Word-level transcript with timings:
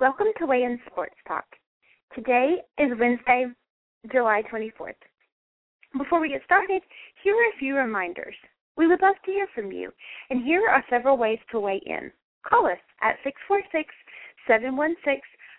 Welcome 0.00 0.28
to 0.38 0.46
Weigh 0.46 0.62
In 0.62 0.78
Sports 0.86 1.16
Talk. 1.26 1.44
Today 2.14 2.58
is 2.78 2.92
Wednesday, 3.00 3.46
July 4.12 4.44
24th. 4.48 4.94
Before 5.98 6.20
we 6.20 6.28
get 6.28 6.44
started, 6.44 6.82
here 7.24 7.34
are 7.34 7.50
a 7.50 7.58
few 7.58 7.74
reminders. 7.74 8.36
We 8.76 8.86
would 8.86 9.02
love 9.02 9.16
to 9.24 9.32
hear 9.32 9.48
from 9.56 9.72
you, 9.72 9.90
and 10.30 10.44
here 10.44 10.68
are 10.68 10.84
several 10.88 11.16
ways 11.16 11.40
to 11.50 11.58
weigh 11.58 11.82
in. 11.84 12.12
Call 12.48 12.66
us 12.66 12.78
at 13.02 13.16
646 13.24 13.92
716 14.46 15.18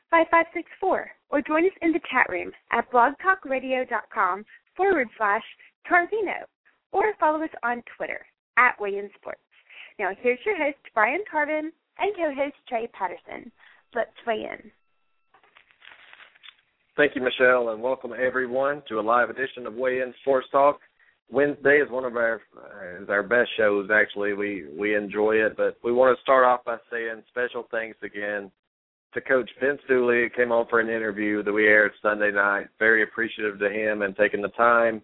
5564 0.09 1.11
or 1.31 1.41
join 1.41 1.65
us 1.65 1.75
in 1.81 1.91
the 1.91 1.99
chat 2.09 2.29
room 2.29 2.53
at 2.71 2.89
blogtalkradio.com 2.93 4.45
forward 4.77 5.09
slash 5.17 5.43
Tarvino 5.85 6.47
or 6.93 7.11
follow 7.19 7.43
us 7.43 7.51
on 7.63 7.83
Twitter 7.97 8.25
at 8.55 8.79
Weigh 8.79 8.99
In 8.99 9.09
Sports. 9.19 9.43
Now, 9.99 10.11
here's 10.21 10.39
your 10.45 10.55
host, 10.55 10.79
Brian 10.93 11.25
Tarvin, 11.27 11.75
and 11.99 12.15
co 12.15 12.33
host, 12.33 12.55
Trey 12.69 12.87
Patterson 12.93 13.51
let's 13.95 14.11
weigh 14.25 14.47
in. 14.51 14.71
Thank 16.97 17.15
you, 17.15 17.21
Michelle, 17.21 17.69
and 17.69 17.81
welcome 17.81 18.11
everyone 18.13 18.83
to 18.89 18.99
a 18.99 19.01
live 19.01 19.29
edition 19.29 19.65
of 19.65 19.73
Weigh 19.73 20.01
In 20.01 20.13
Sports 20.21 20.47
Talk. 20.51 20.79
Wednesday 21.31 21.77
is 21.77 21.89
one 21.89 22.05
of 22.05 22.15
our 22.15 22.41
uh, 22.57 23.03
is 23.03 23.09
our 23.09 23.23
best 23.23 23.49
shows. 23.55 23.89
Actually, 23.93 24.33
we 24.33 24.65
we 24.77 24.95
enjoy 24.95 25.35
it, 25.35 25.55
but 25.55 25.77
we 25.83 25.91
want 25.91 26.17
to 26.17 26.21
start 26.21 26.43
off 26.43 26.65
by 26.65 26.77
saying 26.91 27.23
special 27.29 27.67
thanks 27.71 27.97
again 28.03 28.51
to 29.13 29.21
Coach 29.21 29.49
Vince 29.61 29.79
Dooley. 29.87 30.23
He 30.23 30.29
came 30.29 30.51
on 30.51 30.65
for 30.69 30.79
an 30.79 30.89
interview 30.89 31.43
that 31.43 31.53
we 31.53 31.67
aired 31.67 31.91
Sunday 32.01 32.31
night. 32.31 32.67
Very 32.79 33.03
appreciative 33.03 33.59
to 33.59 33.69
him 33.69 34.01
and 34.01 34.15
taking 34.15 34.41
the 34.41 34.49
time. 34.49 35.01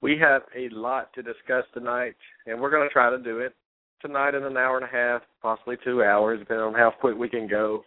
We 0.00 0.18
have 0.18 0.42
a 0.56 0.68
lot 0.70 1.12
to 1.14 1.22
discuss 1.22 1.64
tonight, 1.74 2.16
and 2.46 2.60
we're 2.60 2.70
going 2.70 2.88
to 2.88 2.92
try 2.92 3.10
to 3.10 3.18
do 3.18 3.38
it 3.38 3.54
tonight 4.00 4.34
in 4.34 4.44
an 4.44 4.56
hour 4.56 4.76
and 4.76 4.84
a 4.84 4.92
half, 4.92 5.22
possibly 5.40 5.76
two 5.84 6.02
hours, 6.02 6.38
depending 6.38 6.66
on 6.66 6.74
how 6.74 6.92
quick 7.00 7.16
we 7.16 7.28
can 7.28 7.46
go. 7.48 7.84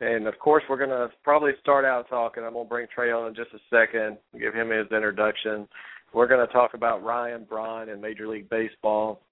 And 0.00 0.26
of 0.26 0.38
course, 0.38 0.62
we're 0.68 0.76
going 0.76 0.90
to 0.90 1.08
probably 1.24 1.52
start 1.60 1.84
out 1.84 2.08
talking. 2.08 2.44
I'm 2.44 2.52
going 2.52 2.66
to 2.66 2.68
bring 2.68 2.86
Trey 2.94 3.12
on 3.12 3.28
in 3.28 3.34
just 3.34 3.50
a 3.54 3.58
second, 3.70 4.18
give 4.38 4.52
him 4.52 4.70
his 4.70 4.86
introduction. 4.92 5.66
We're 6.12 6.26
going 6.26 6.46
to 6.46 6.52
talk 6.52 6.74
about 6.74 7.02
Ryan 7.02 7.44
Braun 7.48 7.88
in 7.88 8.00
Major 8.00 8.28
League 8.28 8.48
Baseball, 8.50 9.22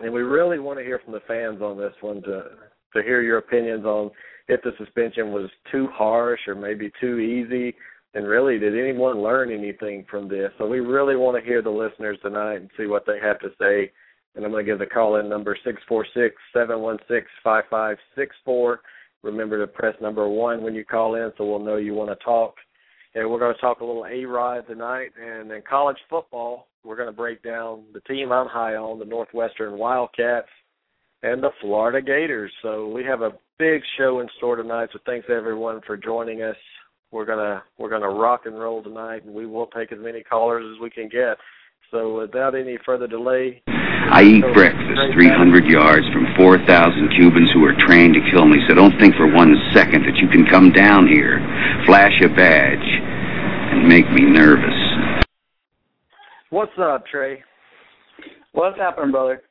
and 0.00 0.12
we 0.12 0.22
really 0.22 0.58
want 0.58 0.78
to 0.78 0.84
hear 0.84 1.00
from 1.04 1.12
the 1.12 1.20
fans 1.26 1.60
on 1.60 1.76
this 1.76 1.94
one 2.00 2.22
to 2.22 2.42
to 2.94 3.02
hear 3.04 3.22
your 3.22 3.38
opinions 3.38 3.84
on 3.84 4.10
if 4.48 4.60
the 4.62 4.72
suspension 4.78 5.30
was 5.30 5.48
too 5.70 5.86
harsh 5.92 6.40
or 6.48 6.56
maybe 6.56 6.90
too 7.00 7.18
easy, 7.18 7.74
and 8.14 8.26
really 8.26 8.58
did 8.58 8.76
anyone 8.76 9.22
learn 9.22 9.52
anything 9.52 10.04
from 10.10 10.28
this? 10.28 10.50
So 10.58 10.66
we 10.66 10.80
really 10.80 11.14
want 11.14 11.38
to 11.38 11.48
hear 11.48 11.62
the 11.62 11.70
listeners 11.70 12.18
tonight 12.22 12.56
and 12.56 12.70
see 12.76 12.86
what 12.86 13.04
they 13.06 13.20
have 13.22 13.38
to 13.40 13.50
say. 13.60 13.92
And 14.34 14.44
I'm 14.44 14.50
going 14.50 14.64
to 14.64 14.70
give 14.70 14.78
the 14.78 14.86
call 14.86 15.16
in 15.16 15.28
number 15.28 15.56
six 15.64 15.80
four 15.88 16.06
six 16.14 16.34
seven 16.52 16.80
one 16.80 16.98
six 17.08 17.26
five 17.44 17.64
five 17.70 17.96
six 18.16 18.34
four. 18.44 18.80
Remember 19.22 19.58
to 19.58 19.66
press 19.66 19.94
number 20.00 20.28
one 20.28 20.62
when 20.62 20.74
you 20.74 20.84
call 20.84 21.14
in 21.14 21.32
so 21.36 21.44
we'll 21.44 21.58
know 21.58 21.76
you 21.76 21.94
want 21.94 22.10
to 22.10 22.24
talk. 22.24 22.54
And 23.14 23.28
we're 23.28 23.38
going 23.40 23.54
to 23.54 23.60
talk 23.60 23.80
a 23.80 23.84
little 23.84 24.06
A-Rod 24.06 24.66
tonight. 24.66 25.10
And 25.20 25.50
in 25.50 25.62
college 25.68 25.98
football, 26.08 26.68
we're 26.84 26.96
going 26.96 27.08
to 27.08 27.16
break 27.16 27.42
down 27.42 27.84
the 27.92 28.00
team 28.00 28.32
I'm 28.32 28.46
high 28.46 28.76
on, 28.76 28.98
the 28.98 29.04
Northwestern 29.04 29.78
Wildcats 29.78 30.48
and 31.22 31.42
the 31.42 31.50
Florida 31.60 32.00
Gators. 32.00 32.52
So 32.62 32.88
we 32.88 33.04
have 33.04 33.22
a 33.22 33.32
big 33.58 33.82
show 33.98 34.20
in 34.20 34.28
store 34.38 34.56
tonight. 34.56 34.88
So 34.92 35.00
thanks 35.04 35.26
everyone 35.28 35.80
for 35.86 35.96
joining 35.96 36.42
us. 36.42 36.56
We're 37.12 37.26
gonna 37.26 37.62
we're 37.76 37.90
gonna 37.90 38.08
rock 38.08 38.42
and 38.46 38.58
roll 38.58 38.82
tonight, 38.82 39.24
and 39.24 39.34
we 39.34 39.44
will 39.44 39.66
take 39.66 39.90
as 39.92 39.98
many 40.00 40.22
callers 40.22 40.64
as 40.72 40.80
we 40.80 40.90
can 40.90 41.08
get. 41.08 41.36
So 41.90 42.20
without 42.20 42.54
any 42.54 42.78
further 42.86 43.08
delay, 43.08 43.62
I 43.66 44.22
eat 44.22 44.44
breakfast 44.54 45.12
300 45.12 45.66
yards 45.66 46.06
from 46.12 46.26
4,000 46.36 47.10
Cubans 47.16 47.50
who 47.52 47.64
are 47.64 47.74
trained 47.86 48.14
to 48.14 48.20
kill 48.30 48.46
me, 48.46 48.58
so 48.68 48.74
don't 48.74 48.96
think 49.00 49.14
for 49.16 49.26
one 49.26 49.54
second 49.74 50.04
that 50.06 50.16
you 50.16 50.28
can 50.28 50.46
come 50.46 50.70
down 50.70 51.08
here, 51.08 51.38
flash 51.86 52.12
a 52.22 52.28
badge, 52.28 52.78
and 52.78 53.88
make 53.88 54.10
me 54.12 54.22
nervous. 54.22 55.24
What's 56.50 56.78
up, 56.80 57.06
Trey? 57.06 57.42
What's 58.52 58.78
happening, 58.78 59.10
brother? 59.10 59.42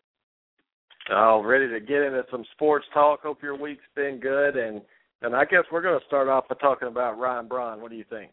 Oh, 1.11 1.43
ready 1.43 1.67
to 1.67 1.79
get 1.79 2.03
into 2.03 2.23
some 2.31 2.45
sports 2.53 2.85
talk. 2.93 3.21
Hope 3.21 3.41
your 3.41 3.57
week's 3.57 3.83
been 3.95 4.19
good, 4.19 4.55
and 4.55 4.81
and 5.21 5.35
I 5.35 5.43
guess 5.43 5.63
we're 5.71 5.81
going 5.81 5.99
to 5.99 6.05
start 6.05 6.29
off 6.29 6.47
by 6.47 6.55
talking 6.55 6.87
about 6.87 7.19
Ryan 7.19 7.47
Braun. 7.47 7.81
What 7.81 7.91
do 7.91 7.97
you 7.97 8.05
think? 8.09 8.31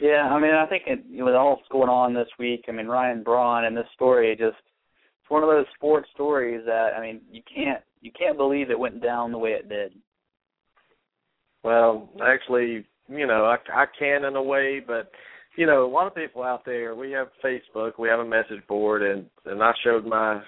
Yeah, 0.00 0.28
I 0.30 0.40
mean, 0.40 0.54
I 0.54 0.66
think 0.66 0.84
it, 0.86 1.04
with 1.24 1.34
all 1.34 1.56
that's 1.56 1.68
going 1.70 1.88
on 1.88 2.14
this 2.14 2.28
week, 2.38 2.66
I 2.68 2.72
mean, 2.72 2.86
Ryan 2.86 3.22
Braun 3.22 3.64
and 3.64 3.76
this 3.76 3.86
story 3.94 4.36
just 4.36 4.56
it's 5.28 5.30
one 5.30 5.42
of 5.42 5.48
those 5.48 5.66
sports 5.74 6.08
stories 6.14 6.62
that 6.66 6.92
I 6.96 7.02
mean 7.02 7.20
you 7.30 7.42
can't 7.54 7.82
you 8.00 8.10
can't 8.16 8.38
believe 8.38 8.70
it 8.70 8.78
went 8.78 9.02
down 9.02 9.32
the 9.32 9.38
way 9.38 9.50
it 9.50 9.68
did. 9.68 9.92
Well, 11.62 12.08
actually, 12.24 12.86
you 13.08 13.26
know, 13.26 13.44
I 13.44 13.56
I 13.74 13.84
can 13.98 14.24
in 14.24 14.36
a 14.36 14.42
way, 14.42 14.80
but 14.84 15.10
you 15.56 15.66
know, 15.66 15.84
a 15.84 15.90
lot 15.90 16.06
of 16.06 16.14
people 16.14 16.44
out 16.44 16.64
there, 16.64 16.94
we 16.94 17.10
have 17.10 17.28
Facebook, 17.44 17.98
we 17.98 18.08
have 18.08 18.20
a 18.20 18.24
message 18.24 18.66
board, 18.68 19.02
and 19.02 19.26
and 19.44 19.62
I 19.62 19.72
showed 19.84 20.06
my, 20.06 20.40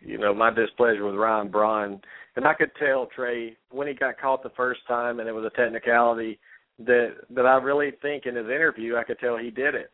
you 0.00 0.18
know, 0.18 0.34
my 0.34 0.50
displeasure 0.50 1.04
with 1.04 1.14
Ryan 1.14 1.48
Braun, 1.48 2.00
and 2.34 2.46
I 2.46 2.54
could 2.54 2.70
tell 2.76 3.06
Trey 3.14 3.56
when 3.70 3.86
he 3.86 3.94
got 3.94 4.18
caught 4.18 4.42
the 4.42 4.50
first 4.56 4.80
time, 4.88 5.20
and 5.20 5.28
it 5.28 5.32
was 5.32 5.44
a 5.44 5.56
technicality 5.56 6.40
that 6.78 7.14
that 7.30 7.46
I 7.46 7.56
really 7.56 7.92
think 8.02 8.26
in 8.26 8.36
his 8.36 8.46
interview, 8.46 8.96
I 8.96 9.04
could 9.04 9.18
tell 9.18 9.36
he 9.36 9.50
did 9.50 9.74
it. 9.74 9.90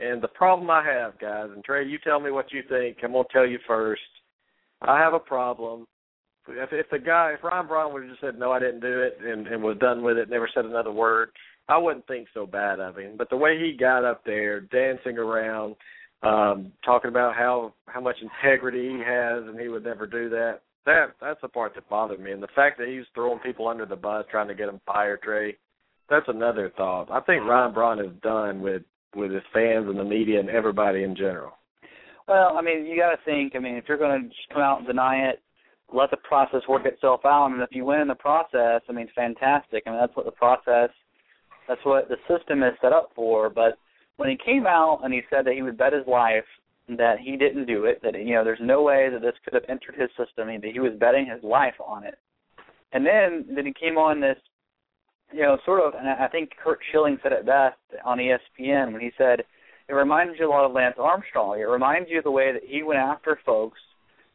And 0.00 0.22
the 0.22 0.28
problem 0.28 0.70
I 0.70 0.82
have, 0.84 1.18
guys, 1.18 1.50
and 1.54 1.62
Trey, 1.62 1.86
you 1.86 1.98
tell 1.98 2.20
me 2.20 2.30
what 2.30 2.52
you 2.52 2.62
think. 2.68 2.98
I'm 3.02 3.12
gonna 3.12 3.24
tell 3.30 3.46
you 3.46 3.58
first. 3.66 4.00
I 4.80 4.98
have 4.98 5.14
a 5.14 5.18
problem. 5.18 5.86
If 6.48 6.72
if 6.72 6.88
the 6.90 6.98
guy, 6.98 7.34
if 7.36 7.44
Ryan 7.44 7.66
Braun 7.66 7.92
would 7.92 8.02
have 8.02 8.10
just 8.10 8.20
said 8.20 8.38
no, 8.38 8.52
I 8.52 8.58
didn't 8.58 8.80
do 8.80 9.02
it, 9.02 9.18
and 9.22 9.46
and 9.46 9.62
was 9.62 9.78
done 9.78 10.02
with 10.02 10.16
it, 10.16 10.30
never 10.30 10.48
said 10.54 10.64
another 10.64 10.92
word, 10.92 11.30
I 11.68 11.78
wouldn't 11.78 12.06
think 12.06 12.28
so 12.34 12.46
bad 12.46 12.80
of 12.80 12.96
him. 12.96 13.16
But 13.16 13.30
the 13.30 13.36
way 13.36 13.58
he 13.58 13.76
got 13.76 14.04
up 14.04 14.24
there, 14.24 14.60
dancing 14.60 15.18
around, 15.18 15.76
um, 16.22 16.72
talking 16.84 17.08
about 17.08 17.34
how 17.34 17.74
how 17.86 18.00
much 18.00 18.16
integrity 18.20 18.88
he 18.90 18.98
has, 18.98 19.44
and 19.44 19.58
he 19.58 19.68
would 19.68 19.84
never 19.84 20.06
do 20.06 20.28
that. 20.30 20.60
That 20.86 21.14
that's 21.20 21.40
the 21.40 21.48
part 21.48 21.74
that 21.74 21.88
bothered 21.88 22.20
me, 22.20 22.32
and 22.32 22.42
the 22.42 22.48
fact 22.54 22.78
that 22.78 22.88
he's 22.88 23.04
throwing 23.14 23.38
people 23.38 23.68
under 23.68 23.86
the 23.86 23.96
bus, 23.96 24.26
trying 24.30 24.48
to 24.48 24.54
get 24.54 24.66
them 24.66 24.80
fired, 24.86 25.22
Trey. 25.22 25.56
That's 26.10 26.28
another 26.28 26.72
thought. 26.76 27.10
I 27.10 27.20
think 27.20 27.42
mm-hmm. 27.42 27.50
Ryan 27.50 27.74
Braun 27.74 27.98
is 28.00 28.12
done 28.22 28.60
with 28.60 28.82
with 29.16 29.32
his 29.32 29.42
fans 29.52 29.86
and 29.88 29.98
the 29.98 30.04
media 30.04 30.40
and 30.40 30.50
everybody 30.50 31.04
in 31.04 31.16
general? 31.16 31.52
Well, 32.26 32.56
I 32.56 32.62
mean, 32.62 32.86
you 32.86 32.96
got 32.96 33.10
to 33.10 33.18
think. 33.24 33.54
I 33.54 33.58
mean, 33.58 33.76
if 33.76 33.84
you're 33.88 33.98
going 33.98 34.22
to 34.22 34.28
just 34.28 34.48
come 34.52 34.62
out 34.62 34.78
and 34.78 34.86
deny 34.86 35.28
it, 35.28 35.42
let 35.92 36.10
the 36.10 36.16
process 36.16 36.62
work 36.68 36.86
itself 36.86 37.20
out, 37.24 37.50
and 37.50 37.60
if 37.60 37.68
you 37.70 37.84
win 37.84 38.00
in 38.00 38.08
the 38.08 38.14
process, 38.14 38.80
I 38.88 38.92
mean, 38.92 39.08
fantastic. 39.14 39.84
I 39.86 39.90
mean, 39.90 40.00
that's 40.00 40.16
what 40.16 40.24
the 40.24 40.32
process, 40.32 40.88
that's 41.68 41.84
what 41.84 42.08
the 42.08 42.16
system 42.26 42.62
is 42.62 42.72
set 42.80 42.92
up 42.92 43.10
for. 43.14 43.50
But 43.50 43.78
when 44.16 44.30
he 44.30 44.36
came 44.42 44.66
out 44.66 45.00
and 45.04 45.12
he 45.12 45.20
said 45.28 45.44
that 45.44 45.54
he 45.54 45.62
would 45.62 45.76
bet 45.76 45.92
his 45.92 46.06
life 46.06 46.44
that 46.88 47.18
he 47.20 47.36
didn't 47.36 47.66
do 47.66 47.84
it, 47.84 48.00
that 48.02 48.14
you 48.14 48.34
know, 48.34 48.44
there's 48.44 48.58
no 48.62 48.82
way 48.82 49.08
that 49.10 49.20
this 49.20 49.34
could 49.44 49.54
have 49.54 49.64
entered 49.68 49.94
his 49.94 50.10
system, 50.10 50.48
that 50.48 50.70
he 50.72 50.80
was 50.80 50.92
betting 50.98 51.26
his 51.26 51.42
life 51.44 51.74
on 51.86 52.04
it. 52.04 52.18
And 52.92 53.04
then 53.04 53.44
then 53.54 53.66
he 53.66 53.74
came 53.74 53.98
on 53.98 54.20
this 54.20 54.38
you 55.34 55.42
know, 55.42 55.58
sort 55.64 55.80
of, 55.80 55.94
and 55.98 56.08
I 56.08 56.28
think 56.28 56.50
Curt 56.62 56.78
Schilling 56.90 57.18
said 57.22 57.32
it 57.32 57.44
best 57.44 57.76
on 58.04 58.18
ESPN 58.18 58.92
when 58.92 59.00
he 59.00 59.10
said, 59.18 59.40
it 59.88 59.92
reminds 59.92 60.38
you 60.38 60.48
a 60.48 60.50
lot 60.50 60.64
of 60.64 60.72
Lance 60.72 60.96
Armstrong. 60.98 61.58
It 61.58 61.64
reminds 61.64 62.08
you 62.08 62.18
of 62.18 62.24
the 62.24 62.30
way 62.30 62.52
that 62.52 62.62
he 62.64 62.82
went 62.82 63.00
after 63.00 63.38
folks 63.44 63.78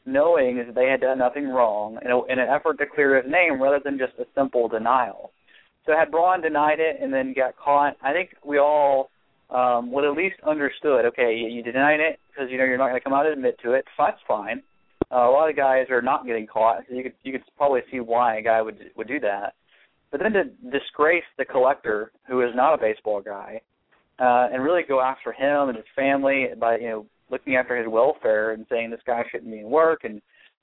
knowing 0.06 0.58
that 0.58 0.76
they 0.76 0.88
had 0.90 1.02
done 1.02 1.18
nothing 1.18 1.48
wrong 1.48 1.98
in, 2.04 2.12
a, 2.12 2.24
in 2.26 2.40
an 2.40 2.50
effort 2.50 2.78
to 2.80 2.86
clear 2.86 3.22
his 3.22 3.32
name 3.32 3.62
rather 3.62 3.80
than 3.84 3.98
just 3.98 4.14
a 4.20 4.26
simple 4.36 4.68
denial. 4.68 5.32
So 5.86 5.94
had 5.98 6.12
Braun 6.12 6.42
denied 6.42 6.80
it 6.80 6.98
and 7.02 7.14
then 7.14 7.34
got 7.34 7.58
caught, 7.58 7.96
I 8.04 8.14
think 8.14 8.36
we 8.46 8.60
all 8.60 9.10
um, 9.50 9.92
would 9.92 10.06
at 10.06 10.16
least 10.16 10.36
understood. 10.46 11.06
Okay, 11.06 11.36
you, 11.36 11.48
you 11.48 11.64
denied 11.64 12.00
it 12.00 12.20
because 12.30 12.52
you 12.52 12.58
know 12.58 12.66
you're 12.66 12.78
not 12.78 12.90
going 12.90 13.00
to 13.00 13.04
come 13.04 13.14
out 13.14 13.26
and 13.26 13.34
admit 13.34 13.58
to 13.64 13.74
it. 13.74 13.86
That's 13.98 14.20
fine. 14.28 14.62
Uh, 15.12 15.28
a 15.28 15.32
lot 15.32 15.50
of 15.50 15.56
guys 15.56 15.88
are 15.90 16.02
not 16.02 16.28
getting 16.28 16.46
caught. 16.46 16.84
You 16.90 17.02
could 17.04 17.14
you 17.24 17.32
could 17.32 17.42
probably 17.58 17.82
see 17.92 18.00
why 18.00 18.38
a 18.38 18.42
guy 18.44 18.62
would 18.62 18.78
would 18.96 19.08
do 19.08 19.20
that. 19.22 19.56
But 20.12 20.22
then 20.22 20.34
to 20.34 20.46
disgrace 20.72 21.24
the 21.38 21.46
collector, 21.46 22.12
who 22.28 22.42
is 22.42 22.50
not 22.56 22.74
a 22.74 22.78
baseball 22.78 23.22
guy, 23.22 23.62
uh, 24.20 24.50
and 24.52 24.64
really 24.64 24.84
go 24.88 25.02
after 25.02 25.32
him 25.32 25.70
and 25.70 25.78
his 25.78 25.86
family 25.96 26.48
by 26.60 26.78
you 26.78 26.90
know 26.90 27.06
looking 27.30 27.56
after 27.56 27.78
his 27.78 27.88
welfare 27.88 28.52
and 28.52 28.66
saying 28.70 28.90
this 28.90 29.00
guy 29.06 29.24
shouldn't 29.32 29.52
be 29.52 29.60
in 29.60 29.70
work 29.70 30.04
and 30.04 30.22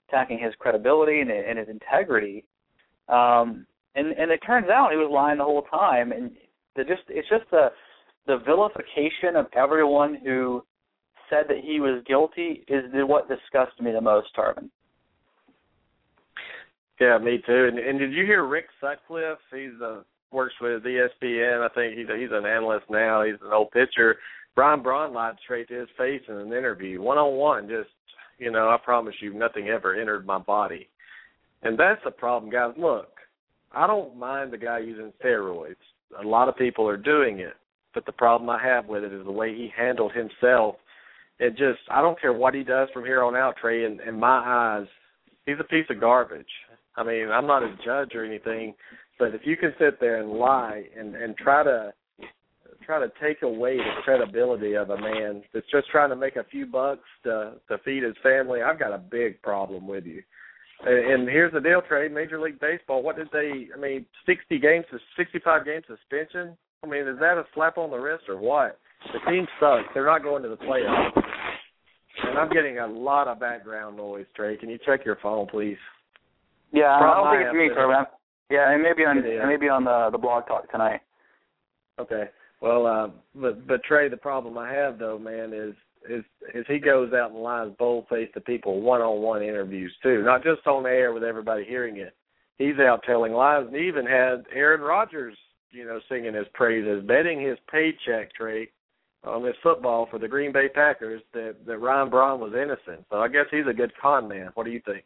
attacking 0.08 0.38
his 0.38 0.54
credibility 0.58 1.20
and, 1.20 1.30
and 1.30 1.58
his 1.58 1.68
integrity. 1.68 2.44
Um, 3.08 3.66
and 3.94 4.08
and 4.08 4.30
it 4.30 4.40
turns 4.46 4.68
out 4.68 4.90
he 4.90 4.96
was 4.96 5.10
lying 5.12 5.38
the 5.38 5.44
whole 5.44 5.62
time. 5.62 6.12
And 6.12 6.32
the 6.74 6.84
just 6.84 7.02
it's 7.08 7.28
just 7.28 7.48
the 7.50 7.68
the 8.26 8.38
vilification 8.44 9.36
of 9.36 9.46
everyone 9.54 10.18
who 10.22 10.62
said 11.30 11.44
that 11.48 11.58
he 11.64 11.80
was 11.80 12.02
guilty 12.06 12.64
is 12.68 12.84
what 12.92 13.28
disgusts 13.28 13.80
me 13.80 13.92
the 13.92 14.00
most, 14.00 14.28
Tarvin. 14.36 14.70
Yeah, 17.00 17.18
me 17.18 17.42
too. 17.46 17.68
And, 17.70 17.78
and 17.78 17.98
did 17.98 18.12
you 18.12 18.24
hear 18.24 18.46
Rick 18.46 18.66
Sutcliffe? 18.80 19.38
He's 19.52 19.80
uh, 19.84 20.00
works 20.32 20.54
with 20.60 20.82
ESPN. 20.82 21.62
I 21.62 21.72
think 21.74 21.98
he's 21.98 22.08
a, 22.08 22.16
he's 22.16 22.30
an 22.32 22.46
analyst 22.46 22.86
now. 22.90 23.22
He's 23.22 23.40
an 23.44 23.52
old 23.52 23.70
pitcher. 23.70 24.16
Brian 24.54 24.82
Braun 24.82 25.12
lied 25.12 25.36
straight 25.44 25.68
to 25.68 25.80
his 25.80 25.88
face 25.98 26.22
in 26.28 26.34
an 26.36 26.52
interview, 26.52 27.02
one 27.02 27.18
on 27.18 27.36
one. 27.36 27.68
Just 27.68 27.90
you 28.38 28.50
know, 28.50 28.68
I 28.68 28.76
promise 28.82 29.14
you, 29.20 29.34
nothing 29.34 29.68
ever 29.68 29.94
entered 29.94 30.26
my 30.26 30.38
body, 30.38 30.88
and 31.62 31.78
that's 31.78 32.00
the 32.04 32.10
problem, 32.10 32.50
guys. 32.50 32.72
Look, 32.78 33.08
I 33.72 33.86
don't 33.86 34.16
mind 34.16 34.52
the 34.52 34.58
guy 34.58 34.78
using 34.78 35.12
steroids. 35.22 35.76
A 36.22 36.26
lot 36.26 36.48
of 36.48 36.56
people 36.56 36.88
are 36.88 36.96
doing 36.96 37.40
it, 37.40 37.54
but 37.94 38.06
the 38.06 38.12
problem 38.12 38.48
I 38.48 38.62
have 38.62 38.86
with 38.86 39.04
it 39.04 39.12
is 39.12 39.24
the 39.24 39.32
way 39.32 39.54
he 39.54 39.70
handled 39.76 40.12
himself. 40.12 40.76
It 41.38 41.50
just, 41.50 41.80
I 41.90 42.00
don't 42.00 42.18
care 42.18 42.32
what 42.32 42.54
he 42.54 42.62
does 42.62 42.88
from 42.94 43.04
here 43.04 43.22
on 43.22 43.36
out, 43.36 43.56
Trey. 43.60 43.84
In, 43.84 44.00
in 44.06 44.18
my 44.18 44.38
eyes, 44.38 44.86
he's 45.44 45.60
a 45.60 45.64
piece 45.64 45.84
of 45.90 46.00
garbage. 46.00 46.46
I 46.96 47.04
mean, 47.04 47.28
I'm 47.28 47.46
not 47.46 47.62
a 47.62 47.76
judge 47.84 48.14
or 48.14 48.24
anything, 48.24 48.74
but 49.18 49.34
if 49.34 49.42
you 49.44 49.56
can 49.56 49.74
sit 49.78 50.00
there 50.00 50.20
and 50.20 50.32
lie 50.32 50.84
and 50.98 51.14
and 51.14 51.36
try 51.36 51.62
to 51.62 51.92
try 52.84 53.00
to 53.00 53.10
take 53.20 53.42
away 53.42 53.76
the 53.76 54.02
credibility 54.04 54.74
of 54.74 54.90
a 54.90 55.00
man 55.00 55.42
that's 55.52 55.66
just 55.72 55.88
trying 55.90 56.10
to 56.10 56.16
make 56.16 56.36
a 56.36 56.44
few 56.44 56.66
bucks 56.66 57.08
to 57.24 57.54
to 57.68 57.78
feed 57.84 58.02
his 58.02 58.16
family, 58.22 58.62
I've 58.62 58.78
got 58.78 58.92
a 58.92 58.98
big 58.98 59.42
problem 59.42 59.86
with 59.86 60.06
you. 60.06 60.22
And, 60.84 61.26
here's 61.28 61.52
the 61.52 61.60
deal, 61.60 61.80
Trey. 61.80 62.08
Major 62.08 62.38
League 62.38 62.60
Baseball. 62.60 63.02
What 63.02 63.16
did 63.16 63.28
they? 63.32 63.68
I 63.74 63.80
mean, 63.80 64.04
60 64.26 64.58
games, 64.58 64.84
65 65.16 65.64
game 65.64 65.80
suspension. 65.88 66.56
I 66.84 66.86
mean, 66.86 67.08
is 67.08 67.18
that 67.18 67.38
a 67.38 67.44
slap 67.54 67.78
on 67.78 67.90
the 67.90 67.96
wrist 67.96 68.24
or 68.28 68.36
what? 68.36 68.78
The 69.12 69.30
team 69.30 69.46
sucks. 69.58 69.88
They're 69.94 70.04
not 70.04 70.22
going 70.22 70.42
to 70.42 70.48
the 70.48 70.56
playoffs. 70.56 71.16
And 72.24 72.38
I'm 72.38 72.50
getting 72.50 72.78
a 72.78 72.86
lot 72.86 73.28
of 73.28 73.40
background 73.40 73.96
noise, 73.96 74.26
Trey. 74.34 74.56
Can 74.56 74.68
you 74.68 74.78
check 74.84 75.04
your 75.04 75.18
phone, 75.22 75.46
please? 75.46 75.78
Yeah, 76.72 76.94
I 76.94 77.14
don't 77.14 77.32
think 77.32 77.46
it's 77.46 77.54
me, 77.54 77.68
Trey. 77.74 78.04
Yeah, 78.50 78.72
and 78.72 78.82
maybe 78.82 79.02
on 79.04 79.24
yeah. 79.24 79.46
maybe 79.46 79.68
on 79.68 79.84
the 79.84 80.10
the 80.12 80.18
blog 80.18 80.46
talk 80.46 80.70
tonight. 80.70 81.00
Okay. 81.98 82.24
Well, 82.60 82.86
uh, 82.86 83.08
but 83.34 83.66
but 83.66 83.82
Trey, 83.84 84.08
the 84.08 84.16
problem 84.16 84.58
I 84.58 84.72
have 84.72 84.98
though, 84.98 85.18
man, 85.18 85.52
is 85.52 85.74
is 86.08 86.24
is 86.54 86.64
he 86.68 86.78
goes 86.78 87.12
out 87.12 87.32
and 87.32 87.40
lies 87.40 87.70
bold 87.78 88.06
faced 88.08 88.34
to 88.34 88.40
people 88.40 88.80
one 88.80 89.00
on 89.00 89.20
one 89.20 89.42
interviews 89.42 89.92
too, 90.02 90.22
not 90.22 90.42
just 90.42 90.66
on 90.66 90.86
air 90.86 91.12
with 91.12 91.24
everybody 91.24 91.64
hearing 91.64 91.98
it. 91.98 92.14
He's 92.58 92.78
out 92.78 93.02
telling 93.04 93.32
lies 93.32 93.66
and 93.66 93.76
even 93.76 94.06
had 94.06 94.44
Aaron 94.54 94.80
Rodgers, 94.80 95.36
you 95.70 95.84
know, 95.84 96.00
singing 96.08 96.34
his 96.34 96.46
praises, 96.54 97.04
betting 97.06 97.40
his 97.40 97.58
paycheck, 97.70 98.32
Trey, 98.34 98.70
on 99.24 99.42
this 99.42 99.56
football 99.62 100.06
for 100.10 100.18
the 100.18 100.28
Green 100.28 100.52
Bay 100.52 100.68
Packers 100.68 101.22
that 101.34 101.56
that 101.66 101.78
Ryan 101.78 102.10
Braun 102.10 102.40
was 102.40 102.54
innocent. 102.54 103.04
So 103.10 103.18
I 103.18 103.28
guess 103.28 103.46
he's 103.50 103.66
a 103.68 103.74
good 103.74 103.92
con 104.00 104.28
man. 104.28 104.50
What 104.54 104.64
do 104.64 104.70
you 104.70 104.80
think? 104.86 105.04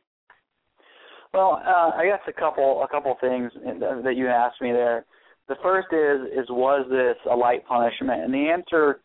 Well, 1.32 1.62
uh, 1.64 1.90
I 1.96 2.06
guess 2.06 2.20
a 2.26 2.32
couple 2.32 2.82
a 2.82 2.88
couple 2.88 3.14
things 3.20 3.52
that 3.54 4.14
you 4.16 4.26
asked 4.26 4.60
me 4.60 4.72
there. 4.72 5.04
The 5.48 5.54
first 5.62 5.88
is 5.92 6.26
is 6.32 6.48
was 6.50 6.86
this 6.90 7.16
a 7.30 7.36
light 7.36 7.66
punishment? 7.66 8.22
And 8.22 8.34
the 8.34 8.48
answer 8.50 9.00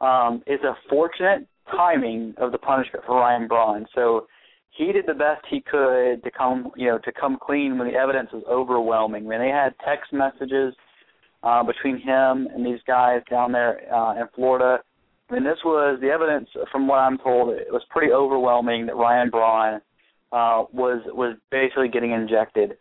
um, 0.00 0.42
is 0.46 0.60
a 0.62 0.74
fortunate 0.88 1.46
timing 1.70 2.34
of 2.38 2.52
the 2.52 2.58
punishment 2.58 3.04
for 3.06 3.16
Ryan 3.16 3.48
Braun. 3.48 3.86
So 3.94 4.26
he 4.70 4.92
did 4.92 5.06
the 5.06 5.14
best 5.14 5.44
he 5.48 5.60
could 5.62 6.22
to 6.22 6.30
come 6.36 6.70
you 6.76 6.88
know 6.88 6.98
to 6.98 7.12
come 7.12 7.38
clean 7.40 7.78
when 7.78 7.88
the 7.88 7.94
evidence 7.94 8.30
was 8.32 8.44
overwhelming. 8.48 9.24
When 9.24 9.40
they 9.40 9.48
had 9.48 9.74
text 9.84 10.12
messages 10.12 10.74
uh, 11.42 11.62
between 11.62 11.96
him 11.96 12.48
and 12.54 12.64
these 12.64 12.80
guys 12.86 13.22
down 13.30 13.52
there 13.52 13.92
uh, 13.92 14.20
in 14.20 14.26
Florida. 14.34 14.82
I 15.30 15.34
mean, 15.34 15.44
this 15.44 15.58
was 15.64 15.98
the 16.00 16.08
evidence, 16.08 16.48
from 16.72 16.88
what 16.88 16.96
I'm 16.96 17.16
told, 17.18 17.54
it 17.54 17.68
was 17.70 17.82
pretty 17.88 18.12
overwhelming 18.12 18.86
that 18.86 18.96
Ryan 18.96 19.30
Braun 19.30 19.80
uh, 20.32 20.64
was 20.72 21.02
was 21.06 21.36
basically 21.50 21.88
getting 21.88 22.12
injected. 22.12 22.76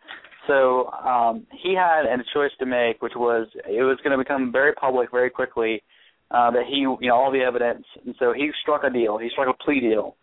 So 0.48 0.88
um, 0.92 1.46
he 1.52 1.76
had 1.76 2.06
a 2.06 2.18
choice 2.34 2.52
to 2.60 2.66
make, 2.66 3.02
which 3.02 3.14
was 3.16 3.48
it 3.68 3.84
was 3.84 3.98
going 4.04 4.12
to 4.12 4.18
become 4.18 4.52
very 4.52 4.74
public 4.74 5.12
very 5.12 5.30
quickly 5.30 5.84
uh, 6.32 6.52
that 6.52 6.64
he, 6.68 6.78
you 6.78 6.98
know, 7.02 7.16
all 7.16 7.32
the 7.32 7.42
evidence, 7.42 7.86
and 8.06 8.16
so 8.20 8.34
he 8.34 8.52
struck 8.62 8.84
a 8.84 8.90
deal. 8.90 9.18
He 9.18 9.30
struck 9.30 9.48
a 9.48 9.64
plea 9.64 9.80
deal. 9.80 10.16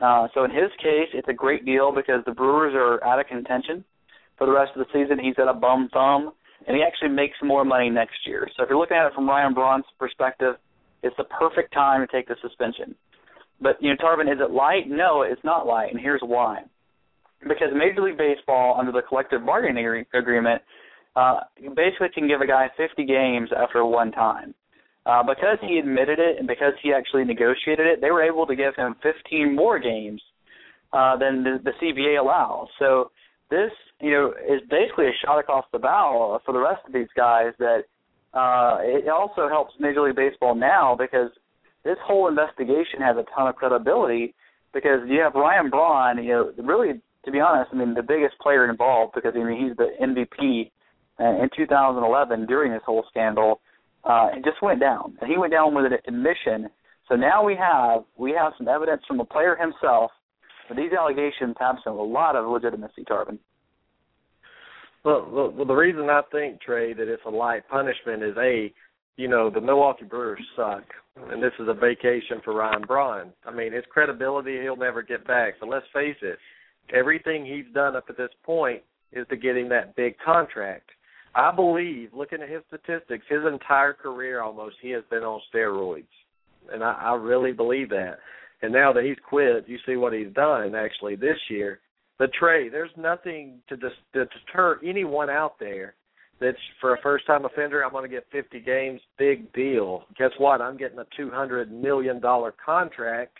Uh, 0.00 0.28
so 0.34 0.44
in 0.44 0.50
his 0.50 0.70
case, 0.78 1.08
it's 1.14 1.28
a 1.28 1.32
great 1.32 1.64
deal 1.64 1.92
because 1.94 2.24
the 2.26 2.32
Brewers 2.32 2.74
are 2.74 3.02
out 3.04 3.20
of 3.20 3.26
contention 3.26 3.84
for 4.36 4.46
the 4.46 4.52
rest 4.52 4.72
of 4.76 4.84
the 4.84 4.92
season. 4.92 5.18
He's 5.22 5.38
at 5.38 5.48
a 5.48 5.54
bum 5.54 5.88
thumb, 5.92 6.32
and 6.66 6.76
he 6.76 6.82
actually 6.82 7.14
makes 7.14 7.36
more 7.42 7.64
money 7.64 7.90
next 7.90 8.26
year. 8.26 8.48
So 8.56 8.64
if 8.64 8.68
you're 8.68 8.78
looking 8.78 8.96
at 8.96 9.06
it 9.06 9.14
from 9.14 9.28
Ryan 9.28 9.54
Braun's 9.54 9.84
perspective, 9.98 10.56
it's 11.02 11.16
the 11.16 11.24
perfect 11.24 11.72
time 11.72 12.00
to 12.04 12.10
take 12.12 12.26
the 12.26 12.36
suspension. 12.42 12.96
But 13.60 13.76
you 13.80 13.90
know, 13.90 13.96
Tarvin, 13.96 14.32
is 14.32 14.40
it 14.40 14.50
light? 14.50 14.88
No, 14.88 15.22
it's 15.22 15.42
not 15.44 15.66
light, 15.66 15.90
and 15.92 16.00
here's 16.00 16.22
why. 16.22 16.62
Because 17.40 17.68
Major 17.74 18.02
League 18.02 18.18
Baseball, 18.18 18.76
under 18.78 18.92
the 18.92 19.02
collective 19.06 19.44
bargaining 19.44 20.04
agreement, 20.14 20.62
uh, 21.16 21.40
basically 21.76 22.08
can 22.14 22.26
give 22.26 22.40
a 22.40 22.46
guy 22.46 22.68
50 22.76 23.04
games 23.04 23.50
after 23.56 23.84
one 23.84 24.12
time. 24.12 24.54
Uh, 25.06 25.22
because 25.22 25.58
he 25.60 25.78
admitted 25.78 26.18
it 26.18 26.38
and 26.38 26.48
because 26.48 26.72
he 26.82 26.90
actually 26.90 27.24
negotiated 27.24 27.86
it, 27.86 28.00
they 28.00 28.10
were 28.10 28.22
able 28.22 28.46
to 28.46 28.56
give 28.56 28.74
him 28.74 28.96
15 29.02 29.54
more 29.54 29.78
games 29.78 30.20
uh, 30.94 31.16
than 31.18 31.44
the, 31.44 31.58
the 31.62 31.72
CBA 31.82 32.18
allows. 32.18 32.68
So 32.78 33.10
this, 33.50 33.70
you 34.00 34.10
know, 34.10 34.32
is 34.48 34.62
basically 34.70 35.06
a 35.06 35.12
shot 35.24 35.38
across 35.38 35.66
the 35.72 35.78
bow 35.78 36.40
for 36.46 36.52
the 36.52 36.58
rest 36.58 36.80
of 36.86 36.94
these 36.94 37.08
guys. 37.14 37.52
That 37.58 37.82
uh, 38.32 38.78
it 38.80 39.08
also 39.08 39.48
helps 39.48 39.74
Major 39.78 40.02
League 40.02 40.16
Baseball 40.16 40.54
now 40.54 40.96
because 40.98 41.30
this 41.84 41.98
whole 42.04 42.28
investigation 42.28 43.00
has 43.00 43.16
a 43.16 43.24
ton 43.34 43.48
of 43.48 43.56
credibility 43.56 44.34
because 44.72 45.00
you 45.06 45.20
have 45.20 45.34
Ryan 45.34 45.70
Braun, 45.70 46.22
you 46.22 46.30
know, 46.30 46.52
really 46.58 47.00
to 47.24 47.30
be 47.30 47.40
honest, 47.40 47.70
I 47.72 47.76
mean 47.76 47.94
the 47.94 48.02
biggest 48.02 48.38
player 48.40 48.68
involved 48.68 49.14
because 49.14 49.32
I 49.34 49.42
mean 49.42 49.68
he's 49.68 49.76
the 49.76 49.90
MVP 50.00 50.70
uh, 51.20 51.42
in 51.42 51.48
2011 51.56 52.46
during 52.46 52.72
this 52.72 52.82
whole 52.84 53.04
scandal. 53.08 53.60
Uh, 54.04 54.28
it 54.36 54.44
just 54.44 54.60
went 54.60 54.80
down, 54.80 55.16
and 55.20 55.30
he 55.30 55.38
went 55.38 55.52
down 55.52 55.74
with 55.74 55.86
an 55.86 55.96
admission. 56.06 56.68
So 57.08 57.16
now 57.16 57.44
we 57.44 57.56
have 57.56 58.04
we 58.16 58.32
have 58.32 58.52
some 58.58 58.68
evidence 58.68 59.02
from 59.06 59.18
the 59.18 59.24
player 59.24 59.56
himself. 59.56 60.10
But 60.68 60.76
these 60.76 60.92
allegations 60.98 61.56
have 61.60 61.76
some 61.84 61.98
a 61.98 62.02
lot 62.02 62.36
of 62.36 62.46
legitimacy, 62.46 63.04
Tarvin. 63.04 63.38
Well, 65.04 65.28
well, 65.30 65.50
well, 65.50 65.66
the 65.66 65.74
reason 65.74 66.08
I 66.08 66.22
think 66.32 66.62
Trey 66.62 66.94
that 66.94 67.08
it's 67.08 67.22
a 67.26 67.30
light 67.30 67.68
punishment 67.68 68.22
is 68.22 68.34
a, 68.38 68.72
you 69.16 69.28
know, 69.28 69.50
the 69.50 69.60
Milwaukee 69.60 70.04
Brewers 70.04 70.40
suck, 70.56 70.84
and 71.30 71.42
this 71.42 71.52
is 71.60 71.68
a 71.68 71.74
vacation 71.74 72.40
for 72.44 72.54
Ryan 72.54 72.82
Braun. 72.86 73.32
I 73.46 73.52
mean, 73.52 73.72
his 73.72 73.84
credibility 73.90 74.60
he'll 74.60 74.76
never 74.76 75.02
get 75.02 75.26
back. 75.26 75.54
So 75.60 75.66
let's 75.66 75.86
face 75.92 76.16
it, 76.22 76.38
everything 76.92 77.46
he's 77.46 77.72
done 77.72 77.94
up 77.94 78.06
to 78.08 78.12
this 78.12 78.30
point 78.44 78.82
is 79.12 79.26
to 79.28 79.36
get 79.36 79.56
him 79.56 79.68
that 79.68 79.94
big 79.94 80.16
contract. 80.24 80.90
I 81.36 81.54
believe, 81.54 82.10
looking 82.12 82.42
at 82.42 82.48
his 82.48 82.62
statistics, 82.68 83.24
his 83.28 83.40
entire 83.50 83.92
career 83.92 84.42
almost 84.42 84.76
he 84.80 84.90
has 84.90 85.02
been 85.10 85.22
on 85.22 85.40
steroids, 85.52 86.04
and 86.72 86.82
I, 86.82 86.92
I 86.92 87.14
really 87.14 87.52
believe 87.52 87.90
that. 87.90 88.18
And 88.62 88.72
now 88.72 88.92
that 88.92 89.04
he's 89.04 89.16
quit, 89.28 89.68
you 89.68 89.78
see 89.86 89.96
what 89.96 90.12
he's 90.12 90.32
done 90.32 90.74
actually 90.74 91.16
this 91.16 91.38
year. 91.50 91.80
But 92.18 92.32
Trey, 92.32 92.68
there's 92.68 92.90
nothing 92.96 93.60
to, 93.68 93.76
dis- 93.76 93.90
to 94.14 94.26
deter 94.26 94.80
anyone 94.84 95.28
out 95.28 95.58
there 95.58 95.94
that's 96.40 96.58
for 96.80 96.94
a 96.94 97.00
first 97.02 97.26
time 97.26 97.44
offender. 97.44 97.84
I'm 97.84 97.92
going 97.92 98.08
to 98.08 98.14
get 98.14 98.26
50 98.32 98.60
games, 98.60 99.00
big 99.18 99.52
deal. 99.52 100.04
Guess 100.18 100.32
what? 100.38 100.60
I'm 100.60 100.76
getting 100.76 100.98
a 100.98 101.06
200 101.16 101.72
million 101.72 102.20
dollar 102.20 102.54
contract 102.64 103.38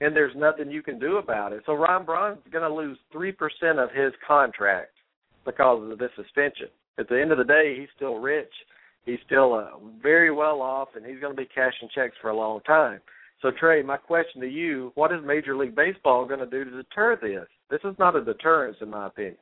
and 0.00 0.14
there's 0.14 0.34
nothing 0.36 0.70
you 0.70 0.82
can 0.82 0.98
do 0.98 1.16
about 1.16 1.52
it. 1.52 1.62
So 1.66 1.74
Ron 1.74 2.04
Braun's 2.04 2.38
going 2.50 2.68
to 2.68 2.74
lose 2.74 2.98
three 3.12 3.32
percent 3.32 3.78
of 3.78 3.90
his 3.92 4.12
contract 4.26 4.92
because 5.44 5.90
of 5.90 5.98
this 5.98 6.10
suspension. 6.16 6.68
At 6.98 7.08
the 7.08 7.20
end 7.20 7.32
of 7.32 7.38
the 7.38 7.44
day, 7.44 7.76
he's 7.78 7.88
still 7.96 8.16
rich. 8.16 8.52
He's 9.04 9.18
still 9.24 9.54
uh, 9.54 9.78
very 10.02 10.32
well 10.32 10.60
off, 10.60 10.88
and 10.96 11.06
he's 11.06 11.20
going 11.20 11.34
to 11.34 11.40
be 11.40 11.48
cashing 11.54 11.88
checks 11.94 12.16
for 12.20 12.30
a 12.30 12.36
long 12.36 12.60
time. 12.62 13.00
So 13.42 13.50
Trey, 13.58 13.82
my 13.82 13.96
question 13.96 14.40
to 14.40 14.48
you: 14.48 14.92
What 14.94 15.12
is 15.12 15.20
Major 15.24 15.56
League 15.56 15.76
Baseball 15.76 16.26
going 16.26 16.40
to 16.40 16.46
do 16.46 16.64
to 16.64 16.70
deter 16.70 17.16
this? 17.20 17.48
This 17.70 17.80
is 17.90 17.98
not 17.98 18.16
a 18.16 18.24
deterrence, 18.24 18.76
in 18.80 18.90
my 18.90 19.06
opinion. 19.06 19.36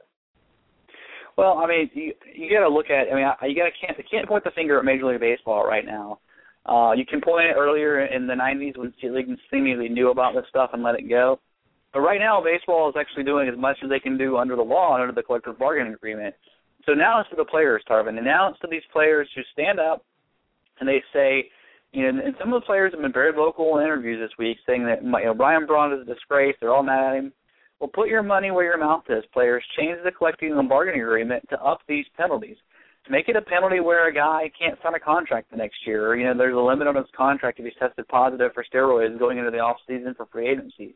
Well, 1.36 1.58
I 1.58 1.66
mean, 1.66 1.90
you 1.94 2.12
you 2.34 2.50
got 2.50 2.66
to 2.66 2.72
look 2.72 2.90
at. 2.90 3.12
I 3.12 3.14
mean, 3.14 3.26
you 3.50 3.56
got 3.56 3.70
to 3.70 3.86
can't 3.86 3.98
you 3.98 4.04
can't 4.10 4.28
point 4.28 4.44
the 4.44 4.50
finger 4.52 4.78
at 4.78 4.84
Major 4.84 5.06
League 5.06 5.20
Baseball 5.20 5.66
right 5.66 5.84
now. 5.84 6.20
Uh, 6.66 6.92
you 6.92 7.04
can 7.04 7.20
point 7.20 7.46
it 7.46 7.56
earlier 7.58 8.06
in 8.06 8.26
the 8.26 8.32
90s 8.32 8.78
when 8.78 8.92
the 9.02 9.08
league 9.10 9.28
seemingly 9.50 9.88
knew 9.88 10.10
about 10.10 10.34
this 10.34 10.46
stuff 10.48 10.70
and 10.72 10.82
let 10.82 10.94
it 10.94 11.08
go. 11.10 11.38
But 11.92 12.00
right 12.00 12.18
now, 12.18 12.42
baseball 12.42 12.88
is 12.88 12.94
actually 12.98 13.24
doing 13.24 13.48
as 13.48 13.58
much 13.58 13.76
as 13.84 13.90
they 13.90 14.00
can 14.00 14.16
do 14.16 14.38
under 14.38 14.56
the 14.56 14.62
law 14.62 14.94
and 14.94 15.02
under 15.02 15.14
the 15.14 15.22
collective 15.22 15.58
bargaining 15.58 15.92
agreement. 15.92 16.34
So 16.86 16.92
now 16.92 17.20
it's 17.20 17.30
to 17.30 17.36
the 17.36 17.44
players, 17.44 17.82
Tarvin, 17.88 18.16
and 18.16 18.24
now 18.24 18.48
it's 18.48 18.58
to 18.60 18.68
these 18.70 18.82
players 18.92 19.28
who 19.34 19.42
stand 19.52 19.78
up 19.78 20.04
and 20.80 20.88
they 20.88 21.02
say, 21.12 21.50
you 21.92 22.02
know, 22.10 22.20
and 22.24 22.34
some 22.40 22.52
of 22.52 22.60
the 22.60 22.66
players 22.66 22.92
have 22.92 23.02
been 23.02 23.12
very 23.12 23.32
vocal 23.32 23.78
in 23.78 23.84
interviews 23.84 24.20
this 24.20 24.36
week, 24.38 24.58
saying 24.66 24.84
that 24.86 25.02
you 25.02 25.10
know 25.10 25.34
Ryan 25.34 25.66
Braun 25.66 25.92
is 25.92 26.00
a 26.00 26.12
disgrace. 26.12 26.56
They're 26.60 26.74
all 26.74 26.82
mad 26.82 27.10
at 27.10 27.16
him. 27.16 27.32
Well, 27.84 27.90
put 27.92 28.08
your 28.08 28.22
money 28.22 28.50
where 28.50 28.64
your 28.64 28.78
mouth 28.78 29.02
is, 29.10 29.24
players. 29.34 29.62
Change 29.78 29.98
the 30.02 30.10
collective 30.10 30.56
bargaining 30.70 31.02
agreement 31.02 31.46
to 31.50 31.60
up 31.60 31.80
these 31.86 32.06
penalties. 32.16 32.56
Make 33.10 33.28
it 33.28 33.36
a 33.36 33.42
penalty 33.42 33.80
where 33.80 34.08
a 34.08 34.14
guy 34.14 34.50
can't 34.58 34.78
sign 34.82 34.94
a 34.94 34.98
contract 34.98 35.50
the 35.50 35.58
next 35.58 35.76
year. 35.86 36.08
Or, 36.08 36.16
you 36.16 36.24
know, 36.24 36.32
there's 36.34 36.56
a 36.56 36.58
limit 36.58 36.88
on 36.88 36.96
his 36.96 37.04
contract 37.14 37.58
if 37.58 37.66
he's 37.66 37.74
tested 37.78 38.08
positive 38.08 38.52
for 38.54 38.64
steroids 38.64 39.18
going 39.18 39.36
into 39.36 39.50
the 39.50 39.58
off 39.58 39.76
season 39.86 40.14
for 40.16 40.24
free 40.32 40.48
agency. 40.48 40.94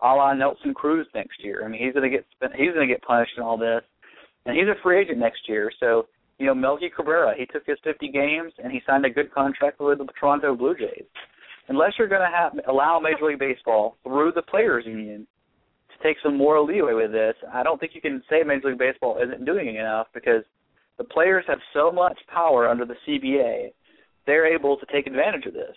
A 0.00 0.06
la 0.06 0.32
Nelson 0.32 0.72
Cruz 0.72 1.06
next 1.14 1.44
year. 1.44 1.62
I 1.62 1.68
mean, 1.68 1.84
he's 1.84 1.92
going 1.92 2.10
to 2.10 2.16
get 2.16 2.24
he's 2.56 2.72
going 2.72 2.88
to 2.88 2.94
get 2.94 3.02
punished 3.02 3.32
in 3.36 3.42
all 3.42 3.58
this, 3.58 3.82
and 4.46 4.56
he's 4.56 4.66
a 4.66 4.80
free 4.82 5.02
agent 5.02 5.18
next 5.18 5.46
year. 5.46 5.70
So 5.78 6.06
you 6.38 6.46
know, 6.46 6.54
Melky 6.54 6.88
Cabrera, 6.88 7.34
he 7.36 7.44
took 7.44 7.66
his 7.66 7.76
50 7.84 8.08
games 8.08 8.54
and 8.64 8.72
he 8.72 8.80
signed 8.86 9.04
a 9.04 9.10
good 9.10 9.30
contract 9.30 9.78
with 9.78 9.98
the 9.98 10.06
Toronto 10.18 10.56
Blue 10.56 10.74
Jays. 10.74 11.04
Unless 11.68 11.92
you're 11.98 12.08
going 12.08 12.22
to 12.22 12.34
have 12.34 12.54
allow 12.66 12.98
Major 12.98 13.26
League 13.26 13.38
Baseball 13.38 13.98
through 14.04 14.32
the 14.34 14.40
players 14.40 14.86
union 14.86 15.26
to 15.26 15.39
take 16.02 16.16
some 16.22 16.36
moral 16.36 16.66
leeway 16.66 16.94
with 16.94 17.12
this, 17.12 17.34
I 17.52 17.62
don't 17.62 17.78
think 17.78 17.92
you 17.94 18.00
can 18.00 18.22
say 18.28 18.42
Major 18.42 18.68
League 18.68 18.78
Baseball 18.78 19.18
isn't 19.22 19.44
doing 19.44 19.76
enough 19.76 20.08
because 20.14 20.42
the 20.98 21.04
players 21.04 21.44
have 21.48 21.58
so 21.72 21.90
much 21.90 22.18
power 22.32 22.68
under 22.68 22.84
the 22.84 22.96
CBA, 23.06 23.72
they're 24.26 24.52
able 24.52 24.76
to 24.76 24.86
take 24.92 25.06
advantage 25.06 25.46
of 25.46 25.54
this. 25.54 25.76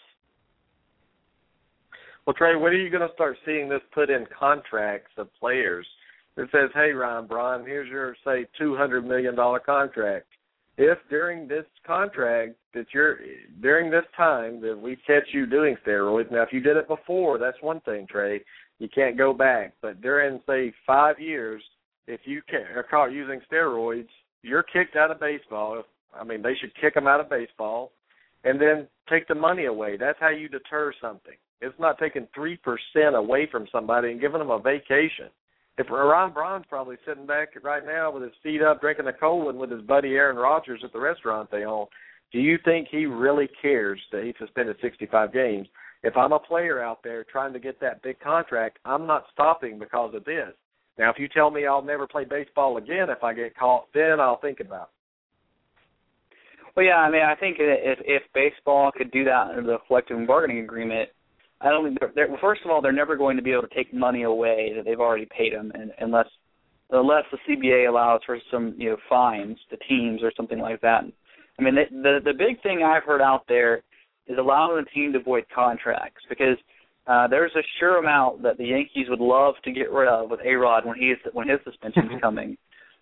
Well, 2.26 2.34
Trey, 2.34 2.56
when 2.56 2.72
are 2.72 2.76
you 2.76 2.90
going 2.90 3.08
to 3.08 3.14
start 3.14 3.38
seeing 3.46 3.68
this 3.68 3.82
put 3.94 4.10
in 4.10 4.26
contracts 4.38 5.12
of 5.18 5.28
players? 5.40 5.86
It 6.36 6.50
says, 6.52 6.70
"Hey, 6.74 6.92
Ryan 6.92 7.28
Braun, 7.28 7.66
here's 7.66 7.90
your 7.90 8.16
say 8.26 8.48
two 8.58 8.76
hundred 8.76 9.06
million 9.06 9.36
dollar 9.36 9.60
contract 9.60 10.28
if 10.78 10.98
during 11.10 11.48
this 11.48 11.66
contract 11.86 12.56
that 12.74 12.88
you're 12.94 13.20
during 13.62 13.92
this 13.92 14.06
time 14.18 14.60
that 14.62 14.80
we 14.80 14.96
catch 15.08 15.28
you 15.32 15.46
doing 15.46 15.76
steroids, 15.86 16.32
now 16.32 16.42
if 16.42 16.52
you 16.52 16.62
did 16.62 16.78
it 16.78 16.88
before, 16.88 17.38
that's 17.38 17.62
one 17.62 17.80
thing, 17.82 18.08
Trey. 18.10 18.42
You 18.80 18.90
can't 18.94 19.18
go 19.18 19.34
back. 19.34 19.74
But 19.82 20.02
during 20.02 20.42
say 20.48 20.74
five 20.86 21.20
years, 21.20 21.64
if 22.08 22.22
you 22.26 22.42
are 22.76 22.84
caught 22.84 23.12
using 23.12 23.42
steroids, 23.52 24.10
you're 24.42 24.64
kicked 24.64 24.96
out 24.96 25.12
of 25.12 25.20
baseball. 25.20 25.84
I 26.14 26.24
mean, 26.24 26.42
they 26.42 26.56
should 26.60 26.74
kick 26.80 26.94
them 26.94 27.08
out 27.08 27.20
of 27.20 27.30
baseball, 27.30 27.92
and 28.44 28.60
then 28.60 28.88
take 29.10 29.28
the 29.28 29.36
money 29.36 29.66
away. 29.66 29.98
That's 29.98 30.20
how 30.20 30.30
you 30.30 30.50
deter 30.50 30.94
something. 31.02 31.34
It's 31.62 31.80
not 31.80 31.98
taking 31.98 32.28
three 32.36 32.58
percent 32.58 33.16
away 33.16 33.48
from 33.50 33.68
somebody 33.72 34.12
and 34.12 34.20
giving 34.20 34.40
them 34.40 34.52
a 34.52 34.60
vacation 34.60 35.30
if 35.78 35.90
Ron 35.90 36.34
Braun's 36.34 36.66
probably 36.70 36.98
sitting 37.06 37.26
back 37.26 37.50
right 37.64 37.86
now 37.86 38.12
with 38.12 38.24
his 38.24 38.34
feet 38.44 38.62
up, 38.62 38.82
drinking 38.82 39.08
a 39.08 39.14
cola 39.14 39.54
with 39.54 39.72
his 39.72 39.82
buddy 39.82 40.10
Aaron 40.10 40.36
Rodgers 40.36 40.82
at 40.84 40.94
the 40.94 41.00
restaurant 41.00 41.50
they 41.50 41.66
own, 41.66 41.88
do 42.32 42.40
you 42.40 42.58
think 42.64 42.88
he 42.90 43.06
really 43.06 43.50
cares 43.62 44.00
that 44.12 44.24
he 44.24 44.34
suspended 44.40 44.76
65 44.82 45.34
games? 45.34 45.68
If 46.04 46.18
I'm 46.18 46.34
a 46.34 46.40
player 46.40 46.84
out 46.84 47.00
there 47.04 47.24
trying 47.24 47.54
to 47.54 47.60
get 47.60 47.80
that 47.80 48.02
big 48.02 48.20
contract, 48.20 48.80
I'm 48.84 49.08
not 49.08 49.26
stopping 49.32 49.80
because 49.80 50.14
of 50.14 50.26
this. 50.26 50.50
Now, 50.98 51.10
if 51.10 51.18
you 51.18 51.28
tell 51.28 51.50
me 51.50 51.66
I'll 51.66 51.82
never 51.82 52.08
play 52.08 52.26
baseball 52.26 52.78
again 52.78 53.10
if 53.10 53.24
I 53.24 53.34
get 53.34 53.58
caught, 53.58 53.88
then 53.94 54.20
I'll 54.20 54.40
think 54.40 54.60
about 54.60 54.84
it. 54.84 54.90
Well, 56.76 56.86
yeah, 56.86 56.98
I 56.98 57.12
mean, 57.12 57.22
I 57.22 57.36
think 57.36 57.58
if 57.60 58.00
if 58.04 58.24
baseball 58.34 58.92
could 58.96 59.12
do 59.12 59.24
that 59.26 59.50
under 59.50 59.62
the 59.62 59.78
collective 59.88 60.26
bargaining 60.26 60.64
agreement, 60.64 61.10
I 61.62 61.70
don't 61.70 61.86
think 61.86 62.00
they're, 62.00 62.12
they're 62.16 62.38
first 62.42 62.62
of 62.66 62.72
all 62.72 62.82
they're 62.82 62.92
never 62.92 63.16
going 63.16 63.38
to 63.38 63.44
be 63.44 63.52
able 63.52 63.68
to 63.68 63.76
take 63.76 63.94
money 63.94 64.24
away 64.24 64.74
that 64.76 64.86
they've 64.86 65.00
already 65.00 65.26
paid 65.26 65.54
them, 65.54 65.72
and, 65.76 65.92
unless 66.00 66.28
unless 66.90 67.24
the 67.32 67.38
CBA 67.48 67.88
allows 67.88 68.22
for 68.26 68.40
some 68.52 68.74
you 68.78 68.90
know 68.90 68.98
fines 69.08 69.58
to 69.70 69.78
teams 69.88 70.22
or 70.24 70.32
something 70.36 70.60
like 70.60 70.82
that. 70.82 71.04
I 71.60 71.62
mean, 71.62 71.76
the 71.76 71.86
the, 71.92 72.20
the 72.26 72.38
big 72.38 72.62
thing 72.64 72.82
I've 72.84 73.04
heard 73.04 73.22
out 73.22 73.46
there 73.48 73.84
is 74.28 74.38
allowing 74.38 74.84
the 74.84 74.90
team 74.92 75.14
to 75.14 75.20
void 75.20 75.46
contracts 75.54 76.24
because 76.30 76.58
uh, 77.08 77.28
there's 77.28 77.52
a 77.56 77.64
sure 77.80 77.98
amount 77.98 78.42
that 78.44 78.58
the 78.58 78.66
Yankees 78.66 79.08
would 79.10 79.20
love 79.20 79.56
to 79.64 79.72
get 79.72 79.92
rid 79.92 80.08
of 80.08 80.30
with 80.30 80.40
A 80.46 80.54
Rod 80.54 80.86
when 80.86 80.98
he's 80.98 81.18
when 81.34 81.48
his 81.48 81.60
suspension 81.64 82.04
is 82.04 82.12
coming. 82.22 82.58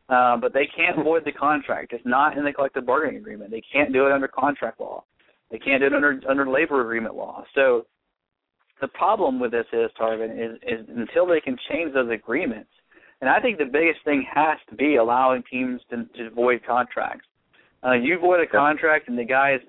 Uh, 0.10 0.36
but 0.38 0.54
they 0.54 0.68
can't 0.76 1.04
void 1.04 1.24
the 1.24 1.32
contract. 1.32 1.94
It's 1.94 2.06
not 2.06 2.38
in 2.38 2.44
the 2.44 2.52
collective 2.52 2.86
bargaining 2.86 3.18
agreement. 3.18 3.52
They 3.52 3.62
can't 3.72 3.94
do 3.94 4.08
it 4.08 4.12
under 4.12 4.28
contract 4.28 4.80
law. 4.82 5.04
They 5.52 5.60
can't 5.60 5.82
do 5.82 5.88
it 5.88 5.94
under 5.94 6.20
under 6.28 6.50
labor 6.50 6.82
agreement 6.82 7.16
law. 7.16 7.44
So 7.54 7.86
the 8.82 8.88
problem 8.88 9.40
with 9.40 9.52
this 9.52 9.68
is, 9.72 9.92
Tarvin, 10.00 10.32
is, 10.32 10.58
is 10.64 10.86
until 10.90 11.28
they 11.28 11.40
can 11.40 11.56
change 11.70 11.94
those 11.94 12.10
agreements, 12.12 12.72
and 13.22 13.30
I 13.30 13.40
think 13.40 13.60
the 13.60 13.66
biggest 13.66 14.04
thing 14.04 14.26
has 14.34 14.58
to 14.70 14.76
be 14.76 14.96
allowing 14.96 15.44
teams 15.50 15.82
to, 15.92 16.06
to 16.18 16.32
void 16.32 16.62
contracts. 16.68 17.28
Uh, 17.84 17.94
you 17.94 18.20
void 18.20 18.40
a 18.40 18.48
contract 18.48 19.08
and 19.10 19.18
the 19.18 19.24
guy 19.24 19.56
is 19.56 19.62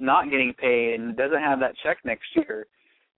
not 0.00 0.24
getting 0.24 0.52
paid 0.58 0.98
and 0.98 1.16
doesn't 1.16 1.40
have 1.40 1.60
that 1.60 1.74
check 1.82 1.98
next 2.04 2.24
year, 2.34 2.66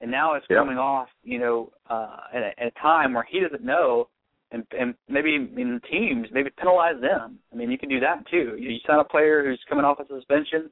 and 0.00 0.10
now 0.10 0.34
it's 0.34 0.46
coming 0.46 0.78
off, 0.78 1.08
you 1.22 1.38
know, 1.38 1.72
uh, 1.88 2.16
at, 2.34 2.42
a, 2.42 2.50
at 2.60 2.66
a 2.66 2.80
time 2.80 3.14
where 3.14 3.26
he 3.30 3.40
doesn't 3.40 3.64
know, 3.64 4.08
and, 4.50 4.64
and 4.78 4.94
maybe 5.08 5.34
in 5.34 5.80
teams, 5.90 6.28
maybe 6.32 6.50
penalize 6.58 7.00
them. 7.00 7.38
I 7.52 7.56
mean, 7.56 7.70
you 7.70 7.78
can 7.78 7.88
do 7.88 8.00
that 8.00 8.26
too. 8.30 8.56
You, 8.58 8.70
you 8.70 8.78
sign 8.86 8.98
a 8.98 9.04
player 9.04 9.42
who's 9.44 9.60
coming 9.68 9.84
off 9.84 9.98
a 10.00 10.06
suspension 10.06 10.70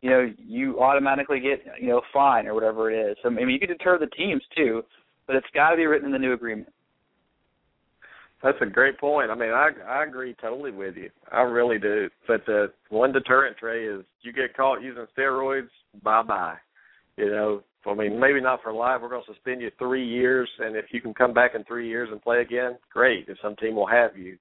you 0.00 0.10
know, 0.10 0.32
you 0.38 0.80
automatically 0.80 1.40
get, 1.40 1.62
you 1.80 1.88
know, 1.88 2.00
fine 2.12 2.46
or 2.46 2.54
whatever 2.54 2.90
it 2.90 3.10
is. 3.10 3.16
So 3.22 3.28
I 3.28 3.32
mean, 3.32 3.50
you 3.50 3.58
can 3.58 3.68
deter 3.68 3.98
the 3.98 4.06
teams 4.06 4.42
too, 4.56 4.82
but 5.26 5.36
it's 5.36 5.46
got 5.54 5.70
to 5.70 5.76
be 5.76 5.86
written 5.86 6.06
in 6.06 6.12
the 6.12 6.18
new 6.18 6.32
agreement. 6.32 6.72
That's 8.42 8.58
a 8.62 8.66
great 8.66 8.98
point. 8.98 9.30
I 9.30 9.34
mean, 9.34 9.50
I 9.50 9.70
I 9.86 10.04
agree 10.04 10.34
totally 10.40 10.70
with 10.70 10.96
you. 10.96 11.10
I 11.30 11.42
really 11.42 11.78
do. 11.78 12.08
But 12.26 12.46
the 12.46 12.72
one 12.88 13.12
deterrent, 13.12 13.58
Trey, 13.58 13.84
is 13.84 14.04
you 14.22 14.32
get 14.32 14.56
caught 14.56 14.82
using 14.82 15.06
steroids, 15.16 15.68
bye 16.02 16.22
bye. 16.22 16.56
You 17.16 17.26
know, 17.26 17.62
I 17.86 17.94
mean, 17.94 18.18
maybe 18.18 18.40
not 18.40 18.62
for 18.62 18.72
life. 18.72 19.00
We're 19.02 19.10
going 19.10 19.22
to 19.26 19.32
suspend 19.32 19.60
you 19.60 19.70
three 19.78 20.06
years, 20.06 20.48
and 20.58 20.74
if 20.74 20.86
you 20.90 21.00
can 21.00 21.12
come 21.12 21.34
back 21.34 21.52
in 21.54 21.64
three 21.64 21.88
years 21.88 22.08
and 22.10 22.22
play 22.22 22.40
again, 22.40 22.78
great. 22.92 23.26
If 23.28 23.36
some 23.42 23.56
team 23.56 23.74
will 23.76 23.86
have 23.86 24.16
you, 24.16 24.38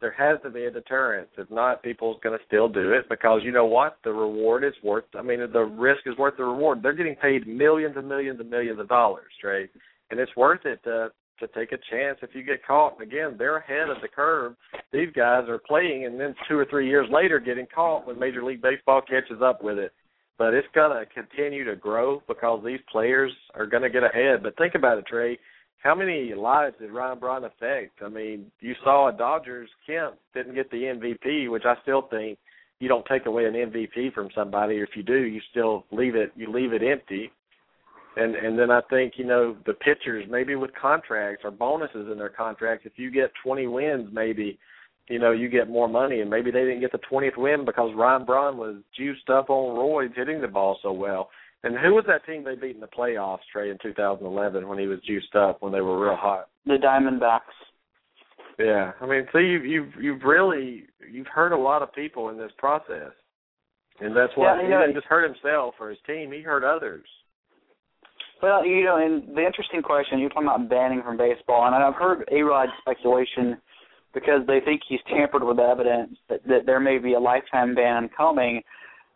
there 0.00 0.14
has 0.16 0.38
to 0.42 0.50
be 0.50 0.64
a 0.64 0.70
deterrent. 0.70 1.28
If 1.36 1.50
not, 1.50 1.82
people's 1.82 2.18
going 2.22 2.38
to 2.38 2.44
still 2.46 2.68
do 2.68 2.92
it 2.92 3.08
because 3.08 3.40
you 3.44 3.52
know 3.52 3.66
what? 3.66 3.98
The 4.04 4.12
reward 4.12 4.64
is 4.64 4.72
worth. 4.82 5.04
I 5.18 5.22
mean, 5.22 5.40
the 5.52 5.60
risk 5.64 6.00
is 6.06 6.16
worth 6.16 6.36
the 6.36 6.44
reward. 6.44 6.82
They're 6.82 6.94
getting 6.94 7.16
paid 7.16 7.46
millions 7.46 7.96
and 7.96 8.08
millions 8.08 8.40
and 8.40 8.50
millions 8.50 8.80
of 8.80 8.88
dollars, 8.88 9.32
right? 9.44 9.68
And 10.10 10.18
it's 10.18 10.34
worth 10.36 10.64
it 10.64 10.82
to 10.84 11.10
to 11.40 11.48
take 11.48 11.72
a 11.72 11.78
chance 11.90 12.18
if 12.22 12.30
you 12.34 12.42
get 12.42 12.64
caught. 12.66 13.00
Again, 13.00 13.36
they're 13.38 13.58
ahead 13.58 13.88
of 13.88 14.00
the 14.02 14.08
curve. 14.08 14.54
These 14.92 15.10
guys 15.14 15.48
are 15.48 15.60
playing, 15.66 16.06
and 16.06 16.18
then 16.18 16.34
two 16.48 16.58
or 16.58 16.66
three 16.66 16.88
years 16.88 17.08
later, 17.10 17.38
getting 17.38 17.66
caught 17.74 18.06
when 18.06 18.18
Major 18.18 18.44
League 18.44 18.62
Baseball 18.62 19.02
catches 19.02 19.42
up 19.42 19.62
with 19.62 19.78
it. 19.78 19.92
But 20.38 20.54
it's 20.54 20.68
going 20.74 20.96
to 20.96 21.04
continue 21.12 21.64
to 21.64 21.76
grow 21.76 22.22
because 22.26 22.62
these 22.64 22.80
players 22.90 23.32
are 23.54 23.66
going 23.66 23.82
to 23.82 23.90
get 23.90 24.04
ahead. 24.04 24.42
But 24.42 24.56
think 24.56 24.74
about 24.74 24.98
it, 24.98 25.06
Trey 25.06 25.38
how 25.80 25.94
many 25.94 26.34
lives 26.34 26.76
did 26.78 26.92
Ryan 26.92 27.18
Braun 27.18 27.44
affect? 27.44 28.02
I 28.02 28.08
mean, 28.08 28.50
you 28.60 28.74
saw 28.84 29.08
a 29.08 29.12
Dodgers 29.12 29.70
Kemp 29.86 30.16
didn't 30.34 30.54
get 30.54 30.70
the 30.70 30.76
MVP, 30.76 31.50
which 31.50 31.64
I 31.64 31.74
still 31.82 32.02
think 32.10 32.38
you 32.80 32.88
don't 32.88 33.06
take 33.06 33.26
away 33.26 33.46
an 33.46 33.54
MVP 33.54 34.12
from 34.12 34.28
somebody. 34.34 34.78
Or 34.78 34.84
if 34.84 34.90
you 34.94 35.02
do, 35.02 35.24
you 35.24 35.40
still 35.50 35.84
leave 35.90 36.14
it 36.14 36.32
you 36.36 36.52
leave 36.52 36.72
it 36.72 36.82
empty. 36.82 37.30
And 38.20 38.34
and 38.34 38.58
then 38.58 38.70
I 38.70 38.82
think 38.90 39.14
you 39.16 39.24
know 39.24 39.56
the 39.64 39.72
pitchers 39.72 40.26
maybe 40.28 40.54
with 40.54 40.70
contracts 40.74 41.42
or 41.42 41.50
bonuses 41.50 42.08
in 42.12 42.18
their 42.18 42.28
contracts. 42.28 42.84
If 42.84 42.92
you 42.96 43.10
get 43.10 43.32
20 43.42 43.66
wins, 43.66 44.08
maybe 44.12 44.58
you 45.08 45.18
know 45.18 45.32
you 45.32 45.48
get 45.48 45.70
more 45.70 45.88
money. 45.88 46.20
And 46.20 46.28
maybe 46.28 46.50
they 46.50 46.60
didn't 46.60 46.80
get 46.80 46.92
the 46.92 47.00
20th 47.10 47.38
win 47.38 47.64
because 47.64 47.92
Ryan 47.96 48.26
Braun 48.26 48.58
was 48.58 48.76
juiced 48.94 49.30
up 49.30 49.48
on 49.48 49.74
roids 49.74 50.14
hitting 50.14 50.42
the 50.42 50.48
ball 50.48 50.78
so 50.82 50.92
well. 50.92 51.30
And 51.62 51.78
who 51.78 51.94
was 51.94 52.04
that 52.08 52.26
team 52.26 52.44
they 52.44 52.56
beat 52.56 52.74
in 52.74 52.80
the 52.80 52.86
playoffs, 52.86 53.40
Trey, 53.50 53.70
in 53.70 53.78
2011 53.82 54.68
when 54.68 54.78
he 54.78 54.86
was 54.86 54.98
juiced 55.06 55.34
up 55.34 55.62
when 55.62 55.72
they 55.72 55.80
were 55.80 56.02
real 56.02 56.16
hot? 56.16 56.48
The 56.66 56.76
Diamondbacks. 56.76 57.40
Yeah, 58.58 58.92
I 59.00 59.06
mean, 59.06 59.26
see, 59.32 59.40
you've 59.40 59.64
you've 59.64 59.94
you've 59.98 60.22
really 60.24 60.84
you've 61.10 61.26
hurt 61.26 61.52
a 61.52 61.58
lot 61.58 61.80
of 61.80 61.94
people 61.94 62.28
in 62.28 62.36
this 62.36 62.52
process, 62.58 63.12
and 64.00 64.14
that's 64.14 64.32
why 64.36 64.56
yeah, 64.56 64.62
he 64.62 64.68
know, 64.68 64.80
didn't 64.80 64.94
just 64.94 65.06
hurt 65.06 65.24
himself 65.24 65.74
or 65.80 65.88
his 65.88 65.98
team; 66.06 66.30
he 66.30 66.42
hurt 66.42 66.64
others. 66.64 67.06
Well, 68.42 68.64
you 68.64 68.84
know, 68.84 68.96
and 68.96 69.36
the 69.36 69.44
interesting 69.44 69.82
question 69.82 70.18
you're 70.18 70.30
talking 70.30 70.48
about 70.48 70.68
banning 70.70 71.02
from 71.02 71.18
baseball, 71.18 71.66
and 71.66 71.74
I've 71.74 71.94
heard 71.94 72.26
A 72.32 72.42
Rod 72.42 72.68
speculation 72.80 73.60
because 74.14 74.40
they 74.46 74.60
think 74.64 74.80
he's 74.88 75.00
tampered 75.08 75.44
with 75.44 75.58
evidence 75.58 76.16
that, 76.28 76.42
that 76.46 76.64
there 76.64 76.80
may 76.80 76.98
be 76.98 77.14
a 77.14 77.20
lifetime 77.20 77.74
ban 77.74 78.08
coming. 78.16 78.62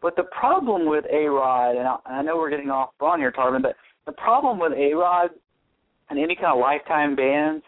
But 0.02 0.16
the 0.16 0.24
problem 0.24 0.86
with 0.86 1.04
A 1.10 1.26
Rod, 1.26 1.76
and 1.76 1.88
I, 1.88 1.96
I 2.06 2.22
know 2.22 2.36
we're 2.36 2.50
getting 2.50 2.70
off 2.70 2.90
on 3.00 3.18
here, 3.18 3.32
Tarvin, 3.32 3.62
but 3.62 3.76
the 4.04 4.12
problem 4.12 4.58
with 4.58 4.72
A 4.72 4.94
Rod 4.94 5.30
and 6.10 6.18
any 6.18 6.36
kind 6.36 6.52
of 6.52 6.58
lifetime 6.58 7.16
bans 7.16 7.62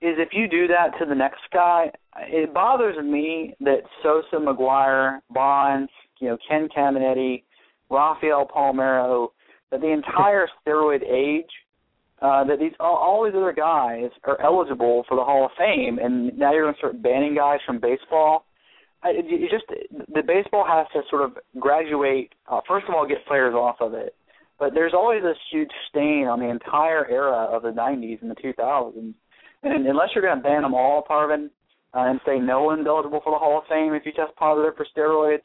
is 0.00 0.16
if 0.18 0.30
you 0.32 0.48
do 0.48 0.66
that 0.68 0.98
to 0.98 1.04
the 1.06 1.14
next 1.14 1.42
guy, 1.52 1.90
it 2.16 2.54
bothers 2.54 2.96
me 3.04 3.54
that 3.60 3.82
Sosa, 4.02 4.36
McGwire, 4.36 5.20
Bonds, 5.30 5.90
you 6.18 6.28
know, 6.28 6.38
Ken 6.48 6.68
Caminiti, 6.74 7.42
Rafael 7.90 8.46
Palmeiro, 8.46 9.28
that 9.74 9.80
the 9.80 9.92
entire 9.92 10.48
steroid 10.66 11.02
age, 11.02 11.50
uh, 12.22 12.44
that 12.44 12.58
these 12.60 12.72
all, 12.78 12.96
all 12.96 13.24
these 13.24 13.34
other 13.36 13.52
guys 13.52 14.10
are 14.22 14.40
eligible 14.40 15.04
for 15.08 15.16
the 15.16 15.24
Hall 15.24 15.44
of 15.44 15.50
Fame, 15.58 15.98
and 16.00 16.36
now 16.38 16.52
you're 16.52 16.62
going 16.62 16.74
to 16.74 16.78
start 16.78 17.02
banning 17.02 17.34
guys 17.34 17.58
from 17.66 17.80
baseball. 17.80 18.46
I, 19.02 19.10
you 19.10 19.48
just 19.50 19.64
the 19.90 20.22
baseball 20.22 20.64
has 20.66 20.86
to 20.94 21.02
sort 21.10 21.22
of 21.22 21.36
graduate. 21.58 22.32
Uh, 22.48 22.60
first 22.66 22.86
of 22.88 22.94
all, 22.94 23.06
get 23.06 23.26
players 23.26 23.54
off 23.54 23.76
of 23.80 23.94
it, 23.94 24.14
but 24.58 24.72
there's 24.74 24.94
always 24.94 25.22
this 25.22 25.36
huge 25.50 25.72
stain 25.90 26.26
on 26.28 26.38
the 26.38 26.48
entire 26.48 27.06
era 27.10 27.48
of 27.50 27.62
the 27.62 27.70
'90s 27.70 28.22
and 28.22 28.30
the 28.30 28.36
2000s. 28.36 29.12
And 29.64 29.86
unless 29.86 30.10
you're 30.14 30.24
going 30.24 30.36
to 30.36 30.42
ban 30.42 30.62
them 30.62 30.74
all, 30.74 31.04
Tarvin, 31.08 31.46
uh, 31.94 32.10
and 32.10 32.20
say 32.24 32.38
no 32.38 32.62
one's 32.62 32.86
eligible 32.86 33.20
for 33.24 33.32
the 33.32 33.38
Hall 33.38 33.58
of 33.58 33.64
Fame 33.68 33.92
if 33.94 34.06
you 34.06 34.12
test 34.12 34.36
positive 34.36 34.74
for 34.76 34.86
steroids, 34.96 35.42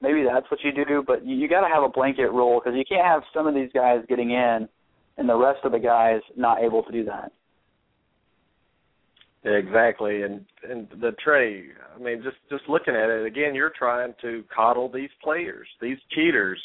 maybe 0.00 0.24
that's 0.24 0.50
what 0.50 0.60
you 0.62 0.72
do. 0.72 1.02
But 1.06 1.26
you, 1.26 1.36
you 1.36 1.48
got 1.48 1.66
to 1.66 1.72
have 1.72 1.82
a 1.82 1.88
blanket 1.88 2.30
rule 2.30 2.60
because 2.60 2.76
you 2.76 2.84
can't 2.88 3.06
have 3.06 3.22
some 3.34 3.46
of 3.46 3.54
these 3.54 3.70
guys 3.74 4.00
getting 4.08 4.30
in 4.30 4.68
and 5.18 5.28
the 5.28 5.36
rest 5.36 5.60
of 5.64 5.72
the 5.72 5.78
guys 5.78 6.20
not 6.36 6.62
able 6.62 6.82
to 6.82 6.92
do 6.92 7.04
that. 7.04 7.32
Exactly, 9.44 10.22
and 10.22 10.44
and 10.68 10.88
the 11.00 11.12
Trey. 11.22 11.66
I 11.94 12.02
mean, 12.02 12.20
just 12.22 12.36
just 12.50 12.68
looking 12.68 12.96
at 12.96 13.08
it 13.08 13.26
again, 13.26 13.54
you're 13.54 13.72
trying 13.78 14.12
to 14.20 14.42
coddle 14.54 14.90
these 14.90 15.10
players, 15.22 15.68
these 15.80 15.98
cheaters. 16.10 16.60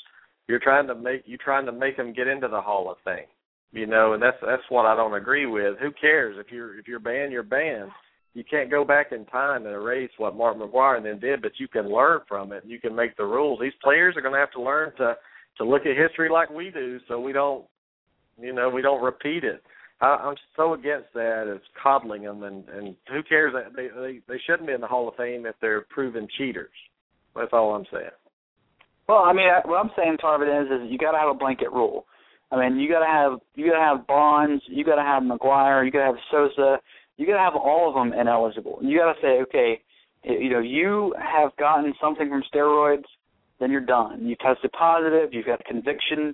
You're 0.48 0.60
trying 0.60 0.88
to 0.88 0.96
make 0.96 1.22
you 1.26 1.38
trying 1.38 1.68
to 1.68 1.72
make 1.72 1.96
them 1.96 2.12
get 2.12 2.28
into 2.28 2.48
the 2.48 2.60
Hall 2.60 2.90
of 2.90 2.98
Fame, 3.06 3.28
you 3.72 3.86
know, 3.86 4.14
and 4.14 4.24
that's 4.24 4.38
that's 4.42 4.64
what 4.70 4.88
I 4.88 4.96
don't 4.96 5.14
agree 5.14 5.46
with. 5.46 5.78
Who 5.80 5.92
cares 5.92 6.38
if 6.40 6.52
you're 6.52 6.80
if 6.80 6.88
you're 6.88 7.00
banned, 7.00 7.32
you're 7.32 7.44
banned. 7.44 7.92
You 8.34 8.44
can't 8.50 8.72
go 8.72 8.86
back 8.86 9.12
in 9.12 9.26
time 9.26 9.66
and 9.66 9.76
erase 9.76 10.12
what 10.18 10.38
Mark 10.38 10.58
McGwire 10.58 11.04
then 11.04 11.20
did, 11.20 11.42
but 11.42 11.52
you 11.58 11.68
can 11.68 11.92
learn 11.92 12.22
from 12.28 12.54
it. 12.54 12.64
You 12.66 12.80
can 12.80 12.96
make 12.96 13.18
the 13.18 13.26
rules. 13.26 13.60
These 13.60 13.74
players 13.84 14.16
are 14.16 14.22
going 14.22 14.34
to 14.34 14.40
have 14.40 14.52
to 14.52 14.62
learn 14.62 14.94
to 14.98 15.16
to 15.58 15.66
look 15.66 15.82
at 15.86 15.98
history 15.98 16.30
like 16.30 16.50
we 16.50 16.72
do, 16.72 16.98
so 17.10 17.20
we 17.20 17.34
don't, 17.34 17.66
you 18.40 18.54
know, 18.54 18.70
we 18.70 18.82
don't 18.82 19.04
repeat 19.04 19.44
it. 19.44 19.62
I, 20.00 20.06
I'm 20.06 20.36
so 20.56 20.74
against 20.74 21.14
that. 21.14 21.54
It's 21.54 21.66
coddling 21.82 22.24
them, 22.24 22.44
and 22.44 22.68
and 22.70 22.96
who 23.10 23.22
cares? 23.24 23.54
They 23.76 23.88
they 23.88 24.20
they 24.28 24.40
shouldn't 24.46 24.68
be 24.68 24.74
in 24.74 24.82
the 24.82 24.88
Hall 24.88 25.10
of 25.10 25.16
Fame 25.16 25.46
if 25.46 25.56
they're 25.60 25.82
proven 25.90 26.28
cheaters. 26.38 26.72
That's 27.36 27.52
all 27.52 27.76
I'm 27.76 27.86
saying. 27.92 28.10
Well, 29.10 29.20
I 29.20 29.34
mean, 29.34 29.48
what 29.66 29.78
I'm 29.78 29.92
saying, 29.98 30.18
Tarvin, 30.24 30.64
is 30.64 30.72
is 30.72 30.92
you 30.92 30.98
got 30.98 31.12
to 31.12 31.18
have 31.18 31.30
a 31.30 31.38
blanket 31.38 31.72
rule. 31.72 32.06
I 32.52 32.58
mean, 32.60 32.80
you 32.80 32.90
got 32.90 33.00
to 33.00 33.06
have 33.06 33.40
you 33.56 33.70
got 33.70 33.78
to 33.78 33.84
have 33.98 34.08
Bonds, 34.08 34.64
you 34.68 34.84
got 34.84 34.96
to 34.96 35.02
have 35.02 35.24
McGwire, 35.24 35.86
you 35.86 35.92
got 35.92 36.00
to 36.00 36.06
have 36.06 36.16
Sosa, 36.32 36.78
you 37.22 37.28
got 37.28 37.34
to 37.34 37.51
have 37.51 37.56
all 37.56 37.88
of 37.88 37.94
them 37.94 38.20
ineligible. 38.20 38.80
You 38.82 38.98
got 38.98 39.13
to 39.13 39.22
say, 39.22 39.42
okay, 39.44 39.80
you 40.24 40.50
know, 40.50 40.60
you 40.60 41.13
have 41.20 41.56
gotten 41.58 41.94
something 42.01 42.28
from 42.28 42.42
steroids, 42.51 43.06
then 43.60 43.70
you're 43.70 43.80
done. 43.80 44.25
You 44.25 44.36
tested 44.38 44.72
positive, 44.72 45.30
you've 45.32 45.46
got 45.46 45.63
conviction, 45.66 46.34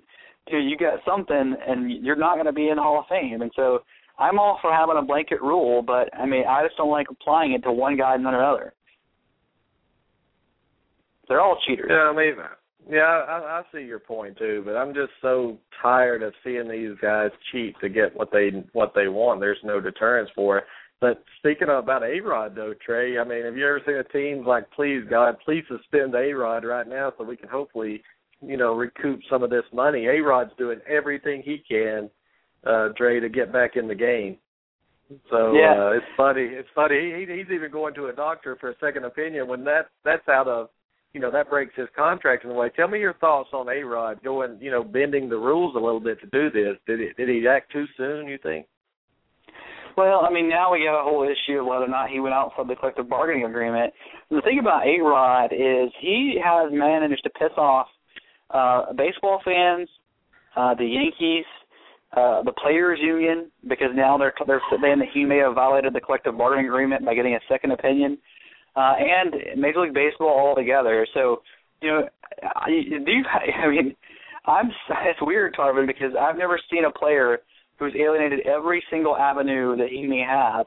you 0.50 0.78
got 0.78 1.00
something, 1.06 1.56
and 1.68 1.92
you're 1.92 2.16
not 2.16 2.36
going 2.36 2.46
to 2.46 2.54
be 2.54 2.70
in 2.70 2.78
Hall 2.78 3.00
of 3.00 3.06
Fame. 3.10 3.42
And 3.42 3.52
so 3.54 3.80
I'm 4.18 4.40
all 4.40 4.60
for 4.62 4.72
having 4.72 4.96
a 4.98 5.02
blanket 5.02 5.42
rule, 5.42 5.82
but 5.82 6.10
I 6.18 6.26
mean, 6.26 6.46
I 6.48 6.64
just 6.64 6.78
don't 6.78 6.90
like 6.90 7.08
applying 7.12 7.52
it 7.52 7.64
to 7.64 7.72
one 7.74 7.98
guy 7.98 8.16
and 8.16 8.24
not 8.24 8.34
another. 8.34 8.74
They're 11.28 11.42
all 11.42 11.60
cheaters. 11.68 11.88
Yeah, 11.90 12.10
I 12.10 12.16
mean, 12.16 12.36
yeah, 12.90 13.02
I, 13.02 13.60
I 13.60 13.62
see 13.74 13.84
your 13.84 14.00
point 14.00 14.38
too, 14.38 14.64
but 14.66 14.78
I'm 14.78 14.94
just 14.94 15.12
so 15.22 15.58
tired 15.82 16.24
of 16.24 16.34
seeing 16.44 16.70
these 16.70 16.98
guys 17.02 17.32
cheat 17.52 17.76
to 17.82 17.90
get 17.90 18.16
what 18.16 18.32
they 18.32 18.64
what 18.72 18.94
they 18.96 19.10
want. 19.10 19.42
There's 19.42 19.58
no 19.64 19.82
deterrence 19.82 20.30
for 20.34 20.60
it. 20.60 20.64
But 21.00 21.24
speaking 21.38 21.68
about 21.70 22.04
A 22.04 22.20
Rod 22.22 22.56
though, 22.56 22.74
Trey, 22.86 23.20
I 23.20 23.24
mean, 23.24 23.46
have 23.46 23.56
you 23.56 23.68
ever 23.68 23.82
seen 23.86 23.96
a 23.96 24.04
team 24.04 24.46
like, 24.46 24.70
please 24.72 25.04
God, 25.10 25.38
please 25.46 25.64
suspend 25.68 26.16
A 26.16 26.34
Rod 26.34 26.66
right 26.66 26.88
now 26.88 27.14
so 27.18 27.24
we 27.24 27.38
can 27.38 27.50
hopefully 27.50 28.02
you 28.42 28.58
know, 28.58 28.74
recoup 28.74 29.20
some 29.30 29.44
of 29.44 29.50
this 29.50 29.64
money. 29.74 30.06
A 30.06 30.22
Rod's 30.22 30.52
doing 30.58 30.80
everything 30.88 31.42
he 31.44 31.64
can, 31.68 32.10
uh, 32.66 32.90
Trey, 32.96 33.20
to 33.20 33.30
get 33.30 33.52
back 33.52 33.76
in 33.76 33.88
the 33.88 33.96
game. 33.96 34.38
So 35.30 35.54
yeah. 35.54 35.74
uh, 35.74 35.92
it's 35.92 36.06
funny. 36.16 36.44
It's 36.44 36.68
funny. 36.76 37.14
He, 37.18 37.34
he's 37.34 37.52
even 37.52 37.72
going 37.72 37.94
to 37.96 38.08
a 38.08 38.14
doctor 38.14 38.58
for 38.60 38.70
a 38.70 38.76
second 38.80 39.06
opinion 39.06 39.48
when 39.48 39.64
that 39.64 39.88
that's 40.04 40.28
out 40.28 40.48
of, 40.48 40.68
you 41.14 41.22
know, 41.22 41.32
that 41.32 41.50
breaks 41.50 41.74
his 41.76 41.88
contract 41.96 42.44
in 42.44 42.52
a 42.52 42.54
way. 42.54 42.70
Tell 42.76 42.90
me 42.90 43.00
your 43.00 43.14
thoughts 43.14 43.50
on 43.54 43.70
A 43.70 43.84
Rod 43.84 44.22
going, 44.22 44.58
you 44.60 44.70
know, 44.70 44.84
bending 44.84 45.30
the 45.30 45.38
rules 45.38 45.76
a 45.76 45.80
little 45.80 46.02
bit 46.02 46.20
to 46.22 46.28
do 46.28 46.52
this. 46.52 46.78
Did 46.86 47.00
he 47.00 47.10
did 47.18 47.30
he 47.30 47.48
act 47.48 47.72
too 47.72 47.86
soon? 47.96 48.28
You 48.28 48.38
think? 48.44 48.68
Well, 49.98 50.22
I 50.22 50.32
mean, 50.32 50.48
now 50.48 50.72
we 50.72 50.86
got 50.86 51.02
a 51.02 51.04
whole 51.04 51.24
issue 51.28 51.60
of 51.60 51.66
whether 51.66 51.86
or 51.86 51.88
not 51.88 52.12
he 52.12 52.20
went 52.20 52.36
outside 52.36 52.68
the 52.68 52.76
collective 52.76 53.10
bargaining 53.10 53.46
agreement. 53.46 53.92
The 54.30 54.42
thing 54.42 54.60
about 54.60 54.86
A 54.86 55.02
Rod 55.02 55.52
is 55.52 55.92
he 56.00 56.40
has 56.44 56.72
managed 56.72 57.24
to 57.24 57.32
piss 57.32 57.58
off 57.58 57.88
uh, 58.52 58.94
baseball 58.94 59.42
fans, 59.44 59.90
uh, 60.56 60.76
the 60.76 60.86
Yankees, 60.86 61.46
uh, 62.16 62.44
the 62.44 62.54
players 62.62 63.00
union, 63.02 63.50
because 63.68 63.90
now 63.96 64.20
they're 64.20 64.34
they're 64.46 64.62
saying 64.70 65.00
that 65.00 65.08
he 65.16 65.26
may 65.26 65.38
have 65.38 65.56
violated 65.56 65.94
the 65.94 66.00
collective 66.00 66.38
bargaining 66.38 66.68
agreement 66.68 67.04
by 67.04 67.16
getting 67.16 67.34
a 67.34 67.40
second 67.50 67.72
opinion, 67.72 68.20
uh, 68.76 68.94
and 69.00 69.60
Major 69.60 69.82
League 69.82 69.96
Baseball 69.96 70.30
altogether. 70.30 71.08
So, 71.16 71.42
you 71.82 71.90
know, 71.90 72.10
I, 72.56 72.68
do 72.70 73.12
you, 73.12 73.24
I 73.64 73.68
mean, 73.68 73.96
I'm 74.46 74.68
it's 75.06 75.20
weird, 75.24 75.56
Tarvin, 75.56 75.88
because 75.88 76.14
I've 76.20 76.38
never 76.38 76.60
seen 76.72 76.86
a 76.86 76.92
player 76.92 77.40
who's 77.80 77.94
alienated 77.96 78.46
every 78.48 78.84
single 78.90 79.16
avenue 79.16 79.76
that 79.78 79.90
he 79.90 80.06
may 80.06 80.24
have. 80.28 80.66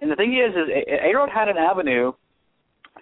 And 0.00 0.10
the 0.10 0.16
thing 0.16 0.34
is, 0.34 0.54
is 0.54 0.68
A 0.88 1.14
Rod 1.16 1.28
had 1.28 1.48
an 1.48 1.56
avenue 1.56 2.12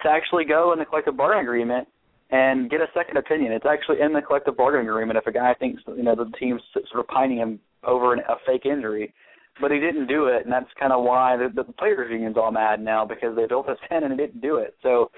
to 0.03 0.09
actually 0.09 0.45
go 0.45 0.73
in 0.73 0.79
the 0.79 0.85
collective 0.85 1.16
bargaining 1.16 1.45
agreement 1.45 1.88
and 2.31 2.71
get 2.71 2.81
a 2.81 2.87
second 2.95 3.16
opinion. 3.16 3.53
It's 3.53 3.66
actually 3.66 4.01
in 4.01 4.12
the 4.12 4.23
collective 4.23 4.57
bargaining 4.57 4.88
agreement 4.88 5.19
if 5.19 5.27
a 5.27 5.33
guy 5.33 5.55
thinks 5.55 5.83
you 5.87 6.03
know 6.03 6.14
the 6.14 6.31
team's 6.38 6.62
sort 6.73 7.01
of 7.01 7.07
pining 7.07 7.38
him 7.38 7.61
over 7.85 8.12
an, 8.12 8.21
a 8.29 8.35
fake 8.47 8.66
injury, 8.66 9.14
but 9.61 9.71
he 9.71 9.79
didn't 9.79 10.07
do 10.07 10.27
it, 10.27 10.45
and 10.45 10.53
that's 10.53 10.66
kind 10.79 10.92
of 10.92 11.05
why 11.05 11.37
the, 11.37 11.49
the 11.55 11.73
players' 11.75 12.09
union's 12.11 12.37
all 12.37 12.51
mad 12.51 12.81
now 12.81 13.05
because 13.05 13.37
they 13.37 13.47
built 13.47 13.66
this 13.66 13.79
in 13.90 14.05
and 14.05 14.12
he 14.12 14.16
didn't 14.16 14.40
do 14.40 14.57
it. 14.57 14.75
So. 14.83 15.11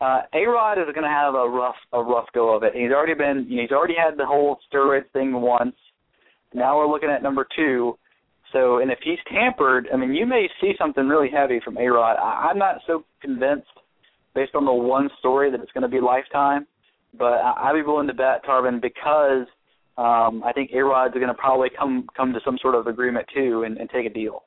Uh, 0.00 0.22
A 0.34 0.44
Rod 0.46 0.78
is 0.78 0.92
going 0.94 1.04
to 1.04 1.08
have 1.08 1.34
a 1.34 1.48
rough 1.48 1.76
a 1.92 2.02
rough 2.02 2.26
go 2.34 2.56
of 2.56 2.64
it. 2.64 2.72
He's 2.74 2.90
already 2.90 3.14
been 3.14 3.46
you 3.48 3.58
know, 3.58 3.62
he's 3.62 3.70
already 3.70 3.94
had 3.94 4.18
the 4.18 4.26
whole 4.26 4.58
steroids 4.66 5.08
thing 5.12 5.40
once. 5.40 5.76
Now 6.54 6.78
we're 6.78 6.90
looking 6.90 7.10
at 7.10 7.22
number 7.22 7.46
two. 7.56 7.98
So, 8.52 8.78
and 8.78 8.90
if 8.90 8.98
he's 9.02 9.18
tampered, 9.32 9.88
I 9.92 9.96
mean, 9.96 10.14
you 10.14 10.26
may 10.26 10.46
see 10.60 10.74
something 10.78 11.08
really 11.08 11.30
heavy 11.30 11.60
from 11.64 11.78
A 11.78 11.86
Rod. 11.86 12.16
I'm 12.16 12.58
not 12.58 12.76
so 12.86 13.04
convinced 13.22 13.66
based 14.34 14.54
on 14.54 14.64
the 14.64 14.72
one 14.72 15.08
story 15.18 15.50
that 15.50 15.60
it's 15.60 15.72
going 15.72 15.82
to 15.82 15.88
be 15.88 16.00
lifetime. 16.00 16.66
But 17.18 17.40
I'd 17.42 17.74
be 17.74 17.82
willing 17.82 18.06
to 18.06 18.14
bet 18.14 18.44
Tarvin 18.44 18.80
because 18.80 19.46
um, 19.98 20.42
I 20.44 20.52
think 20.54 20.70
A 20.74 20.82
Rod's 20.82 21.14
going 21.14 21.28
to 21.28 21.34
probably 21.34 21.68
come 21.78 22.06
come 22.16 22.32
to 22.32 22.40
some 22.44 22.56
sort 22.62 22.74
of 22.74 22.86
agreement 22.86 23.26
too 23.34 23.64
and, 23.66 23.76
and 23.76 23.90
take 23.90 24.06
a 24.06 24.10
deal. 24.10 24.44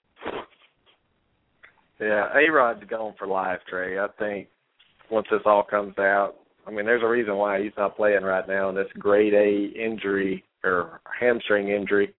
Yeah, 2.00 2.28
A 2.36 2.52
Rod's 2.52 2.84
going 2.90 3.14
for 3.20 3.28
life, 3.28 3.60
Trey. 3.70 4.00
I 4.00 4.08
think 4.18 4.48
once 5.12 5.28
this 5.30 5.42
all 5.46 5.64
comes 5.64 5.98
out, 6.00 6.36
I 6.68 6.72
mean, 6.72 6.86
there's 6.86 7.04
a 7.04 7.08
reason 7.08 7.36
why 7.36 7.62
he's 7.62 7.72
not 7.78 7.96
playing 7.96 8.24
right 8.24 8.48
now. 8.48 8.70
And 8.70 8.78
this 8.78 8.88
grade 8.98 9.34
A 9.34 9.80
injury 9.80 10.44
or 10.64 11.00
hamstring 11.20 11.70
injury 11.70 12.14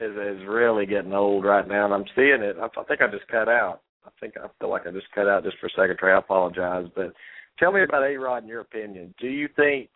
is 0.00 0.12
is 0.12 0.46
really 0.46 0.86
getting 0.86 1.14
old 1.14 1.44
right 1.44 1.66
now, 1.66 1.84
and 1.86 1.94
I'm 1.94 2.04
seeing 2.14 2.42
it. 2.42 2.56
I, 2.60 2.66
I 2.66 2.84
think 2.84 3.00
I 3.00 3.06
just 3.10 3.28
cut 3.28 3.48
out. 3.48 3.80
I 4.04 4.10
think 4.20 4.34
I 4.36 4.48
feel 4.60 4.70
like 4.70 4.86
I 4.86 4.90
just 4.90 5.10
cut 5.14 5.28
out 5.28 5.44
just 5.44 5.58
for 5.58 5.66
a 5.66 5.70
second, 5.70 5.98
Trey. 5.98 6.12
I 6.12 6.18
apologize, 6.18 6.86
but 6.94 7.12
tell 7.58 7.72
me 7.72 7.82
about 7.82 8.02
A 8.02 8.16
Rod 8.16 8.42
in 8.42 8.48
your 8.48 8.60
opinion. 8.60 9.14
Do 9.18 9.28
you 9.28 9.48
think 9.56 9.88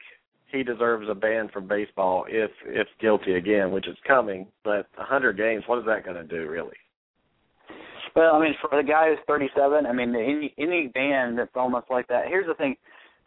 he 0.50 0.62
deserves 0.62 1.09
a 1.11 1.14
ban 1.14 1.50
from 1.52 1.68
baseball 1.68 2.24
if 2.28 2.50
if 2.64 2.87
guilty 3.00 3.35
again, 3.35 3.70
which 3.70 3.87
is 3.87 3.96
coming? 4.07 4.46
But 4.64 4.87
100 4.96 5.37
games, 5.37 5.64
what 5.66 5.81
is 5.81 5.87
that 5.87 6.04
going 6.04 6.16
to 6.16 6.24
do, 6.24 6.48
really? 6.48 6.76
Well, 8.14 8.35
I 8.35 8.40
mean, 8.40 8.55
for 8.61 8.71
the 8.77 8.87
guy 8.87 9.09
who's 9.11 9.18
37, 9.27 9.87
I 9.87 9.92
mean, 9.92 10.14
any 10.14 10.55
any 10.59 10.88
ban 10.88 11.37
that's 11.37 11.51
almost 11.55 11.87
like 11.90 12.07
that. 12.09 12.29
Here's 12.29 12.47
the 12.47 12.55
thing: 12.55 12.77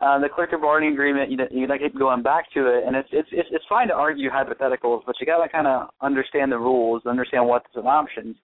uh, 0.01 0.19
the 0.19 0.29
collective 0.29 0.61
bargaining 0.61 0.93
agreement, 0.93 1.31
you 1.31 1.37
you 1.51 1.67
like 1.67 1.81
keep 1.81 1.97
going 1.97 2.23
back 2.23 2.51
to 2.53 2.67
it, 2.67 2.83
and 2.85 2.95
it's 2.95 3.09
it's 3.11 3.29
it's, 3.31 3.49
it's 3.51 3.65
fine 3.69 3.87
to 3.89 3.93
argue 3.93 4.29
hypotheticals, 4.29 5.01
but 5.05 5.15
you 5.19 5.25
got 5.25 5.43
to 5.43 5.49
kind 5.49 5.67
of 5.67 5.89
understand 6.01 6.51
the 6.51 6.57
rules, 6.57 7.05
understand 7.05 7.47
what's 7.47 7.67
the 7.75 7.81
options. 7.81 8.35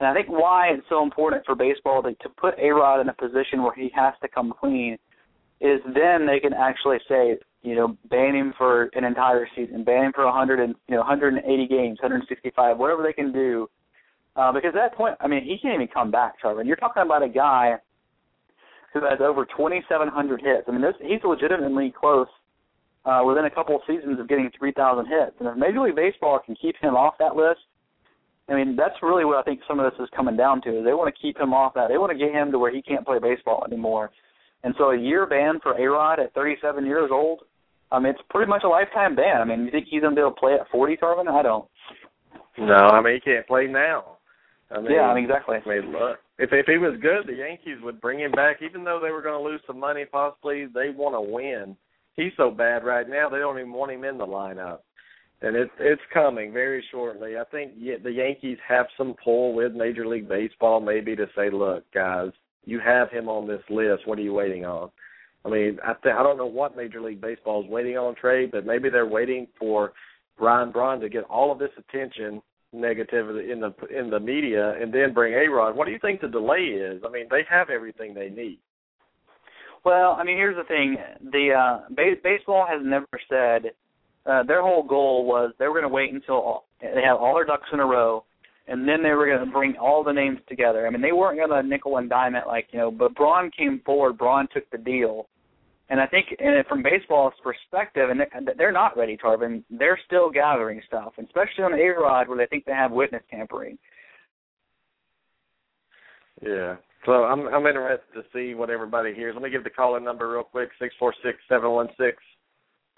And 0.00 0.08
I 0.08 0.12
think 0.12 0.28
why 0.28 0.68
it's 0.68 0.86
so 0.88 1.02
important 1.02 1.46
for 1.46 1.54
baseball 1.54 2.02
to, 2.02 2.12
to 2.12 2.28
put 2.28 2.58
A 2.58 2.68
Rod 2.70 3.00
in 3.00 3.08
a 3.08 3.14
position 3.14 3.62
where 3.62 3.74
he 3.74 3.90
has 3.94 4.12
to 4.20 4.28
come 4.28 4.52
clean 4.58 4.98
is 5.60 5.80
then 5.94 6.26
they 6.26 6.38
can 6.38 6.52
actually 6.52 6.98
say, 7.08 7.38
you 7.62 7.74
know, 7.74 7.96
ban 8.10 8.34
him 8.34 8.52
for 8.58 8.90
an 8.92 9.04
entire 9.04 9.48
season, 9.56 9.84
ban 9.84 10.06
him 10.06 10.12
for 10.12 10.24
100 10.26 10.60
and 10.60 10.74
you 10.88 10.96
know 10.96 11.00
180 11.00 11.66
games, 11.68 11.98
165, 12.02 12.78
whatever 12.78 13.02
they 13.02 13.12
can 13.12 13.32
do. 13.32 13.68
Uh, 14.36 14.52
because 14.52 14.68
at 14.68 14.90
that 14.90 14.94
point, 14.94 15.16
I 15.20 15.26
mean, 15.26 15.44
he 15.44 15.56
can't 15.60 15.74
even 15.74 15.88
come 15.88 16.10
back, 16.10 16.38
Trevor. 16.38 16.60
And 16.60 16.68
you're 16.68 16.76
talking 16.76 17.02
about 17.02 17.22
a 17.22 17.28
guy 17.28 17.76
who 18.92 19.00
has 19.00 19.18
over 19.20 19.46
2,700 19.46 20.40
hits. 20.40 20.64
I 20.68 20.70
mean, 20.70 20.82
this, 20.82 20.94
he's 21.00 21.24
legitimately 21.24 21.94
close 21.98 22.28
uh, 23.06 23.22
within 23.26 23.46
a 23.46 23.50
couple 23.50 23.76
of 23.76 23.82
seasons 23.86 24.20
of 24.20 24.28
getting 24.28 24.50
3,000 24.58 25.06
hits. 25.06 25.36
And 25.40 25.48
if 25.48 25.56
Major 25.56 25.80
League 25.80 25.96
Baseball 25.96 26.38
can 26.44 26.54
keep 26.54 26.76
him 26.80 26.94
off 26.96 27.14
that 27.18 27.34
list, 27.34 27.60
I 28.48 28.54
mean, 28.54 28.76
that's 28.76 28.94
really 29.02 29.24
what 29.24 29.38
I 29.38 29.42
think 29.42 29.60
some 29.66 29.80
of 29.80 29.90
this 29.90 29.98
is 30.00 30.08
coming 30.14 30.36
down 30.36 30.60
to. 30.62 30.78
Is 30.78 30.84
they 30.84 30.92
want 30.92 31.12
to 31.12 31.20
keep 31.20 31.38
him 31.38 31.52
off 31.52 31.74
that. 31.74 31.88
They 31.88 31.98
want 31.98 32.12
to 32.12 32.18
get 32.18 32.32
him 32.32 32.52
to 32.52 32.58
where 32.58 32.72
he 32.72 32.82
can't 32.82 33.04
play 33.06 33.18
baseball 33.18 33.64
anymore. 33.66 34.10
And 34.62 34.74
so 34.78 34.90
a 34.90 34.98
year 34.98 35.26
ban 35.26 35.60
for 35.62 35.72
A 35.72 35.90
Rod 35.90 36.20
at 36.20 36.34
37 36.34 36.84
years 36.84 37.10
old, 37.12 37.40
I 37.90 37.98
mean, 37.98 38.10
it's 38.10 38.22
pretty 38.30 38.48
much 38.48 38.62
a 38.64 38.68
lifetime 38.68 39.16
ban. 39.16 39.40
I 39.40 39.44
mean, 39.44 39.64
you 39.64 39.70
think 39.70 39.86
he's 39.90 40.02
gonna 40.02 40.14
be 40.14 40.20
able 40.20 40.32
to 40.32 40.40
play 40.40 40.54
at 40.54 40.68
40, 40.70 40.96
Tarvin? 40.96 41.28
I 41.28 41.42
don't. 41.42 41.66
No, 42.58 42.74
I 42.74 43.02
mean 43.02 43.14
he 43.14 43.20
can't 43.20 43.46
play 43.46 43.66
now. 43.66 44.15
I 44.70 44.80
mean, 44.80 44.92
yeah, 44.92 45.14
exactly. 45.16 45.58
I 45.64 45.68
mean, 45.68 45.92
look, 45.92 46.18
if 46.38 46.50
if 46.52 46.66
he 46.66 46.78
was 46.78 46.98
good, 47.00 47.26
the 47.26 47.38
Yankees 47.38 47.78
would 47.82 48.00
bring 48.00 48.18
him 48.18 48.32
back, 48.32 48.56
even 48.62 48.82
though 48.84 49.00
they 49.02 49.10
were 49.10 49.22
going 49.22 49.40
to 49.40 49.48
lose 49.48 49.60
some 49.66 49.78
money. 49.78 50.04
Possibly, 50.10 50.66
they 50.66 50.90
want 50.90 51.14
to 51.14 51.32
win. 51.32 51.76
He's 52.14 52.32
so 52.36 52.50
bad 52.50 52.84
right 52.84 53.08
now; 53.08 53.28
they 53.28 53.38
don't 53.38 53.58
even 53.58 53.72
want 53.72 53.92
him 53.92 54.04
in 54.04 54.18
the 54.18 54.26
lineup, 54.26 54.78
and 55.40 55.54
it's 55.54 55.70
it's 55.78 56.02
coming 56.12 56.52
very 56.52 56.84
shortly. 56.90 57.36
I 57.36 57.44
think 57.44 57.74
the 57.78 58.10
Yankees 58.10 58.58
have 58.68 58.86
some 58.96 59.14
pull 59.22 59.54
with 59.54 59.72
Major 59.72 60.06
League 60.06 60.28
Baseball, 60.28 60.80
maybe 60.80 61.14
to 61.14 61.26
say, 61.36 61.48
look, 61.50 61.84
guys, 61.94 62.30
you 62.64 62.80
have 62.80 63.10
him 63.10 63.28
on 63.28 63.46
this 63.46 63.62
list. 63.70 64.06
What 64.06 64.18
are 64.18 64.22
you 64.22 64.34
waiting 64.34 64.64
on? 64.64 64.90
I 65.44 65.48
mean, 65.48 65.78
I 65.84 65.92
th- 66.02 66.14
I 66.18 66.24
don't 66.24 66.38
know 66.38 66.46
what 66.46 66.76
Major 66.76 67.00
League 67.00 67.20
Baseball 67.20 67.62
is 67.62 67.70
waiting 67.70 67.96
on 67.96 68.16
trade, 68.16 68.50
but 68.50 68.66
maybe 68.66 68.90
they're 68.90 69.06
waiting 69.06 69.46
for 69.56 69.92
Ryan 70.40 70.72
Braun 70.72 71.00
to 71.00 71.08
get 71.08 71.22
all 71.24 71.52
of 71.52 71.60
this 71.60 71.70
attention 71.78 72.42
negativity 72.76 73.50
in 73.52 73.60
the 73.60 73.72
in 73.96 74.10
the 74.10 74.20
media 74.20 74.74
and 74.80 74.92
then 74.92 75.12
bring 75.12 75.34
A 75.34 75.50
Rod. 75.50 75.76
What 75.76 75.86
do 75.86 75.92
you 75.92 75.98
think 75.98 76.20
the 76.20 76.28
delay 76.28 76.60
is? 76.60 77.02
I 77.06 77.10
mean, 77.10 77.26
they 77.30 77.42
have 77.48 77.70
everything 77.70 78.14
they 78.14 78.28
need. 78.28 78.58
Well, 79.84 80.16
I 80.18 80.24
mean, 80.24 80.36
here's 80.36 80.56
the 80.56 80.64
thing: 80.64 80.96
the 81.32 81.52
uh, 81.52 81.94
base, 81.94 82.18
baseball 82.22 82.66
has 82.68 82.80
never 82.84 83.06
said 83.28 83.72
uh, 84.26 84.42
their 84.42 84.62
whole 84.62 84.82
goal 84.82 85.24
was 85.24 85.52
they 85.58 85.66
were 85.66 85.74
going 85.74 85.82
to 85.82 85.88
wait 85.88 86.12
until 86.12 86.34
all, 86.34 86.66
they 86.80 87.02
have 87.02 87.18
all 87.18 87.34
their 87.34 87.44
ducks 87.44 87.68
in 87.72 87.80
a 87.80 87.86
row, 87.86 88.24
and 88.66 88.88
then 88.88 89.02
they 89.02 89.10
were 89.10 89.26
going 89.26 89.44
to 89.44 89.52
bring 89.52 89.76
all 89.76 90.02
the 90.02 90.12
names 90.12 90.38
together. 90.48 90.86
I 90.86 90.90
mean, 90.90 91.00
they 91.00 91.12
weren't 91.12 91.38
going 91.38 91.50
to 91.50 91.68
nickel 91.68 91.98
and 91.98 92.10
dime 92.10 92.34
it 92.34 92.44
like 92.46 92.68
you 92.72 92.78
know. 92.78 92.90
But 92.90 93.14
Braun 93.14 93.50
came 93.56 93.80
forward. 93.84 94.18
Braun 94.18 94.48
took 94.52 94.68
the 94.70 94.78
deal, 94.78 95.28
and 95.88 96.00
I 96.00 96.06
think 96.06 96.26
and 96.38 96.66
from 96.66 96.82
baseball's 96.82 97.34
perspective, 97.42 98.10
and 98.10 98.20
they're 98.58 98.72
not 98.72 98.96
ready, 98.96 99.16
Tarvin. 99.16 99.62
They're 99.70 99.98
still 100.06 100.30
gathering 100.30 100.80
stuff, 100.86 101.12
especially 101.18 101.64
on 101.64 101.74
A 101.74 102.00
Rod 102.00 102.28
where 102.28 102.38
they 102.38 102.46
think 102.46 102.64
they 102.64 102.72
have 102.72 102.90
witness 102.90 103.22
tampering. 103.30 103.78
Yeah. 106.42 106.76
So 107.04 107.24
I'm 107.24 107.46
I'm 107.48 107.66
interested 107.66 108.14
to 108.14 108.22
see 108.32 108.54
what 108.54 108.68
everybody 108.70 109.14
hears. 109.14 109.34
Let 109.34 109.44
me 109.44 109.50
give 109.50 109.64
the 109.64 109.70
caller 109.70 110.00
number 110.00 110.32
real 110.32 110.42
quick, 110.42 110.70
six 110.80 110.94
four 110.98 111.14
six 111.24 111.38
seven 111.48 111.70
one 111.70 111.88
six 111.98 112.16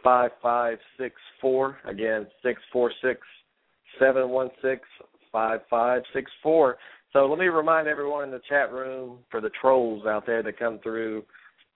five 0.03 0.31
five 0.43 0.79
six 0.99 1.15
four. 1.41 1.77
Again, 1.85 2.27
six 2.43 2.61
four 2.73 2.91
six 3.03 3.21
seven 3.99 4.31
one 4.31 4.49
six 4.63 4.83
five 5.31 5.61
five 5.69 6.03
six 6.15 6.31
four. 6.43 6.79
So 7.13 7.27
let 7.27 7.39
me 7.39 7.47
remind 7.47 7.87
everyone 7.87 8.25
in 8.25 8.31
the 8.31 8.41
chat 8.49 8.73
room 8.73 9.19
for 9.31 9.41
the 9.41 9.51
trolls 9.61 10.07
out 10.07 10.27
there 10.27 10.43
that 10.43 10.59
come 10.59 10.79
through 10.83 11.25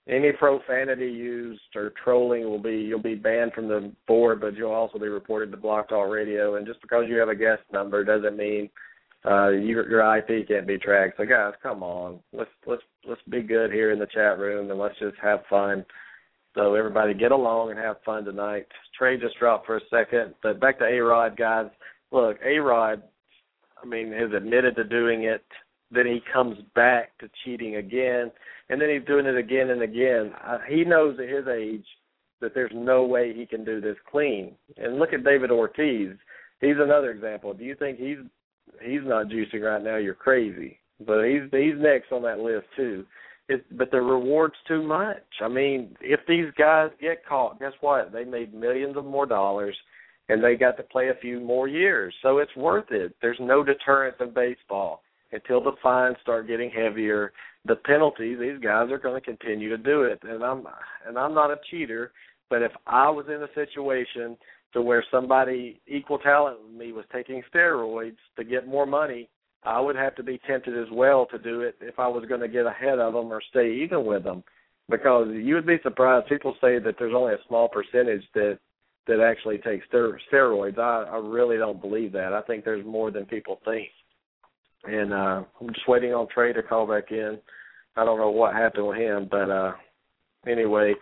any 0.09 0.33
profanity 0.33 1.07
used 1.07 1.61
or 1.77 1.93
trolling 2.03 2.45
will 2.45 2.59
be 2.59 2.77
you'll 2.77 3.03
be 3.03 3.15
banned 3.15 3.53
from 3.53 3.69
the 3.69 3.93
board, 4.09 4.41
but 4.41 4.57
you'll 4.57 4.73
also 4.73 4.99
be 4.99 5.09
reported 5.09 5.51
to 5.51 5.57
Blog 5.57 5.89
Talk 5.89 6.11
Radio. 6.11 6.57
And 6.57 6.67
just 6.67 6.83
because 6.83 7.05
you 7.09 7.17
have 7.19 7.29
a 7.29 7.37
guest 7.37 7.63
number 7.73 8.05
doesn't 8.05 8.37
mean 8.37 8.69
uh, 9.25 9.51
your, 9.51 9.89
your 9.89 10.17
IP 10.17 10.49
can't 10.49 10.67
be 10.67 10.79
tracked. 10.79 11.19
So 11.19 11.25
guys, 11.25 11.53
come 11.63 11.83
on, 11.83 12.19
let's 12.33 12.51
let's 12.67 12.83
let's 13.09 13.21
be 13.31 13.43
good 13.43 13.73
here 13.73 13.93
in 13.93 13.99
the 13.99 14.07
chat 14.07 14.39
room 14.39 14.71
and 14.71 14.81
let's 14.81 14.99
just 14.99 15.17
have 15.23 15.41
fun. 15.49 15.85
So 16.55 16.75
everybody 16.75 17.15
get 17.15 17.33
along 17.33 17.71
and 17.71 17.79
have 17.79 18.03
fun 18.05 18.25
tonight. 18.25 18.67
Trey 18.99 19.19
just 19.19 19.39
dropped 19.39 19.67
for 19.67 19.77
a 19.77 19.81
second, 19.89 20.35
but 20.43 20.61
back 20.61 20.79
to 20.81 20.85
A 20.85 20.99
Rod, 20.99 21.37
guys. 21.37 21.69
Look, 22.11 22.39
A 22.45 22.59
Rod, 22.59 23.03
I 23.83 23.87
mean, 23.87 24.13
has 24.13 24.33
admitted 24.37 24.77
to 24.77 24.85
doing 24.85 25.25
it. 25.25 25.45
Then 25.93 26.07
he 26.07 26.21
comes 26.33 26.57
back 26.75 27.17
to 27.19 27.29
cheating 27.45 27.77
again 27.77 28.31
and 28.73 28.81
then 28.81 28.89
he's 28.89 29.07
doing 29.07 29.27
it 29.27 29.37
again 29.37 29.69
and 29.69 29.83
again. 29.83 30.33
Uh, 30.43 30.59
he 30.67 30.83
knows 30.83 31.19
at 31.21 31.29
his 31.29 31.47
age 31.47 31.85
that 32.41 32.55
there's 32.55 32.73
no 32.75 33.05
way 33.05 33.35
he 33.35 33.45
can 33.45 33.67
do 33.67 33.83
this 33.83 33.99
clean. 34.11 34.55
And 34.79 34.99
look 34.99 35.13
at 35.13 35.25
David 35.25 35.51
Ortiz. 35.51 36.17
He's 36.61 36.77
another 36.79 37.11
example. 37.11 37.53
Do 37.53 37.65
you 37.65 37.75
think 37.75 37.99
he's 37.99 38.17
he's 38.83 39.03
not 39.05 39.27
juicing 39.27 39.63
right 39.63 39.83
now? 39.83 39.97
You're 39.97 40.15
crazy. 40.15 40.79
But 41.07 41.25
he's 41.25 41.43
he's 41.51 41.75
next 41.77 42.13
on 42.13 42.23
that 42.23 42.39
list 42.39 42.67
too. 42.75 43.05
It, 43.49 43.65
but 43.77 43.91
the 43.91 44.01
reward's 44.01 44.55
too 44.67 44.83
much. 44.83 45.23
I 45.43 45.49
mean, 45.49 45.95
if 46.01 46.21
these 46.27 46.47
guys 46.57 46.91
get 46.99 47.27
caught, 47.27 47.61
guess 47.61 47.73
what? 47.83 48.11
They 48.11 48.25
made 48.25 48.55
millions 48.55 48.97
of 48.97 49.05
more 49.05 49.27
dollars, 49.27 49.77
and 50.31 50.43
they 50.43 50.55
got 50.55 50.79
to 50.79 50.83
play 50.85 51.09
a 51.09 51.21
few 51.21 51.41
more 51.41 51.69
years. 51.69 52.15
So 52.23 52.39
it's 52.39 52.57
worth 52.57 52.91
it. 52.91 53.15
There's 53.21 53.41
no 53.41 53.63
deterrence 53.63 54.17
in 54.21 54.33
baseball 54.33 55.03
until 55.33 55.63
the 55.63 55.73
fines 55.83 56.17
start 56.23 56.47
getting 56.47 56.71
heavier 56.71 57.33
the 57.65 57.77
penalties, 57.77 58.39
these 58.41 58.59
guys 58.61 58.91
are 58.91 58.99
going 58.99 59.21
to 59.21 59.25
continue 59.25 59.69
to 59.69 59.79
do 59.79 60.03
it. 60.03 60.21
And 60.23 60.43
I'm 60.43 60.65
and 61.07 61.19
I'm 61.19 61.35
not 61.35 61.51
a 61.51 61.57
cheater, 61.71 62.13
but 62.51 62.63
if 62.63 62.73
I 62.87 63.09
was 63.11 63.27
in 63.29 63.43
a 63.43 63.49
situation 63.55 64.37
to 64.73 64.83
where 64.83 65.05
somebody 65.11 65.81
equal 65.87 66.19
talent 66.19 66.59
with 66.65 66.75
me 66.75 66.93
was 66.93 67.05
taking 67.13 67.43
steroids 67.55 68.17
to 68.37 68.45
get 68.45 68.67
more 68.67 68.87
money, 68.87 69.29
I 69.63 69.81
would 69.81 69.97
have 69.97 70.17
to 70.17 70.23
be 70.23 70.41
tempted 70.47 70.77
as 70.77 70.91
well 70.93 71.27
to 71.27 71.39
do 71.39 71.61
it 71.61 71.77
if 71.81 71.99
I 71.99 72.09
was 72.09 72.25
going 72.29 72.41
to 72.41 72.49
get 72.49 72.67
ahead 72.67 72.99
of 72.99 73.13
them 73.13 73.33
or 73.33 73.43
stay 73.51 73.73
even 73.85 74.05
with 74.05 74.25
them. 74.25 74.43
Because 74.91 75.29
you 75.33 75.55
would 75.55 75.67
be 75.67 75.79
surprised. 75.83 76.29
People 76.29 76.57
say 76.61 76.79
that 76.81 76.97
there's 76.99 77.15
only 77.15 77.35
a 77.35 77.47
small 77.49 77.69
percentage 77.69 78.25
that 78.35 78.59
that 79.07 79.21
actually 79.21 79.59
take 79.59 79.81
steroids. 79.91 80.79
I, 80.79 81.05
I 81.11 81.17
really 81.17 81.57
don't 81.57 81.81
believe 81.81 82.13
that. 82.13 82.33
I 82.33 82.43
think 82.43 82.65
there's 82.65 82.87
more 82.87 83.11
than 83.11 83.25
people 83.25 83.61
think 83.65 83.89
and 84.85 85.13
uh 85.13 85.43
I'm 85.61 85.69
just 85.75 85.89
waiting 85.89 86.13
on 86.13 86.29
Trey 86.29 86.53
to 86.53 86.63
call 86.63 86.87
back 86.87 87.11
in. 87.11 87.39
I 87.97 88.05
don't 88.05 88.19
know 88.19 88.31
what 88.31 88.55
happened 88.55 88.89
with 88.89 88.99
him, 88.99 89.29
but 89.31 89.51
uh 89.51 89.73
anyway, 90.47 90.95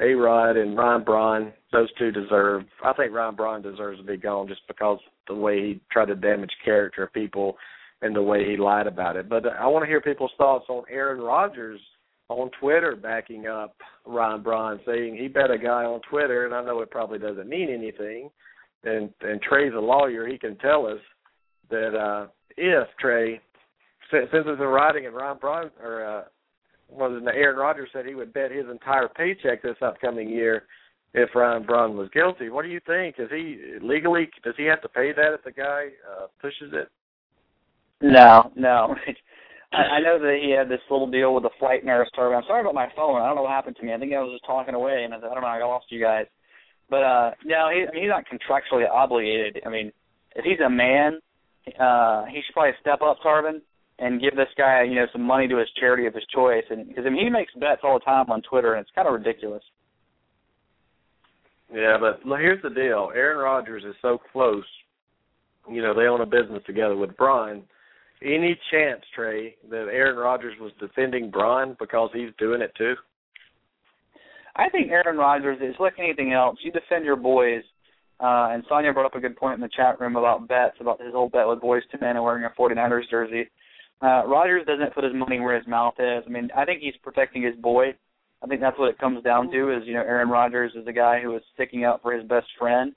A 0.00 0.14
Rod 0.14 0.56
and 0.56 0.76
Ryan 0.76 1.04
Braun, 1.04 1.52
those 1.72 1.92
two 1.98 2.10
deserve 2.10 2.64
I 2.84 2.92
think 2.92 3.12
Ryan 3.12 3.34
Braun 3.34 3.62
deserves 3.62 3.98
to 3.98 4.04
be 4.04 4.16
gone 4.16 4.48
just 4.48 4.66
because 4.68 4.98
the 5.26 5.34
way 5.34 5.58
he 5.60 5.80
tried 5.90 6.06
to 6.06 6.14
damage 6.14 6.52
character 6.64 7.04
of 7.04 7.12
people 7.12 7.56
and 8.00 8.14
the 8.14 8.22
way 8.22 8.48
he 8.48 8.56
lied 8.56 8.86
about 8.86 9.16
it. 9.16 9.28
But 9.28 9.44
I 9.46 9.66
want 9.66 9.82
to 9.82 9.88
hear 9.88 10.00
people's 10.00 10.30
thoughts 10.38 10.66
on 10.68 10.84
Aaron 10.90 11.20
Rodgers 11.20 11.80
on 12.28 12.50
Twitter 12.60 12.94
backing 12.94 13.46
up 13.46 13.76
Ryan 14.06 14.42
Braun, 14.42 14.80
saying 14.86 15.16
he 15.16 15.28
bet 15.28 15.50
a 15.50 15.58
guy 15.58 15.84
on 15.84 16.00
Twitter, 16.08 16.46
and 16.46 16.54
I 16.54 16.62
know 16.62 16.80
it 16.80 16.90
probably 16.90 17.18
doesn't 17.18 17.48
mean 17.48 17.70
anything. 17.70 18.30
And 18.84 19.10
and 19.22 19.40
Trey's 19.42 19.72
a 19.74 19.80
lawyer; 19.80 20.26
he 20.26 20.38
can 20.38 20.56
tell 20.58 20.86
us 20.86 21.00
that 21.70 21.96
uh 21.96 22.26
if 22.58 22.88
Trey, 23.00 23.40
since 24.10 24.28
it's 24.32 24.60
in 24.60 24.66
writing 24.66 25.06
and 25.06 25.14
Ron 25.14 25.38
Braun 25.38 25.70
or 25.82 26.04
uh, 26.04 26.22
was 26.90 27.20
it 27.22 27.34
Aaron 27.34 27.58
Rodgers 27.58 27.90
said 27.92 28.06
he 28.06 28.14
would 28.14 28.32
bet 28.32 28.50
his 28.50 28.66
entire 28.70 29.08
paycheck 29.08 29.62
this 29.62 29.76
upcoming 29.82 30.28
year 30.28 30.64
if 31.14 31.30
Ryan 31.34 31.64
Braun 31.64 31.96
was 31.96 32.08
guilty. 32.12 32.50
What 32.50 32.62
do 32.62 32.68
you 32.68 32.80
think? 32.86 33.16
Is 33.18 33.28
he 33.30 33.76
legally 33.82 34.28
does 34.44 34.54
he 34.56 34.64
have 34.64 34.82
to 34.82 34.88
pay 34.88 35.12
that 35.12 35.34
if 35.34 35.44
the 35.44 35.52
guy 35.52 35.88
uh, 36.10 36.26
pushes 36.40 36.72
it? 36.72 36.88
No, 38.00 38.52
no. 38.56 38.94
I, 39.72 39.76
I 39.76 40.00
know 40.00 40.18
that 40.18 40.38
he 40.42 40.50
had 40.50 40.68
this 40.68 40.80
little 40.90 41.10
deal 41.10 41.34
with 41.34 41.42
the 41.42 41.50
flight 41.58 41.84
nurse. 41.84 42.08
Sorry, 42.14 42.34
I'm 42.34 42.42
sorry 42.46 42.62
about 42.62 42.74
my 42.74 42.88
phone. 42.96 43.20
I 43.20 43.26
don't 43.26 43.36
know 43.36 43.42
what 43.42 43.50
happened 43.50 43.76
to 43.80 43.86
me. 43.86 43.92
I 43.92 43.98
think 43.98 44.12
I 44.14 44.20
was 44.20 44.32
just 44.32 44.46
talking 44.46 44.74
away, 44.74 45.04
and 45.04 45.12
I, 45.12 45.18
I 45.18 45.20
don't 45.20 45.42
know. 45.42 45.46
I 45.46 45.58
lost 45.58 45.86
you 45.90 46.00
guys. 46.00 46.26
But 46.90 47.02
uh 47.02 47.30
no, 47.44 47.68
he, 47.70 47.84
I 47.86 47.92
mean, 47.92 48.02
he's 48.02 48.10
not 48.10 48.24
contractually 48.24 48.88
obligated. 48.88 49.62
I 49.66 49.68
mean, 49.68 49.92
if 50.36 50.44
he's 50.44 50.60
a 50.64 50.70
man 50.70 51.20
uh, 51.78 52.24
he 52.26 52.42
should 52.44 52.52
probably 52.52 52.72
step 52.80 53.00
up, 53.02 53.18
Tarvin, 53.24 53.60
and 53.98 54.20
give 54.20 54.36
this 54.36 54.48
guy, 54.56 54.82
you 54.82 54.94
know, 54.94 55.06
some 55.12 55.22
money 55.22 55.48
to 55.48 55.56
his 55.56 55.68
charity 55.78 56.06
of 56.06 56.14
his 56.14 56.24
choice. 56.32 56.64
And 56.70 56.88
because 56.88 57.04
I 57.06 57.10
mean, 57.10 57.24
he 57.24 57.30
makes 57.30 57.52
bets 57.54 57.80
all 57.82 57.98
the 57.98 58.04
time 58.04 58.30
on 58.30 58.42
Twitter, 58.42 58.74
and 58.74 58.82
it's 58.82 58.94
kind 58.94 59.08
of 59.08 59.14
ridiculous. 59.14 59.62
Yeah, 61.72 61.98
but 62.00 62.20
here's 62.38 62.62
the 62.62 62.70
deal: 62.70 63.10
Aaron 63.14 63.38
Rodgers 63.38 63.84
is 63.84 63.94
so 64.00 64.18
close. 64.32 64.64
You 65.70 65.82
know, 65.82 65.94
they 65.94 66.06
own 66.06 66.20
a 66.20 66.26
business 66.26 66.62
together 66.66 66.96
with 66.96 67.16
Braun. 67.16 67.62
Any 68.22 68.58
chance, 68.70 69.02
Trey, 69.14 69.54
that 69.70 69.88
Aaron 69.92 70.16
Rodgers 70.16 70.54
was 70.60 70.72
defending 70.80 71.30
Braun 71.30 71.76
because 71.78 72.10
he's 72.12 72.30
doing 72.38 72.62
it 72.62 72.72
too? 72.76 72.94
I 74.56 74.68
think 74.70 74.90
Aaron 74.90 75.18
Rodgers 75.18 75.58
is 75.60 75.76
like 75.78 75.94
anything 75.98 76.32
else. 76.32 76.58
You 76.64 76.72
defend 76.72 77.04
your 77.04 77.16
boys 77.16 77.62
uh, 78.20 78.48
and 78.50 78.64
Sonia 78.68 78.92
brought 78.92 79.06
up 79.06 79.14
a 79.14 79.20
good 79.20 79.36
point 79.36 79.54
in 79.54 79.60
the 79.60 79.68
chat 79.68 80.00
room 80.00 80.16
about 80.16 80.48
bets, 80.48 80.76
about 80.80 81.00
his 81.00 81.14
old 81.14 81.32
bet 81.32 81.46
with 81.46 81.60
Boyz 81.60 81.82
II 81.94 82.00
Men 82.00 82.16
and 82.16 82.24
wearing 82.24 82.44
a 82.44 82.60
49ers 82.60 83.08
jersey. 83.10 83.48
Uh, 84.02 84.22
Rodgers 84.26 84.66
doesn't 84.66 84.94
put 84.94 85.04
his 85.04 85.14
money 85.14 85.40
where 85.40 85.56
his 85.56 85.66
mouth 85.66 85.94
is. 85.98 86.24
I 86.26 86.30
mean, 86.30 86.48
I 86.56 86.64
think 86.64 86.80
he's 86.80 86.96
protecting 87.02 87.42
his 87.42 87.56
boy. 87.56 87.94
I 88.42 88.46
think 88.46 88.60
that's 88.60 88.78
what 88.78 88.90
it 88.90 88.98
comes 88.98 89.22
down 89.24 89.50
to. 89.50 89.76
Is 89.76 89.82
you 89.86 89.94
know, 89.94 90.02
Aaron 90.02 90.28
Rodgers 90.28 90.72
is 90.74 90.86
a 90.86 90.92
guy 90.92 91.20
who 91.20 91.36
is 91.36 91.42
sticking 91.54 91.84
up 91.84 92.02
for 92.02 92.12
his 92.12 92.26
best 92.28 92.46
friend. 92.58 92.92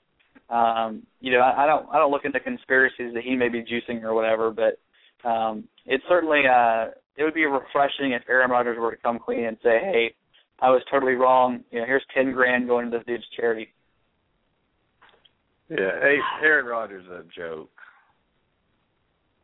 Um, 0.50 1.02
you 1.20 1.32
know, 1.32 1.40
I, 1.40 1.64
I 1.64 1.66
don't 1.66 1.88
I 1.90 1.98
don't 1.98 2.12
look 2.12 2.24
into 2.24 2.38
conspiracies 2.38 3.14
that 3.14 3.24
he 3.24 3.34
may 3.34 3.48
be 3.48 3.62
juicing 3.62 4.02
or 4.02 4.14
whatever, 4.14 4.50
but 4.50 5.28
um, 5.28 5.64
it's 5.86 6.04
certainly 6.08 6.42
uh, 6.48 6.86
it 7.16 7.24
would 7.24 7.34
be 7.34 7.44
refreshing 7.46 8.12
if 8.12 8.22
Aaron 8.28 8.50
Rodgers 8.50 8.78
were 8.78 8.92
to 8.92 9.02
come 9.02 9.18
clean 9.18 9.46
and 9.46 9.56
say, 9.62 9.78
"Hey, 9.80 10.14
I 10.60 10.70
was 10.70 10.82
totally 10.90 11.14
wrong. 11.14 11.64
You 11.70 11.80
know, 11.80 11.86
here's 11.86 12.04
ten 12.14 12.32
grand 12.32 12.68
going 12.68 12.90
to 12.90 12.98
this 12.98 13.06
dude's 13.06 13.24
charity." 13.36 13.72
Yeah, 15.78 16.16
Aaron 16.42 16.66
Rodgers 16.66 17.04
is 17.04 17.10
a 17.10 17.24
joke. 17.34 17.70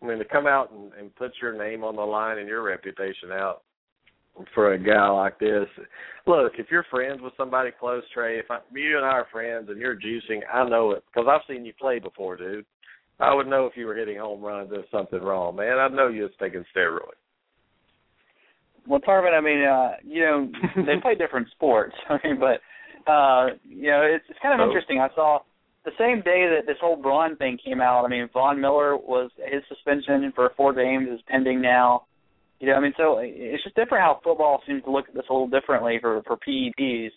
I 0.03 0.07
mean, 0.07 0.19
to 0.19 0.25
come 0.25 0.47
out 0.47 0.71
and, 0.73 0.93
and 0.93 1.15
put 1.17 1.33
your 1.41 1.57
name 1.57 1.83
on 1.83 1.97
the 1.97 2.03
line 2.03 2.39
and 2.39 2.49
your 2.49 2.63
reputation 2.63 3.33
out 3.33 3.63
for 4.55 4.73
a 4.75 4.79
guy 4.79 5.09
like 5.09 5.39
this. 5.41 5.67
Look, 6.27 6.53
if 6.59 6.67
you're 6.71 6.85
friends 6.91 7.21
with 7.23 7.33
somebody 7.37 7.71
close, 7.79 8.03
Trey, 8.15 8.39
if 8.39 8.51
I, 8.51 8.59
you 8.73 8.97
and 8.97 9.05
I 9.07 9.11
are 9.11 9.27
friends 9.33 9.69
and 9.69 9.79
you're 9.81 9.97
juicing, 9.97 10.41
I 10.53 10.69
know 10.69 10.93
it 10.93 11.03
because 11.07 11.29
I've 11.29 11.41
seen 11.53 11.65
you 11.65 11.73
play 11.81 11.99
before, 11.99 12.37
dude. 12.37 12.65
I 13.19 13.35
would 13.35 13.49
know 13.49 13.67
if 13.67 13.73
you 13.77 13.87
were 13.87 13.97
hitting 13.97 14.19
home 14.19 14.41
runs 14.43 14.71
or 14.73 14.85
something 14.93 15.21
wrong, 15.21 15.57
man. 15.57 15.79
I 15.79 15.89
know 15.89 16.07
you 16.07 16.23
was 16.23 16.31
taking 16.41 16.65
steroids. 16.77 17.19
Well, 18.87 19.01
Tarvin, 19.01 19.37
I 19.37 19.41
mean, 19.41 19.65
uh, 19.65 19.97
you 20.05 20.21
know, 20.23 20.49
they 20.87 20.99
play 21.03 21.17
different 21.17 21.49
sports. 21.51 21.95
I 22.09 22.19
mean, 22.25 22.39
but 22.39 22.61
uh, 23.11 23.49
you 23.69 23.91
know, 23.91 24.03
it's 24.03 24.25
it's 24.29 24.39
kind 24.41 24.55
of 24.61 24.65
Oh. 24.65 24.69
interesting. 24.71 25.01
I 25.01 25.09
saw 25.17 25.41
the 25.89 26.03
same 26.05 26.23
day 26.23 26.47
that 26.55 26.67
this 26.67 26.77
whole 26.81 26.97
Braun 26.97 27.37
thing 27.37 27.59
came 27.63 27.81
out. 27.81 28.05
I 28.05 28.09
mean, 28.09 28.29
Von 28.33 28.61
Miller 28.61 28.97
was 28.97 29.31
his 29.37 29.63
suspension 29.69 30.33
for 30.35 30.53
four 30.57 30.73
games 30.75 31.09
is 31.11 31.21
pending 31.29 31.61
now. 31.61 32.05
You 32.61 32.69
know, 32.69 32.75
I 32.75 32.81
mean, 32.81 32.93
so 32.97 33.19
it's 33.21 33.63
just 33.63 33.77
different 33.77 34.03
how 34.03 34.21
football 34.23 34.63
seems 34.67 34.83
to 34.85 34.91
look 34.91 35.09
at 35.09 35.15
this 35.15 35.25
a 35.31 35.33
little 35.33 35.49
differently 35.49 35.99
for 36.01 36.23
for 36.23 36.37
PEDs, 36.37 37.11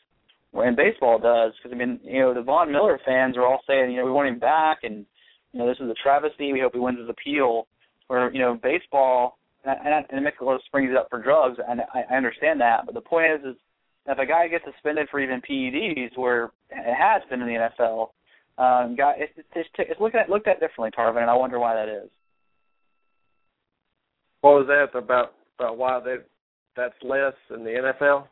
when 0.52 0.76
baseball 0.76 1.20
does. 1.20 1.54
Because 1.58 1.76
I 1.76 1.78
mean, 1.78 2.00
you 2.04 2.20
know, 2.20 2.34
the 2.34 2.44
Von 2.44 2.72
Miller 2.72 3.00
fans 3.06 3.38
are 3.38 3.46
all 3.46 3.62
saying, 3.68 3.92
you 3.92 3.98
know, 3.98 4.06
we 4.06 4.12
want 4.12 4.30
him 4.30 4.40
back, 4.40 4.80
and 4.84 5.06
you 5.52 5.60
know, 5.60 5.68
this 5.68 5.80
is 5.80 5.90
a 5.90 5.96
travesty. 6.02 6.54
We 6.54 6.62
hope 6.62 6.74
he 6.74 6.80
wins 6.80 7.00
his 7.00 7.10
appeal. 7.10 7.68
Where 8.08 8.32
you 8.32 8.40
know, 8.40 8.60
baseball 8.62 9.38
and, 9.64 9.78
and, 9.84 10.06
and 10.10 10.24
Nicholas 10.24 10.62
brings 10.72 10.92
it 10.92 10.98
up 10.98 11.08
for 11.10 11.22
drugs, 11.22 11.58
and 11.66 11.82
I, 11.94 12.04
I 12.10 12.18
understand 12.18 12.62
that. 12.62 12.86
But 12.86 12.96
the 12.96 13.02
point 13.02 13.28
is, 13.32 13.52
is 13.52 13.56
if 14.08 14.18
a 14.18 14.26
guy 14.26 14.48
gets 14.48 14.66
suspended 14.66 15.08
for 15.10 15.20
even 15.20 15.42
PEDs, 15.42 16.18
where 16.18 16.46
it 16.70 16.96
has 16.96 17.22
been 17.30 17.42
in 17.42 17.48
the 17.48 17.70
NFL, 17.80 18.10
um, 18.58 18.96
guy, 18.96 19.14
it's, 19.18 19.34
it's, 19.56 19.70
it's 19.78 20.02
looked 20.02 20.16
at 20.16 20.30
looked 20.30 20.48
at 20.48 20.60
differently, 20.60 20.92
Tarvin, 20.98 21.22
and 21.22 21.30
I 21.30 21.36
wonder 21.36 21.60
why 21.60 21.74
that 21.74 21.90
is. 21.90 22.10
What 24.42 24.52
was 24.52 24.68
that 24.68 24.98
about? 24.98 25.34
About 25.58 25.78
why 25.78 26.00
they 26.04 26.16
that's 26.76 26.96
less 27.04 27.34
in 27.50 27.64
the 27.64 27.70
NFL? 27.70 28.28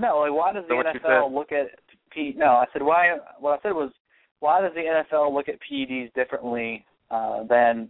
No, 0.00 0.18
like 0.20 0.32
why 0.32 0.52
does 0.52 0.64
the 0.68 0.74
NFL 0.74 1.32
look 1.32 1.52
at 1.52 1.66
P? 2.12 2.34
No, 2.36 2.46
I 2.46 2.66
said 2.72 2.82
why. 2.82 3.16
What 3.40 3.58
I 3.58 3.62
said 3.62 3.72
was 3.72 3.90
why 4.40 4.60
does 4.60 4.72
the 4.74 4.80
NFL 4.80 5.32
look 5.34 5.48
at 5.48 5.56
PEDs 5.60 6.12
differently 6.14 6.84
uh, 7.10 7.44
than 7.48 7.88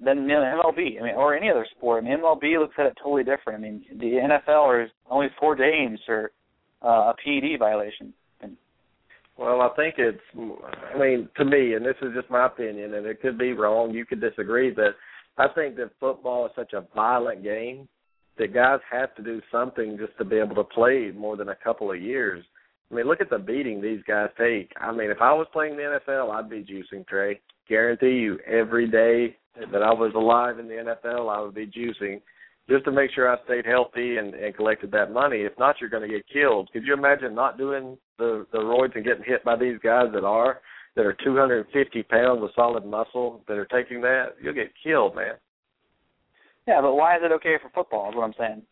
than 0.00 0.26
MLB? 0.26 1.00
I 1.00 1.04
mean, 1.04 1.14
or 1.14 1.36
any 1.36 1.50
other 1.50 1.66
sport. 1.76 2.02
I 2.02 2.08
mean, 2.08 2.18
MLB 2.18 2.58
looks 2.58 2.74
at 2.78 2.86
it 2.86 2.98
totally 3.02 3.24
different. 3.24 3.58
I 3.58 3.62
mean, 3.62 3.84
the 3.98 4.38
NFL 4.46 4.84
is 4.84 4.90
only 5.10 5.28
four 5.38 5.54
games 5.54 6.00
for 6.06 6.32
uh, 6.82 7.12
a 7.12 7.14
PED 7.22 7.58
violation. 7.58 8.12
Well, 9.38 9.60
I 9.60 9.68
think 9.76 9.96
it's. 9.98 10.18
I 10.34 10.98
mean, 10.98 11.28
to 11.36 11.44
me, 11.44 11.74
and 11.74 11.84
this 11.84 11.96
is 12.00 12.14
just 12.14 12.30
my 12.30 12.46
opinion, 12.46 12.94
and 12.94 13.06
it 13.06 13.20
could 13.20 13.38
be 13.38 13.52
wrong. 13.52 13.92
You 13.92 14.06
could 14.06 14.20
disagree, 14.20 14.70
but 14.70 14.96
I 15.36 15.48
think 15.54 15.76
that 15.76 15.90
football 16.00 16.46
is 16.46 16.52
such 16.56 16.72
a 16.72 16.86
violent 16.94 17.42
game 17.42 17.88
that 18.38 18.54
guys 18.54 18.80
have 18.90 19.14
to 19.16 19.22
do 19.22 19.40
something 19.52 19.98
just 19.98 20.16
to 20.18 20.24
be 20.24 20.36
able 20.36 20.54
to 20.56 20.64
play 20.64 21.10
more 21.14 21.36
than 21.36 21.50
a 21.50 21.56
couple 21.56 21.90
of 21.90 22.00
years. 22.00 22.44
I 22.90 22.94
mean, 22.94 23.06
look 23.06 23.20
at 23.20 23.30
the 23.30 23.38
beating 23.38 23.80
these 23.80 24.02
guys 24.06 24.28
take. 24.38 24.70
I 24.80 24.92
mean, 24.92 25.10
if 25.10 25.20
I 25.20 25.32
was 25.32 25.46
playing 25.52 25.76
the 25.76 25.98
NFL, 26.08 26.30
I'd 26.30 26.50
be 26.50 26.64
juicing 26.64 27.06
Trey. 27.06 27.40
Guarantee 27.68 28.18
you, 28.20 28.38
every 28.46 28.88
day 28.88 29.36
that 29.72 29.82
I 29.82 29.92
was 29.92 30.12
alive 30.14 30.58
in 30.58 30.68
the 30.68 30.94
NFL, 31.04 31.34
I 31.34 31.40
would 31.40 31.54
be 31.54 31.66
juicing 31.66 32.20
just 32.68 32.84
to 32.84 32.90
make 32.92 33.10
sure 33.12 33.30
I 33.30 33.42
stayed 33.44 33.64
healthy 33.66 34.16
and, 34.16 34.34
and 34.34 34.54
collected 34.56 34.90
that 34.90 35.12
money. 35.12 35.38
If 35.42 35.52
not, 35.58 35.76
you're 35.80 35.90
going 35.90 36.08
to 36.08 36.14
get 36.14 36.26
killed. 36.32 36.68
Could 36.72 36.84
you 36.84 36.94
imagine 36.94 37.34
not 37.34 37.58
doing 37.58 37.96
the 38.18 38.46
the 38.52 38.58
roids 38.58 38.94
and 38.96 39.04
getting 39.04 39.24
hit 39.24 39.44
by 39.44 39.56
these 39.56 39.78
guys 39.82 40.06
that 40.14 40.24
are 40.24 40.60
that 40.96 41.06
are 41.06 41.16
250 41.24 42.02
pounds 42.04 42.42
of 42.42 42.50
solid 42.56 42.84
muscle 42.84 43.42
that 43.48 43.56
are 43.56 43.66
taking 43.66 44.00
that? 44.02 44.36
You'll 44.42 44.54
get 44.54 44.72
killed, 44.82 45.14
man. 45.14 45.34
yeah, 46.66 46.80
but 46.80 46.94
why 46.94 47.16
is 47.16 47.22
it 47.24 47.32
okay 47.32 47.56
for 47.62 47.70
football? 47.74 48.10
Is 48.10 48.16
what 48.16 48.24
I'm 48.24 48.34
saying. 48.38 48.62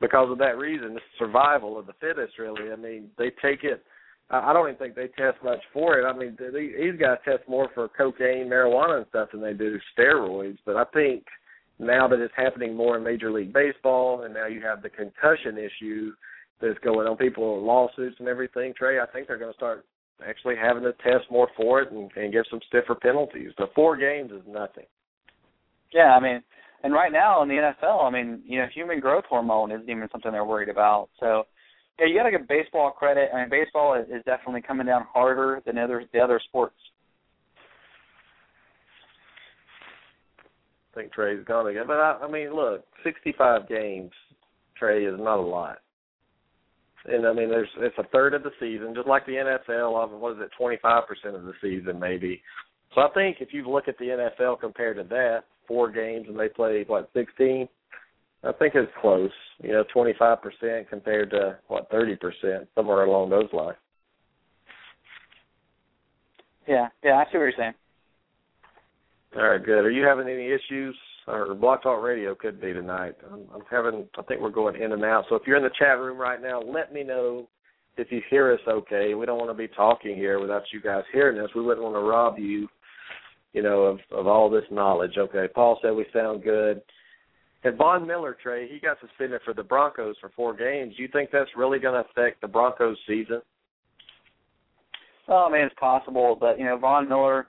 because 0.00 0.30
of 0.30 0.38
that 0.38 0.58
reason. 0.58 0.92
It's 0.92 1.04
survival 1.18 1.78
of 1.78 1.86
the 1.86 1.94
fittest, 2.00 2.38
really. 2.38 2.70
I 2.72 2.76
mean, 2.76 3.08
they 3.18 3.30
take 3.42 3.64
it. 3.64 3.82
I 4.30 4.52
don't 4.52 4.68
even 4.68 4.78
think 4.78 4.94
they 4.94 5.08
test 5.08 5.42
much 5.42 5.60
for 5.72 5.98
it. 5.98 6.04
I 6.04 6.12
mean, 6.16 6.36
th- 6.36 6.52
these 6.52 7.00
guys 7.00 7.16
test 7.24 7.48
more 7.48 7.68
for 7.74 7.88
cocaine, 7.88 8.46
marijuana, 8.46 8.98
and 8.98 9.06
stuff 9.08 9.30
than 9.32 9.40
they 9.40 9.54
do 9.54 9.78
steroids. 9.98 10.58
But 10.66 10.76
I 10.76 10.84
think 10.92 11.24
now 11.78 12.08
that 12.08 12.20
it's 12.20 12.34
happening 12.36 12.74
more 12.74 12.96
in 12.96 13.04
Major 13.04 13.30
League 13.30 13.52
Baseball, 13.52 14.22
and 14.22 14.34
now 14.34 14.46
you 14.46 14.60
have 14.62 14.82
the 14.82 14.90
concussion 14.90 15.56
issue 15.58 16.12
that's 16.60 16.78
going 16.80 17.06
on, 17.06 17.16
people 17.16 17.64
lawsuits 17.64 18.16
and 18.18 18.28
everything. 18.28 18.74
Trey, 18.76 18.98
I 18.98 19.06
think 19.06 19.28
they're 19.28 19.38
going 19.38 19.52
to 19.52 19.56
start 19.56 19.84
actually 20.26 20.56
having 20.56 20.82
to 20.82 20.92
test 20.94 21.30
more 21.30 21.48
for 21.56 21.80
it 21.82 21.92
and, 21.92 22.10
and 22.16 22.32
give 22.32 22.44
some 22.50 22.60
stiffer 22.66 22.96
penalties. 22.96 23.52
But 23.56 23.72
four 23.74 23.96
games 23.96 24.32
is 24.32 24.42
nothing. 24.48 24.86
Yeah, 25.92 26.16
I 26.16 26.20
mean, 26.20 26.42
and 26.82 26.92
right 26.92 27.12
now 27.12 27.42
in 27.42 27.48
the 27.48 27.54
NFL, 27.54 28.04
I 28.04 28.10
mean, 28.10 28.42
you 28.44 28.58
know, 28.58 28.66
human 28.74 29.00
growth 29.00 29.24
hormone 29.28 29.70
isn't 29.72 29.88
even 29.88 30.08
something 30.10 30.32
they're 30.32 30.44
worried 30.44 30.68
about. 30.68 31.08
So, 31.20 31.44
yeah, 31.98 32.06
you 32.06 32.16
got 32.16 32.24
to 32.24 32.30
give 32.30 32.46
baseball 32.46 32.90
credit. 32.90 33.30
I 33.34 33.40
mean, 33.40 33.50
baseball 33.50 33.94
is 33.94 34.22
definitely 34.24 34.62
coming 34.62 34.86
down 34.86 35.06
harder 35.12 35.62
than 35.66 35.78
other 35.78 36.04
the 36.12 36.20
other 36.20 36.40
sports. 36.48 36.76
Think 40.98 41.12
Trey's 41.12 41.44
gonna 41.46 41.72
get. 41.72 41.86
But 41.86 41.98
I, 41.98 42.18
I 42.22 42.30
mean, 42.30 42.54
look, 42.54 42.84
65 43.04 43.68
games, 43.68 44.10
Trey 44.76 45.04
is 45.04 45.18
not 45.18 45.38
a 45.38 45.42
lot. 45.42 45.78
And 47.06 47.26
I 47.26 47.32
mean, 47.32 47.48
there's 47.48 47.68
it's 47.78 47.96
a 47.98 48.08
third 48.12 48.34
of 48.34 48.42
the 48.42 48.50
season, 48.60 48.94
just 48.94 49.08
like 49.08 49.24
the 49.26 49.32
NFL. 49.32 50.02
Of 50.02 50.10
what 50.20 50.34
is 50.34 50.38
it, 50.42 50.50
25 50.58 51.04
percent 51.06 51.36
of 51.36 51.44
the 51.44 51.54
season, 51.62 51.98
maybe. 51.98 52.42
So 52.94 53.02
I 53.02 53.08
think 53.14 53.38
if 53.40 53.52
you 53.52 53.68
look 53.68 53.88
at 53.88 53.98
the 53.98 54.28
NFL 54.38 54.60
compared 54.60 54.96
to 54.96 55.04
that, 55.04 55.44
four 55.66 55.90
games 55.90 56.26
and 56.28 56.38
they 56.38 56.48
play 56.48 56.84
what 56.86 57.10
16, 57.14 57.68
I 58.44 58.52
think 58.52 58.74
it's 58.74 58.90
close. 59.00 59.30
You 59.62 59.72
know, 59.72 59.84
25 59.92 60.38
percent 60.42 60.90
compared 60.90 61.30
to 61.30 61.58
what 61.68 61.90
30 61.90 62.16
percent, 62.16 62.68
somewhere 62.74 63.04
along 63.04 63.30
those 63.30 63.52
lines. 63.52 63.76
Yeah, 66.66 66.88
yeah, 67.02 67.14
I 67.14 67.24
see 67.24 67.38
what 67.38 67.44
you're 67.44 67.52
saying. 67.56 67.74
All 69.38 69.48
right, 69.48 69.64
good. 69.64 69.84
Are 69.84 69.90
you 69.90 70.04
having 70.04 70.26
any 70.26 70.46
issues? 70.46 70.96
Or 71.28 71.54
Blog 71.54 71.82
Talk 71.82 72.02
Radio 72.02 72.34
could 72.34 72.60
be 72.60 72.72
tonight. 72.72 73.14
I'm, 73.30 73.44
I'm 73.54 73.62
having. 73.70 74.08
I 74.18 74.22
think 74.22 74.40
we're 74.40 74.50
going 74.50 74.82
in 74.82 74.90
and 74.90 75.04
out. 75.04 75.26
So 75.28 75.36
if 75.36 75.42
you're 75.46 75.58
in 75.58 75.62
the 75.62 75.70
chat 75.78 75.98
room 76.00 76.18
right 76.18 76.42
now, 76.42 76.60
let 76.60 76.92
me 76.92 77.04
know 77.04 77.46
if 77.96 78.10
you 78.10 78.20
hear 78.30 78.52
us 78.52 78.60
okay. 78.66 79.14
We 79.14 79.26
don't 79.26 79.38
want 79.38 79.50
to 79.50 79.54
be 79.54 79.68
talking 79.68 80.16
here 80.16 80.40
without 80.40 80.62
you 80.72 80.80
guys 80.80 81.04
hearing 81.12 81.38
us. 81.38 81.50
We 81.54 81.62
wouldn't 81.62 81.84
want 81.84 81.94
to 81.94 82.00
rob 82.00 82.38
you, 82.38 82.66
you 83.52 83.62
know, 83.62 83.82
of 83.82 84.00
of 84.10 84.26
all 84.26 84.50
this 84.50 84.64
knowledge. 84.72 85.16
Okay. 85.16 85.46
Paul 85.54 85.78
said 85.82 85.92
we 85.92 86.06
sound 86.12 86.42
good. 86.42 86.82
And 87.62 87.76
Von 87.76 88.08
Miller, 88.08 88.36
Trey, 88.42 88.68
he 88.68 88.80
got 88.80 88.96
suspended 89.00 89.40
for 89.44 89.54
the 89.54 89.62
Broncos 89.62 90.16
for 90.20 90.32
four 90.34 90.52
games. 90.52 90.96
Do 90.96 91.02
you 91.02 91.08
think 91.12 91.30
that's 91.30 91.50
really 91.56 91.78
going 91.78 91.94
to 91.94 92.08
affect 92.10 92.40
the 92.40 92.48
Broncos' 92.48 92.96
season? 93.06 93.40
Oh, 95.28 95.46
I 95.48 95.52
mean, 95.52 95.62
it's 95.62 95.74
possible, 95.78 96.36
but 96.40 96.58
you 96.58 96.64
know, 96.64 96.78
Von 96.78 97.08
Miller, 97.08 97.48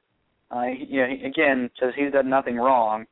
uh, 0.52 0.64
he, 0.64 0.86
you 0.90 1.02
know, 1.02 1.08
he, 1.08 1.26
again, 1.26 1.70
says 1.80 1.94
he's 1.96 2.12
done 2.12 2.30
nothing 2.30 2.56
wrong. 2.56 3.06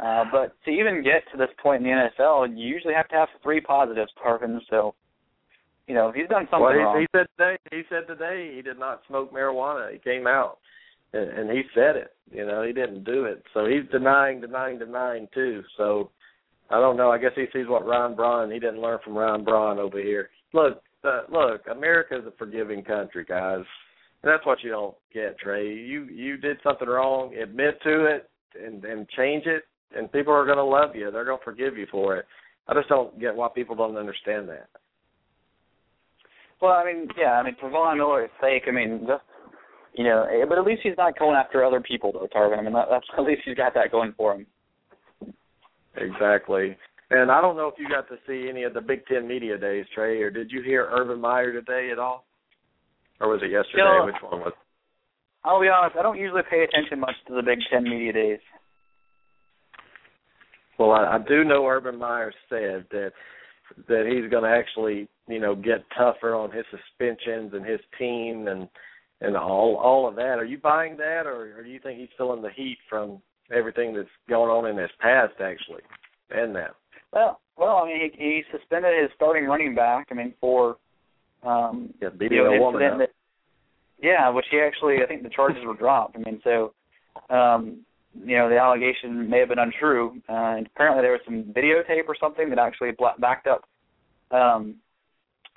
Uh, 0.00 0.24
but 0.32 0.56
to 0.64 0.70
even 0.70 1.02
get 1.02 1.22
to 1.30 1.38
this 1.38 1.50
point 1.62 1.86
in 1.86 1.88
the 1.88 2.08
NFL, 2.20 2.48
you 2.58 2.66
usually 2.66 2.94
have 2.94 3.08
to 3.08 3.14
have 3.14 3.28
three 3.42 3.60
positives, 3.60 4.10
Tarvin. 4.24 4.58
So, 4.68 4.94
you 5.86 5.94
know, 5.94 6.10
he's 6.12 6.28
done 6.28 6.48
something 6.50 6.60
well, 6.60 6.72
he, 6.72 6.78
wrong. 6.78 7.00
he 7.00 7.06
said 7.16 7.26
today. 7.38 7.56
He 7.70 7.82
said 7.88 8.08
today 8.08 8.52
he 8.56 8.62
did 8.62 8.78
not 8.78 9.02
smoke 9.06 9.32
marijuana. 9.32 9.92
He 9.92 9.98
came 9.98 10.26
out 10.26 10.58
and, 11.12 11.28
and 11.30 11.50
he 11.50 11.62
said 11.74 11.96
it. 11.96 12.14
You 12.30 12.46
know, 12.46 12.62
he 12.62 12.72
didn't 12.72 13.04
do 13.04 13.24
it. 13.24 13.44
So 13.54 13.66
he's 13.66 13.88
denying, 13.90 14.40
denying, 14.40 14.78
denying 14.78 15.28
too. 15.34 15.62
So 15.76 16.10
I 16.70 16.80
don't 16.80 16.96
know. 16.96 17.10
I 17.10 17.18
guess 17.18 17.32
he 17.36 17.44
sees 17.52 17.68
what 17.68 17.86
Ron 17.86 18.16
Braun. 18.16 18.50
He 18.50 18.58
didn't 18.58 18.80
learn 18.80 18.98
from 19.04 19.16
Ron 19.16 19.44
Braun 19.44 19.78
over 19.78 20.00
here. 20.00 20.30
Look, 20.52 20.82
uh, 21.04 21.22
look. 21.30 21.62
America's 21.70 22.24
a 22.26 22.32
forgiving 22.38 22.82
country, 22.82 23.24
guys. 23.28 23.64
And 24.22 24.32
that's 24.32 24.46
what 24.46 24.62
you 24.62 24.70
don't 24.70 24.94
get, 25.12 25.38
Trey. 25.38 25.74
You 25.74 26.04
you 26.04 26.36
did 26.36 26.58
something 26.62 26.88
wrong. 26.88 27.34
Admit 27.34 27.78
to 27.82 28.06
it 28.06 28.30
and 28.62 28.84
and 28.84 29.08
change 29.10 29.46
it, 29.46 29.64
and 29.96 30.10
people 30.12 30.32
are 30.32 30.46
going 30.46 30.58
to 30.58 30.64
love 30.64 30.94
you. 30.94 31.10
They're 31.10 31.24
going 31.24 31.38
to 31.38 31.44
forgive 31.44 31.76
you 31.76 31.86
for 31.90 32.16
it. 32.16 32.26
I 32.68 32.74
just 32.74 32.88
don't 32.88 33.18
get 33.18 33.34
why 33.34 33.48
people 33.52 33.74
don't 33.74 33.96
understand 33.96 34.48
that. 34.48 34.68
Well, 36.60 36.72
I 36.72 36.84
mean, 36.84 37.08
yeah, 37.18 37.32
I 37.32 37.42
mean, 37.42 37.56
for 37.58 37.68
Von 37.70 37.98
Miller, 37.98 38.22
it's 38.22 38.34
fake. 38.40 38.62
I 38.68 38.70
mean, 38.70 39.00
just 39.08 39.24
you 39.94 40.04
know, 40.04 40.24
eh, 40.30 40.44
but 40.48 40.58
at 40.58 40.64
least 40.64 40.82
he's 40.82 40.96
not 40.96 41.18
going 41.18 41.36
after 41.36 41.64
other 41.64 41.80
people, 41.80 42.12
though, 42.12 42.28
Tarvin. 42.34 42.58
I 42.58 42.62
mean, 42.62 42.72
that, 42.72 42.86
that's 42.90 43.06
at 43.18 43.24
least 43.24 43.42
he's 43.44 43.56
got 43.56 43.74
that 43.74 43.90
going 43.90 44.14
for 44.16 44.34
him. 44.34 44.46
Exactly. 45.96 46.76
And 47.10 47.30
I 47.30 47.42
don't 47.42 47.56
know 47.56 47.68
if 47.68 47.74
you 47.78 47.88
got 47.88 48.08
to 48.08 48.16
see 48.26 48.48
any 48.48 48.62
of 48.62 48.72
the 48.72 48.80
Big 48.80 49.04
Ten 49.06 49.28
media 49.28 49.58
days, 49.58 49.84
Trey, 49.94 50.22
or 50.22 50.30
did 50.30 50.50
you 50.50 50.62
hear 50.62 50.88
Urban 50.90 51.20
Meyer 51.20 51.52
today 51.52 51.90
at 51.92 51.98
all? 51.98 52.24
Or 53.20 53.28
was 53.28 53.40
it 53.42 53.50
yesterday? 53.50 53.84
No. 53.84 54.06
Which 54.06 54.22
one 54.22 54.40
was? 54.40 54.52
I'll 55.44 55.60
be 55.60 55.68
honest, 55.68 55.96
I 55.98 56.02
don't 56.02 56.18
usually 56.18 56.42
pay 56.48 56.64
attention 56.64 57.00
much 57.00 57.14
to 57.26 57.34
the 57.34 57.42
Big 57.42 57.58
Ten 57.70 57.82
media 57.84 58.12
days. 58.12 58.38
Well, 60.78 60.92
I, 60.92 61.16
I 61.16 61.18
do 61.18 61.44
know 61.44 61.66
Urban 61.66 61.98
Meyer 61.98 62.32
said 62.48 62.86
that 62.90 63.12
that 63.88 64.06
he's 64.06 64.30
going 64.30 64.44
to 64.44 64.50
actually, 64.50 65.08
you 65.28 65.40
know, 65.40 65.54
get 65.54 65.84
tougher 65.96 66.34
on 66.34 66.50
his 66.50 66.64
suspensions 66.70 67.52
and 67.54 67.64
his 67.64 67.80
team 67.98 68.46
and 68.48 68.68
and 69.20 69.36
all 69.36 69.76
all 69.76 70.08
of 70.08 70.16
that. 70.16 70.38
Are 70.38 70.44
you 70.44 70.58
buying 70.58 70.96
that, 70.96 71.22
or, 71.26 71.58
or 71.58 71.62
do 71.62 71.70
you 71.70 71.80
think 71.80 71.98
he's 71.98 72.08
feeling 72.16 72.42
the 72.42 72.50
heat 72.50 72.78
from 72.88 73.22
everything 73.54 73.94
that's 73.94 74.08
going 74.28 74.50
on 74.50 74.68
in 74.70 74.76
his 74.76 74.90
past, 75.00 75.34
actually, 75.40 75.82
and 76.30 76.54
that? 76.54 76.74
Well, 77.12 77.40
well, 77.56 77.76
I 77.78 77.86
mean, 77.86 78.10
he, 78.12 78.18
he 78.18 78.42
suspended 78.50 79.00
his 79.00 79.10
starting 79.14 79.44
running 79.44 79.74
back. 79.74 80.08
I 80.10 80.14
mean, 80.14 80.34
for 80.40 80.76
um, 81.42 81.92
yeah, 82.00 82.08
beating 82.10 82.38
you 82.38 82.44
know, 82.44 82.50
a 82.52 82.60
woman 82.60 82.82
incident 82.82 83.02
up. 83.02 83.08
that, 83.08 84.06
yeah, 84.06 84.28
which 84.28 84.46
he 84.50 84.58
actually, 84.60 84.96
I 85.02 85.06
think 85.06 85.22
the 85.22 85.28
charges 85.30 85.64
were 85.64 85.74
dropped. 85.76 86.16
I 86.16 86.20
mean, 86.20 86.40
so, 86.44 86.72
um, 87.30 87.78
you 88.24 88.36
know, 88.36 88.48
the 88.48 88.58
allegation 88.58 89.28
may 89.30 89.38
have 89.38 89.48
been 89.48 89.58
untrue. 89.58 90.20
Uh, 90.28 90.56
and 90.58 90.66
apparently, 90.66 91.02
there 91.02 91.12
was 91.12 91.20
some 91.24 91.44
videotape 91.54 92.06
or 92.08 92.16
something 92.18 92.50
that 92.50 92.58
actually 92.58 92.90
bla- 92.92 93.14
backed 93.18 93.46
up 93.46 93.64
um, 94.30 94.76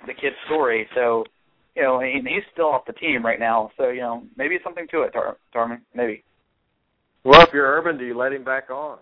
the 0.06 0.14
kid's 0.14 0.36
story. 0.46 0.88
So, 0.94 1.24
you 1.74 1.82
know, 1.82 2.00
he, 2.00 2.20
he's 2.26 2.44
still 2.52 2.66
off 2.66 2.86
the 2.86 2.92
team 2.94 3.24
right 3.24 3.40
now. 3.40 3.70
So, 3.76 3.88
you 3.88 4.00
know, 4.00 4.22
maybe 4.36 4.58
something 4.64 4.86
to 4.92 5.02
it, 5.02 5.12
Tar- 5.12 5.36
Tarman. 5.54 5.80
Maybe. 5.94 6.22
Well, 7.24 7.42
if 7.42 7.52
you're 7.52 7.66
Urban, 7.66 7.98
do 7.98 8.04
you 8.04 8.16
let 8.16 8.32
him 8.32 8.44
back 8.44 8.70
on? 8.70 8.98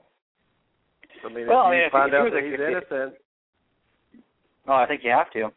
I 1.24 1.28
mean, 1.32 1.46
Well, 1.46 1.58
I 1.58 1.68
if 1.68 1.70
mean, 1.70 1.80
you 1.80 1.86
if 1.86 1.92
find 1.92 2.10
he 2.12 2.16
out 2.16 2.24
was 2.24 2.32
that 2.32 2.38
a- 2.38 2.50
he's 2.50 2.60
innocent, 2.60 3.14
Oh, 4.66 4.72
I 4.72 4.86
think 4.86 5.02
you 5.04 5.10
have 5.10 5.30
to. 5.32 5.50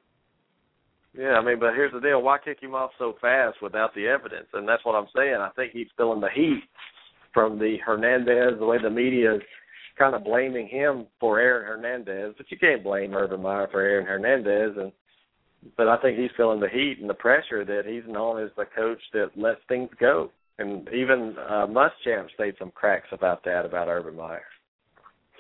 Yeah, 1.17 1.33
I 1.33 1.43
mean, 1.43 1.59
but 1.59 1.73
here's 1.73 1.93
the 1.93 1.99
deal: 1.99 2.21
why 2.21 2.37
kick 2.43 2.61
him 2.61 2.75
off 2.75 2.91
so 2.97 3.15
fast 3.19 3.57
without 3.61 3.93
the 3.95 4.07
evidence? 4.07 4.47
And 4.53 4.67
that's 4.67 4.85
what 4.85 4.95
I'm 4.95 5.07
saying. 5.15 5.35
I 5.35 5.49
think 5.55 5.71
he's 5.71 5.87
feeling 5.97 6.21
the 6.21 6.29
heat 6.33 6.63
from 7.33 7.59
the 7.59 7.77
Hernandez, 7.85 8.59
the 8.59 8.65
way 8.65 8.77
the 8.81 8.89
media 8.89 9.35
is 9.35 9.41
kind 9.97 10.15
of 10.15 10.23
blaming 10.23 10.67
him 10.67 11.07
for 11.19 11.39
Aaron 11.39 11.65
Hernandez, 11.65 12.35
but 12.37 12.49
you 12.49 12.57
can't 12.57 12.83
blame 12.83 13.13
Urban 13.13 13.41
Meyer 13.41 13.67
for 13.71 13.81
Aaron 13.81 14.05
Hernandez. 14.05 14.77
And 14.77 14.91
but 15.75 15.87
I 15.87 15.97
think 15.97 16.17
he's 16.17 16.31
feeling 16.37 16.59
the 16.59 16.69
heat 16.69 16.97
and 16.99 17.09
the 17.09 17.15
pressure 17.15 17.65
that 17.65 17.83
he's 17.85 18.03
known 18.07 18.41
as 18.41 18.51
the 18.55 18.65
coach 18.75 19.01
that 19.13 19.31
lets 19.35 19.59
things 19.67 19.89
go. 19.99 20.31
And 20.59 20.87
even 20.89 21.35
uh, 21.49 21.67
Muschamp 21.67 22.31
stayed 22.33 22.55
some 22.57 22.71
cracks 22.71 23.07
about 23.11 23.43
that 23.45 23.65
about 23.65 23.87
Urban 23.87 24.15
Meyer. 24.15 24.41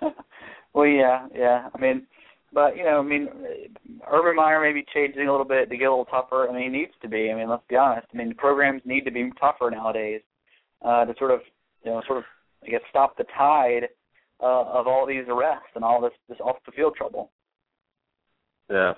well, 0.73 0.87
yeah, 0.87 1.27
yeah. 1.35 1.69
I 1.73 1.79
mean, 1.79 2.05
but 2.53 2.77
you 2.77 2.83
know, 2.83 2.99
I 2.99 3.03
mean, 3.03 3.27
Urban 4.11 4.35
Meyer 4.35 4.61
may 4.61 4.73
be 4.73 4.85
changing 4.93 5.27
a 5.27 5.31
little 5.31 5.45
bit 5.45 5.69
to 5.69 5.77
get 5.77 5.85
a 5.85 5.91
little 5.91 6.05
tougher. 6.05 6.47
I 6.49 6.53
mean, 6.53 6.71
he 6.71 6.79
needs 6.79 6.93
to 7.01 7.09
be. 7.09 7.29
I 7.31 7.35
mean, 7.35 7.49
let's 7.49 7.63
be 7.69 7.75
honest. 7.75 8.07
I 8.13 8.17
mean, 8.17 8.29
the 8.29 8.35
programs 8.35 8.81
need 8.85 9.05
to 9.05 9.11
be 9.11 9.29
tougher 9.39 9.69
nowadays 9.69 10.21
uh, 10.83 11.05
to 11.05 11.13
sort 11.17 11.31
of, 11.31 11.41
you 11.83 11.91
know, 11.91 12.01
sort 12.07 12.19
of, 12.19 12.23
I 12.65 12.69
guess, 12.69 12.81
stop 12.89 13.17
the 13.17 13.25
tide 13.37 13.89
uh, 14.41 14.63
of 14.63 14.87
all 14.87 15.05
these 15.05 15.25
arrests 15.27 15.69
and 15.75 15.83
all 15.83 16.01
this 16.01 16.13
this 16.29 16.39
off 16.39 16.57
the 16.65 16.71
field 16.71 16.95
trouble. 16.95 17.31
Yeah. 18.69 18.93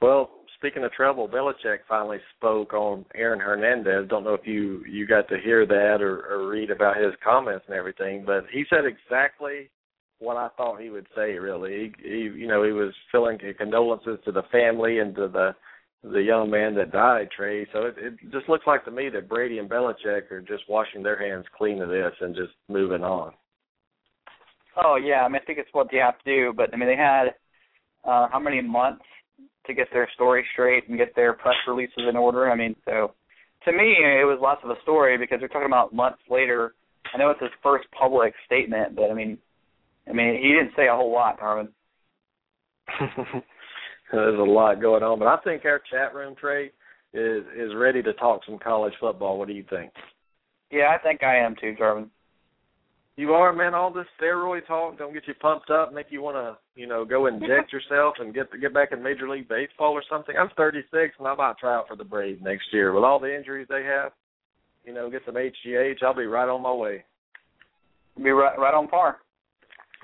Well, 0.00 0.30
speaking 0.56 0.84
of 0.84 0.92
trouble, 0.92 1.28
Belichick 1.28 1.78
finally 1.88 2.18
spoke 2.36 2.74
on 2.74 3.04
Aaron 3.14 3.40
Hernandez. 3.40 4.08
Don't 4.08 4.24
know 4.24 4.34
if 4.34 4.46
you 4.46 4.84
you 4.90 5.06
got 5.06 5.28
to 5.28 5.38
hear 5.42 5.66
that 5.66 5.98
or, 6.00 6.26
or 6.26 6.48
read 6.48 6.70
about 6.70 6.96
his 6.96 7.14
comments 7.22 7.64
and 7.68 7.76
everything, 7.76 8.24
but 8.26 8.44
he 8.52 8.64
said 8.70 8.84
exactly 8.84 9.70
what 10.18 10.36
I 10.36 10.48
thought 10.56 10.80
he 10.80 10.90
would 10.90 11.06
say. 11.14 11.32
Really, 11.32 11.92
he, 12.02 12.08
he 12.08 12.18
you 12.18 12.46
know 12.46 12.62
he 12.62 12.72
was 12.72 12.92
feeling 13.12 13.38
condolences 13.58 14.18
to 14.24 14.32
the 14.32 14.42
family 14.52 14.98
and 14.98 15.14
to 15.16 15.28
the 15.28 15.54
the 16.02 16.22
young 16.22 16.50
man 16.50 16.74
that 16.76 16.92
died, 16.92 17.28
Trey. 17.36 17.66
So 17.72 17.86
it, 17.86 17.94
it 17.98 18.14
just 18.30 18.48
looks 18.48 18.66
like 18.66 18.84
to 18.84 18.90
me 18.90 19.08
that 19.10 19.28
Brady 19.28 19.58
and 19.58 19.68
Belichick 19.68 20.30
are 20.30 20.40
just 20.40 20.64
washing 20.68 21.02
their 21.02 21.18
hands 21.18 21.46
clean 21.56 21.80
of 21.82 21.88
this 21.88 22.12
and 22.20 22.34
just 22.34 22.52
moving 22.68 23.02
on. 23.02 23.32
Oh 24.84 24.96
yeah, 24.96 25.22
I 25.22 25.28
mean, 25.28 25.40
I 25.42 25.44
think 25.44 25.58
it's 25.58 25.72
what 25.72 25.88
they 25.90 25.98
have 25.98 26.18
to 26.18 26.24
do. 26.24 26.52
But 26.56 26.72
I 26.72 26.76
mean, 26.76 26.88
they 26.88 26.96
had 26.96 27.28
uh, 28.04 28.28
how 28.30 28.38
many 28.38 28.60
months 28.60 29.04
to 29.66 29.74
get 29.74 29.88
their 29.92 30.08
story 30.14 30.44
straight 30.52 30.88
and 30.88 30.98
get 30.98 31.14
their 31.16 31.32
press 31.32 31.56
releases 31.66 32.04
in 32.08 32.16
order? 32.16 32.50
I 32.50 32.56
mean, 32.56 32.76
so 32.84 33.12
to 33.64 33.72
me, 33.72 33.96
it 33.98 34.26
was 34.26 34.38
less 34.40 34.58
of 34.62 34.70
a 34.70 34.80
story 34.82 35.18
because 35.18 35.38
we're 35.40 35.48
talking 35.48 35.66
about 35.66 35.94
months 35.94 36.20
later. 36.30 36.74
I 37.12 37.18
know 37.18 37.30
it's 37.30 37.40
his 37.40 37.50
first 37.62 37.86
public 37.98 38.34
statement, 38.44 38.94
but 38.94 39.10
I 39.10 39.14
mean, 39.14 39.38
I 40.08 40.12
mean, 40.12 40.40
he 40.40 40.48
didn't 40.48 40.76
say 40.76 40.88
a 40.88 40.94
whole 40.94 41.12
lot, 41.12 41.38
Carmen. 41.38 41.68
There's 44.12 44.38
a 44.38 44.42
lot 44.42 44.80
going 44.80 45.02
on, 45.02 45.18
but 45.18 45.26
I 45.28 45.38
think 45.42 45.64
our 45.64 45.82
chat 45.90 46.14
room, 46.14 46.36
Trey, 46.40 46.70
is 47.12 47.44
is 47.56 47.74
ready 47.74 48.02
to 48.02 48.12
talk 48.12 48.42
some 48.46 48.58
college 48.58 48.92
football. 49.00 49.38
What 49.38 49.48
do 49.48 49.54
you 49.54 49.64
think? 49.68 49.90
Yeah, 50.70 50.94
I 50.94 51.02
think 51.02 51.22
I 51.22 51.38
am 51.38 51.56
too, 51.60 51.74
Tarvin. 51.80 52.08
You 53.16 53.32
are, 53.32 53.52
man. 53.52 53.74
All 53.74 53.90
this 53.92 54.06
steroid 54.20 54.66
talk 54.66 54.98
don't 54.98 55.14
get 55.14 55.26
you 55.26 55.32
pumped 55.34 55.70
up, 55.70 55.92
make 55.92 56.06
you 56.10 56.20
want 56.20 56.36
to, 56.36 56.58
you 56.78 56.86
know, 56.86 57.04
go 57.04 57.26
inject 57.26 57.72
yourself 57.72 58.14
and 58.18 58.34
get 58.34 58.46
get 58.60 58.74
back 58.74 58.92
in 58.92 59.02
Major 59.02 59.28
League 59.28 59.48
Baseball 59.48 59.92
or 59.92 60.02
something. 60.08 60.36
I'm 60.38 60.50
36 60.56 61.14
and 61.18 61.26
I 61.26 61.34
might 61.34 61.58
try 61.58 61.74
out 61.74 61.88
for 61.88 61.96
the 61.96 62.04
Braves 62.04 62.42
next 62.42 62.66
year. 62.72 62.92
With 62.92 63.04
all 63.04 63.18
the 63.18 63.34
injuries 63.34 63.66
they 63.70 63.82
have, 63.84 64.12
you 64.84 64.92
know, 64.92 65.10
get 65.10 65.22
some 65.24 65.34
HGH. 65.34 66.02
I'll 66.02 66.14
be 66.14 66.26
right 66.26 66.48
on 66.48 66.62
my 66.62 66.72
way. 66.72 67.04
Be 68.22 68.30
right 68.30 68.58
right 68.58 68.74
on 68.74 68.86
par. 68.88 69.16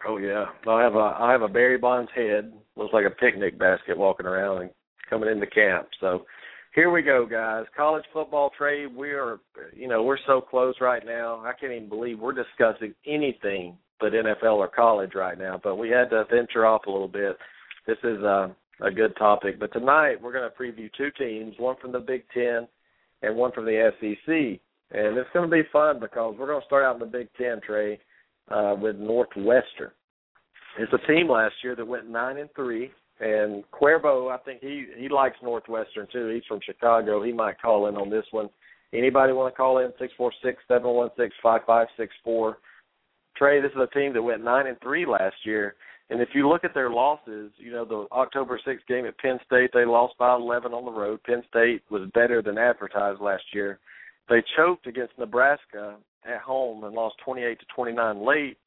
Oh 0.06 0.16
yeah, 0.16 0.46
I 0.68 0.82
have 0.82 0.94
a 0.94 1.16
I 1.18 1.32
have 1.32 1.42
a 1.42 1.48
Barry 1.48 1.78
Bonds 1.78 2.10
head. 2.14 2.52
Looks 2.76 2.92
like 2.92 3.06
a 3.06 3.10
picnic 3.10 3.58
basket 3.58 3.96
walking 3.96 4.26
around 4.26 4.62
and 4.62 4.70
coming 5.08 5.30
into 5.30 5.46
camp. 5.46 5.88
So 6.00 6.24
here 6.74 6.90
we 6.90 7.02
go, 7.02 7.26
guys. 7.26 7.66
College 7.76 8.04
football 8.12 8.50
trade. 8.56 8.94
We 8.96 9.10
are, 9.10 9.40
you 9.74 9.88
know, 9.88 10.02
we're 10.02 10.18
so 10.26 10.40
close 10.40 10.74
right 10.80 11.04
now. 11.04 11.40
I 11.40 11.52
can't 11.58 11.72
even 11.72 11.88
believe 11.88 12.18
we're 12.18 12.32
discussing 12.32 12.94
anything 13.06 13.76
but 14.00 14.12
NFL 14.12 14.56
or 14.56 14.68
college 14.68 15.12
right 15.14 15.38
now. 15.38 15.60
But 15.62 15.76
we 15.76 15.90
had 15.90 16.10
to 16.10 16.24
venture 16.30 16.64
off 16.64 16.86
a 16.86 16.90
little 16.90 17.08
bit. 17.08 17.36
This 17.86 17.98
is 18.02 18.22
a, 18.22 18.54
a 18.80 18.90
good 18.90 19.14
topic. 19.16 19.60
But 19.60 19.72
tonight 19.72 20.20
we're 20.20 20.32
going 20.32 20.50
to 20.50 20.58
preview 20.58 20.90
two 20.96 21.10
teams, 21.18 21.54
one 21.58 21.76
from 21.80 21.92
the 21.92 22.00
Big 22.00 22.24
Ten 22.32 22.66
and 23.20 23.36
one 23.36 23.52
from 23.52 23.66
the 23.66 23.92
SEC. 24.00 24.28
And 24.94 25.16
it's 25.16 25.30
going 25.32 25.48
to 25.48 25.54
be 25.54 25.68
fun 25.72 26.00
because 26.00 26.36
we're 26.38 26.46
going 26.46 26.60
to 26.60 26.66
start 26.66 26.84
out 26.84 26.94
in 26.94 27.00
the 27.00 27.06
Big 27.06 27.28
Ten, 27.38 27.60
Trey, 27.64 27.98
uh, 28.50 28.74
with 28.78 28.96
Northwestern. 28.96 29.90
It's 30.78 30.92
a 30.92 31.06
team 31.06 31.28
last 31.28 31.54
year 31.62 31.76
that 31.76 31.86
went 31.86 32.08
nine 32.08 32.38
and 32.38 32.48
three, 32.56 32.90
and 33.20 33.62
Cuervo, 33.72 34.32
I 34.32 34.38
think 34.38 34.60
he 34.60 34.86
he 34.96 35.08
likes 35.08 35.36
Northwestern 35.42 36.06
too. 36.12 36.28
He's 36.28 36.44
from 36.48 36.60
Chicago. 36.64 37.22
He 37.22 37.32
might 37.32 37.60
call 37.60 37.88
in 37.88 37.96
on 37.96 38.10
this 38.10 38.24
one. 38.30 38.48
Anybody 38.94 39.32
want 39.32 39.52
to 39.52 39.56
call 39.56 39.78
in? 39.78 39.92
Six 39.98 40.12
four 40.16 40.32
six 40.42 40.62
seven 40.68 40.90
one 40.90 41.10
six 41.16 41.34
five 41.42 41.60
five 41.66 41.88
six 41.96 42.14
four. 42.24 42.58
Trey, 43.36 43.60
this 43.60 43.70
is 43.72 43.80
a 43.80 43.98
team 43.98 44.12
that 44.14 44.22
went 44.22 44.44
nine 44.44 44.66
and 44.66 44.78
three 44.80 45.06
last 45.06 45.36
year, 45.44 45.76
and 46.10 46.20
if 46.20 46.30
you 46.34 46.48
look 46.48 46.64
at 46.64 46.74
their 46.74 46.90
losses, 46.90 47.50
you 47.56 47.70
know 47.70 47.84
the 47.84 48.06
October 48.12 48.60
sixth 48.64 48.86
game 48.86 49.06
at 49.06 49.18
Penn 49.18 49.38
State, 49.46 49.70
they 49.72 49.84
lost 49.84 50.14
by 50.18 50.34
eleven 50.34 50.72
on 50.72 50.84
the 50.84 50.90
road. 50.90 51.22
Penn 51.24 51.42
State 51.48 51.82
was 51.90 52.08
better 52.14 52.42
than 52.42 52.58
advertised 52.58 53.20
last 53.20 53.44
year. 53.52 53.78
They 54.28 54.42
choked 54.56 54.86
against 54.86 55.18
Nebraska 55.18 55.96
at 56.26 56.40
home 56.40 56.84
and 56.84 56.94
lost 56.94 57.16
twenty 57.24 57.42
eight 57.42 57.58
to 57.60 57.66
twenty 57.74 57.92
nine 57.92 58.24
late 58.26 58.58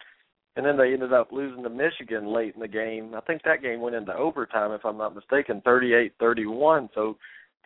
and 0.55 0.65
then 0.65 0.77
they 0.77 0.93
ended 0.93 1.11
up 1.11 1.31
losing 1.31 1.63
to 1.63 1.69
Michigan 1.69 2.33
late 2.33 2.55
in 2.55 2.61
the 2.61 2.67
game. 2.67 3.13
I 3.15 3.21
think 3.21 3.43
that 3.43 3.61
game 3.61 3.81
went 3.81 3.95
into 3.95 4.15
overtime, 4.15 4.71
if 4.71 4.85
I'm 4.85 4.97
not 4.97 5.13
mistaken, 5.15 5.61
38-31. 5.65 6.89
So 6.95 7.17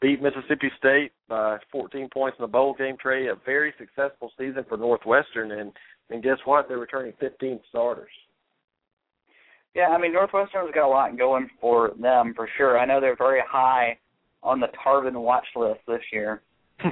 beat 0.02 0.22
Mississippi 0.22 0.72
State 0.78 1.12
by 1.28 1.58
14 1.72 2.10
points 2.12 2.38
in 2.40 2.44
the 2.44 2.48
bowl 2.48 2.74
game. 2.74 2.98
Trey, 3.00 3.28
a 3.28 3.36
very 3.46 3.74
successful 3.78 4.32
season 4.38 4.66
for 4.68 4.78
Northwestern, 4.78 5.52
and 5.52 5.72
and 6.12 6.24
guess 6.24 6.40
what? 6.46 6.68
They're 6.68 6.80
returning 6.80 7.14
15 7.20 7.60
starters. 7.70 8.10
Yeah, 9.76 9.90
I 9.90 10.00
mean 10.00 10.12
Northwestern's 10.12 10.74
got 10.74 10.88
a 10.88 10.90
lot 10.90 11.16
going 11.16 11.48
for 11.62 11.92
them 12.02 12.34
for 12.36 12.50
sure. 12.58 12.80
I 12.80 12.86
know 12.86 13.00
they're 13.00 13.16
very 13.16 13.44
high 13.48 14.00
on 14.42 14.60
the 14.60 14.70
Tarvin 14.84 15.22
watch 15.22 15.46
list 15.56 15.82
this 15.88 16.02
year. 16.12 16.42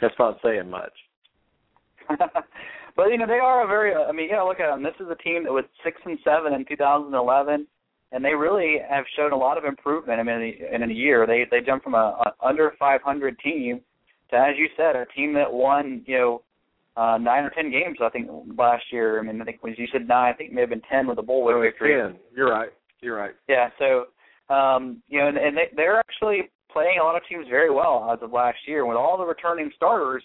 That's 0.00 0.14
not 0.20 0.38
saying 0.44 0.70
much. 0.70 0.92
but 2.96 3.06
you 3.08 3.18
know 3.18 3.26
they 3.26 3.38
are 3.38 3.64
a 3.64 3.66
very. 3.66 3.94
I 3.94 4.12
mean, 4.12 4.26
you 4.28 4.36
know, 4.36 4.46
look 4.46 4.60
at 4.60 4.70
them. 4.70 4.82
This 4.82 4.94
is 5.00 5.06
a 5.10 5.22
team 5.22 5.44
that 5.44 5.52
was 5.52 5.64
six 5.84 6.00
and 6.04 6.18
seven 6.24 6.52
in 6.52 6.64
2011, 6.64 7.66
and 8.12 8.24
they 8.24 8.34
really 8.34 8.76
have 8.88 9.04
shown 9.16 9.32
a 9.32 9.36
lot 9.36 9.58
of 9.58 9.64
improvement. 9.64 10.20
I 10.20 10.22
mean, 10.22 10.54
in 10.72 10.82
a 10.82 10.92
year, 10.92 11.26
they 11.26 11.46
they 11.50 11.64
jumped 11.64 11.84
from 11.84 11.94
a, 11.94 12.16
a 12.26 12.46
under 12.46 12.72
500 12.78 13.38
team 13.38 13.80
to, 14.30 14.36
as 14.36 14.54
you 14.56 14.68
said, 14.76 14.96
a 14.96 15.06
team 15.16 15.34
that 15.34 15.52
won, 15.52 16.02
you 16.06 16.18
know, 16.18 16.42
uh, 16.96 17.18
nine 17.18 17.44
or 17.44 17.50
ten 17.50 17.70
games. 17.70 17.98
I 18.02 18.08
think 18.10 18.28
last 18.58 18.84
year. 18.90 19.18
I 19.18 19.22
mean, 19.22 19.40
I 19.40 19.44
think 19.44 19.60
as 19.68 19.78
you 19.78 19.86
said 19.92 20.06
nine, 20.08 20.32
I 20.32 20.36
think 20.36 20.50
it 20.50 20.54
may 20.54 20.60
have 20.62 20.70
been 20.70 20.82
ten 20.90 21.06
with 21.06 21.16
the 21.16 21.22
bowl 21.22 21.50
Oh, 21.52 21.60
victory. 21.60 21.94
ten. 22.00 22.18
You're 22.34 22.50
right. 22.50 22.70
You're 23.00 23.16
right. 23.16 23.32
Yeah. 23.48 23.70
So, 23.78 24.54
um, 24.54 25.02
you 25.08 25.18
know, 25.20 25.28
and, 25.28 25.36
and 25.38 25.56
they, 25.56 25.70
they're 25.74 25.98
actually 25.98 26.50
playing 26.70 26.98
a 27.00 27.04
lot 27.04 27.16
of 27.16 27.22
teams 27.28 27.46
very 27.50 27.70
well 27.70 28.10
as 28.12 28.22
of 28.22 28.32
last 28.32 28.58
year 28.66 28.86
with 28.86 28.96
all 28.96 29.18
the 29.18 29.24
returning 29.24 29.70
starters. 29.74 30.22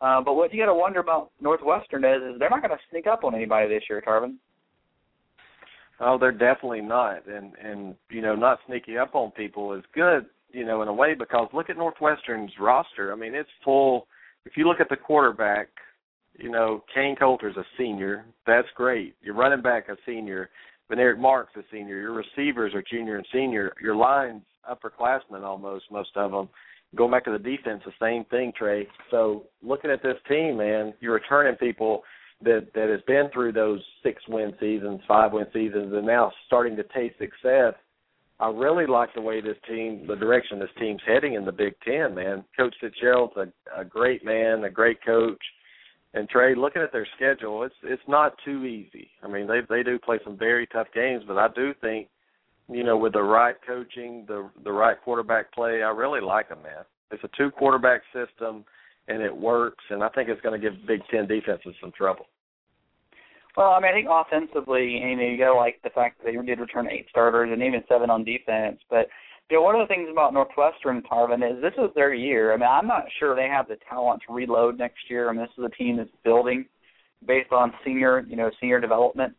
Uh, 0.00 0.20
but 0.20 0.34
what 0.34 0.52
you 0.52 0.60
got 0.60 0.66
to 0.66 0.74
wonder 0.74 1.00
about 1.00 1.30
Northwestern 1.40 2.04
is, 2.04 2.34
is 2.34 2.38
they're 2.38 2.50
not 2.50 2.60
going 2.60 2.70
to 2.70 2.84
sneak 2.90 3.06
up 3.06 3.24
on 3.24 3.34
anybody 3.34 3.68
this 3.68 3.84
year, 3.88 4.02
Tarvin. 4.06 4.36
Oh, 5.98 6.18
they're 6.18 6.32
definitely 6.32 6.82
not, 6.82 7.26
and 7.26 7.52
and 7.62 7.94
you 8.10 8.20
know, 8.20 8.34
not 8.34 8.58
sneaking 8.66 8.98
up 8.98 9.14
on 9.14 9.30
people 9.30 9.72
is 9.72 9.82
good, 9.94 10.26
you 10.52 10.66
know, 10.66 10.82
in 10.82 10.88
a 10.88 10.92
way 10.92 11.14
because 11.14 11.48
look 11.54 11.70
at 11.70 11.78
Northwestern's 11.78 12.52
roster. 12.60 13.12
I 13.12 13.16
mean, 13.16 13.34
it's 13.34 13.48
full. 13.64 14.06
If 14.44 14.58
you 14.58 14.68
look 14.68 14.80
at 14.80 14.90
the 14.90 14.96
quarterback, 14.96 15.68
you 16.38 16.50
know, 16.50 16.84
Kain 16.94 17.16
Colter's 17.16 17.56
a 17.56 17.64
senior. 17.78 18.26
That's 18.46 18.68
great. 18.74 19.14
Your 19.22 19.34
running 19.34 19.62
back 19.62 19.88
a 19.88 19.96
senior. 20.04 20.50
Venric 20.90 21.18
Mark's 21.18 21.56
a 21.56 21.62
senior. 21.72 21.98
Your 21.98 22.12
receivers 22.12 22.74
are 22.74 22.84
junior 22.88 23.16
and 23.16 23.26
senior. 23.32 23.72
Your 23.82 23.96
lines 23.96 24.42
upperclassmen 24.70 25.42
almost, 25.42 25.84
most 25.90 26.10
of 26.16 26.30
them. 26.30 26.48
Going 26.94 27.10
back 27.10 27.24
to 27.24 27.32
the 27.32 27.38
defense, 27.38 27.82
the 27.84 27.92
same 28.00 28.24
thing, 28.26 28.52
Trey. 28.56 28.86
So 29.10 29.44
looking 29.62 29.90
at 29.90 30.02
this 30.02 30.16
team, 30.28 30.58
man, 30.58 30.94
you're 31.00 31.14
returning 31.14 31.56
people. 31.56 32.02
that 32.42 32.66
that 32.74 32.88
has 32.90 33.00
been 33.06 33.30
through 33.32 33.52
those 33.52 33.80
six 34.02 34.22
win 34.28 34.52
seasons, 34.60 35.00
five 35.08 35.32
win 35.32 35.46
seasons, 35.52 35.92
and 35.94 36.06
now 36.06 36.30
starting 36.46 36.76
to 36.76 36.84
taste 36.94 37.16
success. 37.18 37.74
I 38.38 38.50
really 38.50 38.86
like 38.86 39.14
the 39.14 39.22
way 39.22 39.40
this 39.40 39.56
team, 39.66 40.06
the 40.06 40.16
direction 40.16 40.58
this 40.58 40.68
team's 40.78 41.00
heading 41.06 41.34
in 41.34 41.46
the 41.46 41.52
Big 41.52 41.74
Ten. 41.82 42.14
Man, 42.14 42.44
Coach 42.56 42.74
Fitzgerald's 42.80 43.36
a, 43.36 43.80
a 43.80 43.84
great 43.84 44.24
man, 44.24 44.64
a 44.64 44.70
great 44.70 45.02
coach. 45.04 45.40
And 46.12 46.28
Trey, 46.28 46.54
looking 46.54 46.82
at 46.82 46.92
their 46.92 47.08
schedule, 47.16 47.62
it's 47.62 47.74
it's 47.82 48.02
not 48.06 48.34
too 48.44 48.64
easy. 48.64 49.08
I 49.22 49.28
mean, 49.28 49.46
they 49.46 49.60
they 49.68 49.82
do 49.82 49.98
play 49.98 50.18
some 50.22 50.36
very 50.36 50.66
tough 50.66 50.88
games, 50.94 51.24
but 51.26 51.38
I 51.38 51.48
do 51.54 51.72
think, 51.80 52.08
you 52.68 52.84
know, 52.84 52.96
with 52.96 53.12
the 53.12 53.22
right 53.22 53.56
coaching, 53.66 54.24
the 54.26 54.48
the 54.64 54.72
right 54.72 54.96
quarterback 55.02 55.52
play, 55.52 55.82
I 55.82 55.90
really 55.90 56.20
like 56.20 56.48
them, 56.48 56.62
man. 56.62 56.84
It's 57.10 57.22
a 57.22 57.30
two 57.36 57.50
quarterback 57.50 58.02
system 58.12 58.64
and 59.08 59.22
it 59.22 59.34
works. 59.34 59.84
And 59.90 60.02
I 60.02 60.08
think 60.08 60.28
it's 60.28 60.40
going 60.40 60.60
to 60.60 60.70
give 60.70 60.86
Big 60.86 61.00
Ten 61.10 61.26
defenses 61.26 61.74
some 61.80 61.92
trouble. 61.92 62.26
Well, 63.56 63.70
I 63.70 63.80
mean, 63.80 63.90
I 63.90 63.94
think 63.94 64.08
offensively, 64.10 64.98
you 65.02 65.16
know, 65.16 65.22
you 65.22 65.38
got 65.38 65.52
to 65.52 65.54
like 65.54 65.80
the 65.82 65.90
fact 65.90 66.18
that 66.18 66.26
they 66.26 66.46
did 66.46 66.60
return 66.60 66.90
eight 66.90 67.06
starters 67.08 67.50
and 67.50 67.62
even 67.62 67.82
seven 67.88 68.10
on 68.10 68.22
defense. 68.24 68.78
But 68.90 69.06
you 69.50 69.56
know, 69.56 69.62
one 69.62 69.76
of 69.76 69.88
the 69.88 69.94
things 69.94 70.08
about 70.10 70.34
Northwestern, 70.34 71.02
Tarvin, 71.02 71.42
is 71.42 71.62
this 71.62 71.72
is 71.78 71.94
their 71.94 72.12
year. 72.12 72.52
I 72.52 72.56
mean, 72.56 72.68
I'm 72.68 72.86
not 72.86 73.04
sure 73.18 73.34
they 73.34 73.48
have 73.48 73.68
the 73.68 73.78
talent 73.88 74.22
to 74.26 74.34
reload 74.34 74.78
next 74.78 75.08
year. 75.08 75.30
I 75.30 75.32
mean, 75.32 75.40
this 75.40 75.56
is 75.56 75.64
a 75.64 75.82
team 75.82 75.96
that's 75.96 76.10
building 76.24 76.66
based 77.26 77.52
on 77.52 77.72
senior, 77.84 78.26
you 78.28 78.36
know, 78.36 78.50
senior 78.60 78.80
development. 78.80 79.34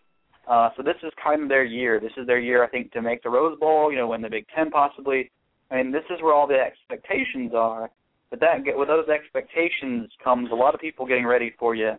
Uh, 0.47 0.69
so 0.77 0.83
this 0.83 0.95
is 1.03 1.11
kind 1.21 1.43
of 1.43 1.49
their 1.49 1.65
year. 1.65 1.99
This 1.99 2.13
is 2.17 2.25
their 2.25 2.39
year, 2.39 2.63
I 2.63 2.67
think, 2.67 2.91
to 2.93 3.01
make 3.01 3.21
the 3.21 3.29
Rose 3.29 3.59
Bowl. 3.59 3.91
You 3.91 3.97
know, 3.97 4.07
win 4.07 4.21
the 4.21 4.29
Big 4.29 4.45
Ten 4.55 4.71
possibly. 4.71 5.29
I 5.69 5.77
mean, 5.77 5.91
this 5.91 6.05
is 6.09 6.21
where 6.21 6.33
all 6.33 6.47
the 6.47 6.55
expectations 6.59 7.51
are. 7.53 7.89
But 8.29 8.39
that 8.41 8.57
with 8.65 8.87
those 8.87 9.07
expectations 9.07 10.09
comes 10.23 10.51
a 10.51 10.55
lot 10.55 10.73
of 10.73 10.81
people 10.81 11.05
getting 11.05 11.25
ready 11.25 11.53
for 11.57 11.75
you 11.75 11.91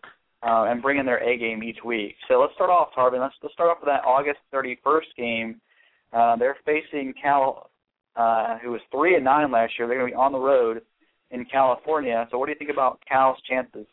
uh, 0.43 0.65
and 0.65 0.83
bringing 0.83 1.07
their 1.07 1.23
A 1.23 1.39
game 1.39 1.63
each 1.63 1.79
week. 1.85 2.17
So 2.29 2.41
let's 2.41 2.55
start 2.55 2.71
off, 2.71 2.89
Tarvin. 2.97 3.21
Let's 3.21 3.35
let's 3.43 3.55
start 3.55 3.71
off 3.71 3.79
with 3.81 3.89
that 3.89 4.05
August 4.05 4.39
31st 4.53 5.17
game. 5.17 5.61
Uh, 6.13 6.37
they're 6.37 6.57
facing 6.65 7.15
Cal, 7.21 7.71
uh, 8.17 8.59
who 8.59 8.71
was 8.71 8.81
three 8.91 9.15
and 9.15 9.25
nine 9.25 9.51
last 9.51 9.75
year. 9.79 9.89
They're 9.89 9.99
going 9.99 10.11
to 10.11 10.17
be 10.17 10.21
on 10.21 10.33
the 10.33 10.39
road 10.39 10.83
in 11.31 11.45
California. 11.45 12.27
So 12.31 12.39
what 12.39 12.47
do 12.47 12.53
you 12.53 12.59
think 12.59 12.71
about 12.71 13.01
Cal's 13.09 13.39
chances? 13.49 13.87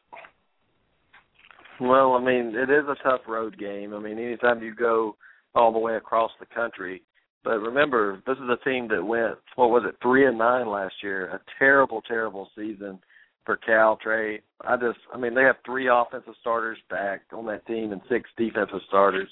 Well, 1.79 2.13
I 2.13 2.19
mean, 2.19 2.53
it 2.55 2.69
is 2.69 2.85
a 2.87 3.03
tough 3.03 3.21
road 3.27 3.57
game. 3.57 3.93
I 3.93 3.99
mean, 3.99 4.17
anytime 4.17 4.63
you 4.63 4.73
go 4.73 5.15
all 5.53 5.73
the 5.73 5.79
way 5.79 5.95
across 5.95 6.31
the 6.39 6.45
country, 6.45 7.01
but 7.43 7.59
remember, 7.59 8.21
this 8.25 8.37
is 8.37 8.49
a 8.49 8.63
team 8.67 8.87
that 8.89 9.03
went 9.03 9.35
what 9.55 9.69
was 9.69 9.83
it, 9.87 9.95
three 10.01 10.25
and 10.25 10.37
nine 10.37 10.67
last 10.67 10.95
year. 11.03 11.27
A 11.27 11.39
terrible, 11.59 12.01
terrible 12.01 12.49
season 12.55 12.99
for 13.45 13.57
Cal 13.57 13.97
Trey. 14.01 14.41
I 14.61 14.75
just, 14.77 14.97
I 15.13 15.17
mean, 15.17 15.35
they 15.35 15.43
have 15.43 15.57
three 15.65 15.87
offensive 15.87 16.33
starters 16.41 16.79
back 16.89 17.21
on 17.31 17.45
that 17.47 17.65
team 17.67 17.91
and 17.91 18.01
six 18.09 18.29
defensive 18.37 18.79
starters. 18.87 19.29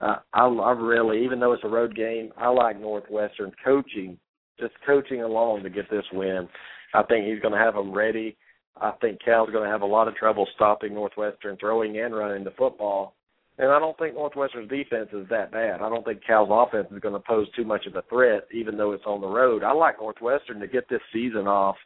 Uh, 0.00 0.16
I, 0.34 0.46
I 0.46 0.72
really, 0.72 1.24
even 1.24 1.40
though 1.40 1.52
it's 1.52 1.64
a 1.64 1.68
road 1.68 1.96
game, 1.96 2.30
I 2.36 2.48
like 2.48 2.78
Northwestern 2.78 3.52
coaching, 3.64 4.18
just 4.60 4.74
coaching 4.84 5.22
along 5.22 5.62
to 5.62 5.70
get 5.70 5.90
this 5.90 6.04
win. 6.12 6.48
I 6.94 7.02
think 7.04 7.26
he's 7.26 7.40
going 7.40 7.52
to 7.52 7.58
have 7.58 7.74
them 7.74 7.92
ready. 7.92 8.36
I 8.80 8.92
think 9.00 9.18
Cal's 9.24 9.50
going 9.50 9.64
to 9.64 9.70
have 9.70 9.82
a 9.82 9.86
lot 9.86 10.08
of 10.08 10.14
trouble 10.14 10.46
stopping 10.54 10.94
Northwestern 10.94 11.56
throwing 11.56 11.98
and 11.98 12.14
running 12.14 12.44
the 12.44 12.50
football. 12.52 13.14
And 13.58 13.70
I 13.70 13.78
don't 13.78 13.96
think 13.96 14.14
Northwestern's 14.14 14.68
defense 14.68 15.08
is 15.14 15.26
that 15.30 15.50
bad. 15.50 15.80
I 15.80 15.88
don't 15.88 16.04
think 16.04 16.20
Cal's 16.26 16.50
offense 16.52 16.88
is 16.92 17.00
going 17.00 17.14
to 17.14 17.20
pose 17.20 17.46
too 17.56 17.64
much 17.64 17.86
of 17.86 17.96
a 17.96 18.02
threat, 18.02 18.46
even 18.52 18.76
though 18.76 18.92
it's 18.92 19.06
on 19.06 19.22
the 19.22 19.26
road. 19.26 19.62
I 19.62 19.72
like 19.72 19.98
Northwestern 19.98 20.60
to 20.60 20.66
get 20.66 20.88
this 20.90 21.00
season 21.10 21.46
off 21.46 21.76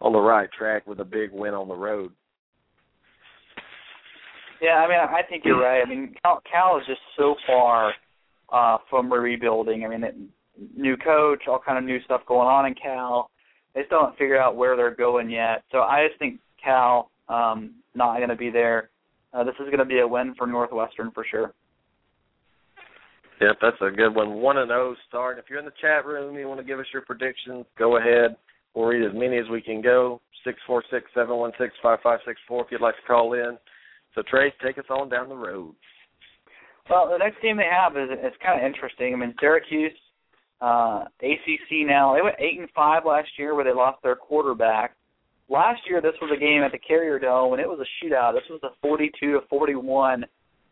on 0.00 0.12
the 0.12 0.20
right 0.20 0.48
track 0.56 0.86
with 0.86 1.00
a 1.00 1.04
big 1.04 1.30
win 1.32 1.54
on 1.54 1.66
the 1.66 1.74
road. 1.74 2.12
Yeah, 4.62 4.76
I 4.76 4.88
mean, 4.88 4.98
I 4.98 5.22
think 5.28 5.44
you're 5.44 5.60
right. 5.60 5.82
I 5.84 5.88
mean, 5.88 6.14
Cal, 6.22 6.40
Cal 6.50 6.78
is 6.78 6.86
just 6.86 7.00
so 7.16 7.34
far 7.46 7.92
uh, 8.52 8.78
from 8.88 9.12
rebuilding. 9.12 9.84
I 9.84 9.88
mean, 9.88 10.04
it, 10.04 10.14
new 10.76 10.96
coach, 10.96 11.42
all 11.48 11.60
kind 11.64 11.78
of 11.78 11.84
new 11.84 12.00
stuff 12.04 12.22
going 12.26 12.48
on 12.48 12.66
in 12.66 12.74
Cal. 12.74 13.30
They 13.74 13.82
still 13.86 14.00
haven't 14.00 14.18
figured 14.18 14.38
out 14.38 14.56
where 14.56 14.76
they're 14.76 14.94
going 14.94 15.30
yet. 15.30 15.62
So 15.70 15.78
I 15.78 16.06
just 16.08 16.18
think 16.18 16.40
Cal 16.62 17.10
um, 17.28 17.74
not 17.94 18.16
going 18.16 18.30
to 18.30 18.36
be 18.36 18.50
there 18.50 18.90
uh, 19.32 19.44
this 19.44 19.54
is 19.60 19.66
going 19.66 19.78
to 19.78 19.84
be 19.84 20.00
a 20.00 20.08
win 20.08 20.34
for 20.36 20.46
Northwestern 20.46 21.10
for 21.12 21.24
sure. 21.30 21.52
Yep, 23.40 23.56
that's 23.62 23.76
a 23.80 23.90
good 23.90 24.14
one. 24.14 24.34
One 24.34 24.58
and 24.58 24.68
zero 24.68 24.90
oh 24.90 24.96
start. 25.08 25.38
If 25.38 25.44
you're 25.48 25.60
in 25.60 25.64
the 25.64 25.72
chat 25.80 26.04
room, 26.06 26.36
you 26.36 26.48
want 26.48 26.60
to 26.60 26.66
give 26.66 26.80
us 26.80 26.86
your 26.92 27.02
predictions, 27.02 27.66
go 27.78 27.98
ahead. 27.98 28.36
We'll 28.74 28.86
read 28.86 29.06
as 29.06 29.14
many 29.14 29.38
as 29.38 29.48
we 29.50 29.62
can 29.62 29.80
go. 29.80 30.20
Six 30.44 30.58
four 30.66 30.82
six 30.90 31.06
seven 31.14 31.36
one 31.36 31.52
six 31.58 31.74
five 31.82 31.98
five 32.02 32.20
six 32.26 32.40
four. 32.48 32.64
If 32.64 32.72
you'd 32.72 32.80
like 32.80 32.96
to 32.96 33.06
call 33.06 33.34
in. 33.34 33.58
So 34.14 34.22
Trey, 34.28 34.52
take 34.64 34.78
us 34.78 34.84
on 34.90 35.08
down 35.08 35.28
the 35.28 35.36
road. 35.36 35.74
Well, 36.90 37.08
the 37.10 37.18
next 37.18 37.40
team 37.42 37.58
they 37.58 37.68
have 37.70 37.96
is 37.96 38.08
it's 38.10 38.36
kind 38.44 38.58
of 38.58 38.66
interesting. 38.66 39.12
I 39.12 39.16
mean, 39.16 39.34
Syracuse, 39.38 39.92
uh, 40.60 41.04
ACC 41.20 41.86
now. 41.86 42.14
They 42.14 42.22
went 42.22 42.36
eight 42.38 42.58
and 42.58 42.68
five 42.74 43.04
last 43.04 43.28
year, 43.38 43.54
where 43.54 43.64
they 43.64 43.72
lost 43.72 44.02
their 44.02 44.16
quarterback. 44.16 44.94
Last 45.48 45.80
year, 45.88 46.00
this 46.00 46.14
was 46.20 46.30
a 46.34 46.38
game 46.38 46.62
at 46.62 46.72
the 46.72 46.78
Carrier 46.78 47.18
Dome, 47.18 47.52
and 47.54 47.60
it 47.60 47.68
was 47.68 47.80
a 47.80 48.04
shootout. 48.04 48.34
This 48.34 48.42
was 48.50 48.60
a 48.62 48.76
42 48.82 49.32
to 49.32 49.40
41 49.48 50.24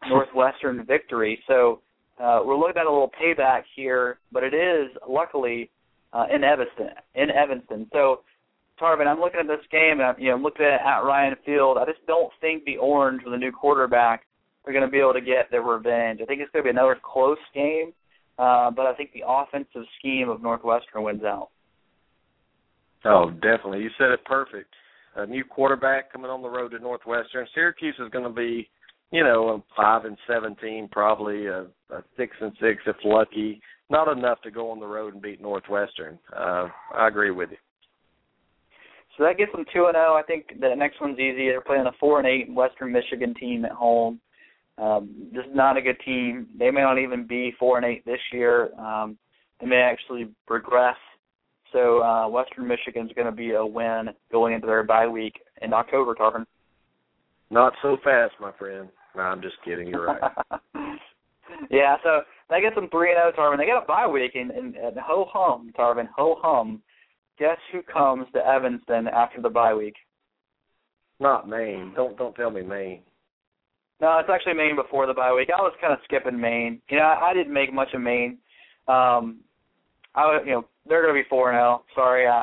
Northwestern 0.09 0.85
victory. 0.85 1.43
So 1.47 1.81
uh, 2.23 2.41
we're 2.45 2.59
looking 2.59 2.81
at 2.81 2.87
a 2.87 2.91
little 2.91 3.11
payback 3.21 3.63
here, 3.75 4.19
but 4.33 4.43
it 4.43 4.55
is 4.55 4.91
luckily 5.09 5.71
uh, 6.13 6.27
in 6.35 6.45
Evanston. 6.45 6.89
In 7.15 7.31
Evanston. 7.31 7.87
So, 7.93 8.21
Tarvin, 8.81 9.07
I'm 9.07 9.21
looking 9.21 9.41
at 9.41 9.47
this 9.47 9.65
game, 9.71 10.01
and 10.01 10.17
you 10.19 10.29
know, 10.29 10.37
I'm 10.37 10.43
looking 10.43 10.67
at, 10.67 10.81
at 10.81 11.05
Ryan 11.05 11.37
Field. 11.45 11.79
I 11.79 11.85
just 11.85 12.05
don't 12.07 12.33
think 12.41 12.65
the 12.65 12.77
Orange 12.77 13.23
with 13.25 13.35
a 13.35 13.39
new 13.39 13.53
quarterback 13.53 14.27
are 14.67 14.73
going 14.73 14.85
to 14.85 14.91
be 14.91 14.99
able 14.99 15.15
to 15.15 15.21
get 15.21 15.51
their 15.51 15.63
revenge. 15.63 16.21
I 16.23 16.27
think 16.27 16.41
it's 16.41 16.51
going 16.53 16.65
to 16.65 16.73
be 16.73 16.77
another 16.77 16.99
close 17.03 17.39
game, 17.55 17.93
uh, 18.39 18.71
but 18.71 18.87
I 18.87 18.95
think 18.95 19.13
the 19.13 19.25
offensive 19.27 19.85
scheme 19.99 20.29
of 20.29 20.43
Northwestern 20.43 21.03
wins 21.03 21.25
out. 21.25 21.49
Oh, 23.05 23.31
definitely. 23.31 23.81
You 23.81 23.91
said 23.99 24.11
it 24.11 24.25
perfect. 24.25 24.73
A 25.17 25.27
new 25.27 25.45
quarterback 25.45 26.13
coming 26.13 26.31
on 26.31 26.43
the 26.43 26.49
road 26.49 26.73
to 26.73 26.79
Northwestern. 26.79 27.47
Syracuse 27.55 27.95
is 27.99 28.11
going 28.11 28.25
to 28.25 28.31
be, 28.31 28.69
you 29.13 29.23
know, 29.23 29.49
a 29.49 29.63
five 29.75 30.05
and 30.05 30.19
seventeen, 30.27 30.89
probably 30.91 31.47
a, 31.47 31.67
a 31.91 32.03
six 32.17 32.37
and 32.41 32.53
six 32.61 32.83
if 32.87 32.97
lucky. 33.05 33.61
Not 33.89 34.09
enough 34.09 34.43
to 34.43 34.51
go 34.51 34.71
on 34.71 34.81
the 34.81 34.87
road 34.87 35.15
and 35.15 35.23
beat 35.23 35.41
Northwestern. 35.41 36.19
Uh, 36.37 36.69
I 36.95 37.07
agree 37.07 37.31
with 37.31 37.51
you. 37.53 37.57
So 39.17 39.25
that 39.25 39.39
gets 39.39 39.53
them 39.53 39.65
two 39.73 39.87
and 39.87 39.95
zero. 39.95 40.09
Oh. 40.11 40.21
I 40.21 40.23
think 40.27 40.61
the 40.61 40.75
next 40.77 41.01
one's 41.01 41.19
easy. 41.19 41.49
They're 41.49 41.61
playing 41.61 41.87
a 41.87 41.93
four 41.99 42.19
and 42.19 42.29
eight 42.29 42.53
Western 42.53 42.93
Michigan 42.93 43.35
team 43.35 43.65
at 43.65 43.73
home. 43.73 44.21
Um, 44.79 45.31
this 45.33 45.45
is 45.45 45.55
not 45.55 45.77
a 45.77 45.83
good 45.83 45.99
team. 46.05 46.49
They 46.59 46.71
may 46.71 46.83
not 46.83 46.99
even 46.99 47.27
be 47.27 47.55
four 47.59 47.77
and 47.77 47.87
eight 47.87 48.05
this 48.05 48.21
year. 48.33 48.75
Um, 48.79 49.17
they 49.61 49.67
may 49.67 49.77
actually 49.77 50.29
regress 50.49 50.97
so 51.73 52.03
uh, 52.03 52.29
Western 52.29 52.67
Michigan's 52.67 53.13
going 53.13 53.27
to 53.27 53.33
be 53.33 53.53
a 53.53 53.65
win 53.65 54.09
going 54.31 54.55
into 54.55 54.67
their 54.67 54.83
bye 54.83 55.07
week 55.07 55.35
in 55.63 55.73
October, 55.73 56.15
Tarvin. 56.15 56.47
Not 57.51 57.75
so 57.83 57.97
fast, 58.03 58.35
my 58.41 58.53
friend. 58.59 58.89
No, 59.17 59.23
I'm 59.23 59.43
just 59.43 59.57
kidding. 59.65 59.89
You're 59.89 60.07
right. 60.07 60.33
yeah, 61.71 61.97
so 62.03 62.23
they 62.51 62.61
get 62.61 62.73
some 62.75 62.89
three 62.91 63.11
and 63.11 63.19
zero, 63.19 63.33
oh, 63.37 63.41
Tarvin. 63.41 63.59
They 63.59 63.67
got 63.67 63.85
a 63.85 63.87
bye 63.87 64.07
week, 64.07 64.33
and, 64.35 64.51
and, 64.51 64.75
and 64.75 64.97
ho 64.99 65.27
hum, 65.31 65.73
Tarvin, 65.79 66.09
ho 66.17 66.39
hum. 66.41 66.83
Guess 67.39 67.59
who 67.73 67.83
comes 67.83 68.27
to 68.33 68.47
Evanston 68.47 69.09
after 69.09 69.43
the 69.43 69.51
bye 69.51 69.75
week? 69.75 69.97
Not 71.21 71.49
Maine. 71.49 71.93
Don't 71.95 72.17
don't 72.17 72.35
tell 72.35 72.51
me 72.51 72.63
Maine. 72.63 73.01
No, 74.01 74.19
it's 74.19 74.29
actually 74.31 74.55
Maine 74.55 74.77
before 74.77 75.07
the 75.07 75.15
bye 75.15 75.33
week. 75.33 75.49
I 75.51 75.61
was 75.61 75.73
kind 75.81 75.93
of 75.93 75.99
skipping 76.05 76.39
Maine. 76.39 76.81
You 76.91 76.99
know, 76.99 77.05
I, 77.05 77.31
I 77.31 77.35
didn't 77.35 77.53
make 77.53 77.73
much 77.73 77.89
of 77.95 78.01
Maine. 78.01 78.39
Um, 78.89 79.41
I 80.15 80.39
you 80.45 80.53
know 80.53 80.65
they're 80.89 81.03
going 81.03 81.15
to 81.15 81.23
be 81.23 81.29
four 81.29 81.51
and 81.51 81.57
zero. 81.57 81.83
Oh. 81.83 81.95
Sorry, 81.95 82.27
I, 82.27 82.41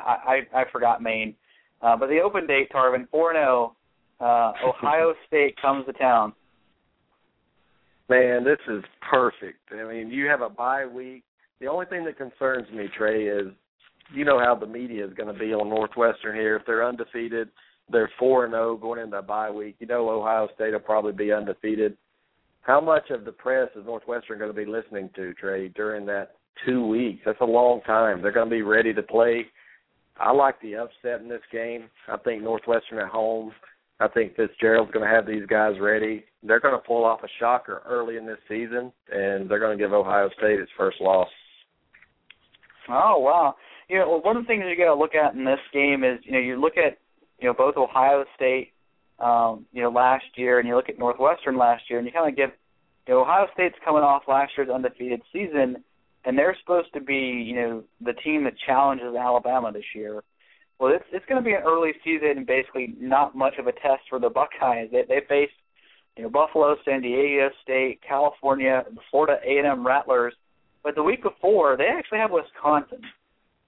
I 0.54 0.62
I 0.62 0.64
forgot 0.72 1.02
Maine. 1.02 1.36
Uh, 1.82 1.96
but 1.98 2.08
the 2.08 2.20
open 2.20 2.48
date, 2.48 2.70
Tarvin, 2.72 3.08
four 3.10 3.32
and 3.32 3.38
zero. 3.38 3.76
Oh, 4.20 4.26
uh, 4.26 4.54
Ohio 4.68 5.14
State 5.28 5.60
comes 5.62 5.86
to 5.86 5.94
town. 5.94 6.34
Man, 8.10 8.44
this 8.44 8.60
is 8.68 8.84
perfect. 9.10 9.60
I 9.72 9.84
mean, 9.84 10.10
you 10.10 10.28
have 10.28 10.42
a 10.42 10.50
bye 10.50 10.86
week. 10.86 11.24
The 11.60 11.68
only 11.68 11.86
thing 11.86 12.04
that 12.06 12.18
concerns 12.18 12.70
me, 12.72 12.88
Trey, 12.98 13.26
is 13.26 13.48
you 14.14 14.26
know 14.26 14.40
how 14.40 14.56
the 14.56 14.68
media 14.68 15.06
is 15.06 15.14
going 15.14 15.34
to 15.34 15.40
be 15.40 15.54
on 15.54 15.70
Northwestern 15.70 16.36
here. 16.36 16.56
If 16.58 16.66
they're 16.66 16.88
undefeated, 16.88 17.50
they're 17.94 18.12
four 18.20 18.44
and 18.44 18.54
zero 18.54 18.76
going 18.76 19.00
into 19.00 19.18
a 19.18 19.22
bye 19.22 19.50
week. 19.50 19.78
You 19.80 19.88
know, 19.88 20.10
Ohio 20.10 20.50
State 20.56 20.74
will 20.74 20.80
probably 20.80 21.14
be 21.14 21.32
undefeated. 21.32 21.96
How 22.62 22.82
much 22.82 23.10
of 23.10 23.24
the 23.24 23.32
press 23.32 23.70
is 23.76 23.86
Northwestern 23.86 24.40
going 24.40 24.54
to 24.54 24.56
be 24.56 24.70
listening 24.70 25.10
to, 25.16 25.34
Trey, 25.36 25.70
during 25.70 26.06
that 26.08 26.36
two 26.66 26.86
weeks. 26.86 27.22
That's 27.26 27.42
a 27.42 27.46
long 27.46 27.82
time. 27.82 28.22
They're 28.22 28.32
going 28.32 28.50
to 28.50 28.56
be 28.56 28.62
ready 28.62 28.94
to 28.94 29.04
play. 29.04 29.46
I 30.18 30.32
like 30.32 30.62
the 30.62 30.76
upset 30.76 31.22
in 31.22 31.28
this 31.28 31.42
game. 31.52 31.90
I 32.08 32.18
think 32.18 32.44
Northwestern 32.44 33.00
at 33.00 33.10
home. 33.10 33.52
I 34.00 34.08
think 34.08 34.36
Fitzgerald's 34.36 34.92
going 34.92 35.08
to 35.08 35.14
have 35.14 35.26
these 35.26 35.46
guys 35.48 35.74
ready. 35.80 36.26
They're 36.44 36.60
going 36.60 36.76
to 36.76 36.88
pull 36.88 37.04
off 37.06 37.24
a 37.24 37.28
shocker 37.40 37.82
early 37.86 38.18
in 38.18 38.26
this 38.26 38.38
season, 38.48 38.92
and 39.12 39.50
they're 39.50 39.60
going 39.60 39.78
to 39.78 39.84
give 39.84 39.94
Ohio 39.94 40.30
State 40.38 40.60
its 40.60 40.72
first 40.78 41.00
loss. 41.00 41.30
Oh 42.90 43.20
wow! 43.20 43.56
You 43.88 44.00
know, 44.00 44.20
one 44.22 44.36
of 44.36 44.44
the 44.44 44.48
things 44.48 44.64
you 44.68 44.76
got 44.76 44.94
to 44.94 45.00
look 45.00 45.16
at 45.16 45.36
in 45.36 45.46
this 45.46 45.60
game 45.72 46.04
is 46.04 46.20
you 46.24 46.34
know 46.34 46.40
you 46.40 46.60
look 46.60 46.74
at 46.76 46.98
you 47.44 47.50
know 47.50 47.54
both 47.54 47.78
Ohio 47.78 48.26
State 48.36 48.74
um, 49.20 49.66
you 49.72 49.82
know, 49.82 49.90
last 49.90 50.26
year, 50.36 50.60
and 50.60 50.68
you 50.68 50.76
look 50.76 50.90
at 50.90 51.00
Northwestern 51.00 51.58
last 51.58 51.84
year, 51.90 52.00
and 52.00 52.08
you 52.08 52.14
kind 52.14 52.30
of 52.30 52.36
get, 52.36 52.58
you 53.08 53.14
know, 53.14 53.22
Ohio 53.22 53.48
State's 53.54 53.76
coming 53.84 54.04
off 54.04 54.24
last 54.28 54.52
year's 54.58 54.70
undefeated 54.70 55.22
season, 55.32 55.84
and 56.26 56.38
they're 56.38 56.58
supposed 56.60 56.92
to 56.94 57.02
be, 57.02 57.16
you 57.16 57.56
know, 57.56 57.84
the 58.02 58.14
team 58.14 58.44
that 58.46 58.54
challenges 58.66 59.16
Alabama 59.16 59.72
this 59.72 59.86
year. 59.96 60.24
Well, 60.80 60.94
it's 60.94 61.06
it's 61.12 61.26
going 61.28 61.42
to 61.42 61.46
be 61.46 61.54
an 61.54 61.62
early 61.66 61.92
season 62.04 62.38
and 62.38 62.48
basically 62.48 62.96
not 63.00 63.36
much 63.36 63.54
of 63.60 63.68
a 63.68 63.72
test 63.72 64.02
for 64.10 64.20
the 64.20 64.30
Buckeyes. 64.30 64.90
They 64.92 65.04
they 65.08 65.22
faced, 65.30 65.54
you 66.18 66.24
know, 66.24 66.30
Buffalo, 66.30 66.76
San 66.84 67.02
Diego 67.02 67.50
State, 67.62 68.00
California, 68.06 68.84
the 68.90 69.02
Florida 69.12 69.40
A&M 69.46 69.86
Rattlers, 69.86 70.34
but 70.84 70.96
the 70.96 71.04
week 71.04 71.22
before 71.22 71.78
they 71.78 71.86
actually 71.88 72.18
have 72.18 72.32
Wisconsin 72.32 73.02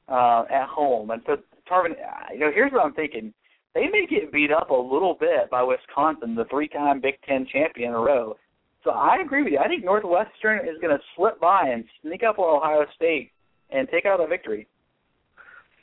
uh, 0.09 0.43
at 0.49 0.67
home. 0.67 1.11
And 1.11 1.21
so 1.25 1.37
Tarvin, 1.69 1.95
you 2.33 2.39
know, 2.39 2.51
here's 2.53 2.71
what 2.71 2.83
I'm 2.83 2.93
thinking: 2.93 3.33
they 3.75 3.87
may 3.87 4.07
get 4.09 4.31
beat 4.31 4.51
up 4.51 4.71
a 4.71 4.73
little 4.73 5.15
bit 5.19 5.51
by 5.51 5.61
Wisconsin, 5.61 6.33
the 6.33 6.45
three-time 6.45 7.01
Big 7.01 7.15
Ten 7.27 7.45
champion 7.51 7.89
in 7.89 7.95
a 7.95 7.99
row. 7.99 8.35
So 8.83 8.91
I 8.91 9.17
agree 9.23 9.43
with 9.43 9.53
you. 9.53 9.59
I 9.59 9.67
think 9.67 9.83
Northwestern 9.83 10.59
is 10.59 10.79
going 10.81 10.95
to 10.97 11.03
slip 11.15 11.39
by 11.39 11.67
and 11.67 11.83
sneak 12.01 12.23
up 12.23 12.39
on 12.39 12.57
Ohio 12.57 12.85
State 12.95 13.31
and 13.69 13.87
take 13.89 14.05
out 14.05 14.21
a 14.21 14.27
victory. 14.27 14.67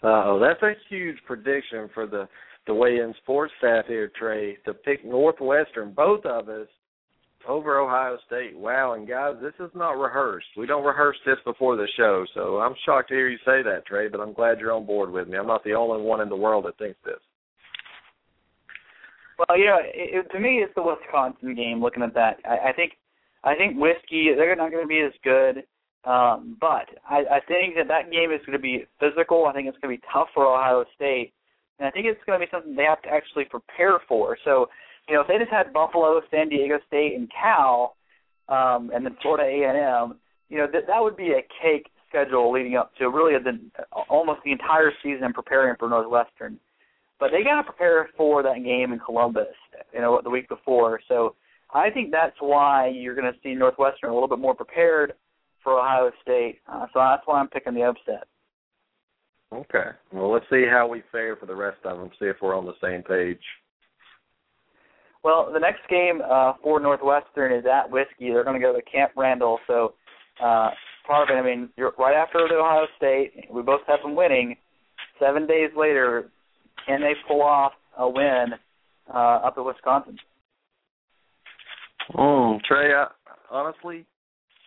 Oh, 0.02 0.40
that's 0.40 0.62
a 0.62 0.72
huge 0.88 1.18
prediction 1.26 1.88
for 1.94 2.06
the 2.06 2.28
the 2.66 2.74
weigh 2.74 2.98
in 2.98 3.12
sports 3.22 3.52
staff 3.58 3.86
here, 3.88 4.10
Trey, 4.16 4.56
to 4.64 4.72
pick 4.72 5.04
Northwestern, 5.04 5.92
both 5.92 6.24
of 6.24 6.48
us, 6.48 6.68
over 7.48 7.80
Ohio 7.80 8.18
State. 8.26 8.56
Wow, 8.56 8.92
and 8.92 9.08
guys, 9.08 9.34
this 9.42 9.54
is 9.58 9.70
not 9.74 10.00
rehearsed. 10.00 10.46
We 10.56 10.66
don't 10.66 10.84
rehearse 10.84 11.16
this 11.26 11.38
before 11.44 11.74
the 11.74 11.88
show, 11.96 12.24
so 12.34 12.58
I'm 12.58 12.76
shocked 12.86 13.08
to 13.08 13.14
hear 13.14 13.28
you 13.28 13.38
say 13.38 13.64
that, 13.64 13.84
Trey, 13.86 14.06
but 14.06 14.20
I'm 14.20 14.32
glad 14.32 14.60
you're 14.60 14.72
on 14.72 14.86
board 14.86 15.10
with 15.10 15.26
me. 15.26 15.36
I'm 15.38 15.48
not 15.48 15.64
the 15.64 15.74
only 15.74 16.02
one 16.02 16.20
in 16.20 16.28
the 16.28 16.36
world 16.36 16.66
that 16.66 16.78
thinks 16.78 17.00
this. 17.04 17.18
Well, 19.48 19.58
you 19.58 19.66
know, 19.66 19.78
it, 19.82 20.26
it, 20.26 20.32
to 20.32 20.40
me, 20.40 20.62
it's 20.62 20.74
the 20.74 20.82
Wisconsin 20.82 21.54
game. 21.54 21.82
Looking 21.82 22.02
at 22.02 22.14
that, 22.14 22.38
I, 22.44 22.70
I 22.70 22.72
think, 22.72 22.92
I 23.44 23.54
think 23.54 23.78
whiskey 23.78 24.30
they're 24.36 24.54
not 24.56 24.70
going 24.70 24.84
to 24.84 24.88
be 24.88 25.00
as 25.00 25.12
good, 25.24 25.64
um, 26.04 26.56
but 26.60 26.86
I, 27.08 27.24
I 27.30 27.40
think 27.48 27.74
that 27.76 27.88
that 27.88 28.10
game 28.10 28.30
is 28.30 28.40
going 28.46 28.58
to 28.58 28.62
be 28.62 28.84
physical. 29.00 29.46
I 29.46 29.52
think 29.52 29.68
it's 29.68 29.78
going 29.78 29.96
to 29.96 30.00
be 30.00 30.06
tough 30.12 30.28
for 30.34 30.46
Ohio 30.46 30.84
State, 30.94 31.32
and 31.78 31.88
I 31.88 31.90
think 31.90 32.06
it's 32.06 32.20
going 32.24 32.38
to 32.38 32.46
be 32.46 32.50
something 32.50 32.76
they 32.76 32.84
have 32.84 33.02
to 33.02 33.08
actually 33.08 33.44
prepare 33.44 33.98
for. 34.06 34.36
So, 34.44 34.68
you 35.08 35.14
know, 35.14 35.22
if 35.22 35.28
they 35.28 35.38
just 35.38 35.50
had 35.50 35.72
Buffalo, 35.72 36.20
San 36.30 36.48
Diego 36.48 36.78
State, 36.86 37.14
and 37.16 37.30
Cal, 37.30 37.96
um, 38.48 38.90
and 38.94 39.04
then 39.04 39.16
Florida 39.22 39.44
A 39.44 39.68
and 39.68 39.78
M, 40.12 40.18
you 40.50 40.58
know, 40.58 40.66
that 40.72 40.86
that 40.86 41.02
would 41.02 41.16
be 41.16 41.32
a 41.32 41.42
cake 41.62 41.86
schedule 42.08 42.52
leading 42.52 42.76
up 42.76 42.94
to 42.96 43.08
really 43.08 43.32
the 43.42 43.58
almost 44.08 44.40
the 44.44 44.52
entire 44.52 44.92
season 45.02 45.32
preparing 45.32 45.74
for 45.78 45.88
Northwestern. 45.88 46.58
But 47.22 47.30
they 47.30 47.44
got 47.44 47.54
to 47.54 47.62
prepare 47.62 48.10
for 48.16 48.42
that 48.42 48.64
game 48.64 48.92
in 48.92 48.98
Columbus, 48.98 49.54
you 49.94 50.00
know, 50.00 50.20
the 50.24 50.28
week 50.28 50.48
before. 50.48 50.98
So 51.06 51.36
I 51.72 51.88
think 51.88 52.10
that's 52.10 52.34
why 52.40 52.88
you're 52.88 53.14
going 53.14 53.32
to 53.32 53.38
see 53.44 53.54
Northwestern 53.54 54.10
a 54.10 54.12
little 54.12 54.28
bit 54.28 54.40
more 54.40 54.56
prepared 54.56 55.12
for 55.62 55.78
Ohio 55.78 56.10
State. 56.20 56.58
Uh, 56.68 56.86
so 56.92 56.98
that's 56.98 57.22
why 57.24 57.38
I'm 57.38 57.46
picking 57.46 57.74
the 57.74 57.84
upset. 57.84 58.26
Okay. 59.54 59.90
Well, 60.12 60.32
let's 60.32 60.46
see 60.50 60.64
how 60.68 60.88
we 60.88 61.04
fare 61.12 61.36
for 61.36 61.46
the 61.46 61.54
rest 61.54 61.76
of 61.84 61.96
them. 61.96 62.10
See 62.18 62.26
if 62.26 62.38
we're 62.42 62.58
on 62.58 62.66
the 62.66 62.74
same 62.82 63.04
page. 63.04 63.38
Well, 65.22 65.48
the 65.52 65.60
next 65.60 65.88
game 65.88 66.22
uh, 66.28 66.54
for 66.60 66.80
Northwestern 66.80 67.52
is 67.52 67.64
at 67.72 67.88
Whiskey. 67.88 68.30
They're 68.32 68.42
going 68.42 68.60
to 68.60 68.66
go 68.66 68.74
to 68.74 68.82
Camp 68.82 69.12
Randall. 69.16 69.60
So, 69.68 69.94
uh, 70.42 70.70
Tarvin, 71.08 71.38
I 71.38 71.42
mean, 71.42 71.68
you're 71.76 71.92
right 72.00 72.16
after 72.16 72.48
the 72.48 72.56
Ohio 72.56 72.86
State. 72.96 73.46
We 73.48 73.62
both 73.62 73.82
have 73.86 74.02
them 74.02 74.16
winning. 74.16 74.56
Seven 75.20 75.46
days 75.46 75.70
later, 75.76 76.32
can 76.86 77.00
they 77.00 77.14
pull 77.26 77.42
off 77.42 77.72
a 77.98 78.08
win 78.08 78.46
uh, 79.12 79.16
up 79.16 79.54
at 79.56 79.64
Wisconsin? 79.64 80.18
Mm, 82.14 82.60
Trey, 82.62 82.92
I, 82.92 83.06
honestly, 83.50 84.04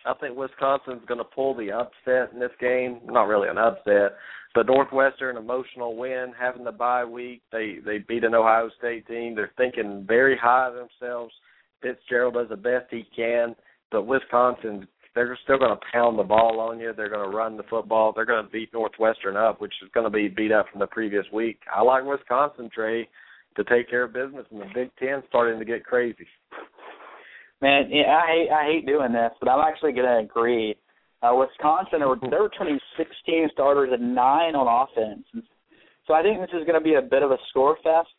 I 0.06 0.14
think 0.14 0.36
Wisconsin's 0.36 1.04
going 1.06 1.18
to 1.18 1.24
pull 1.24 1.54
the 1.54 1.72
upset 1.72 2.32
in 2.32 2.40
this 2.40 2.50
game. 2.60 3.00
Not 3.06 3.28
really 3.28 3.48
an 3.48 3.58
upset, 3.58 4.16
but 4.54 4.66
Northwestern 4.66 5.36
emotional 5.36 5.96
win, 5.96 6.32
having 6.38 6.64
the 6.64 6.72
bye 6.72 7.04
week. 7.04 7.42
They 7.52 7.78
they 7.84 7.98
beat 7.98 8.24
an 8.24 8.34
Ohio 8.34 8.70
State 8.78 9.06
team. 9.06 9.34
They're 9.34 9.52
thinking 9.56 10.04
very 10.06 10.36
high 10.36 10.68
of 10.68 10.74
themselves. 10.74 11.34
Fitzgerald 11.82 12.34
does 12.34 12.48
the 12.48 12.56
best 12.56 12.86
he 12.90 13.04
can, 13.14 13.54
but 13.90 14.06
Wisconsin 14.06 14.88
they're 15.16 15.36
still 15.42 15.58
going 15.58 15.74
to 15.74 15.86
pound 15.90 16.18
the 16.18 16.22
ball 16.22 16.60
on 16.60 16.78
you. 16.78 16.92
They're 16.94 17.08
going 17.08 17.28
to 17.28 17.34
run 17.34 17.56
the 17.56 17.62
football. 17.64 18.12
They're 18.14 18.26
going 18.26 18.44
to 18.44 18.50
beat 18.50 18.72
Northwestern 18.74 19.34
up, 19.34 19.62
which 19.62 19.72
is 19.82 19.90
going 19.94 20.04
to 20.04 20.10
be 20.10 20.28
beat 20.28 20.52
up 20.52 20.66
from 20.70 20.78
the 20.78 20.86
previous 20.86 21.24
week. 21.32 21.58
I 21.74 21.82
like 21.82 22.04
Wisconsin, 22.04 22.68
Trey, 22.72 23.08
to 23.56 23.64
take 23.64 23.88
care 23.88 24.04
of 24.04 24.12
business, 24.12 24.44
and 24.50 24.60
the 24.60 24.66
Big 24.74 24.90
Ten 24.98 25.22
starting 25.28 25.58
to 25.58 25.64
get 25.64 25.84
crazy. 25.84 26.26
Man, 27.62 27.88
yeah, 27.90 28.14
I 28.14 28.26
hate 28.26 28.48
I 28.50 28.64
hate 28.66 28.86
doing 28.86 29.14
this, 29.14 29.32
but 29.40 29.48
I'm 29.48 29.66
actually 29.66 29.92
going 29.92 30.06
to 30.06 30.18
agree. 30.18 30.76
Uh, 31.22 31.32
Wisconsin, 31.34 32.00
they 32.00 32.06
were, 32.06 32.18
they're 32.30 32.42
returning 32.42 32.78
16 32.98 33.48
starters 33.54 33.88
and 33.90 34.14
nine 34.14 34.54
on 34.54 34.68
offense. 34.68 35.24
So 36.06 36.12
I 36.12 36.22
think 36.22 36.40
this 36.40 36.50
is 36.52 36.66
going 36.66 36.78
to 36.78 36.84
be 36.84 36.94
a 36.94 37.02
bit 37.02 37.22
of 37.22 37.30
a 37.30 37.38
score 37.48 37.76
fest. 37.82 38.12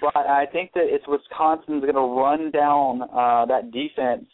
But 0.00 0.16
I 0.16 0.46
think 0.50 0.72
that 0.74 0.84
it's 0.86 1.06
Wisconsin's 1.06 1.82
going 1.82 1.94
to 1.94 2.20
run 2.20 2.50
down 2.50 3.02
uh, 3.02 3.46
that 3.46 3.70
defense 3.70 4.26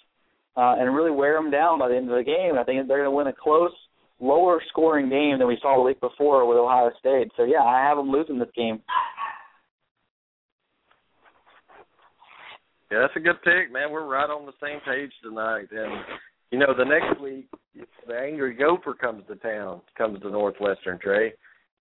uh, 0.58 0.74
and 0.76 0.92
really 0.94 1.12
wear 1.12 1.34
them 1.34 1.52
down 1.52 1.78
by 1.78 1.88
the 1.88 1.96
end 1.96 2.10
of 2.10 2.16
the 2.16 2.24
game. 2.24 2.58
I 2.58 2.64
think 2.64 2.88
they're 2.88 3.04
going 3.04 3.04
to 3.04 3.16
win 3.16 3.28
a 3.28 3.32
close, 3.32 3.70
lower 4.18 4.60
scoring 4.68 5.08
game 5.08 5.38
than 5.38 5.46
we 5.46 5.56
saw 5.62 5.76
the 5.76 5.82
week 5.82 6.00
before 6.00 6.46
with 6.48 6.58
Ohio 6.58 6.90
State. 6.98 7.30
So 7.36 7.44
yeah, 7.44 7.62
I 7.62 7.80
have 7.86 7.96
them 7.96 8.10
losing 8.10 8.40
this 8.40 8.48
game. 8.56 8.82
Yeah, 12.90 13.00
that's 13.02 13.16
a 13.16 13.20
good 13.20 13.40
pick, 13.44 13.72
man. 13.72 13.92
We're 13.92 14.06
right 14.06 14.28
on 14.28 14.46
the 14.46 14.52
same 14.60 14.80
page 14.80 15.12
tonight. 15.22 15.68
And 15.70 15.92
you 16.50 16.58
know, 16.58 16.74
the 16.76 16.84
next 16.84 17.20
week 17.20 17.46
the 18.08 18.18
angry 18.18 18.54
gopher 18.54 18.94
comes 18.94 19.22
to 19.28 19.36
town, 19.36 19.82
comes 19.96 20.20
to 20.22 20.30
Northwestern, 20.30 20.98
Trey. 20.98 21.34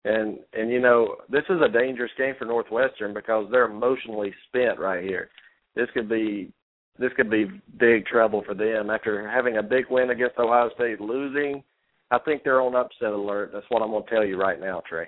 And 0.06 0.38
and 0.54 0.70
you 0.70 0.80
know, 0.80 1.16
this 1.32 1.46
is 1.50 1.62
a 1.66 1.72
dangerous 1.72 2.12
game 2.16 2.36
for 2.38 2.46
Northwestern 2.46 3.16
because 3.16 3.48
they're 3.50 3.72
emotionally 3.72 4.36
spent 4.48 4.78
right 4.78 5.04
here. 5.04 5.30
This 5.76 5.88
could 5.96 6.10
be 6.10 6.52
this 7.00 7.12
could 7.16 7.30
be 7.30 7.46
big 7.80 8.06
trouble 8.06 8.44
for 8.46 8.54
them 8.54 8.90
after 8.90 9.30
having 9.30 9.58
a 9.58 9.64
big 9.64 9.86
win 9.90 10.10
against 10.10 10.38
Ohio 10.38 10.70
State, 10.76 11.00
losing. 11.00 11.64
I 12.10 12.20
think 12.20 12.44
they're 12.44 12.62
on 12.62 12.76
upset 12.76 13.12
alert. 13.12 13.52
That's 13.54 13.66
what 13.70 13.82
I'm 13.82 13.92
going 13.92 14.04
to 14.04 14.10
tell 14.10 14.26
you 14.26 14.40
right 14.40 14.60
now, 14.60 14.82
Trey. 14.88 15.08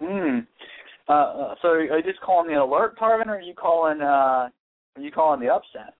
Hmm. 0.00 0.40
Uh, 1.08 1.12
uh, 1.12 1.54
so 1.60 1.68
are 1.68 1.98
you 1.98 2.02
just 2.02 2.20
calling 2.20 2.48
the 2.48 2.62
alert, 2.62 2.98
Tarvin, 2.98 3.26
or 3.26 3.36
are 3.36 3.40
you 3.40 3.54
calling 3.54 4.00
uh, 4.00 4.48
are 4.96 5.00
you 5.00 5.10
calling 5.10 5.40
the 5.40 5.52
upset? 5.52 5.94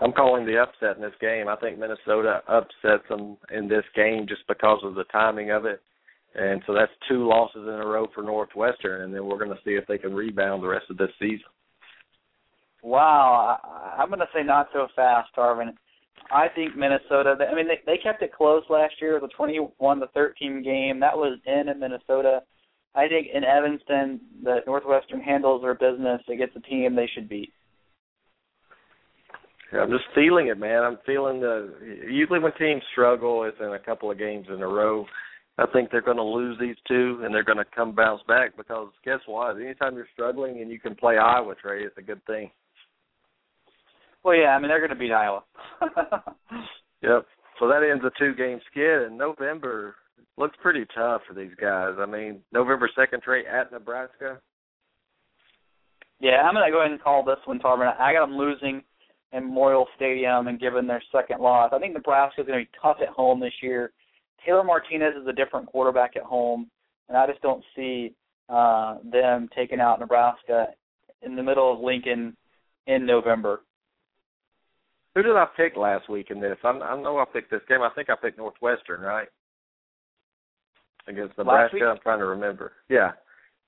I'm 0.00 0.12
calling 0.12 0.46
the 0.46 0.58
upset 0.58 0.96
in 0.96 1.02
this 1.02 1.12
game. 1.20 1.48
I 1.48 1.56
think 1.56 1.78
Minnesota 1.78 2.42
upsets 2.48 3.08
them 3.08 3.36
in 3.54 3.68
this 3.68 3.84
game 3.94 4.26
just 4.28 4.42
because 4.48 4.80
of 4.84 4.94
the 4.94 5.04
timing 5.04 5.50
of 5.50 5.64
it. 5.64 5.80
And 6.34 6.62
so 6.66 6.72
that's 6.72 6.90
two 7.08 7.28
losses 7.28 7.62
in 7.62 7.74
a 7.74 7.86
row 7.86 8.06
for 8.14 8.22
Northwestern, 8.22 9.02
and 9.02 9.14
then 9.14 9.26
we're 9.26 9.38
going 9.38 9.50
to 9.50 9.62
see 9.64 9.72
if 9.72 9.86
they 9.86 9.98
can 9.98 10.14
rebound 10.14 10.62
the 10.62 10.68
rest 10.68 10.86
of 10.90 10.96
this 10.96 11.10
season. 11.18 11.44
Wow, 12.82 13.58
I, 13.62 14.02
I'm 14.02 14.08
going 14.08 14.20
to 14.20 14.26
say 14.34 14.42
not 14.42 14.68
so 14.72 14.88
fast, 14.94 15.30
Tarvin. 15.36 15.72
I 16.30 16.48
think 16.54 16.76
Minnesota. 16.76 17.36
I 17.50 17.54
mean, 17.54 17.68
they 17.68 17.80
they 17.84 17.98
kept 17.98 18.22
it 18.22 18.32
close 18.32 18.62
last 18.70 18.94
year. 19.00 19.20
The 19.20 19.28
21 19.28 20.00
to 20.00 20.06
13 20.08 20.62
game 20.62 21.00
that 21.00 21.16
was 21.16 21.38
in 21.46 21.68
in 21.68 21.78
Minnesota. 21.78 22.40
I 22.94 23.08
think 23.08 23.28
in 23.32 23.44
Evanston, 23.44 24.20
that 24.44 24.66
Northwestern 24.66 25.20
handles 25.20 25.62
their 25.62 25.74
business 25.74 26.20
against 26.30 26.56
a 26.56 26.60
team 26.60 26.94
they 26.94 27.08
should 27.14 27.28
beat. 27.28 27.52
Yeah, 29.72 29.80
I'm 29.80 29.90
just 29.90 30.04
feeling 30.14 30.48
it, 30.48 30.58
man. 30.58 30.82
I'm 30.82 30.98
feeling 31.06 31.40
the. 31.40 31.72
Usually, 32.08 32.38
when 32.38 32.52
teams 32.58 32.82
struggle, 32.92 33.44
it's 33.44 33.56
in 33.60 33.72
a 33.72 33.78
couple 33.78 34.10
of 34.10 34.18
games 34.18 34.46
in 34.48 34.60
a 34.60 34.68
row. 34.68 35.06
I 35.58 35.66
think 35.72 35.90
they're 35.90 36.02
going 36.02 36.16
to 36.16 36.22
lose 36.22 36.58
these 36.58 36.76
two, 36.88 37.20
and 37.22 37.34
they're 37.34 37.44
going 37.44 37.58
to 37.58 37.64
come 37.76 37.94
bounce 37.94 38.22
back 38.26 38.56
because 38.56 38.88
guess 39.04 39.20
what? 39.26 39.56
Anytime 39.56 39.94
you're 39.94 40.08
struggling 40.12 40.60
and 40.60 40.70
you 40.70 40.80
can 40.80 40.94
play 40.94 41.18
Iowa, 41.18 41.54
Trey, 41.54 41.82
it's 41.82 41.96
a 41.98 42.02
good 42.02 42.24
thing. 42.26 42.50
Well, 44.24 44.36
yeah, 44.36 44.48
I 44.48 44.58
mean 44.58 44.68
they're 44.68 44.78
going 44.78 44.90
to 44.90 44.96
beat 44.96 45.12
Iowa. 45.12 45.42
yep. 47.02 47.26
So 47.58 47.68
that 47.68 47.88
ends 47.88 48.04
a 48.04 48.10
two-game 48.18 48.60
skid, 48.70 49.02
and 49.02 49.18
November 49.18 49.94
looks 50.36 50.56
pretty 50.62 50.84
tough 50.94 51.22
for 51.28 51.34
these 51.34 51.52
guys. 51.60 51.94
I 51.98 52.06
mean, 52.06 52.40
November 52.52 52.88
second 52.96 53.20
straight 53.20 53.46
at 53.46 53.70
Nebraska. 53.70 54.40
Yeah, 56.20 56.42
I'm 56.42 56.54
going 56.54 56.64
to 56.66 56.72
go 56.72 56.80
ahead 56.80 56.92
and 56.92 57.02
call 57.02 57.24
this 57.24 57.38
one, 57.44 57.58
Tarvin. 57.58 57.92
I 57.98 58.12
got 58.12 58.26
them 58.26 58.36
losing 58.36 58.82
in 59.32 59.44
Memorial 59.44 59.86
Stadium 59.96 60.46
and 60.46 60.60
given 60.60 60.86
their 60.86 61.02
second 61.10 61.40
loss. 61.40 61.72
I 61.74 61.78
think 61.78 61.94
Nebraska 61.94 62.42
is 62.42 62.46
going 62.46 62.60
to 62.60 62.64
be 62.64 62.78
tough 62.80 62.98
at 63.02 63.08
home 63.08 63.40
this 63.40 63.52
year. 63.62 63.92
Taylor 64.44 64.64
Martinez 64.64 65.14
is 65.20 65.26
a 65.26 65.32
different 65.32 65.66
quarterback 65.66 66.16
at 66.16 66.22
home, 66.22 66.70
and 67.08 67.16
I 67.16 67.26
just 67.26 67.42
don't 67.42 67.64
see 67.74 68.14
uh, 68.48 68.98
them 69.10 69.48
taking 69.54 69.80
out 69.80 70.00
Nebraska 70.00 70.66
in 71.22 71.36
the 71.36 71.42
middle 71.42 71.72
of 71.72 71.80
Lincoln 71.80 72.36
in 72.86 73.06
November. 73.06 73.62
Who 75.14 75.22
did 75.22 75.36
I 75.36 75.46
pick 75.56 75.76
last 75.76 76.08
week 76.08 76.30
in 76.30 76.40
this? 76.40 76.56
I, 76.64 76.70
I 76.70 77.00
know 77.00 77.18
I 77.18 77.24
picked 77.30 77.50
this 77.50 77.60
game. 77.68 77.82
I 77.82 77.90
think 77.94 78.08
I 78.08 78.14
picked 78.16 78.38
Northwestern, 78.38 79.00
right? 79.00 79.28
Against 81.06 81.36
Nebraska. 81.36 81.84
I'm 81.84 81.98
trying 82.02 82.20
to 82.20 82.26
remember. 82.26 82.72
Yeah. 82.88 83.12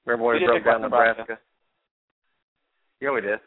Remember 0.07 0.27
when 0.27 0.41
we 0.41 0.47
broke 0.47 0.65
down 0.65 0.83
Nebraska? 0.83 1.23
Nebraska? 1.23 1.45
Yeah, 3.01 3.11
we 3.13 3.21
did. 3.21 3.41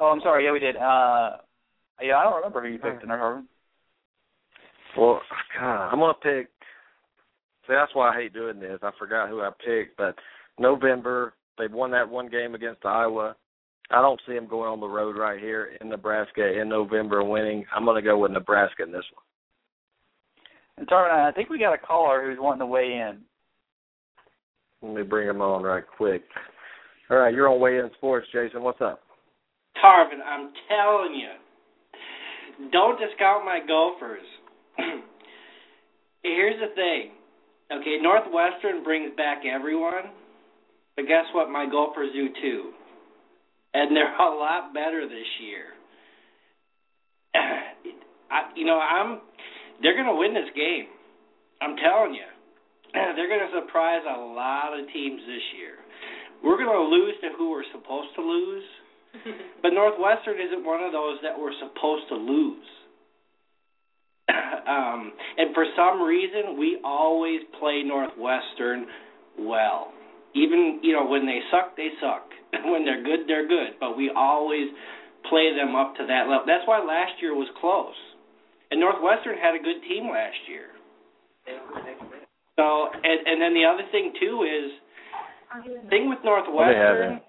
Oh, 0.00 0.06
I'm 0.06 0.20
sorry. 0.20 0.44
Yeah, 0.44 0.52
we 0.52 0.60
did. 0.60 0.76
Uh, 0.76 1.38
yeah, 2.00 2.16
I 2.16 2.24
don't 2.24 2.36
remember 2.36 2.62
who 2.62 2.68
you 2.68 2.78
picked 2.78 3.02
in 3.02 3.10
our 3.10 3.18
home. 3.18 3.48
Well, 4.96 5.20
God, 5.58 5.88
I'm 5.88 5.98
gonna 5.98 6.14
pick. 6.14 6.48
See, 7.66 7.74
that's 7.74 7.94
why 7.94 8.10
I 8.10 8.22
hate 8.22 8.32
doing 8.32 8.60
this. 8.60 8.78
I 8.82 8.90
forgot 8.98 9.28
who 9.28 9.40
I 9.40 9.50
picked, 9.64 9.96
but 9.96 10.14
November 10.58 11.34
they've 11.58 11.72
won 11.72 11.90
that 11.90 12.08
one 12.08 12.28
game 12.28 12.54
against 12.54 12.86
Iowa. 12.86 13.36
I 13.90 14.02
don't 14.02 14.20
see 14.26 14.34
them 14.34 14.48
going 14.48 14.68
on 14.68 14.80
the 14.80 14.86
road 14.86 15.16
right 15.16 15.40
here 15.40 15.76
in 15.80 15.88
Nebraska 15.88 16.60
in 16.60 16.68
November 16.68 17.24
winning. 17.24 17.64
I'm 17.74 17.84
gonna 17.84 18.02
go 18.02 18.18
with 18.18 18.32
Nebraska 18.32 18.82
in 18.82 18.92
this 18.92 19.04
one. 19.14 19.24
And 20.76 20.88
Tarvin, 20.88 21.10
I 21.10 21.32
think 21.32 21.48
we 21.48 21.58
got 21.58 21.72
a 21.74 21.78
caller 21.78 22.24
who's 22.24 22.38
wanting 22.38 22.60
to 22.60 22.66
weigh 22.66 22.92
in. 22.92 23.20
Let 24.82 24.94
me 24.94 25.02
bring 25.02 25.28
him 25.28 25.40
on 25.40 25.62
right 25.62 25.84
quick. 25.96 26.22
All 27.10 27.16
right, 27.16 27.34
you're 27.34 27.48
on 27.48 27.60
Weigh 27.60 27.78
In 27.78 27.90
Sports, 27.96 28.28
Jason. 28.32 28.62
What's 28.62 28.80
up? 28.80 29.00
Tarvin, 29.82 30.20
I'm 30.24 30.52
telling 30.68 31.14
you, 31.14 32.70
don't 32.70 32.98
discount 32.98 33.44
my 33.44 33.60
Gophers. 33.66 34.26
Here's 36.22 36.60
the 36.60 36.74
thing. 36.74 37.12
Okay, 37.72 37.96
Northwestern 38.00 38.84
brings 38.84 39.16
back 39.16 39.38
everyone, 39.44 40.12
but 40.96 41.06
guess 41.06 41.24
what? 41.34 41.50
My 41.50 41.66
Gophers 41.70 42.10
do 42.12 42.28
too. 42.40 42.70
And 43.74 43.94
they're 43.94 44.16
a 44.16 44.34
lot 44.34 44.72
better 44.72 45.06
this 45.06 45.28
year. 45.44 45.66
I, 48.30 48.50
you 48.56 48.64
know, 48.64 48.78
I'm. 48.78 49.20
They're 49.82 49.94
going 49.94 50.10
to 50.10 50.18
win 50.18 50.34
this 50.34 50.50
game. 50.56 50.86
I'm 51.60 51.76
telling 51.76 52.14
you, 52.14 52.26
they're 52.92 53.28
going 53.28 53.44
to 53.46 53.54
surprise 53.60 54.02
a 54.02 54.18
lot 54.18 54.78
of 54.78 54.86
teams 54.92 55.20
this 55.26 55.46
year. 55.58 55.78
We're 56.42 56.56
going 56.56 56.70
to 56.70 56.88
lose 56.88 57.14
to 57.22 57.28
who 57.36 57.50
we're 57.50 57.68
supposed 57.72 58.14
to 58.16 58.22
lose, 58.22 58.64
but 59.62 59.70
Northwestern 59.70 60.40
isn't 60.40 60.64
one 60.64 60.82
of 60.82 60.92
those 60.92 61.18
that 61.22 61.38
we're 61.38 61.54
supposed 61.58 62.08
to 62.08 62.16
lose. 62.16 62.66
um, 64.28 65.12
and 65.36 65.54
for 65.54 65.64
some 65.76 66.02
reason, 66.02 66.58
we 66.58 66.78
always 66.84 67.40
play 67.58 67.82
Northwestern 67.84 68.86
well. 69.38 69.92
Even 70.34 70.80
you 70.82 70.92
know 70.92 71.06
when 71.06 71.26
they 71.26 71.40
suck, 71.50 71.76
they 71.76 71.88
suck. 72.00 72.28
when 72.64 72.84
they're 72.84 73.02
good, 73.02 73.28
they're 73.28 73.48
good. 73.48 73.76
But 73.80 73.96
we 73.96 74.10
always 74.14 74.68
play 75.28 75.52
them 75.56 75.74
up 75.74 75.96
to 75.96 76.06
that 76.06 76.28
level. 76.28 76.44
That's 76.46 76.66
why 76.66 76.78
last 76.80 77.20
year 77.20 77.34
was 77.34 77.48
close. 77.60 77.96
And 78.70 78.80
Northwestern 78.80 79.36
had 79.36 79.54
a 79.54 79.62
good 79.62 79.80
team 79.88 80.08
last 80.10 80.36
year. 80.48 80.76
So, 82.56 82.88
and 82.92 83.18
and 83.26 83.40
then 83.40 83.54
the 83.54 83.64
other 83.64 83.84
thing 83.90 84.12
too 84.20 84.44
is, 84.44 84.70
thing 85.88 86.08
with 86.08 86.18
Northwestern, 86.24 87.20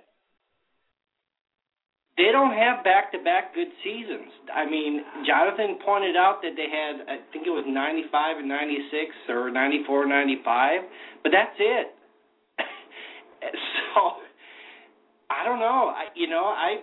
they 2.20 2.36
don't 2.36 2.52
have 2.52 2.84
back-to-back 2.84 3.56
good 3.56 3.72
seasons. 3.80 4.28
I 4.52 4.68
mean, 4.68 5.00
Jonathan 5.24 5.80
pointed 5.86 6.20
out 6.20 6.44
that 6.44 6.52
they 6.60 6.68
had, 6.68 7.08
I 7.08 7.24
think 7.32 7.48
it 7.48 7.56
was 7.56 7.64
95 7.64 8.44
and 8.44 8.50
96 8.50 9.32
or 9.32 9.48
94 9.50 10.04
95, 10.06 10.82
but 11.24 11.32
that's 11.32 11.56
it. 11.56 11.96
so, 13.96 14.24
I 15.30 15.46
don't 15.46 15.60
know. 15.60 15.94
I, 15.96 16.06
you 16.16 16.28
know, 16.28 16.46
I 16.46 16.82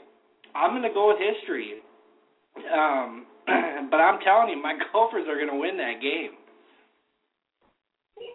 I'm 0.57 0.73
going 0.73 0.89
to 0.89 0.95
go 0.95 1.09
with 1.09 1.19
history. 1.21 1.83
Um, 2.73 3.27
but 3.91 4.01
I'm 4.01 4.21
telling 4.25 4.49
you, 4.49 4.63
my 4.63 4.75
Gophers 4.93 5.27
are 5.29 5.37
going 5.37 5.53
to 5.53 5.61
win 5.61 5.77
that 5.77 6.01
game. 6.01 6.33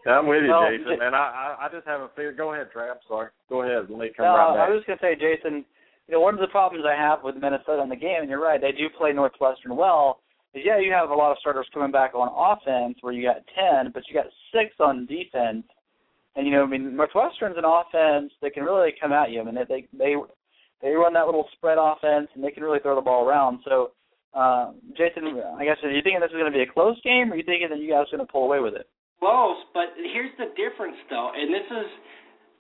I'm 0.06 0.28
with 0.28 0.44
you, 0.44 0.50
Well, 0.50 0.70
Jason, 0.70 1.02
and 1.02 1.16
I, 1.16 1.58
I 1.62 1.66
I 1.66 1.70
just 1.70 1.86
have 1.86 2.02
a 2.02 2.10
feeling. 2.16 2.36
Go 2.36 2.54
ahead, 2.54 2.72
Trey. 2.72 2.90
I'm 2.90 3.02
sorry. 3.08 3.30
Go 3.50 3.62
ahead. 3.62 3.90
Let 3.90 4.00
me 4.00 4.10
come 4.16 4.26
No, 4.26 4.34
right 4.34 4.66
I 4.66 4.70
was 4.70 4.82
just 4.82 4.88
gonna 4.88 5.02
say, 5.02 5.14
Jason. 5.14 5.66
You 6.08 6.18
know, 6.18 6.22
one 6.22 6.34
of 6.34 6.40
the 6.40 6.48
problems 6.48 6.86
I 6.86 6.98
have 6.98 7.24
with 7.24 7.36
Minnesota 7.36 7.82
in 7.82 7.90
the 7.90 7.96
game, 7.96 8.22
and 8.22 8.30
you're 8.30 8.42
right, 8.42 8.60
they 8.60 8.72
do 8.72 8.90
play 8.98 9.14
Northwestern 9.14 9.76
well. 9.76 10.20
Is 10.54 10.64
yeah, 10.66 10.80
you 10.80 10.92
have 10.92 11.10
a 11.10 11.16
lot 11.16 11.32
of 11.32 11.38
starters 11.40 11.68
coming 11.74 11.92
back 11.92 12.14
on 12.16 12.30
offense 12.34 12.98
where 13.02 13.14
you 13.14 13.24
got 13.24 13.46
ten, 13.54 13.92
but 13.94 14.04
you 14.08 14.14
got 14.14 14.26
six 14.54 14.74
on 14.80 15.06
defense. 15.06 15.66
And 16.36 16.48
you 16.48 16.54
know, 16.54 16.64
I 16.64 16.68
mean, 16.68 16.96
Northwestern's 16.96 17.58
an 17.58 17.68
offense 17.68 18.32
that 18.42 18.54
can 18.54 18.64
really 18.64 18.94
come 19.00 19.12
at 19.12 19.32
you. 19.32 19.42
I 19.42 19.44
mean, 19.44 19.56
they 19.56 19.88
they 19.92 20.16
they, 20.82 20.92
run 20.92 21.14
that 21.14 21.26
little 21.26 21.48
spread 21.54 21.78
offense, 21.78 22.30
and 22.34 22.44
they 22.44 22.52
can 22.52 22.64
really 22.64 22.80
throw 22.80 22.96
the 22.96 23.02
ball 23.02 23.28
around. 23.28 23.60
So, 23.66 23.92
uh, 24.34 24.72
Jason, 24.98 25.28
I 25.60 25.66
guess 25.66 25.78
are 25.84 25.92
you 25.92 26.02
thinking 26.02 26.22
this 26.22 26.32
is 26.32 26.40
going 26.40 26.52
to 26.52 26.58
be 26.58 26.64
a 26.64 26.72
close 26.72 26.96
game, 27.04 27.30
or 27.30 27.36
are 27.36 27.38
you 27.38 27.44
thinking 27.44 27.68
that 27.70 27.80
you 27.80 27.92
guys 27.92 28.08
are 28.08 28.18
going 28.18 28.26
to 28.26 28.32
pull 28.32 28.46
away 28.46 28.60
with 28.60 28.76
it? 28.76 28.88
Close, 29.20 29.58
but 29.74 29.94
here's 30.00 30.32
the 30.40 30.50
difference, 30.56 30.98
though, 31.10 31.30
and 31.36 31.54
this 31.54 31.68
is 31.70 31.88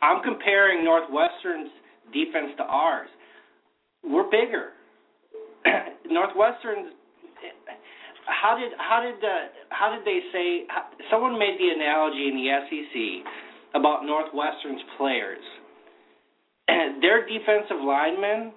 I'm 0.01 0.21
comparing 0.21 0.83
Northwestern's 0.83 1.71
defense 2.11 2.51
to 2.57 2.63
ours. 2.63 3.09
We're 4.03 4.29
bigger. 4.29 4.75
Northwestern's. 6.11 6.93
How 8.27 8.57
did 8.57 8.73
how 8.77 9.01
did 9.01 9.17
uh, 9.23 9.49
how 9.69 9.95
did 9.95 10.05
they 10.05 10.19
say? 10.33 10.67
Someone 11.09 11.39
made 11.39 11.57
the 11.57 11.69
analogy 11.73 12.29
in 12.29 12.35
the 12.35 12.47
SEC 12.67 13.25
about 13.73 14.05
Northwestern's 14.05 14.81
players. 14.97 15.43
Their 17.01 17.25
defensive 17.27 17.83
linemen 17.83 18.53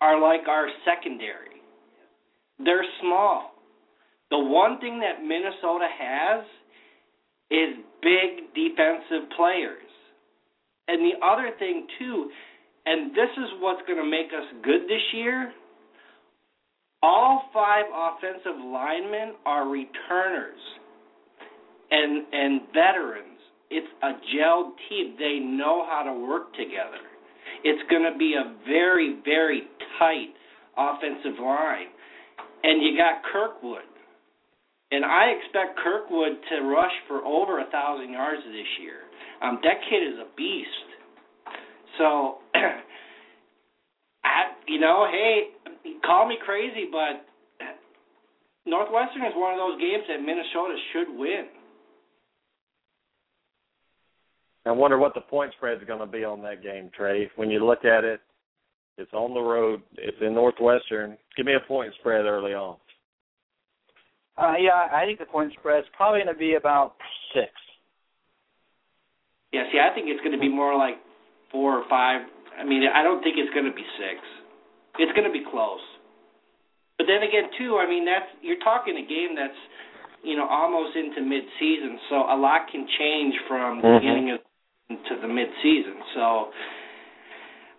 are 0.00 0.20
like 0.20 0.46
our 0.48 0.68
secondary. 0.84 1.62
They're 2.58 2.84
small. 3.00 3.52
The 4.30 4.38
one 4.38 4.78
thing 4.80 5.00
that 5.00 5.22
Minnesota 5.22 5.86
has 5.98 6.44
is 7.50 7.84
big 8.02 8.54
defensive 8.54 9.30
players. 9.36 9.82
And 10.86 11.02
the 11.02 11.24
other 11.24 11.50
thing 11.58 11.86
too, 11.98 12.30
and 12.86 13.10
this 13.12 13.30
is 13.36 13.48
what's 13.60 13.82
going 13.86 13.98
to 13.98 14.08
make 14.08 14.28
us 14.28 14.46
good 14.64 14.82
this 14.88 15.02
year, 15.12 15.52
all 17.02 17.44
five 17.52 17.84
offensive 17.94 18.58
linemen 18.64 19.34
are 19.46 19.68
returners 19.68 20.60
and 21.90 22.24
and 22.32 22.60
veterans. 22.74 23.27
It's 23.70 23.88
a 24.02 24.12
gelled 24.34 24.72
team. 24.88 25.16
They 25.18 25.38
know 25.38 25.84
how 25.88 26.02
to 26.02 26.12
work 26.12 26.54
together. 26.54 27.04
It's 27.64 27.82
going 27.90 28.10
to 28.10 28.16
be 28.18 28.34
a 28.34 28.54
very 28.66 29.18
very 29.24 29.62
tight 29.98 30.32
offensive 30.76 31.38
line. 31.40 31.88
And 32.62 32.82
you 32.82 32.96
got 32.96 33.22
Kirkwood. 33.32 33.86
And 34.90 35.04
I 35.04 35.36
expect 35.36 35.78
Kirkwood 35.84 36.40
to 36.50 36.64
rush 36.64 36.92
for 37.06 37.24
over 37.24 37.60
a 37.60 37.70
thousand 37.70 38.12
yards 38.12 38.40
this 38.46 38.72
year. 38.80 39.04
Um, 39.42 39.60
that 39.62 39.84
kid 39.90 40.02
is 40.02 40.18
a 40.18 40.26
beast. 40.34 40.88
So, 41.98 42.38
I, 44.24 44.56
you 44.66 44.80
know, 44.80 45.06
hey, 45.10 45.52
call 46.04 46.26
me 46.26 46.38
crazy, 46.44 46.88
but 46.90 47.26
Northwestern 48.64 49.22
is 49.24 49.32
one 49.36 49.52
of 49.52 49.58
those 49.58 49.80
games 49.80 50.04
that 50.08 50.20
Minnesota 50.20 50.76
should 50.92 51.08
win. 51.18 51.46
I 54.68 54.72
wonder 54.72 54.98
what 54.98 55.14
the 55.14 55.22
point 55.22 55.52
spread 55.56 55.78
is 55.78 55.86
going 55.86 56.00
to 56.00 56.06
be 56.06 56.24
on 56.24 56.42
that 56.42 56.62
game, 56.62 56.90
Trey. 56.94 57.30
When 57.36 57.50
you 57.50 57.64
look 57.64 57.84
at 57.84 58.04
it, 58.04 58.20
it's 58.98 59.12
on 59.14 59.32
the 59.32 59.40
road. 59.40 59.80
It's 59.96 60.16
in 60.20 60.34
Northwestern. 60.34 61.16
Give 61.36 61.46
me 61.46 61.54
a 61.54 61.66
point 61.66 61.94
spread 62.00 62.26
early 62.26 62.52
on. 62.52 62.76
Uh, 64.36 64.54
yeah, 64.60 64.86
I 64.92 65.04
think 65.06 65.18
the 65.18 65.26
point 65.26 65.52
spread's 65.58 65.86
probably 65.96 66.20
going 66.20 66.34
to 66.34 66.38
be 66.38 66.54
about 66.54 66.94
six. 67.34 67.50
Yeah, 69.52 69.64
see, 69.72 69.78
I 69.80 69.94
think 69.94 70.06
it's 70.08 70.20
going 70.20 70.36
to 70.36 70.40
be 70.40 70.48
more 70.48 70.76
like 70.76 70.96
four 71.50 71.78
or 71.78 71.84
five. 71.88 72.20
I 72.58 72.64
mean, 72.64 72.84
I 72.84 73.02
don't 73.02 73.22
think 73.22 73.36
it's 73.38 73.52
going 73.54 73.66
to 73.66 73.74
be 73.74 73.86
six. 73.96 74.20
It's 74.98 75.12
going 75.16 75.26
to 75.26 75.32
be 75.32 75.46
close. 75.50 75.80
But 76.98 77.06
then 77.06 77.22
again, 77.22 77.48
too, 77.56 77.78
I 77.80 77.88
mean, 77.88 78.04
that's 78.04 78.28
you're 78.42 78.60
talking 78.60 78.98
a 78.98 79.06
game 79.06 79.34
that's 79.38 79.58
you 80.22 80.36
know 80.36 80.46
almost 80.50 80.94
into 80.98 81.22
mid-season, 81.22 81.98
so 82.10 82.26
a 82.26 82.36
lot 82.36 82.66
can 82.70 82.86
change 82.98 83.34
from 83.46 83.80
the 83.80 83.86
Mhm. 83.88 84.00
beginning 84.00 84.30
of 84.34 84.40
to 84.88 85.14
the 85.20 85.28
mid-season. 85.28 86.00
So 86.14 86.48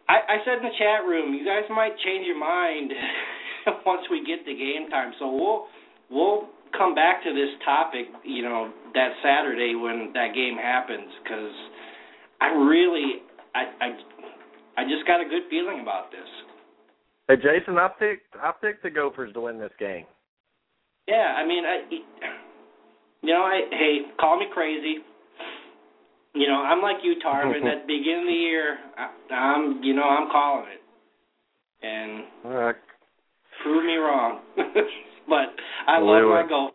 I, 0.07 0.17
I 0.29 0.37
said 0.45 0.61
in 0.61 0.63
the 0.63 0.77
chat 0.77 1.07
room, 1.07 1.33
you 1.33 1.45
guys 1.45 1.65
might 1.69 1.97
change 2.05 2.25
your 2.25 2.39
mind 2.39 2.91
once 3.85 4.01
we 4.11 4.23
get 4.25 4.45
to 4.45 4.53
game 4.53 4.89
time. 4.89 5.13
So 5.17 5.29
we'll 5.33 5.65
we'll 6.09 6.49
come 6.77 6.93
back 6.93 7.23
to 7.23 7.33
this 7.33 7.49
topic, 7.65 8.05
you 8.23 8.43
know, 8.43 8.71
that 8.93 9.09
Saturday 9.23 9.73
when 9.75 10.11
that 10.13 10.33
game 10.35 10.55
happens, 10.55 11.09
because 11.23 11.53
I 12.41 12.47
really, 12.53 13.25
I, 13.55 13.63
I, 13.81 14.81
I 14.81 14.83
just 14.85 15.05
got 15.07 15.19
a 15.21 15.25
good 15.25 15.49
feeling 15.49 15.81
about 15.81 16.11
this. 16.11 16.29
Hey, 17.27 17.35
Jason, 17.37 17.77
I 17.77 17.89
picked 17.99 18.35
I 18.41 18.51
picked 18.59 18.83
the 18.83 18.89
Gophers 18.89 19.33
to 19.33 19.41
win 19.41 19.59
this 19.59 19.73
game. 19.79 20.05
Yeah, 21.07 21.33
I 21.37 21.45
mean, 21.45 21.63
I, 21.65 21.89
you 23.21 23.33
know, 23.33 23.41
I, 23.41 23.61
hey, 23.71 24.13
call 24.19 24.39
me 24.39 24.45
crazy. 24.53 24.97
You 26.35 26.47
know, 26.47 26.55
I'm 26.55 26.81
like 26.81 26.97
you, 27.03 27.15
Tarvin. 27.25 27.65
At 27.65 27.81
the 27.81 27.87
beginning 27.87 28.21
of 28.21 28.27
the 28.27 28.33
year, 28.33 28.77
I, 28.97 29.33
I'm, 29.33 29.81
you 29.83 29.93
know, 29.95 30.03
I'm 30.03 30.29
calling 30.31 30.65
it, 30.71 31.85
and 31.85 32.23
right. 32.53 32.75
prove 33.63 33.85
me 33.85 33.95
wrong. 33.95 34.41
but 34.55 35.55
I 35.87 35.99
Well, 35.99 36.21
love 36.21 36.43
my 36.43 36.49
goal. 36.49 36.71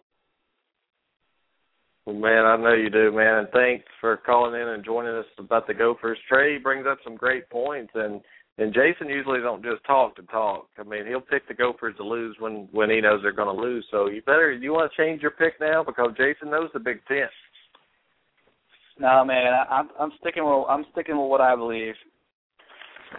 Well, 2.06 2.16
man, 2.16 2.44
I 2.44 2.56
know 2.56 2.74
you 2.74 2.90
do, 2.90 3.12
man, 3.12 3.38
and 3.38 3.48
thanks 3.52 3.84
for 4.00 4.16
calling 4.18 4.60
in 4.60 4.68
and 4.68 4.84
joining 4.84 5.14
us 5.14 5.24
about 5.38 5.66
the 5.66 5.74
Gophers. 5.74 6.18
Trey 6.28 6.58
brings 6.58 6.86
up 6.86 6.98
some 7.04 7.16
great 7.16 7.48
points, 7.48 7.92
and 7.94 8.20
And 8.58 8.72
Jason 8.72 9.08
usually 9.08 9.40
don't 9.40 9.64
just 9.64 9.82
talk 9.84 10.14
to 10.16 10.22
talk. 10.24 10.68
I 10.78 10.84
mean, 10.84 11.06
he'll 11.06 11.20
pick 11.20 11.48
the 11.48 11.54
Gophers 11.54 11.96
to 11.96 12.04
lose 12.04 12.36
when 12.38 12.68
when 12.72 12.90
he 12.90 13.00
knows 13.00 13.20
they're 13.22 13.32
going 13.32 13.54
to 13.54 13.62
lose. 13.62 13.84
So 13.90 14.08
you 14.08 14.22
better 14.22 14.52
you 14.52 14.72
want 14.72 14.92
to 14.92 14.96
change 15.02 15.22
your 15.22 15.32
pick 15.32 15.54
now 15.60 15.82
because 15.82 16.10
Jason 16.16 16.50
knows 16.50 16.70
the 16.72 16.78
Big 16.80 17.00
Ten. 17.06 17.26
No, 18.98 19.24
man, 19.24 19.52
I, 19.52 19.74
I'm 19.74 19.88
I'm 19.98 20.12
sticking 20.20 20.44
with 20.44 20.66
I'm 20.68 20.84
sticking 20.92 21.16
with 21.16 21.28
what 21.28 21.40
I 21.40 21.56
believe. 21.56 21.94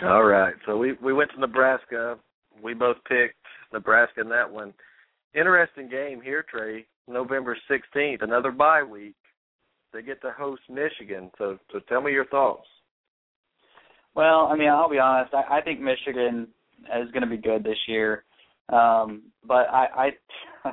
All 0.04 0.24
right, 0.24 0.54
so 0.66 0.78
we 0.78 0.94
we 1.04 1.14
went 1.14 1.32
to 1.32 1.40
Nebraska. 1.40 2.18
We 2.62 2.74
both 2.74 2.98
picked 3.08 3.36
Nebraska 3.74 4.22
in 4.22 4.30
that 4.30 4.50
one. 4.50 4.74
Interesting 5.34 5.90
game 5.90 6.22
here, 6.22 6.46
Trey. 6.50 6.86
November 7.08 7.58
16th, 7.70 8.24
another 8.24 8.52
bye 8.52 8.84
week. 8.84 9.16
They 9.94 10.02
get 10.02 10.22
to 10.22 10.32
host 10.32 10.62
Michigan. 10.70 11.30
So, 11.38 11.58
so 11.72 11.80
tell 11.88 12.02
me 12.02 12.12
your 12.12 12.26
thoughts. 12.26 12.68
Well, 14.16 14.48
I 14.52 14.56
mean, 14.56 14.70
I'll 14.70 14.90
be 14.90 15.00
honest. 15.00 15.34
I, 15.34 15.58
I 15.58 15.62
think 15.62 15.80
Michigan 15.80 16.48
is 16.84 17.12
going 17.12 17.22
to 17.22 17.30
be 17.30 17.38
good 17.38 17.64
this 17.64 17.78
year, 17.88 18.24
um, 18.70 19.24
but 19.46 19.68
I, 19.70 20.12
I 20.66 20.70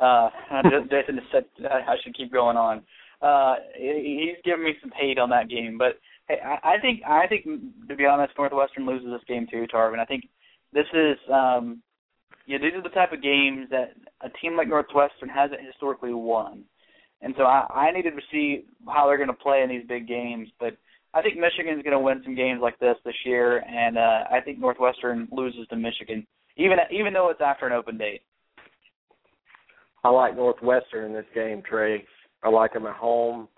uh, 0.04 0.30
Jason 0.90 1.18
just 1.20 1.32
said 1.32 1.44
I 1.70 1.94
should 2.02 2.16
keep 2.16 2.32
going 2.32 2.56
on. 2.56 2.82
Uh, 3.20 3.56
he's 3.76 4.36
giving 4.44 4.64
me 4.64 4.74
some 4.80 4.92
hate 4.96 5.18
on 5.18 5.30
that 5.30 5.48
game, 5.48 5.76
but 5.76 5.98
hey, 6.28 6.38
I, 6.44 6.74
I 6.74 6.80
think 6.80 7.02
I 7.06 7.26
think 7.26 7.44
to 7.88 7.96
be 7.96 8.06
honest, 8.06 8.32
Northwestern 8.38 8.86
loses 8.86 9.08
this 9.10 9.26
game 9.26 9.46
too, 9.50 9.66
Tarvin. 9.72 9.98
I 9.98 10.04
think 10.04 10.28
this 10.72 10.86
is 10.94 11.18
um, 11.32 11.82
know, 12.58 12.64
these 12.64 12.74
are 12.74 12.82
the 12.82 12.94
type 12.94 13.12
of 13.12 13.22
games 13.22 13.68
that 13.70 13.92
a 14.22 14.28
team 14.40 14.56
like 14.56 14.68
Northwestern 14.68 15.28
hasn't 15.28 15.60
historically 15.64 16.14
won. 16.14 16.64
And 17.20 17.34
so 17.36 17.44
I, 17.44 17.66
I 17.88 17.92
needed 17.92 18.14
to 18.14 18.22
see 18.30 18.64
how 18.86 19.06
they're 19.06 19.16
going 19.16 19.28
to 19.28 19.34
play 19.34 19.62
in 19.62 19.68
these 19.68 19.86
big 19.86 20.06
games. 20.06 20.48
But 20.58 20.76
I 21.12 21.22
think 21.22 21.36
Michigan's 21.36 21.82
going 21.82 21.96
to 21.96 21.98
win 21.98 22.20
some 22.24 22.36
games 22.36 22.60
like 22.62 22.78
this 22.78 22.96
this 23.04 23.14
year, 23.24 23.58
and 23.58 23.98
uh, 23.98 24.24
I 24.30 24.40
think 24.44 24.58
Northwestern 24.58 25.28
loses 25.32 25.66
to 25.68 25.76
Michigan, 25.76 26.26
even 26.56 26.76
even 26.92 27.12
though 27.12 27.30
it's 27.30 27.40
after 27.40 27.66
an 27.66 27.72
open 27.72 27.98
date. 27.98 28.22
I 30.04 30.10
like 30.10 30.36
Northwestern 30.36 31.06
in 31.06 31.12
this 31.12 31.26
game, 31.34 31.62
Trey. 31.68 32.04
I 32.42 32.48
like 32.48 32.72
them 32.72 32.86
at 32.86 32.96
home. 32.96 33.48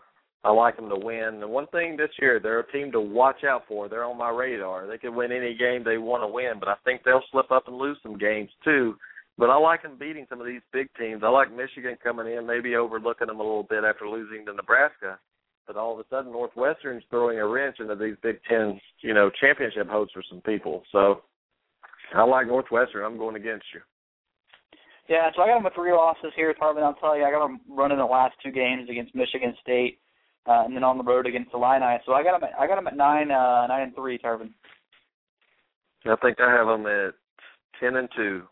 I 0.42 0.50
like 0.50 0.76
them 0.76 0.88
to 0.88 0.96
win. 0.96 1.38
The 1.40 1.48
one 1.48 1.66
thing 1.66 1.96
this 1.96 2.10
year, 2.20 2.40
they're 2.40 2.60
a 2.60 2.72
team 2.72 2.90
to 2.92 3.00
watch 3.00 3.44
out 3.44 3.64
for. 3.68 3.88
They're 3.88 4.04
on 4.04 4.16
my 4.16 4.30
radar. 4.30 4.86
They 4.86 4.96
could 4.96 5.14
win 5.14 5.32
any 5.32 5.54
game 5.54 5.84
they 5.84 5.98
want 5.98 6.22
to 6.22 6.28
win, 6.28 6.54
but 6.58 6.68
I 6.68 6.76
think 6.84 7.02
they'll 7.04 7.22
slip 7.30 7.50
up 7.50 7.68
and 7.68 7.76
lose 7.76 7.98
some 8.02 8.16
games 8.16 8.50
too. 8.64 8.96
But 9.36 9.50
I 9.50 9.56
like 9.56 9.82
them 9.82 9.96
beating 9.98 10.26
some 10.28 10.40
of 10.40 10.46
these 10.46 10.62
big 10.72 10.88
teams. 10.98 11.22
I 11.24 11.28
like 11.28 11.54
Michigan 11.54 11.96
coming 12.02 12.32
in, 12.32 12.46
maybe 12.46 12.74
overlooking 12.74 13.26
them 13.26 13.40
a 13.40 13.42
little 13.42 13.62
bit 13.62 13.84
after 13.84 14.08
losing 14.08 14.46
to 14.46 14.54
Nebraska. 14.54 15.18
But 15.66 15.76
all 15.76 15.92
of 15.92 15.98
a 16.00 16.04
sudden, 16.10 16.32
Northwestern's 16.32 17.04
throwing 17.10 17.38
a 17.38 17.46
wrench 17.46 17.76
into 17.78 17.94
these 17.94 18.16
Big 18.22 18.40
Ten, 18.48 18.80
you 19.02 19.14
know, 19.14 19.30
championship 19.40 19.88
hopes 19.88 20.12
for 20.12 20.22
some 20.28 20.40
people. 20.40 20.82
So 20.90 21.22
I 22.14 22.24
like 22.24 22.46
Northwestern. 22.46 23.04
I'm 23.04 23.18
going 23.18 23.36
against 23.36 23.66
you. 23.74 23.80
Yeah, 25.08 25.30
so 25.34 25.42
I 25.42 25.48
got 25.48 25.54
them 25.54 25.64
with 25.64 25.74
three 25.74 25.92
losses 25.92 26.32
here, 26.36 26.54
Tarvin. 26.54 26.82
I'll 26.82 26.94
tell 26.94 27.16
you, 27.16 27.24
I 27.24 27.30
got 27.30 27.44
them 27.46 27.60
running 27.68 27.98
the 27.98 28.04
last 28.04 28.34
two 28.42 28.52
games 28.52 28.88
against 28.88 29.14
Michigan 29.14 29.54
State 29.60 29.98
uh, 30.46 30.64
and 30.64 30.74
then 30.74 30.84
on 30.84 30.98
the 30.98 31.04
road 31.04 31.26
against 31.26 31.52
Illini. 31.52 31.98
So 32.06 32.12
I 32.12 32.22
got 32.22 32.38
them. 32.38 32.48
At, 32.48 32.58
I 32.58 32.66
got 32.66 32.76
them 32.76 32.86
at 32.86 32.96
nine, 32.96 33.30
uh, 33.30 33.66
nine 33.66 33.82
and 33.82 33.94
three, 33.94 34.18
Tarvin. 34.18 34.50
I 36.06 36.16
think 36.16 36.38
I 36.40 36.50
have 36.50 36.66
them 36.66 36.86
at 36.86 37.14
ten 37.78 37.96
and 37.96 38.08
two. 38.16 38.42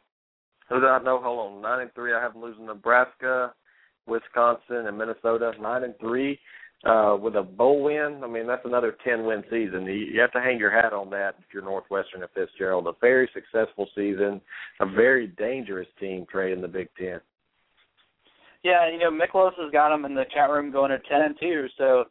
Who 0.68 0.80
do 0.80 0.86
I 0.86 1.02
know? 1.02 1.20
Hold 1.22 1.54
on, 1.54 1.62
nine 1.62 1.80
and 1.80 1.94
three. 1.94 2.12
I 2.12 2.20
have 2.20 2.34
them 2.34 2.42
losing 2.42 2.66
Nebraska, 2.66 3.54
Wisconsin, 4.06 4.86
and 4.86 4.98
Minnesota. 4.98 5.52
Nine 5.60 5.84
and 5.84 5.94
three 5.98 6.38
uh, 6.84 7.16
with 7.20 7.36
a 7.36 7.42
bowl 7.42 7.82
win. 7.82 8.20
I 8.22 8.26
mean, 8.26 8.46
that's 8.46 8.64
another 8.64 8.96
ten 9.04 9.24
win 9.26 9.42
season. 9.50 9.84
You, 9.84 9.92
you 9.92 10.20
have 10.20 10.32
to 10.32 10.40
hang 10.40 10.58
your 10.58 10.70
hat 10.70 10.92
on 10.92 11.10
that 11.10 11.34
if 11.38 11.46
you're 11.52 11.62
Northwestern 11.62 12.22
and 12.22 12.30
Fitzgerald. 12.34 12.86
A 12.86 12.92
very 13.00 13.28
successful 13.34 13.88
season, 13.94 14.40
a 14.80 14.86
very 14.86 15.26
dangerous 15.26 15.88
team, 15.98 16.26
Trey, 16.30 16.52
in 16.52 16.60
the 16.60 16.68
Big 16.68 16.88
Ten. 16.98 17.20
Yeah, 18.62 18.90
you 18.90 18.98
know, 18.98 19.10
Miklos 19.10 19.52
has 19.60 19.70
got 19.72 19.94
him 19.94 20.04
in 20.04 20.14
the 20.14 20.24
chat 20.34 20.50
room 20.50 20.72
going 20.72 20.92
at 20.92 21.04
ten 21.06 21.22
and 21.22 21.36
two. 21.40 21.66
So, 21.78 22.04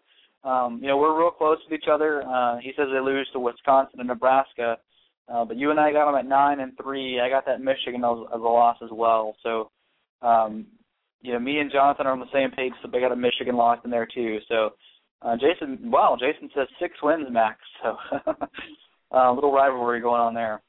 um, 0.49 0.79
you 0.81 0.87
know, 0.87 0.97
we're 0.97 1.17
real 1.17 1.31
close 1.31 1.57
with 1.69 1.77
each 1.77 1.89
other. 1.91 2.23
Uh, 2.23 2.57
he 2.57 2.71
says 2.77 2.87
they 2.91 2.99
lose 2.99 3.27
to 3.33 3.39
Wisconsin 3.39 3.99
and 3.99 4.07
Nebraska, 4.07 4.77
uh, 5.27 5.43
but 5.43 5.57
you 5.57 5.71
and 5.71 5.79
I 5.79 5.91
got 5.91 6.05
them 6.05 6.15
at 6.15 6.25
nine 6.25 6.61
and 6.61 6.71
three. 6.81 7.19
I 7.19 7.29
got 7.29 7.45
that 7.47 7.61
Michigan 7.61 8.03
as, 8.03 8.17
as 8.33 8.39
a 8.39 8.43
loss 8.43 8.77
as 8.81 8.89
well. 8.91 9.35
So, 9.43 9.71
um, 10.21 10.65
you 11.21 11.33
know, 11.33 11.39
me 11.39 11.59
and 11.59 11.71
Jonathan 11.71 12.07
are 12.07 12.13
on 12.13 12.19
the 12.19 12.31
same 12.33 12.51
page. 12.51 12.73
So 12.81 12.89
they 12.91 12.99
got 12.99 13.11
a 13.11 13.15
Michigan 13.15 13.55
loss 13.55 13.79
in 13.83 13.91
there 13.91 14.07
too. 14.07 14.39
So, 14.47 14.71
uh, 15.21 15.35
Jason, 15.35 15.91
wow, 15.91 16.17
Jason 16.19 16.49
says 16.55 16.67
six 16.79 16.95
wins 17.01 17.27
max. 17.31 17.59
So, 19.11 19.17
uh, 19.17 19.31
little 19.31 19.53
rivalry 19.53 20.01
going 20.01 20.19
on 20.19 20.33
there. 20.33 20.61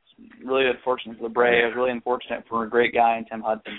really 0.44 0.68
unfortunate 0.68 1.18
for 1.18 1.24
the 1.24 1.34
Braves. 1.34 1.76
Really 1.76 1.92
unfortunate 1.92 2.44
for 2.50 2.64
a 2.64 2.70
great 2.70 2.94
guy 2.94 3.18
in 3.18 3.26
Tim 3.26 3.42
Hudson. 3.42 3.78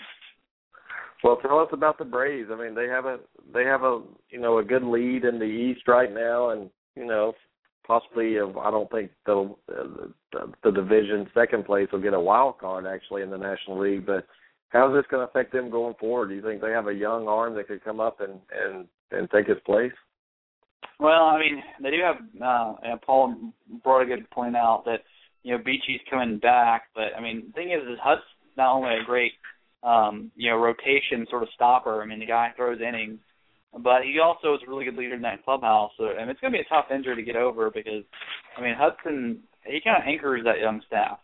Well, 1.25 1.37
tell 1.37 1.59
us 1.59 1.69
about 1.73 1.99
the 1.99 2.05
Braves. 2.05 2.51
I 2.53 2.57
mean, 2.57 2.75
they 2.75 2.87
have 2.87 3.07
a 3.07 3.19
they 3.53 3.65
have 3.65 3.83
a 3.83 4.03
you 4.31 4.41
know 4.41 4.59
a 4.59 4.65
good 4.65 4.85
lead 4.85 5.25
in 5.25 5.39
the 5.39 5.45
East 5.45 5.89
right 5.89 6.13
now, 6.13 6.51
and 6.51 6.71
you 6.95 7.07
know 7.07 7.33
possibly 7.87 8.39
uh, 8.39 8.47
I 8.59 8.71
don't 8.71 8.91
think 8.91 9.11
the, 9.25 9.55
the 9.69 10.53
the 10.63 10.71
division 10.71 11.29
second 11.35 11.65
place 11.65 11.89
will 11.93 12.03
get 12.03 12.15
a 12.15 12.21
wild 12.21 12.59
card 12.59 12.87
actually 12.87 13.23
in 13.23 13.31
the 13.31 13.39
National 13.39 13.79
League. 13.81 14.07
But 14.07 14.27
how 14.71 14.89
is 14.89 14.99
this 14.99 15.11
going 15.11 15.25
to 15.25 15.31
affect 15.31 15.53
them 15.53 15.71
going 15.71 15.95
forward? 15.99 16.29
Do 16.29 16.35
you 16.35 16.43
think 16.43 16.61
they 16.61 16.71
have 16.71 16.89
a 16.89 16.95
young 16.95 17.29
arm 17.29 17.55
that 17.55 17.69
could 17.69 17.85
come 17.85 18.01
up 18.01 18.21
and 18.21 18.41
and 18.51 18.87
and 19.11 19.31
take 19.31 19.47
his 19.47 19.59
place? 19.65 19.93
Well, 20.99 21.25
I 21.25 21.39
mean, 21.39 21.63
they 21.83 21.91
do 21.91 21.99
have. 22.03 22.17
Uh, 22.41 22.75
and 22.83 23.01
Paul 23.03 23.53
brought 23.83 24.03
a 24.03 24.07
good 24.07 24.29
point 24.31 24.57
out 24.57 24.85
that 24.87 25.01
you 25.43 25.57
know 25.57 25.63
Beachy's 25.63 26.01
coming 26.11 26.39
back, 26.39 26.85
but 26.95 27.15
I 27.17 27.21
mean, 27.21 27.45
the 27.47 27.53
thing 27.53 27.71
is, 27.71 27.83
is 27.89 27.99
Hutt's 28.03 28.23
not 28.57 28.75
only 28.75 28.91
a 28.91 29.05
great 29.05 29.33
um, 29.83 30.31
you 30.37 30.51
know 30.51 30.57
rotation 30.57 31.27
sort 31.31 31.43
of 31.43 31.49
stopper. 31.55 32.03
I 32.03 32.07
mean, 32.07 32.19
the 32.19 32.27
guy 32.27 32.53
throws 32.57 32.81
innings, 32.81 33.21
but 33.73 34.03
he 34.03 34.19
also 34.19 34.55
is 34.55 34.61
a 34.67 34.71
really 34.71 34.85
good 34.85 34.97
leader 34.97 35.15
in 35.15 35.23
that 35.23 35.45
clubhouse. 35.45 35.93
So, 35.97 36.09
and 36.19 36.31
it's 36.31 36.41
going 36.41 36.53
to 36.53 36.59
be 36.59 36.65
a 36.65 36.69
tough 36.69 36.87
injury 36.95 37.17
to 37.17 37.23
get 37.23 37.37
over 37.37 37.71
because, 37.71 38.03
I 38.57 38.63
mean, 38.63 38.75
Hudson 38.77 39.43
he 39.67 39.81
kind 39.81 39.97
of 40.03 40.09
anchors 40.09 40.43
that 40.45 40.61
young 40.61 40.81
staff. 40.87 41.19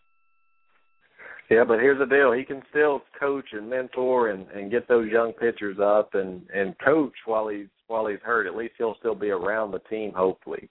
Yeah, 1.49 1.63
but 1.65 1.79
here's 1.79 1.99
the 1.99 2.05
deal: 2.05 2.31
he 2.31 2.43
can 2.43 2.61
still 2.69 3.01
coach 3.19 3.45
and 3.51 3.69
mentor 3.69 4.29
and 4.29 4.47
and 4.49 4.71
get 4.71 4.87
those 4.87 5.11
young 5.11 5.33
pitchers 5.33 5.77
up 5.79 6.15
and 6.15 6.41
and 6.53 6.75
coach 6.79 7.13
while 7.25 7.47
he's 7.47 7.67
while 7.87 8.07
he's 8.07 8.21
hurt. 8.23 8.47
At 8.47 8.55
least 8.55 8.75
he'll 8.77 8.95
still 8.99 9.15
be 9.15 9.29
around 9.29 9.71
the 9.71 9.79
team, 9.79 10.13
hopefully, 10.15 10.69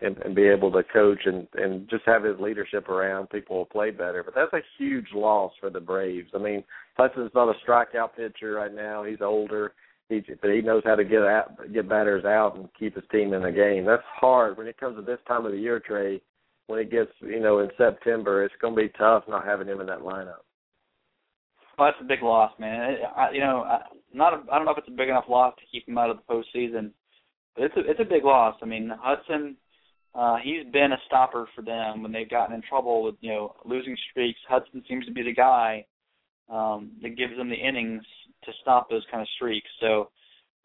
and 0.00 0.16
and 0.18 0.34
be 0.34 0.44
able 0.44 0.70
to 0.72 0.84
coach 0.84 1.20
and 1.26 1.48
and 1.54 1.88
just 1.90 2.04
have 2.06 2.24
his 2.24 2.38
leadership 2.38 2.88
around. 2.88 3.30
People 3.30 3.56
will 3.56 3.66
play 3.66 3.90
better. 3.90 4.22
But 4.22 4.34
that's 4.34 4.52
a 4.52 4.66
huge 4.78 5.08
loss 5.12 5.52
for 5.60 5.70
the 5.70 5.80
Braves. 5.80 6.30
I 6.34 6.38
mean, 6.38 6.62
Hudson's 6.96 7.32
not 7.34 7.54
a 7.54 7.58
strikeout 7.68 8.14
pitcher 8.16 8.52
right 8.52 8.72
now. 8.72 9.02
He's 9.04 9.20
older. 9.20 9.72
He, 10.08 10.20
but 10.40 10.50
he 10.50 10.60
knows 10.60 10.82
how 10.84 10.94
to 10.94 11.04
get 11.04 11.22
out, 11.22 11.72
get 11.72 11.88
batters 11.88 12.24
out 12.24 12.56
and 12.56 12.68
keep 12.78 12.94
his 12.94 13.04
team 13.10 13.32
in 13.32 13.42
the 13.42 13.50
game. 13.50 13.84
That's 13.86 14.02
hard 14.06 14.56
when 14.56 14.66
it 14.66 14.78
comes 14.78 14.96
to 14.96 15.02
this 15.02 15.20
time 15.26 15.46
of 15.46 15.52
the 15.52 15.58
year, 15.58 15.80
Trey. 15.80 16.20
When 16.68 16.78
it 16.78 16.90
gets, 16.90 17.10
you 17.20 17.40
know, 17.40 17.58
in 17.58 17.70
September, 17.76 18.44
it's 18.44 18.54
going 18.60 18.74
to 18.74 18.82
be 18.82 18.88
tough 18.96 19.24
not 19.28 19.44
having 19.44 19.68
him 19.68 19.80
in 19.80 19.86
that 19.88 20.00
lineup. 20.00 20.44
Well, 21.78 21.88
that's 21.88 22.00
a 22.00 22.08
big 22.08 22.22
loss, 22.22 22.52
man. 22.58 22.96
I, 23.16 23.30
you 23.32 23.40
know, 23.40 23.62
I, 23.62 23.80
not. 24.12 24.34
A, 24.34 24.52
I 24.52 24.56
don't 24.56 24.66
know 24.66 24.72
if 24.72 24.78
it's 24.78 24.88
a 24.88 24.96
big 24.96 25.08
enough 25.08 25.24
loss 25.28 25.54
to 25.56 25.66
keep 25.72 25.88
him 25.88 25.98
out 25.98 26.10
of 26.10 26.18
the 26.18 26.32
postseason, 26.32 26.92
but 27.56 27.64
it's 27.64 27.76
a 27.76 27.90
it's 27.90 28.00
a 28.00 28.04
big 28.04 28.24
loss. 28.24 28.56
I 28.62 28.66
mean, 28.66 28.90
Hudson, 29.00 29.56
uh, 30.14 30.36
he's 30.42 30.70
been 30.72 30.92
a 30.92 31.00
stopper 31.06 31.48
for 31.54 31.62
them 31.62 32.02
when 32.02 32.12
they've 32.12 32.28
gotten 32.30 32.54
in 32.54 32.62
trouble 32.62 33.02
with 33.02 33.14
you 33.20 33.30
know 33.30 33.54
losing 33.64 33.96
streaks. 34.10 34.38
Hudson 34.48 34.84
seems 34.88 35.06
to 35.06 35.12
be 35.12 35.22
the 35.22 35.34
guy 35.34 35.86
um, 36.50 36.92
that 37.02 37.16
gives 37.16 37.36
them 37.36 37.48
the 37.48 37.56
innings 37.56 38.02
to 38.44 38.52
stop 38.60 38.90
those 38.90 39.04
kind 39.10 39.22
of 39.22 39.28
streaks. 39.36 39.68
So, 39.80 40.10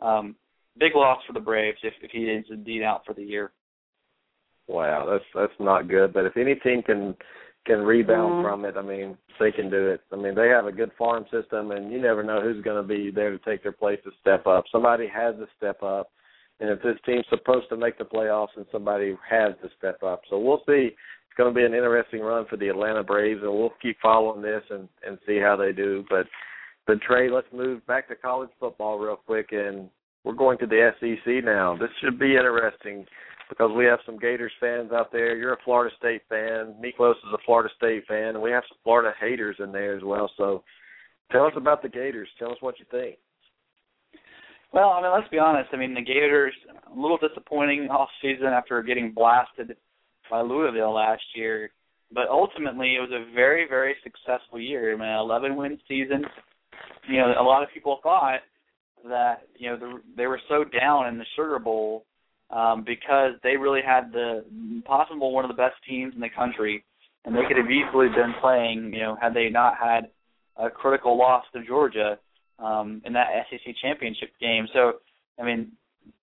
um, 0.02 0.36
big 0.78 0.94
loss 0.94 1.20
for 1.26 1.34
the 1.34 1.40
Braves 1.40 1.80
if 1.84 1.94
if 2.02 2.12
he 2.12 2.26
is 2.26 2.46
indeed 2.50 2.84
out 2.84 3.04
for 3.06 3.14
the 3.14 3.24
year. 3.24 3.52
Wow, 4.68 5.08
that's 5.10 5.24
that's 5.34 5.60
not 5.60 5.88
good. 5.88 6.14
But 6.14 6.26
if 6.26 6.36
any 6.36 6.56
team 6.56 6.84
can 6.84 7.16
can 7.66 7.80
rebound 7.80 8.34
mm-hmm. 8.34 8.48
from 8.48 8.66
it, 8.66 8.76
I 8.78 8.82
mean, 8.82 9.18
they 9.40 9.52
can 9.52 9.70
do 9.70 9.88
it. 9.88 10.02
I 10.12 10.16
mean, 10.16 10.36
they 10.36 10.48
have 10.48 10.66
a 10.66 10.72
good 10.72 10.92
farm 10.98 11.26
system, 11.32 11.72
and 11.72 11.92
you 11.92 12.02
never 12.02 12.24
know 12.24 12.42
who's 12.42 12.64
going 12.64 12.82
to 12.82 12.88
be 12.88 13.12
there 13.12 13.32
to 13.32 13.40
take 13.40 13.62
their 13.62 13.72
place 13.72 14.00
to 14.06 14.12
step 14.22 14.48
up. 14.48 14.66
Somebody 14.72 15.08
has 15.08 15.36
to 15.36 15.48
step 15.58 15.84
up, 15.84 16.10
and 16.60 16.70
if 16.70 16.82
this 16.82 16.98
team's 17.06 17.26
supposed 17.30 17.70
to 17.70 17.78
make 17.78 17.98
the 17.98 18.06
playoffs, 18.06 18.56
and 18.56 18.66
somebody 18.72 19.16
has 19.30 19.54
to 19.62 19.70
step 19.78 20.02
up. 20.04 20.22
So 20.30 20.40
we'll 20.40 20.64
see. 20.66 20.92
It's 20.92 21.38
going 21.38 21.54
to 21.54 21.58
be 21.58 21.66
an 21.66 21.74
interesting 21.74 22.22
run 22.22 22.46
for 22.50 22.58
the 22.58 22.70
Atlanta 22.70 23.04
Braves, 23.04 23.42
and 23.44 23.52
we'll 23.52 23.74
keep 23.82 23.98
following 24.02 24.42
this 24.42 24.64
and 24.70 24.88
and 25.06 25.18
see 25.28 25.40
how 25.40 25.56
they 25.56 25.72
do. 25.72 26.04
But 26.10 26.26
but 26.88 27.02
Trey, 27.02 27.30
let's 27.30 27.48
move 27.54 27.86
back 27.86 28.08
to 28.08 28.16
college 28.16 28.50
football 28.60 28.98
real 28.98 29.18
quick, 29.18 29.50
and 29.52 29.90
we're 30.24 30.34
going 30.34 30.58
to 30.60 30.68
the 30.68 30.92
SEC 31.00 31.44
now. 31.44 31.78
This 31.78 31.90
should 32.02 32.18
be 32.18 32.36
interesting 32.36 33.06
because 33.50 33.72
we 33.76 33.86
have 33.86 34.00
some 34.06 34.18
Gators 34.18 34.52
fans 34.60 34.92
out 34.92 35.12
there. 35.12 35.38
You're 35.38 35.54
a 35.54 35.64
Florida 35.64 35.94
State 35.98 36.22
fan. 36.30 36.76
Miklos 36.84 37.12
is 37.12 37.34
a 37.34 37.38
Florida 37.46 37.70
State 37.78 38.06
fan, 38.08 38.30
and 38.36 38.42
we 38.42 38.52
have 38.52 38.64
some 38.68 38.78
Florida 38.84 39.14
haters 39.20 39.56
in 39.60 39.72
there 39.72 39.96
as 39.96 40.04
well. 40.04 40.30
So 40.38 40.64
tell 41.32 41.46
us 41.46 41.54
about 41.56 41.82
the 41.82 41.90
Gators. 41.90 42.30
Tell 42.40 42.52
us 42.52 42.58
what 42.62 42.80
you 42.80 42.86
think. 42.92 43.18
Well, 44.74 44.90
I 44.90 45.02
mean, 45.02 45.12
let's 45.14 45.30
be 45.30 45.40
honest. 45.40 45.70
I 45.72 45.78
mean, 45.78 45.94
the 45.94 46.02
Gators 46.02 46.54
a 46.94 47.00
little 47.00 47.18
disappointing 47.18 47.90
off 47.90 48.10
season 48.22 48.48
after 48.48 48.82
getting 48.84 49.14
blasted 49.14 49.76
by 50.30 50.42
Louisville 50.42 50.94
last 50.94 51.24
year, 51.36 51.72
but 52.14 52.28
ultimately 52.30 52.96
it 52.96 53.00
was 53.00 53.12
a 53.12 53.34
very, 53.34 53.66
very 53.68 53.96
successful 54.04 54.60
year. 54.60 54.94
I 54.94 54.96
mean, 54.98 55.08
an 55.08 55.20
11 55.20 55.56
win 55.56 55.80
season. 55.88 56.26
You 57.10 57.18
know, 57.18 57.34
a 57.40 57.44
lot 57.44 57.64
of 57.64 57.70
people 57.74 58.00
thought 58.04 58.40
that 59.08 59.44
you 59.58 59.70
know 59.70 59.78
the, 59.78 60.02
they 60.18 60.28
were 60.28 60.42
so 60.50 60.66
down 60.66 61.08
in 61.08 61.18
the 61.18 61.26
Sugar 61.36 61.60
Bowl 61.60 62.06
um, 62.50 62.84
because 62.86 63.34
they 63.44 63.58
really 63.58 63.82
had 63.86 64.12
the 64.12 64.44
possible 64.86 65.32
one 65.32 65.46
of 65.46 65.50
the 65.50 65.56
best 65.56 65.76
teams 65.88 66.14
in 66.14 66.22
the 66.22 66.30
country, 66.30 66.84
and 67.26 67.36
they 67.36 67.42
could 67.48 67.58
have 67.58 67.70
easily 67.70 68.08
been 68.10 68.34
playing. 68.42 68.94
You 68.94 69.02
know, 69.02 69.18
had 69.22 69.34
they 69.34 69.50
not 69.50 69.76
had 69.82 70.10
a 70.56 70.70
critical 70.70 71.18
loss 71.18 71.44
to 71.54 71.64
Georgia 71.66 72.18
um, 72.60 73.02
in 73.06 73.14
that 73.14 73.28
SEC 73.50 73.76
championship 73.82 74.30
game. 74.42 74.68
So, 74.74 74.94
I 75.40 75.44
mean, 75.44 75.72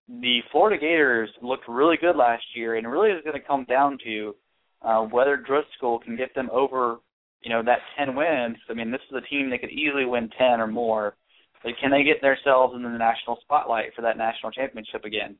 the 0.07 0.39
Florida 0.51 0.79
Gators 0.79 1.29
looked 1.41 1.67
really 1.67 1.97
good 1.97 2.15
last 2.15 2.43
year, 2.53 2.75
and 2.75 2.89
really 2.89 3.11
is 3.11 3.23
going 3.23 3.39
to 3.39 3.47
come 3.47 3.65
down 3.65 3.97
to 4.03 4.35
uh, 4.81 5.01
whether 5.01 5.37
Driskel 5.37 6.01
can 6.01 6.15
get 6.15 6.33
them 6.35 6.49
over, 6.51 6.97
you 7.41 7.49
know, 7.49 7.63
that 7.63 7.79
10 7.97 8.15
wins. 8.15 8.57
I 8.69 8.73
mean, 8.73 8.91
this 8.91 9.01
is 9.09 9.17
a 9.17 9.29
team 9.29 9.49
that 9.49 9.61
could 9.61 9.71
easily 9.71 10.05
win 10.05 10.29
10 10.37 10.59
or 10.59 10.67
more. 10.67 11.15
But 11.63 11.73
can 11.81 11.89
they 11.89 12.03
get 12.03 12.21
themselves 12.21 12.75
in 12.75 12.83
the 12.83 12.89
national 12.89 13.39
spotlight 13.41 13.95
for 13.95 14.03
that 14.03 14.17
national 14.17 14.51
championship 14.51 15.03
again? 15.05 15.35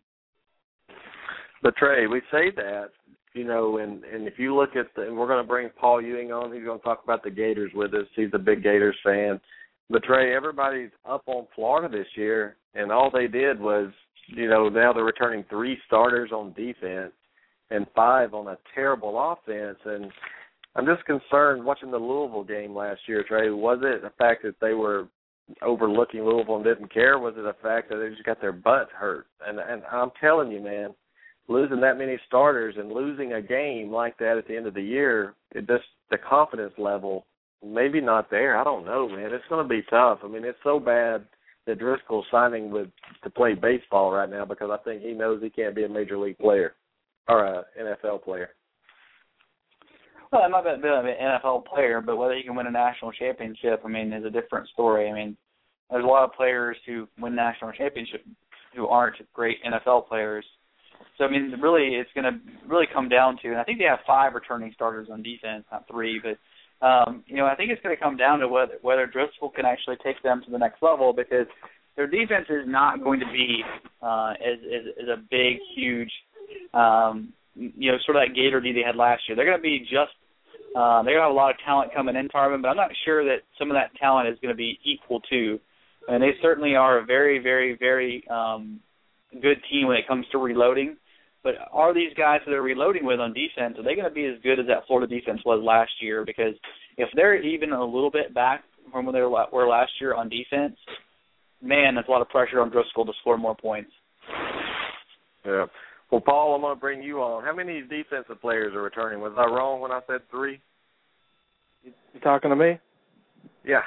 But 1.65 1.75
Trey, 1.77 2.05
we 2.05 2.21
say 2.31 2.51
that, 2.57 2.91
you 3.33 3.43
know, 3.43 3.79
and 3.79 4.03
and 4.03 4.27
if 4.27 4.37
you 4.37 4.55
look 4.55 4.75
at 4.75 4.85
the, 4.95 5.07
and 5.07 5.17
we're 5.17 5.25
going 5.25 5.43
to 5.43 5.47
bring 5.47 5.71
Paul 5.75 5.99
Ewing 5.99 6.31
on. 6.31 6.53
He's 6.53 6.63
going 6.63 6.77
to 6.77 6.85
talk 6.85 7.03
about 7.03 7.23
the 7.23 7.31
Gators 7.31 7.71
with 7.73 7.91
us. 7.95 8.05
He's 8.15 8.29
a 8.33 8.37
big 8.37 8.61
Gators 8.61 8.95
fan. 9.03 9.41
But 9.89 10.03
Trey, 10.03 10.35
everybody's 10.35 10.91
up 11.09 11.23
on 11.25 11.47
Florida 11.55 11.89
this 11.89 12.05
year, 12.13 12.55
and 12.75 12.91
all 12.91 13.09
they 13.11 13.25
did 13.25 13.59
was, 13.59 13.89
you 14.27 14.47
know, 14.47 14.69
now 14.69 14.93
they're 14.93 15.03
returning 15.03 15.43
three 15.49 15.79
starters 15.87 16.31
on 16.31 16.53
defense 16.53 17.13
and 17.71 17.87
five 17.95 18.35
on 18.35 18.47
a 18.49 18.59
terrible 18.75 19.17
offense. 19.31 19.79
And 19.85 20.11
I'm 20.75 20.85
just 20.85 21.03
concerned 21.05 21.65
watching 21.65 21.89
the 21.89 21.97
Louisville 21.97 22.43
game 22.43 22.75
last 22.75 23.01
year, 23.07 23.25
Trey. 23.27 23.49
Was 23.49 23.79
it 23.81 24.03
the 24.03 24.13
fact 24.19 24.43
that 24.43 24.59
they 24.61 24.75
were 24.75 25.07
overlooking 25.63 26.25
Louisville 26.25 26.57
and 26.57 26.63
didn't 26.63 26.93
care? 26.93 27.17
Was 27.17 27.33
it 27.35 27.41
the 27.41 27.55
fact 27.63 27.89
that 27.89 27.95
they 27.95 28.09
just 28.09 28.23
got 28.23 28.39
their 28.39 28.53
butt 28.53 28.89
hurt? 28.95 29.25
And 29.43 29.57
and 29.57 29.81
I'm 29.91 30.11
telling 30.21 30.51
you, 30.51 30.61
man, 30.61 30.93
losing 31.47 31.81
that 31.81 31.97
many 31.97 32.17
starters 32.27 32.75
and 32.77 32.91
losing 32.91 33.33
a 33.33 33.41
game 33.41 33.91
like 33.91 34.17
that 34.17 34.37
at 34.37 34.47
the 34.47 34.55
end 34.55 34.67
of 34.67 34.73
the 34.73 34.81
year, 34.81 35.35
it 35.51 35.67
just 35.67 35.83
the 36.11 36.17
confidence 36.17 36.73
level 36.77 37.25
maybe 37.63 38.01
not 38.01 38.29
there. 38.29 38.57
I 38.57 38.63
don't 38.63 38.85
know, 38.85 39.09
man. 39.09 39.33
It's 39.33 39.45
going 39.49 39.63
to 39.63 39.69
be 39.69 39.81
tough. 39.89 40.19
I 40.23 40.27
mean, 40.27 40.43
it's 40.43 40.57
so 40.63 40.79
bad 40.79 41.25
that 41.65 41.79
Driskel's 41.79 42.25
signing 42.31 42.69
with 42.69 42.87
to 43.23 43.29
play 43.29 43.53
baseball 43.53 44.11
right 44.11 44.29
now 44.29 44.45
because 44.45 44.69
I 44.71 44.77
think 44.83 45.01
he 45.01 45.13
knows 45.13 45.41
he 45.41 45.49
can't 45.49 45.75
be 45.75 45.83
a 45.83 45.89
major 45.89 46.17
league 46.17 46.37
player 46.37 46.73
or 47.27 47.43
a 47.43 47.63
NFL 47.79 48.23
player. 48.23 48.49
Well, 50.31 50.43
I'm 50.43 50.51
not 50.51 50.63
be 50.63 50.69
an 50.69 51.15
NFL 51.43 51.65
player, 51.65 52.01
but 52.01 52.17
whether 52.17 52.35
he 52.35 52.43
can 52.43 52.55
win 52.55 52.67
a 52.67 52.71
national 52.71 53.11
championship, 53.13 53.81
I 53.85 53.87
mean, 53.87 54.11
is 54.13 54.25
a 54.25 54.29
different 54.29 54.67
story. 54.69 55.09
I 55.09 55.13
mean, 55.13 55.37
there's 55.89 56.03
a 56.03 56.07
lot 56.07 56.23
of 56.23 56.33
players 56.33 56.77
who 56.85 57.07
win 57.19 57.35
national 57.35 57.71
championships 57.71 58.25
who 58.75 58.87
aren't 58.87 59.15
great 59.33 59.57
NFL 59.63 60.07
players. 60.07 60.45
So 61.17 61.25
I 61.25 61.31
mean, 61.31 61.53
really, 61.61 61.95
it's 61.95 62.09
going 62.13 62.25
to 62.25 62.39
really 62.67 62.87
come 62.91 63.09
down 63.09 63.37
to, 63.41 63.49
and 63.49 63.57
I 63.57 63.63
think 63.63 63.79
they 63.79 63.85
have 63.85 63.99
five 64.05 64.33
returning 64.33 64.71
starters 64.75 65.07
on 65.11 65.23
defense, 65.23 65.63
not 65.71 65.87
three, 65.89 66.21
but 66.21 66.37
um, 66.85 67.23
you 67.27 67.37
know, 67.37 67.45
I 67.45 67.55
think 67.55 67.71
it's 67.71 67.81
going 67.81 67.95
to 67.95 68.01
come 68.01 68.17
down 68.17 68.39
to 68.39 68.47
whether 68.47 68.73
whether 68.81 69.07
Driskel 69.07 69.53
can 69.53 69.65
actually 69.65 69.97
take 70.03 70.21
them 70.23 70.41
to 70.45 70.51
the 70.51 70.57
next 70.57 70.81
level 70.81 71.13
because 71.13 71.47
their 71.95 72.07
defense 72.07 72.47
is 72.49 72.65
not 72.67 73.01
going 73.03 73.21
to 73.21 73.25
be 73.27 73.63
uh, 74.01 74.33
as, 74.33 74.59
as 74.65 75.03
as 75.03 75.07
a 75.07 75.17
big, 75.31 75.57
huge, 75.75 76.11
um, 76.73 77.33
you 77.55 77.91
know, 77.91 77.97
sort 78.05 78.17
of 78.17 78.23
that 78.27 78.35
Gator 78.35 78.59
D 78.59 78.73
they 78.73 78.83
had 78.85 78.97
last 78.97 79.23
year. 79.27 79.35
They're 79.35 79.45
going 79.45 79.57
to 79.57 79.61
be 79.61 79.79
just 79.79 80.11
uh, 80.75 81.01
they're 81.03 81.15
going 81.15 81.23
to 81.23 81.29
have 81.29 81.31
a 81.31 81.33
lot 81.33 81.51
of 81.51 81.57
talent 81.65 81.93
coming 81.93 82.17
in, 82.17 82.27
Tarvin, 82.27 82.61
but 82.61 82.67
I'm 82.67 82.75
not 82.75 82.91
sure 83.05 83.23
that 83.23 83.43
some 83.57 83.71
of 83.71 83.75
that 83.75 83.95
talent 83.97 84.27
is 84.27 84.37
going 84.41 84.53
to 84.53 84.57
be 84.57 84.77
equal 84.83 85.21
to. 85.29 85.59
And 86.07 86.21
they 86.21 86.31
certainly 86.41 86.75
are 86.75 86.99
a 86.99 87.05
very, 87.05 87.39
very, 87.39 87.77
very 87.77 88.27
um, 88.29 88.81
good 89.41 89.57
team 89.71 89.87
when 89.87 89.97
it 89.97 90.07
comes 90.07 90.25
to 90.31 90.37
reloading. 90.37 90.97
But 91.43 91.53
are 91.71 91.93
these 91.93 92.13
guys 92.17 92.39
that 92.45 92.51
they're 92.51 92.61
reloading 92.61 93.05
with 93.05 93.19
on 93.19 93.33
defense, 93.33 93.77
are 93.77 93.83
they 93.83 93.93
going 93.93 94.09
to 94.09 94.13
be 94.13 94.25
as 94.25 94.41
good 94.41 94.59
as 94.59 94.65
that 94.67 94.87
Florida 94.87 95.07
defense 95.07 95.41
was 95.45 95.61
last 95.63 95.91
year? 96.01 96.25
Because 96.25 96.55
if 96.97 97.09
they're 97.15 97.41
even 97.41 97.71
a 97.71 97.83
little 97.83 98.09
bit 98.09 98.33
back 98.33 98.63
from 98.91 99.05
where 99.05 99.13
they 99.13 99.21
were 99.21 99.67
last 99.67 99.91
year 100.01 100.15
on 100.15 100.27
defense, 100.27 100.75
man, 101.61 101.95
that's 101.95 102.07
a 102.07 102.11
lot 102.11 102.21
of 102.21 102.29
pressure 102.29 102.61
on 102.61 102.71
Driskel 102.71 103.05
to 103.05 103.11
score 103.21 103.37
more 103.37 103.55
points. 103.55 103.91
Yeah. 105.45 105.65
Well, 106.11 106.21
Paul, 106.21 106.55
I'm 106.55 106.61
going 106.61 106.75
to 106.75 106.79
bring 106.79 107.03
you 107.03 107.19
on. 107.19 107.43
How 107.43 107.53
many 107.53 107.81
defensive 107.81 108.41
players 108.41 108.73
are 108.73 108.81
returning? 108.81 109.19
Was 109.19 109.33
I 109.37 109.45
wrong 109.45 109.81
when 109.81 109.91
I 109.91 109.99
said 110.07 110.21
three? 110.31 110.59
You 111.83 112.19
talking 112.21 112.49
to 112.49 112.55
me? 112.55 112.79
Yeah. 113.63 113.81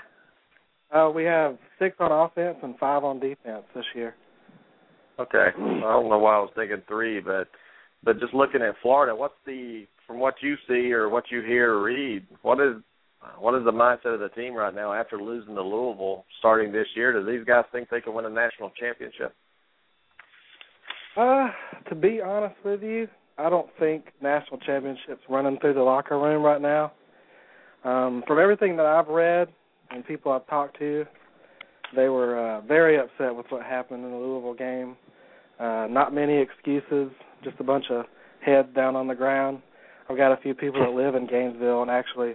Uh, 0.95 1.11
we 1.11 1.25
have 1.25 1.59
six 1.79 1.97
on 1.99 2.13
offense 2.13 2.59
and 2.63 2.79
five 2.79 3.05
on 3.05 3.19
defense 3.19 3.65
this 3.75 3.85
year. 3.95 4.15
Okay. 5.19 5.49
I 5.57 5.81
don't 5.81 6.09
know 6.09 6.19
why 6.19 6.37
I 6.37 6.41
was 6.41 6.53
thinking 6.55 6.83
three, 6.87 7.21
but 7.21 7.49
but 8.05 8.21
just 8.21 8.35
looking 8.35 8.63
at 8.63 8.77
Florida, 8.83 9.15
what's 9.15 9.35
the 9.47 9.87
from 10.07 10.21
what 10.21 10.35
you 10.41 10.57
see 10.69 10.93
or 10.93 11.09
what 11.09 11.25
you 11.31 11.43
hear 11.43 11.75
or 11.75 11.83
read, 11.83 12.27
what 12.43 12.61
is 12.61 12.77
what 13.39 13.55
is 13.55 13.65
the 13.65 13.73
mindset 13.73 14.15
of 14.15 14.21
the 14.21 14.29
team 14.31 14.55
right 14.55 14.75
now 14.75 14.93
after 14.93 15.21
losing 15.21 15.55
to 15.55 15.63
Louisville 15.63 16.25
starting 16.39 16.73
this 16.73 16.87
year? 16.95 17.13
Do 17.13 17.31
these 17.31 17.45
guys 17.45 17.65
think 17.73 17.89
they 17.91 18.01
can 18.01 18.15
win 18.15 18.25
a 18.25 18.31
national 18.31 18.71
championship? 18.79 19.35
Uh, 21.17 21.49
to 21.89 21.97
be 21.97 22.21
honest 22.21 22.55
with 22.65 22.83
you, 22.83 23.09
I 23.39 23.51
don't 23.51 23.69
think 23.79 24.05
national 24.23 24.61
championships 24.61 25.23
running 25.29 25.59
through 25.59 25.75
the 25.75 25.83
locker 25.83 26.19
room 26.19 26.43
right 26.43 26.61
now. 26.61 26.93
Um, 27.85 28.23
from 28.27 28.39
everything 28.39 28.77
that 28.77 28.87
I've 28.87 29.09
read 29.09 29.49
and 29.91 30.07
people 30.07 30.33
I've 30.33 30.47
talked 30.47 30.79
to, 30.79 31.05
they 31.97 32.09
were 32.09 32.39
uh, 32.39 32.61
very 32.63 32.99
upset 32.99 33.35
with 33.35 33.47
what 33.49 33.63
happened 33.63 34.05
in 34.05 34.11
the 34.11 34.17
Louisville 34.17 34.55
game. 34.55 34.97
Uh, 35.59 35.87
not 35.91 36.15
many 36.15 36.39
excuses, 36.39 37.11
just 37.43 37.57
a 37.59 37.65
bunch 37.65 37.87
of 37.91 38.05
heads 38.45 38.69
down 38.75 38.97
on 38.97 39.09
the 39.09 39.15
ground. 39.15 39.61
I've 40.09 40.17
got 40.17 40.33
a 40.33 40.41
few 40.41 40.55
people 40.55 40.81
that 40.81 40.93
live 40.93 41.15
in 41.15 41.27
Gainesville, 41.27 41.83
and 41.83 41.91
actually 41.91 42.35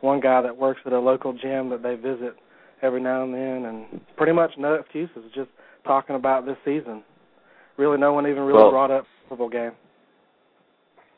one 0.00 0.20
guy 0.20 0.42
that 0.42 0.56
works 0.56 0.80
at 0.84 0.92
a 0.92 0.98
local 0.98 1.32
gym 1.32 1.70
that 1.70 1.82
they 1.82 1.94
visit 1.94 2.34
every 2.82 3.00
now 3.00 3.22
and 3.22 3.34
then, 3.34 3.64
and 3.64 4.00
pretty 4.16 4.32
much 4.32 4.50
no 4.58 4.74
excuses, 4.74 5.22
just 5.34 5.50
talking 5.84 6.16
about 6.16 6.46
this 6.46 6.56
season. 6.64 7.04
Really, 7.76 7.98
no 7.98 8.12
one 8.12 8.26
even 8.26 8.42
really 8.42 8.60
well, 8.60 8.70
brought 8.70 8.90
up 8.90 9.04
football 9.28 9.48
game. 9.48 9.72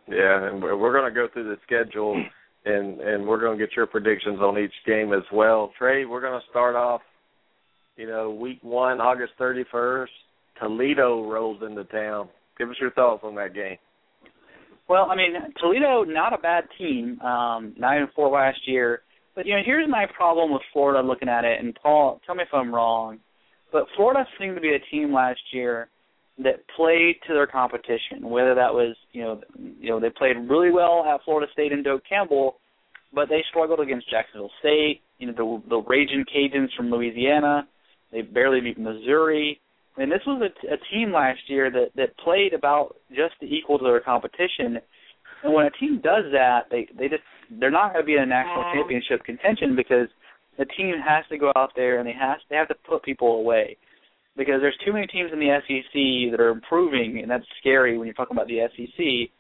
Yeah, 0.09 0.49
and 0.49 0.63
we're 0.63 0.93
going 0.93 1.13
to 1.13 1.15
go 1.15 1.29
through 1.33 1.49
the 1.49 1.57
schedule, 1.65 2.23
and 2.67 3.01
and 3.01 3.27
we're 3.27 3.41
going 3.41 3.59
to 3.59 3.67
get 3.67 3.75
your 3.75 3.87
predictions 3.87 4.41
on 4.41 4.59
each 4.59 4.75
game 4.87 5.13
as 5.13 5.25
well. 5.33 5.73
Trey, 5.79 6.05
we're 6.05 6.21
going 6.21 6.39
to 6.39 6.47
start 6.51 6.77
off 6.77 7.01
you 7.97 8.07
know, 8.07 8.31
week 8.31 8.59
one, 8.63 9.01
August 9.01 9.33
31st, 9.39 10.07
Toledo 10.61 11.31
rolls 11.31 11.63
into 11.63 11.85
town. 11.85 12.29
Give 12.59 12.69
us 12.71 12.77
your 12.81 12.93
thoughts 12.93 13.23
on 13.25 13.35
that 13.37 13.55
game. 13.55 13.79
Well, 14.89 15.09
I 15.11 15.17
mean, 15.17 15.35
Toledo 15.61 16.05
not 16.05 16.35
a 16.35 16.39
bad 16.39 16.65
team, 16.79 17.21
um, 17.21 17.75
nine 17.79 18.03
and 18.03 18.13
four 18.15 18.31
last 18.31 18.61
year. 18.67 19.01
But 19.35 19.47
you 19.47 19.55
know, 19.55 19.63
here's 19.65 19.89
my 19.89 20.07
problem 20.17 20.53
with 20.53 20.63
Florida 20.73 21.07
looking 21.07 21.29
at 21.29 21.45
it, 21.45 21.61
and 21.61 21.77
Paul, 21.83 22.21
tell 22.25 22.35
me 22.35 22.43
if 22.43 22.55
I'm 22.55 22.75
wrong. 22.75 23.19
But 23.73 23.87
Florida 23.97 24.25
seemed 24.39 24.55
to 24.55 24.61
be 24.61 24.75
a 24.75 24.91
team 24.91 25.13
last 25.13 25.41
year 25.53 25.89
that 26.39 26.65
played 26.77 27.17
to 27.27 27.35
their 27.35 27.47
competition. 27.47 28.29
Whether 28.29 28.55
that 28.55 28.73
was, 28.73 28.97
you 29.13 29.23
know, 29.23 29.41
you 29.59 29.89
know, 29.89 30.01
they 30.01 30.11
played 30.11 30.37
really 30.49 30.71
well 30.71 31.05
at 31.05 31.25
Florida 31.25 31.51
State 31.53 31.73
and 31.73 31.83
Doak 31.83 32.03
Campbell, 32.09 32.57
but 33.13 33.29
they 33.29 33.43
struggled 33.51 33.81
against 33.81 34.11
Jacksonville 34.11 34.51
State. 34.61 35.01
You 35.19 35.29
know, 35.29 35.33
the 35.33 35.69
the 35.71 35.83
Raging 35.83 36.25
Cajuns 36.25 36.75
from 36.77 36.91
Louisiana. 36.91 37.67
They 38.13 38.23
barely 38.23 38.61
beat 38.61 38.79
Missouri. 38.79 39.61
Mean, 39.97 40.11
this 40.11 40.23
was 40.27 40.43
a, 40.43 40.75
a 40.75 40.77
team 40.91 41.13
last 41.13 41.41
year 41.47 41.71
that 41.71 41.91
that 41.97 42.17
played 42.19 42.53
about 42.53 42.97
just 43.11 43.35
equal 43.43 43.79
to 43.79 43.85
their 43.85 44.01
competition. 44.01 44.79
And 45.45 45.55
when 45.55 45.67
a 45.67 45.71
team 45.71 46.01
does 46.03 46.25
that, 46.33 46.67
they 46.71 46.89
they 46.99 47.09
just 47.09 47.23
they're 47.61 47.71
not 47.71 47.93
going 47.93 48.03
to 48.03 48.07
be 48.07 48.17
in 48.17 48.23
a 48.23 48.27
national 48.27 48.65
championship 48.75 49.25
contention 49.25 49.77
because 49.77 50.09
the 50.59 50.65
team 50.65 50.95
has 51.05 51.25
to 51.31 51.39
go 51.39 51.53
out 51.55 51.71
there 51.77 51.99
and 51.99 52.09
they 52.09 52.13
has 52.13 52.39
they 52.51 52.57
have 52.57 52.69
to 52.69 52.75
put 52.89 53.05
people 53.05 53.37
away 53.37 53.77
because 54.37 54.61
there's 54.61 54.77
too 54.85 54.93
many 54.93 55.07
teams 55.07 55.31
in 55.33 55.39
the 55.39 55.59
SEC 55.63 56.33
that 56.33 56.41
are 56.41 56.51
improving, 56.51 57.21
and 57.21 57.31
that's 57.31 57.45
scary 57.61 57.97
when 57.97 58.07
you're 58.07 58.15
talking 58.15 58.37
about 58.37 58.49
the 58.49 58.67
SEC. 58.75 59.31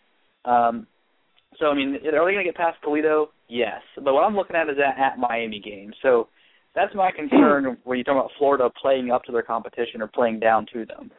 Um, 0.51 0.87
so 1.59 1.67
I 1.67 1.75
mean, 1.75 1.97
are 1.97 2.25
they 2.25 2.33
going 2.33 2.39
to 2.39 2.45
get 2.45 2.57
past 2.57 2.79
Toledo? 2.83 3.31
Yes, 3.49 3.81
but 3.97 4.15
what 4.15 4.25
I'm 4.25 4.37
looking 4.37 4.57
at 4.57 4.69
is 4.69 4.77
that 4.77 4.99
at 4.99 5.19
Miami 5.19 5.61
game. 5.61 5.93
So 6.03 6.29
that's 6.75 6.95
my 6.95 7.11
concern 7.11 7.77
when 7.85 7.99
you 7.99 8.05
talk 8.05 8.16
about 8.16 8.31
Florida 8.39 8.68
playing 8.81 9.11
up 9.11 9.25
to 9.25 9.33
their 9.33 9.43
competition 9.43 10.03
or 10.03 10.09
playing 10.09 10.41
down 10.41 10.66
to 10.72 10.85
them. 10.85 11.11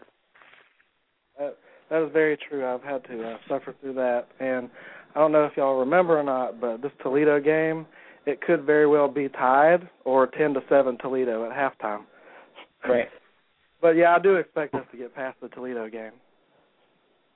That, 1.39 1.57
that 1.89 2.05
is 2.05 2.09
very 2.13 2.37
true. 2.37 2.65
I've 2.65 2.83
had 2.83 3.03
to 3.05 3.23
uh, 3.23 3.37
suffer 3.47 3.75
through 3.81 3.93
that, 3.93 4.27
and 4.39 4.69
I 5.15 5.19
don't 5.19 5.31
know 5.31 5.45
if 5.45 5.53
y'all 5.55 5.79
remember 5.79 6.19
or 6.19 6.23
not, 6.23 6.59
but 6.59 6.81
this 6.81 6.91
Toledo 7.01 7.39
game, 7.39 7.85
it 8.25 8.41
could 8.41 8.63
very 8.63 8.87
well 8.87 9.07
be 9.07 9.29
tied 9.29 9.87
or 10.03 10.27
ten 10.27 10.53
to 10.53 10.61
seven 10.67 10.97
Toledo 10.97 11.49
at 11.49 11.51
halftime. 11.51 12.01
Right. 12.87 13.07
But 13.81 13.97
yeah, 13.97 14.15
I 14.15 14.19
do 14.19 14.37
expect 14.37 14.73
us 14.73 14.85
to 14.91 14.97
get 14.97 15.13
past 15.13 15.37
the 15.41 15.49
Toledo 15.49 15.87
game. 15.87 16.13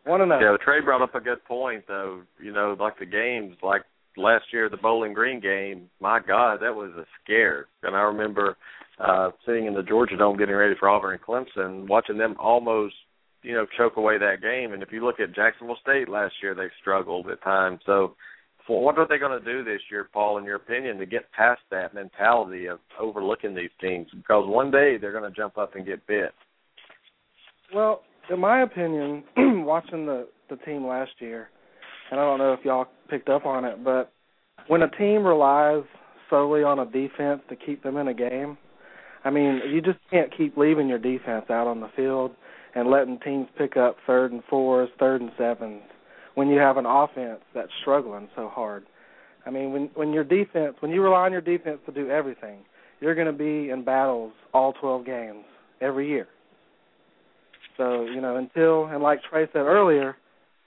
One 0.05 0.21
and 0.21 0.31
Yeah, 0.31 0.51
the 0.51 0.57
Trey 0.57 0.81
brought 0.81 1.03
up 1.03 1.13
a 1.13 1.19
good 1.19 1.43
point 1.45 1.83
though. 1.87 2.21
You 2.41 2.51
know, 2.51 2.75
like 2.79 2.97
the 2.97 3.05
games, 3.05 3.55
like 3.61 3.83
last 4.19 4.45
year 4.51 4.69
the 4.69 4.77
Bowling 4.77 5.13
Green 5.13 5.39
game. 5.39 5.89
My 5.99 6.19
God, 6.19 6.59
that 6.61 6.75
was 6.75 6.91
a 6.97 7.05
scare. 7.23 7.67
And 7.83 7.95
I 7.95 8.01
remember 8.01 8.57
uh 8.99 9.31
sitting 9.45 9.65
in 9.65 9.73
the 9.73 9.83
Georgia 9.83 10.17
Dome 10.17 10.37
getting 10.37 10.55
ready 10.55 10.75
for 10.79 10.89
Auburn 10.89 11.17
and 11.17 11.21
Clemson, 11.21 11.87
watching 11.87 12.17
them 12.17 12.35
almost, 12.39 12.95
you 13.43 13.53
know, 13.53 13.65
choke 13.77 13.97
away 13.97 14.17
that 14.17 14.41
game. 14.41 14.73
And 14.73 14.83
if 14.83 14.91
you 14.91 15.05
look 15.05 15.19
at 15.19 15.35
Jacksonville 15.35 15.77
State 15.81 16.09
last 16.09 16.33
year, 16.41 16.53
they 16.53 16.67
struggled 16.81 17.29
at 17.29 17.41
times. 17.43 17.79
So, 17.85 18.15
what 18.67 18.99
are 18.99 19.07
they 19.07 19.17
going 19.17 19.39
to 19.39 19.43
do 19.43 19.63
this 19.63 19.81
year, 19.89 20.07
Paul? 20.13 20.37
In 20.37 20.43
your 20.43 20.57
opinion, 20.57 20.99
to 20.99 21.05
get 21.07 21.31
past 21.31 21.61
that 21.71 21.95
mentality 21.95 22.67
of 22.67 22.77
overlooking 22.99 23.55
these 23.55 23.71
teams? 23.81 24.07
Because 24.15 24.43
one 24.47 24.69
day 24.69 24.97
they're 24.97 25.11
going 25.11 25.23
to 25.23 25.35
jump 25.35 25.57
up 25.57 25.75
and 25.75 25.87
get 25.87 26.05
bit. 26.05 26.31
Well, 27.73 28.01
in 28.29 28.39
my 28.39 28.61
opinion, 28.61 29.23
watching 29.65 30.05
the 30.05 30.27
the 30.49 30.57
team 30.57 30.85
last 30.85 31.11
year, 31.19 31.49
and 32.11 32.19
I 32.19 32.23
don't 32.23 32.39
know 32.39 32.53
if 32.53 32.59
y'all 32.63 32.87
picked 33.09 33.29
up 33.29 33.45
on 33.45 33.65
it, 33.65 33.83
but 33.83 34.11
when 34.67 34.81
a 34.81 34.89
team 34.89 35.23
relies 35.23 35.83
solely 36.29 36.63
on 36.63 36.79
a 36.79 36.85
defense 36.85 37.41
to 37.49 37.55
keep 37.55 37.83
them 37.83 37.97
in 37.97 38.07
a 38.07 38.13
game, 38.13 38.57
I 39.23 39.29
mean, 39.29 39.61
you 39.69 39.81
just 39.81 39.99
can't 40.11 40.35
keep 40.35 40.55
leaving 40.57 40.87
your 40.87 40.99
defense 40.99 41.45
out 41.49 41.67
on 41.67 41.81
the 41.81 41.89
field 41.95 42.31
and 42.75 42.89
letting 42.89 43.19
teams 43.19 43.47
pick 43.57 43.77
up 43.77 43.97
third 44.05 44.31
and 44.31 44.43
fours, 44.49 44.89
third 44.99 45.21
and 45.21 45.31
sevens 45.37 45.81
when 46.35 46.47
you 46.47 46.59
have 46.59 46.77
an 46.77 46.85
offense 46.85 47.41
that's 47.53 47.71
struggling 47.81 48.29
so 48.35 48.47
hard. 48.47 48.85
I 49.45 49.49
mean, 49.49 49.71
when 49.71 49.89
when 49.95 50.13
your 50.13 50.23
defense, 50.23 50.75
when 50.79 50.91
you 50.91 51.01
rely 51.01 51.25
on 51.25 51.31
your 51.31 51.41
defense 51.41 51.79
to 51.85 51.91
do 51.91 52.09
everything, 52.09 52.59
you're 52.99 53.15
going 53.15 53.27
to 53.27 53.33
be 53.33 53.71
in 53.71 53.83
battles 53.83 54.33
all 54.53 54.73
12 54.73 55.05
games 55.05 55.43
every 55.81 56.07
year. 56.07 56.27
So, 57.77 58.05
you 58.05 58.19
know, 58.19 58.35
until, 58.35 58.85
and 58.85 59.01
like 59.01 59.19
Trey 59.29 59.47
said 59.53 59.59
earlier, 59.59 60.17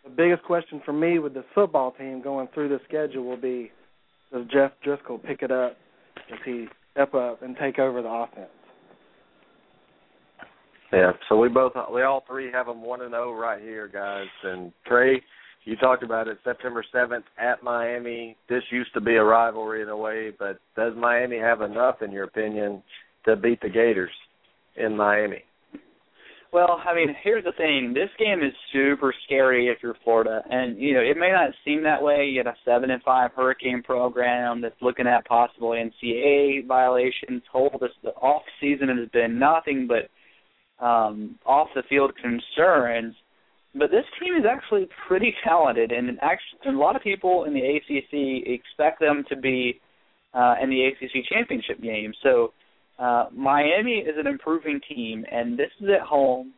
the 0.04 0.10
biggest 0.10 0.42
question 0.44 0.80
for 0.84 0.92
me 0.92 1.18
with 1.18 1.34
this 1.34 1.44
football 1.54 1.92
team 1.92 2.22
going 2.22 2.48
through 2.52 2.68
the 2.68 2.80
schedule 2.88 3.24
will 3.24 3.36
be 3.36 3.70
does 4.32 4.46
Jeff 4.52 4.72
Driskel 4.84 5.22
pick 5.22 5.42
it 5.42 5.50
up? 5.50 5.76
Does 6.28 6.38
he 6.44 6.66
step 6.92 7.14
up 7.14 7.42
and 7.42 7.56
take 7.56 7.78
over 7.78 8.02
the 8.02 8.08
offense? 8.08 8.48
Yeah, 10.92 11.12
so 11.28 11.38
we 11.38 11.48
both 11.48 11.72
we 11.92 12.02
all 12.02 12.22
three 12.26 12.50
have 12.52 12.66
them 12.66 12.82
one 12.82 13.00
and 13.00 13.12
zero 13.12 13.30
oh 13.30 13.38
right 13.38 13.60
here, 13.62 13.88
guys. 13.88 14.26
And 14.42 14.72
Trey, 14.86 15.22
you 15.64 15.76
talked 15.76 16.02
about 16.02 16.28
it, 16.28 16.38
September 16.44 16.84
seventh 16.92 17.24
at 17.38 17.62
Miami. 17.62 18.36
This 18.48 18.62
used 18.70 18.92
to 18.94 19.00
be 19.00 19.16
a 19.16 19.24
rivalry 19.24 19.82
in 19.82 19.88
a 19.88 19.96
way, 19.96 20.32
but 20.38 20.60
does 20.76 20.92
Miami 20.96 21.38
have 21.38 21.62
enough, 21.62 22.02
in 22.02 22.10
your 22.10 22.24
opinion, 22.24 22.82
to 23.24 23.36
beat 23.36 23.60
the 23.62 23.70
Gators 23.70 24.10
in 24.76 24.96
Miami? 24.96 25.44
Well, 26.52 26.82
I 26.86 26.94
mean, 26.94 27.16
here's 27.22 27.44
the 27.44 27.52
thing. 27.52 27.94
This 27.94 28.10
game 28.18 28.42
is 28.42 28.52
super 28.74 29.14
scary 29.24 29.68
if 29.68 29.78
you're 29.82 29.96
Florida, 30.04 30.42
and 30.50 30.78
you 30.78 30.92
know 30.92 31.00
it 31.00 31.16
may 31.16 31.30
not 31.32 31.52
seem 31.64 31.82
that 31.84 32.02
way. 32.02 32.26
You 32.26 32.44
got 32.44 32.52
a 32.52 32.56
seven 32.62 32.90
and 32.90 33.02
five 33.02 33.30
Hurricane 33.34 33.82
program 33.82 34.60
that's 34.60 34.80
looking 34.82 35.06
at 35.06 35.26
possible 35.26 35.70
NCAA 35.70 36.66
violations. 36.66 37.42
Whole 37.50 37.74
this 37.80 37.90
the 38.02 38.10
off 38.10 38.42
season 38.60 38.88
has 38.88 39.08
been 39.14 39.38
nothing 39.38 39.88
but 39.88 40.84
um, 40.84 41.38
off 41.46 41.68
the 41.74 41.84
field 41.88 42.12
concerns. 42.16 43.14
But 43.74 43.90
this 43.90 44.04
team 44.20 44.34
is 44.34 44.44
actually 44.44 44.88
pretty 45.08 45.34
talented, 45.42 45.90
and 45.90 46.18
actually 46.20 46.74
a 46.74 46.78
lot 46.78 46.96
of 46.96 47.02
people 47.02 47.44
in 47.44 47.54
the 47.54 47.60
ACC 47.60 48.46
expect 48.46 49.00
them 49.00 49.24
to 49.30 49.36
be 49.36 49.80
uh, 50.34 50.56
in 50.62 50.68
the 50.68 50.84
ACC 50.84 51.24
championship 51.32 51.80
game. 51.80 52.12
So 52.22 52.52
uh, 52.98 53.26
Miami 53.34 53.98
is 53.98 54.14
an 54.18 54.26
improving 54.26 54.80
team, 54.88 55.24
and 55.30 55.58
this 55.58 55.70
is 55.80 55.88
at 55.88 56.06
home. 56.06 56.52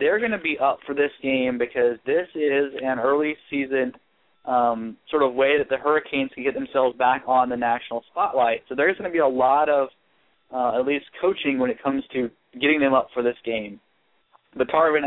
They're 0.00 0.18
going 0.18 0.32
to 0.32 0.38
be 0.38 0.58
up 0.60 0.78
for 0.86 0.94
this 0.94 1.12
game 1.22 1.56
because 1.58 1.98
this 2.04 2.26
is 2.34 2.72
an 2.82 2.98
early 2.98 3.36
season 3.48 3.92
um, 4.44 4.96
sort 5.10 5.22
of 5.22 5.34
way 5.34 5.56
that 5.58 5.68
the 5.68 5.76
Hurricanes 5.76 6.30
can 6.34 6.42
get 6.42 6.54
themselves 6.54 6.96
back 6.98 7.22
on 7.26 7.48
the 7.48 7.56
national 7.56 8.02
spotlight. 8.10 8.62
So 8.68 8.74
there's 8.74 8.96
going 8.98 9.10
to 9.10 9.12
be 9.12 9.20
a 9.20 9.26
lot 9.26 9.68
of 9.68 9.88
uh, 10.52 10.78
at 10.78 10.86
least 10.86 11.06
coaching 11.20 11.58
when 11.58 11.70
it 11.70 11.82
comes 11.82 12.02
to 12.12 12.30
getting 12.60 12.80
them 12.80 12.94
up 12.94 13.08
for 13.14 13.22
this 13.22 13.36
game. 13.44 13.80
But 14.56 14.68
Tarvin, 14.68 15.04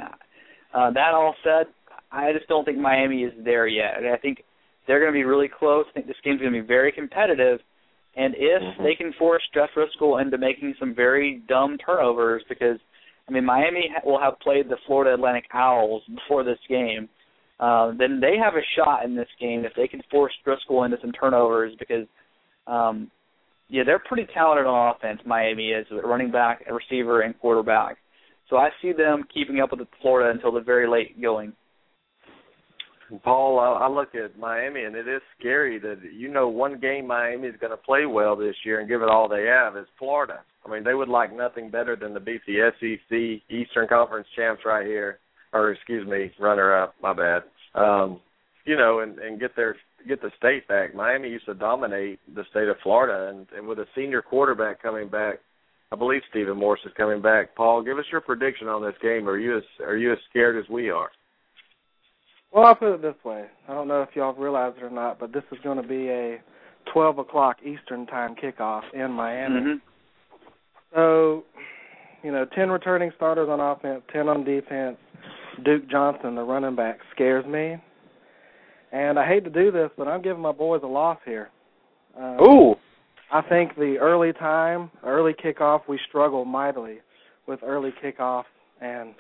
uh, 0.74 0.92
that 0.92 1.14
all 1.14 1.36
said, 1.44 1.68
I 2.12 2.34
just 2.34 2.48
don't 2.48 2.66
think 2.66 2.78
Miami 2.78 3.24
is 3.24 3.34
there 3.44 3.68
yet. 3.68 4.06
I 4.12 4.18
think 4.18 4.44
they're 4.88 5.00
going 5.00 5.12
to 5.12 5.18
be 5.18 5.24
really 5.24 5.50
close. 5.50 5.86
I 5.90 5.94
think 5.94 6.08
this 6.08 6.16
game's 6.24 6.40
going 6.40 6.54
to 6.54 6.62
be 6.62 6.68
very 6.68 6.92
competitive. 6.92 7.60
And 8.18 8.34
if 8.36 8.62
mm-hmm. 8.62 8.84
they 8.84 8.96
can 8.96 9.14
force 9.14 9.44
Jeff 9.54 9.70
Driskel 9.78 10.22
into 10.22 10.38
making 10.38 10.74
some 10.80 10.94
very 10.96 11.44
dumb 11.48 11.78
turnovers, 11.78 12.44
because 12.50 12.80
I 13.30 13.32
mean 13.32 13.46
Miami 13.46 13.90
will 14.04 14.20
have 14.20 14.40
played 14.40 14.68
the 14.68 14.78
Florida 14.88 15.14
Atlantic 15.14 15.46
Owls 15.54 16.02
before 16.14 16.44
this 16.44 16.60
game, 16.68 17.08
uh, 17.60 17.92
then 17.98 18.20
they 18.20 18.36
have 18.44 18.56
a 18.56 18.66
shot 18.76 19.06
in 19.06 19.16
this 19.16 19.30
game 19.40 19.66
if 19.66 19.74
they 19.76 19.88
can 19.88 20.02
force 20.12 20.34
Driskel 20.46 20.84
into 20.86 20.98
some 21.00 21.12
turnovers. 21.12 21.74
Because 21.78 22.08
um, 22.66 23.12
yeah, 23.70 23.84
they're 23.86 24.00
pretty 24.00 24.28
talented 24.34 24.66
on 24.66 24.96
offense. 24.96 25.22
Miami 25.26 25.70
is 25.70 25.86
with 25.92 26.04
running 26.04 26.32
back, 26.32 26.66
receiver, 26.72 27.22
and 27.22 27.40
quarterback. 27.40 27.98
So 28.50 28.58
I 28.58 28.70
see 28.82 28.94
them 28.94 29.26
keeping 29.34 29.60
up 29.60 29.72
with 29.72 29.88
Florida 30.02 30.32
until 30.32 30.52
the 30.52 30.62
very 30.62 30.90
late 30.90 31.22
going. 31.22 31.54
Paul, 33.24 33.60
I, 33.60 33.86
I 33.86 33.90
look 33.90 34.16
at 34.16 34.38
Miami, 34.38 34.84
and 34.84 34.96
it 34.96 35.08
is 35.08 35.22
scary 35.40 35.80
that 35.80 36.00
you 36.14 36.28
know 36.28 36.50
one 36.50 36.80
game 36.80 37.08
Miami 37.08 37.48
is 37.48 37.56
going 37.60 37.72
to 37.72 37.78
play 37.78 38.06
well 38.06 38.36
this 38.36 38.56
year 38.66 38.80
and 38.80 38.90
give 38.90 39.02
it 39.02 39.10
all 39.10 39.30
they 39.30 39.46
have 39.46 39.78
is 39.78 39.88
Florida. 39.98 40.42
I 40.66 40.72
mean, 40.72 40.84
they 40.84 40.94
would 40.94 41.08
like 41.08 41.36
nothing 41.36 41.70
better 41.70 41.96
than 41.96 42.14
to 42.14 42.20
beat 42.20 42.42
the 42.46 42.72
SEC 42.80 43.18
Eastern 43.50 43.88
Conference 43.88 44.28
champs 44.36 44.64
right 44.66 44.86
here, 44.86 45.20
or 45.54 45.72
excuse 45.72 46.08
me, 46.08 46.32
runner 46.40 46.78
up. 46.78 46.96
My 47.02 47.14
bad. 47.14 47.44
Um, 47.76 48.20
you 48.66 48.76
know, 48.76 49.00
and 49.00 49.18
and 49.20 49.40
get 49.40 49.56
their 49.56 49.76
get 50.08 50.22
the 50.22 50.32
state 50.38 50.68
back. 50.68 50.94
Miami 50.94 51.30
used 51.30 51.46
to 51.46 51.54
dominate 51.54 52.20
the 52.36 52.44
state 52.52 52.68
of 52.68 52.76
Florida, 52.84 53.30
and, 53.30 53.48
and 53.58 53.68
with 53.68 53.80
a 53.80 53.86
senior 53.96 54.22
quarterback 54.22 54.82
coming 54.82 55.08
back, 55.08 55.36
I 55.92 55.96
believe 55.96 56.22
Stephen 56.30 56.58
Morris 56.58 56.82
is 56.86 56.92
coming 56.98 57.22
back. 57.22 57.56
Paul, 57.56 57.82
give 57.82 57.98
us 57.98 58.06
your 58.12 58.22
prediction 58.22 58.68
on 58.68 58.84
this 58.84 58.96
game. 59.02 59.28
Are 59.30 59.38
you 59.38 59.58
as 59.58 59.64
are 59.86 59.98
you 59.98 60.12
as 60.12 60.20
scared 60.30 60.62
as 60.62 60.70
we 60.70 60.90
are? 60.90 61.10
Well, 62.52 62.66
I'll 62.66 62.76
put 62.76 62.94
it 62.94 63.02
this 63.02 63.16
way. 63.24 63.46
I 63.68 63.74
don't 63.74 63.88
know 63.88 64.02
if 64.02 64.10
y'all 64.16 64.34
realize 64.34 64.74
it 64.78 64.84
or 64.84 64.90
not, 64.90 65.20
but 65.20 65.34
this 65.34 65.44
is 65.52 65.58
going 65.64 65.82
to 65.82 65.88
be 65.88 66.10
a 66.10 66.42
12 66.94 67.20
o'clock 67.20 67.58
Eastern 67.64 68.06
time 68.08 68.36
kickoff 68.36 68.84
in 68.94 69.12
Miami. 69.12 69.60
Mm-hmm. 69.60 69.78
So, 70.96 71.44
you 72.24 72.32
know, 72.32 72.46
10 72.56 72.70
returning 72.70 73.12
starters 73.16 73.50
on 73.50 73.60
offense, 73.60 74.02
10 74.12 74.30
on 74.30 74.44
defense. 74.44 74.98
Duke 75.66 75.90
Johnson, 75.90 76.36
the 76.36 76.44
running 76.44 76.76
back, 76.76 77.00
scares 77.14 77.46
me. 77.46 77.76
And 78.92 79.20
I 79.20 79.28
hate 79.28 79.44
to 79.44 79.50
do 79.50 79.72
this, 79.72 79.90
but 79.98 80.08
I'm 80.08 80.22
giving 80.22 80.42
my 80.42 80.52
boys 80.52 80.82
a 80.84 80.88
loss 80.88 81.18
here. 81.26 81.50
Um, 82.18 82.40
Ooh. 82.42 82.76
I 83.32 83.42
think 83.42 83.76
the 83.76 83.98
early 84.00 84.32
time, 84.32 84.90
early 85.04 85.34
kickoff, 85.34 85.82
we 85.90 86.00
struggle 86.08 86.46
mightily 86.46 87.00
with 87.48 87.60
early 87.64 87.94
kickoff, 88.04 88.44
and 88.80 89.14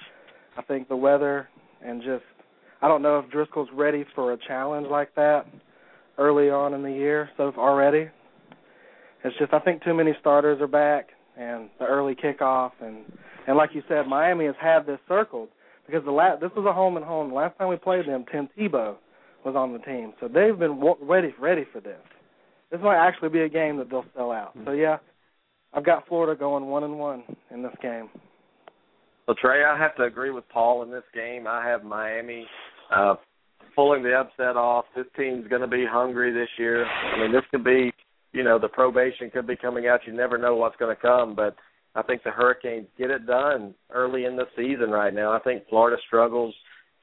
I 0.57 0.61
think 0.61 0.87
the 0.87 0.95
weather 0.95 1.49
and 1.83 2.01
just 2.01 2.23
I 2.81 2.87
don't 2.87 3.01
know 3.01 3.19
if 3.19 3.31
Driskel's 3.31 3.69
ready 3.73 4.05
for 4.13 4.33
a 4.33 4.37
challenge 4.47 4.87
like 4.89 5.13
that 5.15 5.45
early 6.17 6.49
on 6.49 6.73
in 6.73 6.83
the 6.83 6.91
year 6.91 7.29
so 7.37 7.51
already. 7.57 8.09
It's 9.23 9.37
just 9.39 9.53
I 9.53 9.59
think 9.59 9.83
too 9.83 9.93
many 9.93 10.13
starters 10.19 10.61
are 10.61 10.67
back 10.67 11.09
and 11.37 11.69
the 11.79 11.85
early 11.85 12.15
kickoff 12.15 12.71
and 12.81 13.05
and 13.47 13.55
like 13.55 13.69
you 13.73 13.81
said, 13.87 14.07
Miami 14.07 14.45
has 14.45 14.55
had 14.61 14.85
this 14.85 14.99
circled 15.07 15.49
because 15.85 16.03
the 16.05 16.11
last 16.11 16.41
this 16.41 16.51
was 16.55 16.65
a 16.67 16.73
home 16.73 16.97
and 16.97 17.05
home. 17.05 17.29
The 17.29 17.35
last 17.35 17.57
time 17.57 17.69
we 17.69 17.77
played 17.77 18.07
them, 18.07 18.25
Tim 18.31 18.49
Tebow 18.57 18.95
was 19.45 19.55
on 19.55 19.71
the 19.73 19.79
team, 19.79 20.13
so 20.19 20.27
they've 20.27 20.57
been 20.57 20.81
ready 21.01 21.33
ready 21.39 21.65
for 21.71 21.79
this. 21.79 22.01
This 22.71 22.81
might 22.83 22.97
actually 22.97 23.29
be 23.29 23.41
a 23.41 23.49
game 23.49 23.77
that 23.77 23.89
they'll 23.89 24.05
sell 24.15 24.31
out. 24.31 24.55
So 24.65 24.71
yeah, 24.71 24.97
I've 25.73 25.85
got 25.85 26.07
Florida 26.07 26.37
going 26.37 26.65
one 26.65 26.83
and 26.83 26.99
one 26.99 27.23
in 27.51 27.63
this 27.63 27.75
game. 27.81 28.09
Well, 29.27 29.35
Trey, 29.41 29.65
I 29.65 29.77
have 29.77 29.95
to 29.97 30.03
agree 30.03 30.31
with 30.31 30.47
Paul 30.49 30.83
in 30.83 30.91
this 30.91 31.03
game. 31.13 31.47
I 31.47 31.65
have 31.65 31.83
Miami 31.83 32.45
uh, 32.95 33.15
pulling 33.75 34.01
the 34.01 34.13
upset 34.13 34.55
off. 34.55 34.85
This 34.95 35.05
team's 35.17 35.47
going 35.49 35.61
to 35.61 35.67
be 35.67 35.85
hungry 35.85 36.31
this 36.31 36.47
year. 36.57 36.85
I 36.85 37.19
mean, 37.19 37.33
this 37.33 37.43
could 37.51 37.63
be, 37.63 37.91
you 38.31 38.43
know, 38.43 38.57
the 38.57 38.69
probation 38.69 39.29
could 39.29 39.45
be 39.45 39.57
coming 39.57 39.87
out. 39.87 39.99
You 40.07 40.13
never 40.13 40.37
know 40.37 40.55
what's 40.55 40.77
going 40.77 40.95
to 40.95 41.01
come, 41.01 41.35
but 41.35 41.57
I 41.93 42.03
think 42.03 42.23
the 42.23 42.31
Hurricanes 42.31 42.87
get 42.97 43.11
it 43.11 43.25
done 43.25 43.73
early 43.91 44.23
in 44.23 44.37
the 44.37 44.45
season 44.55 44.91
right 44.91 45.13
now. 45.13 45.33
I 45.33 45.39
think 45.39 45.63
Florida 45.67 45.97
struggles 46.07 46.55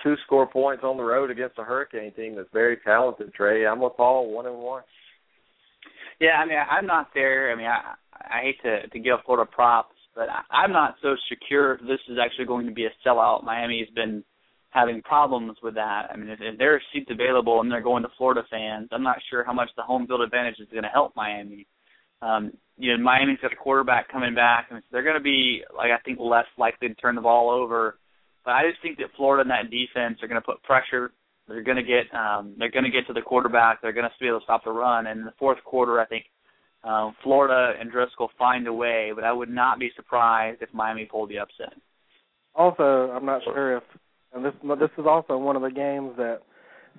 to 0.03 0.15
score 0.25 0.47
points 0.47 0.83
on 0.83 0.97
the 0.97 1.03
road 1.03 1.31
against 1.31 1.59
a 1.59 1.65
Hurricane 1.65 2.13
team 2.15 2.37
that's 2.37 2.49
very 2.53 2.79
talented. 2.79 3.35
Trey, 3.35 3.67
I'm 3.67 3.81
with 3.81 3.97
Paul, 3.97 4.33
one 4.33 4.47
and 4.47 4.57
one. 4.57 4.83
Yeah, 6.21 6.39
I 6.43 6.47
mean, 6.47 6.59
I'm 6.71 6.87
not 6.87 7.09
there. 7.13 7.53
I 7.53 7.57
mean, 7.57 7.67
I 7.67 7.95
I 8.15 8.41
hate 8.43 8.63
to 8.63 8.89
to 8.89 8.99
give 8.99 9.19
Florida 9.27 9.51
props, 9.51 9.94
but 10.15 10.29
I'm 10.51 10.73
not 10.73 10.97
so 11.03 11.17
secure 11.29 11.79
this 11.79 12.01
is 12.09 12.19
actually 12.23 12.47
going 12.47 12.67
to 12.67 12.73
be 12.73 12.87
a 12.87 12.91
sellout. 13.07 13.45
Miami 13.45 13.81
has 13.81 13.93
been 13.95 14.25
having 14.71 15.03
problems 15.03 15.57
with 15.63 15.75
that. 15.75 16.09
I 16.13 16.17
mean, 16.17 16.29
if, 16.29 16.41
if 16.41 16.59
there 16.59 16.75
are 16.75 16.83
seats 16.93 17.11
available 17.11 17.61
and 17.61 17.71
they're 17.71 17.81
going 17.81 18.03
to 18.03 18.09
Florida 18.19 18.43
fans, 18.51 18.89
I'm 18.93 19.03
not 19.03 19.19
sure 19.31 19.45
how 19.45 19.53
much 19.53 19.71
the 19.77 19.83
home 19.83 20.07
field 20.07 20.21
advantage 20.21 20.59
is 20.59 20.69
going 20.71 20.83
to 20.83 20.89
help 20.89 21.15
Miami. 21.17 21.67
Um, 22.23 22.53
you 22.77 22.97
know, 22.97 23.03
Miami's 23.03 23.39
got 23.41 23.53
a 23.53 23.57
quarterback 23.57 24.11
coming 24.11 24.35
back, 24.35 24.69
and 24.71 24.83
they're 24.91 25.03
going 25.03 25.17
to 25.17 25.23
be 25.23 25.63
like 25.77 25.91
I 25.91 25.99
think 26.05 26.19
less 26.21 26.47
likely 26.59 26.89
to 26.89 26.95
turn 26.95 27.15
the 27.15 27.21
ball 27.21 27.51
over. 27.51 27.99
But 28.45 28.53
I 28.53 28.69
just 28.69 28.83
think 28.83 28.99
that 28.99 29.15
Florida 29.17 29.43
and 29.43 29.51
that 29.51 29.71
defense 29.71 30.19
are 30.23 30.29
going 30.29 30.41
to 30.41 30.47
put 30.47 30.63
pressure. 30.63 31.13
They're 31.47 31.63
going 31.63 31.77
to 31.77 31.83
get 31.83 32.13
um, 32.15 32.55
they're 32.59 32.71
going 32.71 32.85
to 32.85 32.91
get 32.91 33.07
to 33.07 33.13
the 33.13 33.23
quarterback. 33.23 33.81
They're 33.81 33.93
going 33.93 34.07
to 34.07 34.13
be 34.19 34.27
able 34.27 34.41
to 34.41 34.45
stop 34.45 34.65
the 34.65 34.71
run. 34.71 35.07
And 35.07 35.21
in 35.21 35.27
the 35.27 35.35
fourth 35.39 35.63
quarter, 35.65 36.01
I 36.01 36.07
think 36.07 36.25
um, 36.85 37.15
Florida 37.23 37.79
and 37.81 37.91
Driskel 37.91 38.29
find 38.39 38.67
a 38.67 38.73
way. 38.73 39.13
But 39.15 39.25
I 39.25 39.33
would 39.33 39.51
not 39.51 39.79
be 39.79 39.91
surprised 39.97 40.63
if 40.63 40.73
Miami 40.73 41.07
pulled 41.07 41.31
the 41.31 41.39
upset. 41.39 41.75
Also, 42.55 43.11
I'm 43.11 43.27
not 43.27 43.43
sure 43.45 43.79
if 43.79 43.83
and 44.35 44.45
this 44.45 44.53
this 44.81 44.91
is 44.99 45.07
also 45.07 45.39
one 45.39 45.57
of 45.57 45.63
the 45.63 45.71
games 45.71 46.13
that 46.17 46.41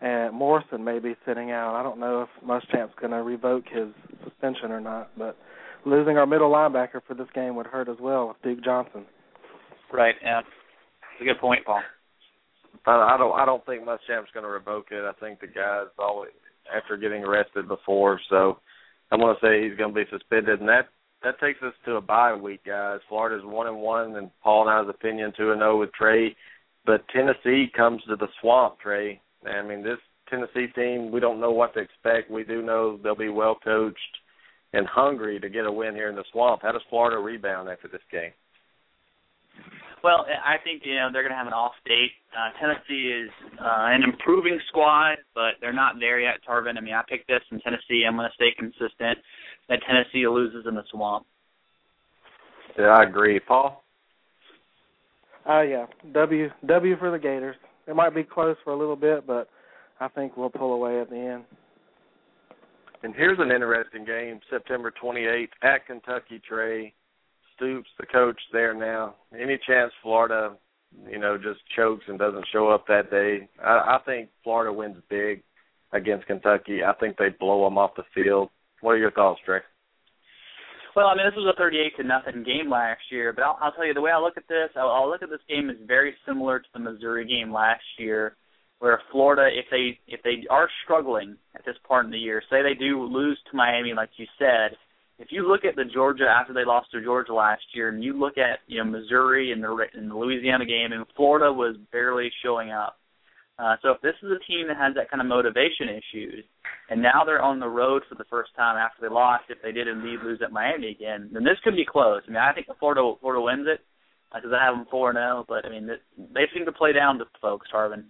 uh, 0.01 0.31
Morrison 0.31 0.83
may 0.83 0.99
be 0.99 1.15
sitting 1.25 1.51
out. 1.51 1.75
I 1.75 1.83
don't 1.83 1.99
know 1.99 2.23
if 2.23 2.29
Muschamp's 2.47 2.95
going 2.99 3.11
to 3.11 3.23
revoke 3.23 3.65
his 3.67 3.88
suspension 4.23 4.71
or 4.71 4.81
not, 4.81 5.11
but 5.17 5.38
losing 5.86 6.17
our 6.17 6.25
middle 6.25 6.49
linebacker 6.49 7.01
for 7.07 7.13
this 7.13 7.27
game 7.33 7.55
would 7.55 7.67
hurt 7.67 7.89
as 7.89 7.97
well 7.99 8.29
with 8.29 8.41
Duke 8.41 8.63
Johnson. 8.63 9.05
Right. 9.91 10.15
Yeah. 10.21 10.41
That's 10.41 11.21
a 11.21 11.25
good 11.25 11.39
point, 11.39 11.65
Paul. 11.65 11.81
I 12.86 13.17
don't. 13.17 13.39
I 13.39 13.45
don't 13.45 13.65
think 13.65 13.83
Muschamp's 13.83 14.31
going 14.33 14.43
to 14.43 14.49
revoke 14.49 14.88
it. 14.91 15.03
I 15.03 15.13
think 15.19 15.39
the 15.39 15.47
guy's 15.47 15.88
always 15.97 16.31
after 16.75 16.97
getting 16.97 17.23
arrested 17.23 17.67
before, 17.67 18.19
so 18.29 18.59
I'm 19.12 19.20
going 19.20 19.36
to 19.36 19.45
say 19.45 19.68
he's 19.68 19.78
going 19.78 19.93
to 19.93 20.03
be 20.03 20.10
suspended, 20.10 20.60
and 20.60 20.70
that 20.70 20.88
that 21.24 21.39
takes 21.39 21.62
us 21.64 21.74
to 21.86 21.95
a 21.95 22.01
bye 22.01 22.36
week, 22.36 22.66
guys. 22.66 22.99
Florida's 23.10 23.45
one 23.45 23.68
and 23.68 23.78
one, 23.78 24.16
and 24.16 24.30
Paul 24.43 24.68
and 24.68 24.70
I's 24.70 24.93
opinion 24.93 25.34
two 25.36 25.51
and 25.51 25.60
zero 25.60 25.80
with 25.80 25.93
Trey 25.93 26.36
but 26.86 27.08
Tennessee 27.10 27.72
comes 27.76 28.03
to 28.03 28.16
the 28.16 28.28
swamp, 28.39 28.80
Trey. 28.80 29.20
I 29.45 29.62
mean, 29.64 29.84
this 29.84 29.97
Tennessee 30.30 30.68
team, 30.76 31.12
we 31.12 31.20
don't 31.20 31.39
know 31.39 31.51
what 31.51 31.74
to 31.74 31.80
expect. 31.80 32.32
We 32.32 32.43
do 32.43 32.62
know 32.62 32.99
they'll 33.01 33.16
be 33.16 33.30
well 33.30 33.58
coached 33.64 33.97
and 34.74 34.86
hungry 34.88 35.39
to 35.39 35.49
get 35.49 35.66
a 35.66 35.72
win 35.72 35.95
here 35.95 36.10
in 36.10 36.16
the 36.16 36.24
swamp. 36.32 36.62
How 36.62 36.72
does 36.72 36.82
Florida 36.89 37.18
rebound 37.18 37.70
after 37.70 37.88
this 37.88 38.01
game? 38.12 38.32
Well, 40.06 40.28
I 40.30 40.58
think 40.64 40.84
you 40.86 40.93
know 40.93 41.10
they're 41.12 41.24
going 41.24 41.32
to 41.34 41.38
have 41.38 41.47
an 41.47 41.53
off 41.53 41.74
date. 41.84 42.12
Uh, 42.30 42.53
Tennessee 42.62 43.10
is 43.10 43.32
uh, 43.60 43.89
an 43.89 44.03
improving 44.03 44.60
squad, 44.68 45.16
but 45.34 45.58
they're 45.60 45.74
not 45.74 45.95
there 45.99 46.20
yet. 46.20 46.36
Tarvin, 46.47 46.78
I 46.78 46.82
mean, 46.82 46.93
I 46.93 47.01
picked 47.10 47.28
this 47.28 47.41
in 47.51 47.60
Tennessee. 47.62 48.03
I'm 48.08 48.16
going 48.16 48.30
to 48.30 48.36
stay 48.36 48.53
consistent. 48.56 49.18
That 49.68 49.80
Tennessee 49.89 50.28
loses 50.28 50.68
in 50.68 50.76
the 50.76 50.84
swamp. 50.91 51.26
Yeah, 52.78 52.95
I 52.99 53.03
agree, 53.06 53.39
Paul. 53.39 53.84
Uh 55.49 55.62
yeah, 55.62 55.86
W 56.14 56.49
W 56.68 56.97
for 56.97 57.10
the 57.10 57.20
Gators. 57.20 57.56
It 57.88 57.95
might 57.95 58.14
be 58.14 58.24
close 58.24 58.58
for 58.64 58.74
a 58.74 58.78
little 58.78 58.95
bit, 58.95 59.26
but 59.26 59.49
I 59.99 60.08
think 60.08 60.38
we'll 60.38 60.51
pull 60.51 60.74
away 60.74 61.01
at 61.01 61.10
the 61.10 61.18
end. 61.18 61.43
And 63.01 63.16
here's 63.16 63.39
an 63.39 63.51
interesting 63.51 64.06
game, 64.06 64.39
September 64.51 64.91
28th 65.03 65.49
at 65.64 65.86
Kentucky. 65.88 66.41
Trey 66.47 66.93
Stoops, 67.56 67.89
the 67.99 68.06
coach 68.06 68.39
there 68.51 68.74
now. 68.74 69.16
Any 69.34 69.60
chance 69.68 69.91
Florida, 70.01 70.56
you 71.10 71.20
know, 71.20 71.38
just 71.38 71.60
chokes 71.76 72.06
and 72.08 72.20
doesn't 72.20 72.45
show 72.51 72.70
up 72.70 72.88
that 72.88 73.10
day? 73.10 73.47
I, 73.64 73.97
I 73.97 73.99
think 74.06 74.30
Florida 74.43 74.74
wins 74.74 74.97
big 75.10 75.43
against 75.91 76.28
Kentucky. 76.28 76.84
I 76.84 76.93
think 76.93 77.18
they 77.18 77.30
blow 77.30 77.64
them 77.64 77.78
off 77.78 77.95
the 77.95 78.03
field. 78.14 78.49
What 78.82 78.91
are 78.91 78.97
your 78.97 79.12
thoughts, 79.12 79.39
Trey? 79.45 79.60
Well, 80.95 81.08
I 81.08 81.16
mean, 81.16 81.26
this 81.26 81.36
was 81.36 81.53
a 81.53 81.60
38 81.60 81.97
to 81.97 82.03
nothing 82.03 82.43
game 82.43 82.70
last 82.70 83.01
year, 83.12 83.34
but 83.34 83.43
I'll, 83.43 83.58
I'll 83.62 83.72
tell 83.74 83.86
you 83.86 83.93
the 83.93 84.01
way 84.01 84.12
I 84.12 84.20
look 84.20 84.38
at 84.38 84.47
this. 84.47 84.70
I'll, 84.78 84.89
I'll 84.89 85.10
look 85.10 85.22
at 85.22 85.30
this 85.30 85.43
game 85.49 85.70
as 85.70 85.76
very 85.86 86.16
similar 86.26 86.60
to 86.60 86.68
the 86.74 86.80
Missouri 86.80 87.28
game 87.28 87.51
last 87.51 87.84
year, 87.97 88.38
where 88.80 89.01
Florida, 89.12 89.49
if 89.51 89.66
they 89.70 89.99
if 90.08 90.22
they 90.24 90.47
are 90.49 90.70
struggling 90.86 91.36
at 91.53 91.66
this 91.66 91.76
part 91.86 92.06
in 92.06 92.12
the 92.12 92.18
year, 92.18 92.41
say 92.49 92.62
they 92.62 92.80
do 92.80 93.03
lose 93.03 93.38
to 93.49 93.58
Miami, 93.58 93.93
like 93.93 94.10
you 94.16 94.26
said, 94.39 94.78
if 95.18 95.30
you 95.32 95.47
look 95.47 95.63
at 95.63 95.76
the 95.76 95.86
Georgia 95.86 96.26
after 96.26 96.53
they 96.53 96.66
lost 96.66 96.91
to 96.91 97.03
Georgia 97.03 97.34
last 97.34 97.63
year, 97.74 97.89
and 97.89 98.03
you 98.03 98.13
look 98.20 98.38
at 98.38 98.59
you 98.68 98.84
know 98.84 98.89
Missouri 98.89 99.51
and 99.51 99.63
the 99.63 99.86
in 99.97 100.09
the 100.09 100.16
Louisiana 100.16 100.66
game, 100.66 100.91
and 100.91 101.05
Florida 101.16 101.51
was 101.51 101.78
barely 101.91 102.30
showing 102.43 102.72
up. 102.72 102.97
Uh, 103.57 103.78
so 103.82 103.91
if 103.91 104.01
this 104.01 104.16
is 104.22 104.30
a 104.32 104.51
team 104.51 104.68
that 104.68 104.76
has 104.76 104.93
that 104.95 105.09
kind 105.09 105.22
of 105.22 105.28
motivation 105.28 105.88
issues, 105.88 106.43
and 106.89 107.01
now 107.01 107.24
they're 107.26 107.41
on 107.41 107.59
the 107.59 107.68
road 107.68 108.03
for 108.09 108.16
the 108.16 108.26
first 108.30 108.51
time 108.57 108.76
after 108.76 109.01
they 109.01 109.13
lost, 109.13 109.45
if 109.47 109.57
they 109.63 109.72
did 109.72 109.88
indeed 109.88 110.20
lose 110.22 110.41
at 110.43 110.51
Miami 110.51 110.89
again, 110.89 111.30
then 111.32 111.45
this 111.45 111.57
could 111.63 111.76
be 111.76 111.86
close. 111.86 112.22
I 112.28 112.32
mean, 112.32 112.38
I 112.38 112.51
think 112.51 112.68
Florida 112.80 113.13
Florida 113.22 113.41
wins 113.41 113.68
it 113.68 113.80
because 114.34 114.51
uh, 114.51 114.57
I 114.57 114.66
have 114.66 114.76
them 114.76 114.88
four 114.91 115.13
zero, 115.13 115.45
but 115.47 115.66
I 115.66 115.70
mean 115.70 115.88
they 116.18 116.45
seem 116.53 116.66
to 116.66 116.74
play 116.74 116.91
down 116.91 117.18
to 117.20 117.26
folks, 117.41 117.67
Tarvin. 117.74 118.04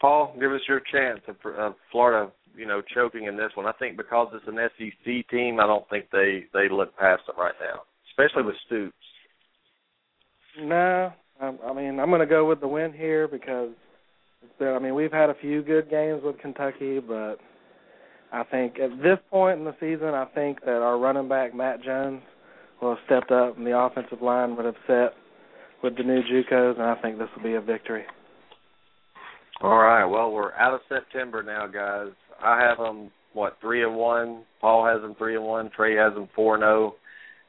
Paul, 0.00 0.34
give 0.38 0.52
us 0.52 0.60
your 0.68 0.80
chance 0.92 1.20
of, 1.26 1.36
of 1.56 1.74
Florida, 1.90 2.30
you 2.56 2.66
know, 2.66 2.82
choking 2.94 3.24
in 3.24 3.36
this 3.36 3.50
one. 3.54 3.66
I 3.66 3.72
think 3.72 3.96
because 3.96 4.28
it's 4.32 4.48
an 4.48 4.58
SEC 4.78 5.28
team, 5.28 5.60
I 5.60 5.66
don't 5.66 5.88
think 5.88 6.06
they 6.10 6.44
they 6.52 6.68
look 6.70 6.96
past 6.96 7.22
it 7.28 7.38
right 7.38 7.54
now, 7.60 7.82
especially 8.10 8.44
with 8.44 8.56
Stoops. 8.66 8.94
No, 10.58 11.12
I 11.40 11.72
mean, 11.74 12.00
I'm 12.00 12.08
going 12.08 12.20
to 12.20 12.26
go 12.26 12.48
with 12.48 12.60
the 12.60 12.68
win 12.68 12.92
here 12.92 13.28
because 13.28 13.70
it's 14.42 14.58
been, 14.58 14.68
I 14.68 14.78
mean, 14.78 14.94
we've 14.94 15.12
had 15.12 15.28
a 15.28 15.34
few 15.34 15.62
good 15.62 15.90
games 15.90 16.22
with 16.24 16.38
Kentucky, 16.38 16.98
but 16.98 17.36
I 18.32 18.42
think 18.44 18.78
at 18.78 18.96
this 19.02 19.18
point 19.30 19.58
in 19.58 19.64
the 19.66 19.76
season, 19.78 20.08
I 20.08 20.24
think 20.34 20.60
that 20.62 20.82
our 20.82 20.98
running 20.98 21.28
back 21.28 21.54
Matt 21.54 21.82
Jones 21.82 22.22
will 22.80 22.90
have 22.90 23.04
stepped 23.04 23.30
up, 23.30 23.58
and 23.58 23.66
the 23.66 23.78
offensive 23.78 24.22
line 24.22 24.56
would 24.56 24.64
have 24.64 24.76
set 24.86 25.12
with 25.82 25.96
the 25.96 26.02
new 26.02 26.22
JUCOs, 26.22 26.74
and 26.78 26.82
I 26.82 26.94
think 27.02 27.18
this 27.18 27.28
will 27.36 27.42
be 27.42 27.54
a 27.54 27.60
victory. 27.60 28.04
All 29.60 29.78
right. 29.78 30.04
Well, 30.04 30.32
we're 30.32 30.52
out 30.54 30.74
of 30.74 30.80
September 30.88 31.42
now, 31.42 31.66
guys. 31.66 32.12
I 32.42 32.60
have 32.60 32.78
them 32.78 33.10
what 33.32 33.58
three 33.60 33.82
and 33.82 33.96
one. 33.96 34.44
Paul 34.60 34.86
has 34.86 35.02
them 35.02 35.14
three 35.16 35.36
and 35.36 35.44
one. 35.44 35.70
Trey 35.74 35.96
has 35.96 36.14
them 36.14 36.28
four 36.34 36.54
and 36.54 36.62
zero. 36.62 36.94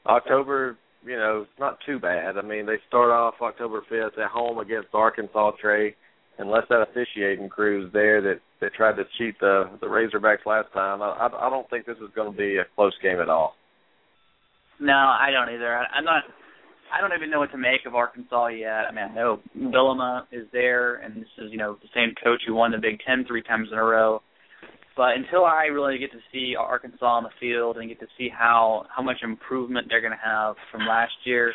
Oh. 0.05 0.15
October 0.15 0.77
you 1.07 1.15
know, 1.15 1.41
it's 1.43 1.59
not 1.59 1.77
too 1.85 1.99
bad. 1.99 2.37
I 2.37 2.41
mean, 2.41 2.65
they 2.65 2.77
start 2.87 3.11
off 3.11 3.35
October 3.41 3.81
5th 3.89 4.19
at 4.19 4.29
home 4.31 4.57
against 4.59 4.89
Arkansas 4.93 5.51
Trey, 5.61 5.95
unless 6.37 6.63
that 6.69 6.81
officiating 6.81 7.49
crew's 7.49 7.91
there 7.93 8.21
that 8.21 8.39
that 8.59 8.73
tried 8.73 8.95
to 8.97 9.03
cheat 9.17 9.39
the 9.39 9.69
the 9.79 9.87
Razorbacks 9.87 10.45
last 10.45 10.71
time. 10.73 11.01
I 11.01 11.29
I, 11.31 11.49
don't 11.49 11.69
think 11.69 11.85
this 11.85 11.97
is 11.97 12.09
going 12.15 12.31
to 12.31 12.37
be 12.37 12.57
a 12.57 12.65
close 12.75 12.93
game 13.01 13.19
at 13.21 13.29
all. 13.29 13.55
No, 14.79 14.93
I 14.93 15.29
don't 15.31 15.53
either. 15.53 15.75
I, 15.75 15.85
I'm 15.95 16.03
not. 16.03 16.23
I 16.93 17.01
don't 17.01 17.15
even 17.15 17.29
know 17.29 17.39
what 17.39 17.51
to 17.51 17.57
make 17.57 17.85
of 17.85 17.95
Arkansas 17.95 18.47
yet. 18.47 18.85
I 18.89 18.91
mean, 18.91 19.05
I 19.11 19.13
know 19.13 19.39
Bielema 19.57 20.23
is 20.31 20.47
there, 20.53 20.95
and 20.95 21.17
this 21.17 21.29
is 21.37 21.51
you 21.51 21.57
know 21.57 21.77
the 21.81 21.89
same 21.93 22.13
coach 22.23 22.41
who 22.45 22.55
won 22.55 22.71
the 22.71 22.77
Big 22.77 22.99
Ten 23.05 23.23
three 23.25 23.43
times 23.43 23.69
in 23.71 23.77
a 23.77 23.83
row. 23.83 24.21
But 24.97 25.15
until 25.15 25.45
I 25.45 25.65
really 25.65 25.99
get 25.99 26.11
to 26.11 26.17
see 26.33 26.55
Arkansas 26.59 27.05
on 27.05 27.23
the 27.23 27.29
field 27.39 27.77
and 27.77 27.87
get 27.87 27.99
to 27.99 28.07
see 28.17 28.29
how 28.35 28.85
how 28.93 29.03
much 29.03 29.17
improvement 29.21 29.87
they're 29.89 30.01
going 30.01 30.11
to 30.11 30.25
have 30.25 30.55
from 30.71 30.87
last 30.87 31.13
year, 31.23 31.53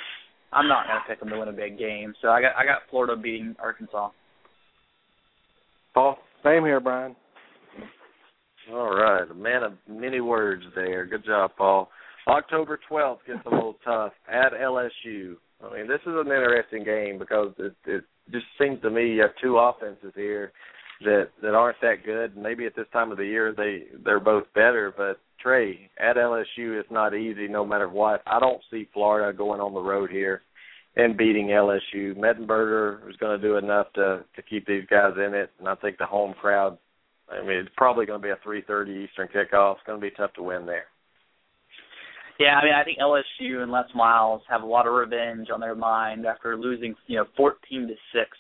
I'm 0.53 0.69
not 0.69 0.87
going 0.87 1.01
to 1.01 1.09
pick 1.09 1.19
them 1.19 1.29
to 1.31 1.39
win 1.39 1.49
a 1.49 1.53
big 1.53 1.77
game. 1.77 2.15
So 2.23 2.29
I 2.29 2.41
got 2.41 2.53
I 2.57 2.65
got 2.65 2.83
Florida 2.89 3.21
beating 3.21 3.57
Arkansas. 3.59 4.11
Paul, 5.93 6.19
same 6.45 6.65
here, 6.65 6.79
Brian. 6.79 7.17
All 8.73 8.95
right, 8.95 9.29
a 9.29 9.35
man 9.35 9.65
of 9.65 9.73
many 9.89 10.21
words 10.21 10.63
there. 10.77 11.05
Good 11.05 11.25
job, 11.25 11.51
Paul. 11.59 11.89
October 12.29 12.79
12th 12.89 13.19
gets 13.27 13.41
a 13.45 13.51
little 13.51 13.75
tough 13.85 14.13
at 14.33 14.53
LSU. 14.53 15.35
I 15.61 15.77
mean, 15.77 15.89
this 15.89 16.01
is 16.03 16.15
an 16.15 16.29
interesting 16.29 16.85
game 16.85 17.19
because 17.19 17.53
it, 17.59 17.75
it 17.87 18.05
just 18.31 18.47
seems 18.61 18.81
to 18.83 18.91
me 18.91 19.15
you 19.15 19.23
have 19.23 19.33
two 19.43 19.59
offenses 19.59 20.13
here 20.15 20.53
that 21.05 21.29
that 21.43 21.55
aren't 21.55 21.81
that 21.83 22.05
good. 22.05 22.37
Maybe 22.37 22.67
at 22.67 22.77
this 22.77 22.87
time 22.93 23.11
of 23.11 23.19
the 23.19 23.27
year 23.27 23.55
they 23.57 23.85
they're 24.05 24.21
both 24.21 24.45
better, 24.55 24.93
but 24.97 25.21
Trey 25.41 25.91
at 25.99 26.17
LSU 26.17 26.79
is 26.79 26.87
not 26.91 27.15
easy 27.15 27.49
no 27.49 27.65
matter 27.65 27.89
what. 27.89 28.23
I 28.27 28.39
don't 28.39 28.63
see 28.71 28.89
Florida 28.93 29.37
going 29.37 29.61
on 29.61 29.75
the 29.75 29.81
road 29.81 30.11
here 30.11 30.43
and 30.97 31.17
beating 31.17 31.49
LSU. 31.49 32.17
Mettenberger 32.17 33.09
is 33.09 33.17
going 33.17 33.41
to 33.41 33.47
do 33.47 33.57
enough 33.57 33.93
to 33.95 34.25
to 34.37 34.43
keep 34.43 34.67
these 34.67 34.85
guys 34.89 35.13
in 35.17 35.35
it, 35.35 35.51
and 35.59 35.69
I 35.69 35.75
think 35.77 35.99
the 35.99 36.07
home 36.07 36.35
crowd. 36.41 36.79
I 37.31 37.41
mean, 37.41 37.59
it's 37.59 37.71
probably 37.77 38.05
going 38.05 38.21
to 38.21 38.27
be 38.27 38.31
a 38.31 38.37
3:30 38.47 39.05
Eastern 39.05 39.29
kickoff. 39.29 39.77
It's 39.77 39.87
going 39.87 40.01
to 40.01 40.07
be 40.07 40.15
tough 40.15 40.35
to 40.35 40.43
win 40.43 40.67
there. 40.67 40.87
Yeah, 42.39 42.57
I 42.57 42.65
mean, 42.65 42.75
I 42.75 42.83
think 42.83 42.99
LSU 42.99 43.63
and 43.63 43.71
Les 43.71 43.87
Miles 43.95 44.43
have 44.49 44.63
a 44.63 44.67
lot 44.67 44.87
of 44.87 44.95
revenge 44.95 45.49
on 45.53 45.61
their 45.61 45.75
mind 45.75 46.27
after 46.27 46.57
losing, 46.57 46.95
you 47.07 47.17
know, 47.17 47.27
14 47.37 47.89
to 47.89 47.95
six 48.13 48.37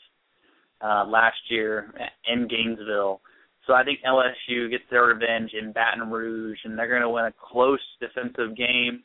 uh, 0.82 1.04
last 1.06 1.38
year 1.48 1.92
in 2.28 2.48
Gainesville. 2.48 3.20
So 3.66 3.74
I 3.74 3.84
think 3.84 4.00
LSU 4.06 4.70
gets 4.70 4.84
their 4.90 5.04
revenge 5.04 5.52
in 5.58 5.72
Baton 5.72 6.10
Rouge, 6.10 6.58
and 6.64 6.76
they're 6.76 6.88
going 6.88 7.02
to 7.02 7.08
win 7.08 7.26
a 7.26 7.32
close 7.40 7.80
defensive 8.00 8.56
game, 8.56 9.04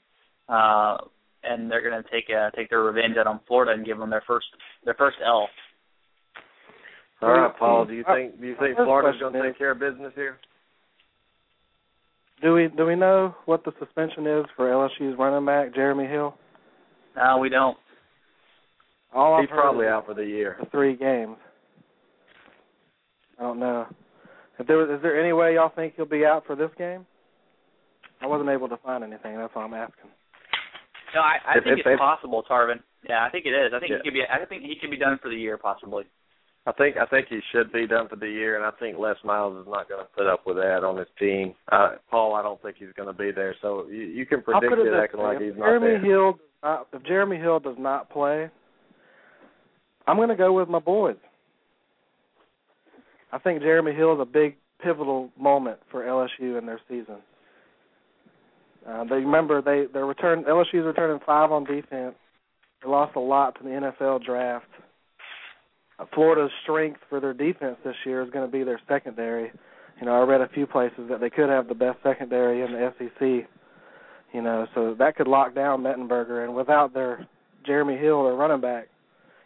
uh, 0.50 0.98
and 1.44 1.70
they're 1.70 1.88
going 1.88 2.02
to 2.02 2.10
take 2.10 2.30
a, 2.30 2.52
take 2.56 2.70
their 2.72 2.82
revenge 2.82 3.18
out 3.20 3.28
on 3.28 3.40
Florida 3.48 3.74
and 3.74 3.86
give 3.86 4.00
them 4.00 4.10
their 4.10 4.24
first 4.26 4.48
their 4.84 4.96
first 4.96 5.18
L. 5.24 5.48
All 7.22 7.30
right, 7.30 7.52
Paul. 7.58 7.86
Do 7.86 7.94
you 7.94 8.04
think 8.04 8.40
do 8.40 8.48
you 8.48 8.56
think 8.60 8.78
Florida's 8.78 9.20
going 9.20 9.34
to 9.34 9.44
take 9.44 9.58
care 9.58 9.72
of 9.72 9.80
business 9.80 10.14
here? 10.16 10.38
Do 12.42 12.54
we 12.54 12.68
do 12.76 12.86
we 12.86 12.96
know 12.96 13.36
what 13.46 13.64
the 13.64 13.72
suspension 13.80 14.28
is 14.28 14.46
for 14.56 14.70
LSU's 14.70 15.18
running 15.18 15.46
back 15.46 15.74
Jeremy 15.74 16.08
Hill? 16.08 16.36
No, 17.16 17.40
we 17.40 17.50
don't. 17.50 17.78
All 19.14 19.40
He's 19.40 19.50
probably 19.50 19.88
out 19.88 20.06
for 20.06 20.14
the 20.14 20.26
year. 20.26 20.58
is 20.62 20.68
three 20.72 20.96
games. 20.96 21.38
I 23.40 23.44
don't 23.44 23.60
know. 23.60 23.86
If 24.60 24.68
there 24.68 24.96
is 24.96 25.02
there 25.02 25.20
any 25.20 25.34
way 25.34 25.54
y'all 25.56 25.72
think 25.76 25.94
he'll 25.96 26.06
be 26.06 26.26
out 26.26 26.46
for 26.48 26.56
this 26.56 26.72
game? 26.78 27.06
I 28.22 28.26
wasn't 28.26 28.50
able 28.50 28.68
to 28.70 28.78
find 28.78 29.04
anything. 29.04 29.38
That's 29.38 29.54
all 29.56 29.64
I'm 29.66 29.74
asking. 29.74 30.10
No, 31.14 31.22
I, 31.22 31.38
I 31.48 31.58
If- 31.58 31.64
think 31.64 31.80
if- 31.80 31.86
it's 31.86 31.94
if- 31.94 32.00
possible, 32.00 32.44
Tarvin. 32.50 32.82
Yeah, 33.08 33.24
I 33.24 33.30
think 33.30 33.46
it 33.46 33.50
is. 33.54 33.72
I 33.74 33.80
think 33.80 33.92
Yeah. 33.92 33.98
he 33.98 34.04
could 34.10 34.14
be. 34.14 34.24
I 34.28 34.44
think 34.46 34.64
he 34.64 34.76
could 34.82 34.90
be 34.90 34.98
done 34.98 35.20
for 35.22 35.30
the 35.30 35.36
year, 35.36 35.58
possibly. 35.58 36.06
I 36.66 36.72
think 36.74 36.98
I 36.98 37.06
think 37.06 37.28
he 37.30 37.40
should 37.52 37.72
be 37.72 37.88
done 37.88 38.10
for 38.10 38.18
the 38.18 38.28
year, 38.28 38.58
and 38.58 38.66
I 38.66 38.72
think 38.72 38.98
Les 38.98 39.16
Miles 39.24 39.56
is 39.62 39.68
not 39.72 39.88
going 39.88 40.02
to 40.04 40.12
put 40.12 40.26
up 40.26 40.46
with 40.46 40.58
that 40.58 40.84
on 40.84 40.98
his 40.98 41.08
team. 41.18 41.54
Uh, 41.72 41.96
Paul, 42.10 42.34
I 42.36 42.42
don't 42.42 42.62
think 42.62 42.76
he's 42.78 42.92
going 42.98 43.08
to 43.08 43.14
be 43.18 43.32
there. 43.32 43.56
So 43.62 43.88
you, 43.88 44.02
you 44.04 44.26
can 44.26 44.42
predict 44.42 44.74
it 44.74 44.80
it 44.80 44.94
acting 44.94 45.22
way. 45.22 45.26
like 45.28 45.38
if 45.38 45.44
he's 45.44 45.58
not 45.58 45.66
Jeremy 45.68 45.88
there. 45.88 46.00
Hill 46.04 46.32
does 46.34 46.42
not, 46.64 46.88
if 46.92 47.04
Jeremy 47.04 47.38
Hill 47.38 47.60
does 47.60 47.78
not 47.78 48.10
play, 48.10 48.50
I'm 50.08 50.18
going 50.18 50.28
to 50.30 50.36
go 50.36 50.52
with 50.52 50.68
my 50.68 50.80
boys. 50.80 51.16
I 53.32 53.40
think 53.40 53.62
Jeremy 53.62 53.94
Hill 53.94 54.14
is 54.14 54.20
a 54.22 54.26
big 54.26 54.56
pivotal 54.82 55.30
moment 55.38 55.80
for 55.92 56.04
LSU 56.04 56.58
in 56.58 56.66
their 56.66 56.80
season. 56.88 57.18
Uh, 58.88 59.04
they 59.04 59.16
remember 59.16 59.62
they 59.62 59.92
their 59.92 60.06
return 60.06 60.44
LSU's 60.46 60.86
returning 60.86 61.20
five 61.26 61.52
on 61.52 61.66
defense. 61.66 62.16
They 62.82 62.90
lost 62.90 63.16
a 63.16 63.20
lot 63.20 63.58
to 63.58 63.64
the 63.64 63.70
NFL 63.70 64.24
draft. 64.24 64.68
Uh, 66.00 66.06
Florida's 66.14 66.52
strength 66.64 67.02
for 67.10 67.20
their 67.20 67.34
defense 67.34 67.78
this 67.84 67.96
year 68.06 68.22
is 68.22 68.30
going 68.30 68.46
to 68.46 68.52
be 68.52 68.64
their 68.64 68.80
secondary. 68.88 69.52
You 70.00 70.06
know, 70.06 70.14
I 70.14 70.24
read 70.24 70.42
a 70.42 70.50
few 70.50 70.68
places 70.68 71.10
that 71.10 71.20
they 71.20 71.30
could 71.30 71.50
have 71.50 71.68
the 71.68 71.76
best 71.76 71.98
secondary 72.04 72.62
in 72.62 72.72
the 72.72 72.94
SEC. 72.98 73.50
You 74.34 74.42
know, 74.42 74.68
so 74.76 74.96
that 75.00 75.16
could 75.16 75.28
lock 75.28 75.56
down 75.56 75.82
Mettenberger. 75.82 76.44
And 76.44 76.56
without 76.56 76.94
their 76.94 77.28
Jeremy 77.66 77.98
Hill, 77.98 78.24
their 78.24 78.36
running 78.36 78.62
back, 78.62 78.90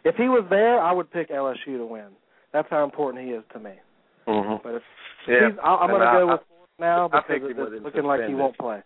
if 0.04 0.16
he 0.16 0.24
was 0.24 0.44
there, 0.50 0.80
I 0.80 0.92
would 0.92 1.10
pick 1.10 1.30
LSU 1.30 1.78
to 1.78 1.86
win. 1.86 2.08
That's 2.52 2.68
how 2.70 2.84
important 2.84 3.24
he 3.24 3.32
is 3.32 3.44
to 3.52 3.58
me. 3.58 3.72
Mm-hmm. 4.28 4.62
But 4.62 4.74
if 4.76 4.82
Yeah, 5.28 5.50
he's, 5.50 5.58
I, 5.62 5.74
I'm 5.74 5.90
going 5.90 6.00
to 6.00 6.06
go 6.06 6.28
I- 6.28 6.32
with 6.32 6.40
Florida 6.48 6.72
now 6.78 7.08
because 7.08 7.40
it's 7.74 7.84
looking 7.84 8.04
like 8.04 8.20
he 8.28 8.34
won't 8.34 8.58
play. 8.58 8.80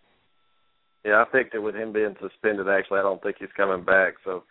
Yeah, 1.05 1.23
I 1.23 1.25
picked 1.31 1.55
it 1.55 1.61
with 1.61 1.77
him 1.77 1.93
being 1.93 2.17
suspended. 2.21 2.69
Actually, 2.69 2.99
I 2.99 3.03
don't 3.03 3.23
think 3.23 3.37
he's 3.39 3.49
coming 3.57 3.85
back. 3.85 4.15
So, 4.25 4.43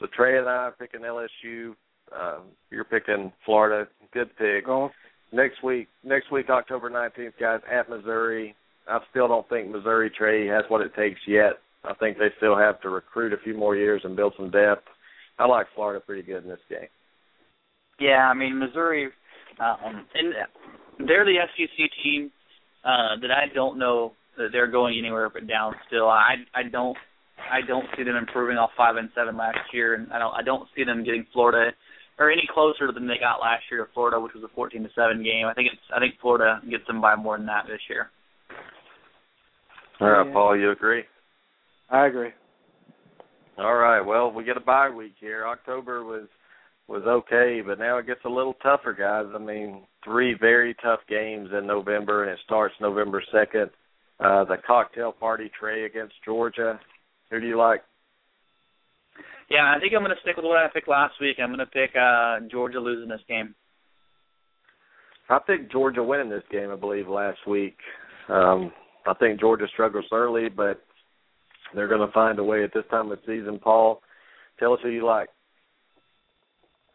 so 0.00 0.06
Trey 0.16 0.36
and 0.38 0.48
I 0.48 0.66
are 0.66 0.72
picking 0.72 1.02
LSU. 1.02 1.74
Um, 2.12 2.42
you're 2.70 2.84
picking 2.84 3.32
Florida. 3.44 3.88
Good 4.12 4.36
pick. 4.36 4.66
Going 4.66 4.90
Next 5.32 5.62
week, 5.64 5.88
next 6.04 6.30
week, 6.30 6.50
October 6.50 6.90
19th, 6.90 7.32
guys, 7.40 7.60
at 7.72 7.88
Missouri. 7.88 8.54
I 8.86 8.98
still 9.10 9.28
don't 9.28 9.48
think 9.48 9.70
Missouri 9.70 10.10
Trey 10.10 10.46
has 10.48 10.64
what 10.68 10.82
it 10.82 10.94
takes 10.94 11.20
yet. 11.26 11.52
I 11.84 11.94
think 11.94 12.18
they 12.18 12.28
still 12.36 12.56
have 12.56 12.80
to 12.82 12.90
recruit 12.90 13.32
a 13.32 13.38
few 13.42 13.56
more 13.56 13.74
years 13.74 14.02
and 14.04 14.14
build 14.14 14.34
some 14.36 14.50
depth. 14.50 14.84
I 15.38 15.46
like 15.46 15.68
Florida 15.74 16.04
pretty 16.04 16.22
good 16.22 16.42
in 16.42 16.50
this 16.50 16.60
game. 16.68 16.88
Yeah, 17.98 18.28
I 18.28 18.34
mean 18.34 18.58
Missouri, 18.58 19.10
um, 19.60 20.06
and 20.14 21.08
they're 21.08 21.24
the 21.24 21.36
SEC 21.56 21.90
team 22.02 22.30
uh, 22.84 23.16
that 23.20 23.30
I 23.30 23.52
don't 23.54 23.78
know 23.78 24.12
that 24.36 24.48
they're 24.52 24.70
going 24.70 24.98
anywhere 24.98 25.30
but 25.30 25.46
down. 25.46 25.74
Still, 25.88 26.08
I 26.08 26.36
I 26.54 26.62
don't 26.70 26.96
I 27.50 27.60
don't 27.66 27.86
see 27.96 28.02
them 28.02 28.16
improving 28.16 28.56
off 28.56 28.70
five 28.76 28.96
and 28.96 29.10
seven 29.14 29.36
last 29.36 29.58
year, 29.72 29.94
and 29.94 30.12
I 30.12 30.18
don't 30.18 30.34
I 30.34 30.42
don't 30.42 30.68
see 30.76 30.84
them 30.84 31.04
getting 31.04 31.26
Florida 31.32 31.72
or 32.18 32.30
any 32.30 32.48
closer 32.52 32.92
than 32.92 33.06
they 33.06 33.18
got 33.18 33.40
last 33.40 33.64
year 33.70 33.84
to 33.84 33.92
Florida, 33.92 34.20
which 34.20 34.34
was 34.34 34.44
a 34.44 34.54
fourteen 34.54 34.82
to 34.82 34.88
seven 34.94 35.22
game. 35.22 35.46
I 35.46 35.54
think 35.54 35.68
it's 35.72 35.82
I 35.94 35.98
think 35.98 36.14
Florida 36.20 36.60
gets 36.70 36.86
them 36.86 37.00
by 37.00 37.14
more 37.14 37.36
than 37.36 37.46
that 37.46 37.64
this 37.68 37.80
year. 37.88 38.10
All 40.00 40.08
right, 40.08 40.26
Yeah. 40.26 40.32
Paul, 40.32 40.56
you 40.56 40.70
agree? 40.70 41.04
I 41.90 42.06
agree. 42.06 42.30
All 43.58 43.74
right. 43.74 44.00
Well, 44.00 44.32
we 44.32 44.44
get 44.44 44.56
a 44.56 44.60
bye 44.60 44.88
week 44.90 45.14
here. 45.20 45.46
October 45.46 46.04
was 46.04 46.26
was 46.88 47.02
okay, 47.06 47.62
but 47.64 47.78
now 47.78 47.98
it 47.98 48.06
gets 48.06 48.24
a 48.24 48.28
little 48.28 48.54
tougher, 48.62 48.92
guys. 48.92 49.26
I 49.34 49.38
mean, 49.38 49.82
three 50.04 50.34
very 50.38 50.74
tough 50.82 51.00
games 51.08 51.48
in 51.56 51.66
November, 51.66 52.24
and 52.24 52.32
it 52.32 52.38
starts 52.44 52.74
November 52.80 53.22
second. 53.32 53.70
Uh, 54.20 54.44
the 54.44 54.56
cocktail 54.66 55.12
party 55.12 55.50
Trey 55.58 55.84
against 55.84 56.14
Georgia. 56.24 56.78
Who 57.30 57.40
do 57.40 57.46
you 57.46 57.58
like? 57.58 57.82
Yeah, 59.50 59.72
I 59.74 59.80
think 59.80 59.92
I'm 59.94 60.02
going 60.02 60.14
to 60.14 60.20
stick 60.22 60.36
with 60.36 60.44
what 60.44 60.58
I 60.58 60.68
picked 60.72 60.88
last 60.88 61.14
week. 61.20 61.36
I'm 61.40 61.48
going 61.48 61.58
to 61.58 61.66
pick 61.66 61.90
uh, 61.96 62.40
Georgia 62.50 62.78
losing 62.78 63.08
this 63.08 63.20
game. 63.28 63.54
I 65.28 65.38
picked 65.46 65.72
Georgia 65.72 66.02
winning 66.02 66.30
this 66.30 66.44
game. 66.50 66.70
I 66.70 66.76
believe 66.76 67.08
last 67.08 67.38
week. 67.46 67.76
Um, 68.28 68.72
I 69.06 69.14
think 69.14 69.40
Georgia 69.40 69.66
struggles 69.72 70.04
early, 70.12 70.48
but 70.48 70.82
they're 71.74 71.88
going 71.88 72.06
to 72.06 72.12
find 72.12 72.38
a 72.38 72.44
way 72.44 72.64
at 72.64 72.72
this 72.74 72.84
time 72.90 73.10
of 73.10 73.18
season. 73.26 73.58
Paul, 73.58 74.02
tell 74.58 74.72
us 74.74 74.80
who 74.82 74.90
you 74.90 75.04
like. 75.04 75.28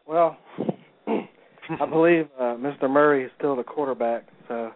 Well, 0.08 0.38
I 1.06 1.86
believe 1.86 2.28
uh, 2.40 2.56
Mr. 2.56 2.88
Murray 2.88 3.24
is 3.24 3.30
still 3.36 3.54
the 3.54 3.62
quarterback, 3.62 4.24
so 4.48 4.70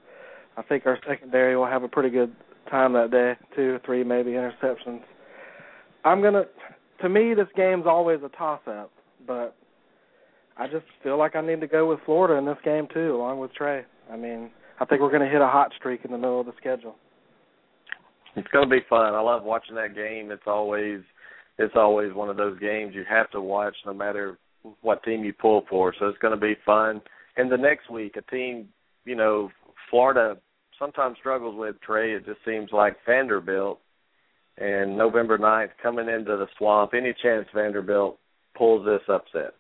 I 0.58 0.62
think 0.62 0.84
our 0.84 0.98
secondary 1.08 1.56
will 1.56 1.66
have 1.66 1.84
a 1.84 1.88
pretty 1.88 2.10
good 2.10 2.34
time 2.70 2.92
that 2.92 3.10
day. 3.10 3.32
Two, 3.56 3.70
or 3.70 3.80
three, 3.86 4.04
maybe 4.04 4.32
interceptions. 4.32 5.00
I'm 6.04 6.20
gonna. 6.20 6.42
To 7.00 7.08
me, 7.08 7.32
this 7.34 7.48
game's 7.56 7.86
always 7.86 8.20
a 8.22 8.28
toss-up, 8.36 8.92
but 9.26 9.56
I 10.58 10.66
just 10.66 10.84
feel 11.02 11.18
like 11.18 11.34
I 11.34 11.40
need 11.40 11.62
to 11.62 11.66
go 11.66 11.88
with 11.88 12.00
Florida 12.04 12.34
in 12.34 12.44
this 12.44 12.62
game 12.62 12.86
too, 12.92 13.16
along 13.16 13.40
with 13.40 13.54
Trey. 13.54 13.84
I 14.12 14.16
mean, 14.16 14.50
I 14.80 14.84
think 14.84 15.00
we're 15.00 15.10
going 15.10 15.22
to 15.22 15.28
hit 15.28 15.40
a 15.40 15.48
hot 15.48 15.72
streak 15.78 16.04
in 16.04 16.12
the 16.12 16.18
middle 16.18 16.40
of 16.40 16.46
the 16.46 16.52
schedule. 16.58 16.94
It's 18.36 18.46
going 18.48 18.68
to 18.68 18.70
be 18.70 18.84
fun. 18.88 19.14
I 19.14 19.20
love 19.20 19.42
watching 19.42 19.74
that 19.76 19.94
game. 19.96 20.30
It's 20.30 20.42
always 20.46 21.00
it's 21.58 21.74
always 21.74 22.12
one 22.12 22.28
of 22.28 22.36
those 22.36 22.58
games 22.60 22.94
you 22.94 23.04
have 23.08 23.30
to 23.30 23.40
watch 23.40 23.74
no 23.86 23.94
matter 23.94 24.38
what 24.80 25.02
team 25.02 25.24
you 25.24 25.32
pull 25.32 25.64
for. 25.68 25.94
So 25.98 26.06
it's 26.06 26.18
going 26.18 26.34
to 26.34 26.40
be 26.40 26.56
fun. 26.64 27.00
And 27.36 27.50
the 27.50 27.56
next 27.56 27.90
week, 27.90 28.16
a 28.16 28.22
team, 28.30 28.68
you 29.04 29.16
know, 29.16 29.50
Florida 29.90 30.36
sometimes 30.78 31.16
struggles 31.18 31.56
with 31.56 31.80
Trey. 31.80 32.12
It 32.12 32.26
just 32.26 32.40
seems 32.44 32.70
like 32.72 32.96
Vanderbilt 33.06 33.80
and 34.58 34.96
November 34.96 35.38
9th 35.38 35.70
coming 35.82 36.08
into 36.08 36.36
the 36.36 36.46
swamp. 36.58 36.92
Any 36.94 37.14
chance 37.22 37.46
Vanderbilt 37.54 38.18
pulls 38.56 38.84
this 38.84 39.02
upset? 39.08 39.54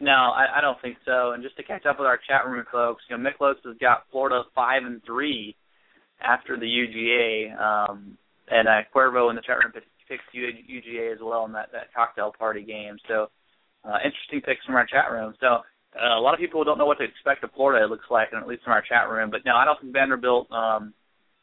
No, 0.00 0.12
I, 0.12 0.58
I 0.58 0.60
don't 0.60 0.80
think 0.80 0.96
so. 1.04 1.32
And 1.32 1.42
just 1.42 1.56
to 1.56 1.64
catch 1.64 1.84
up 1.86 1.98
with 1.98 2.06
our 2.06 2.18
chat 2.28 2.46
room 2.46 2.64
folks, 2.70 3.02
you 3.08 3.16
know, 3.16 3.30
Miklos 3.30 3.56
has 3.64 3.76
got 3.80 4.04
Florida 4.10 4.42
five 4.54 4.84
and 4.84 5.02
three 5.04 5.56
after 6.20 6.58
the 6.58 6.66
UGA, 6.66 7.60
um, 7.60 8.16
and 8.48 8.68
uh, 8.68 8.82
Cuervo 8.94 9.30
in 9.30 9.36
the 9.36 9.42
chat 9.42 9.58
room 9.58 9.72
picks 10.08 10.24
UGA 10.34 11.12
as 11.12 11.18
well 11.20 11.44
in 11.44 11.52
that 11.52 11.70
that 11.72 11.92
cocktail 11.94 12.32
party 12.36 12.62
game. 12.62 12.96
So 13.08 13.28
uh, 13.88 13.96
interesting 14.04 14.40
picks 14.40 14.64
from 14.64 14.74
our 14.74 14.86
chat 14.86 15.10
room. 15.10 15.34
So 15.40 15.46
uh, 15.46 16.18
a 16.18 16.20
lot 16.20 16.34
of 16.34 16.40
people 16.40 16.64
don't 16.64 16.78
know 16.78 16.86
what 16.86 16.98
to 16.98 17.04
expect 17.04 17.44
of 17.44 17.50
Florida. 17.52 17.84
It 17.84 17.90
looks 17.90 18.06
like, 18.10 18.28
and 18.32 18.40
at 18.40 18.48
least 18.48 18.64
from 18.64 18.74
our 18.74 18.82
chat 18.82 19.08
room. 19.08 19.30
But 19.30 19.40
no, 19.44 19.56
I 19.56 19.64
don't 19.64 19.80
think 19.80 19.92
Vanderbilt 19.92 20.50
um, 20.52 20.92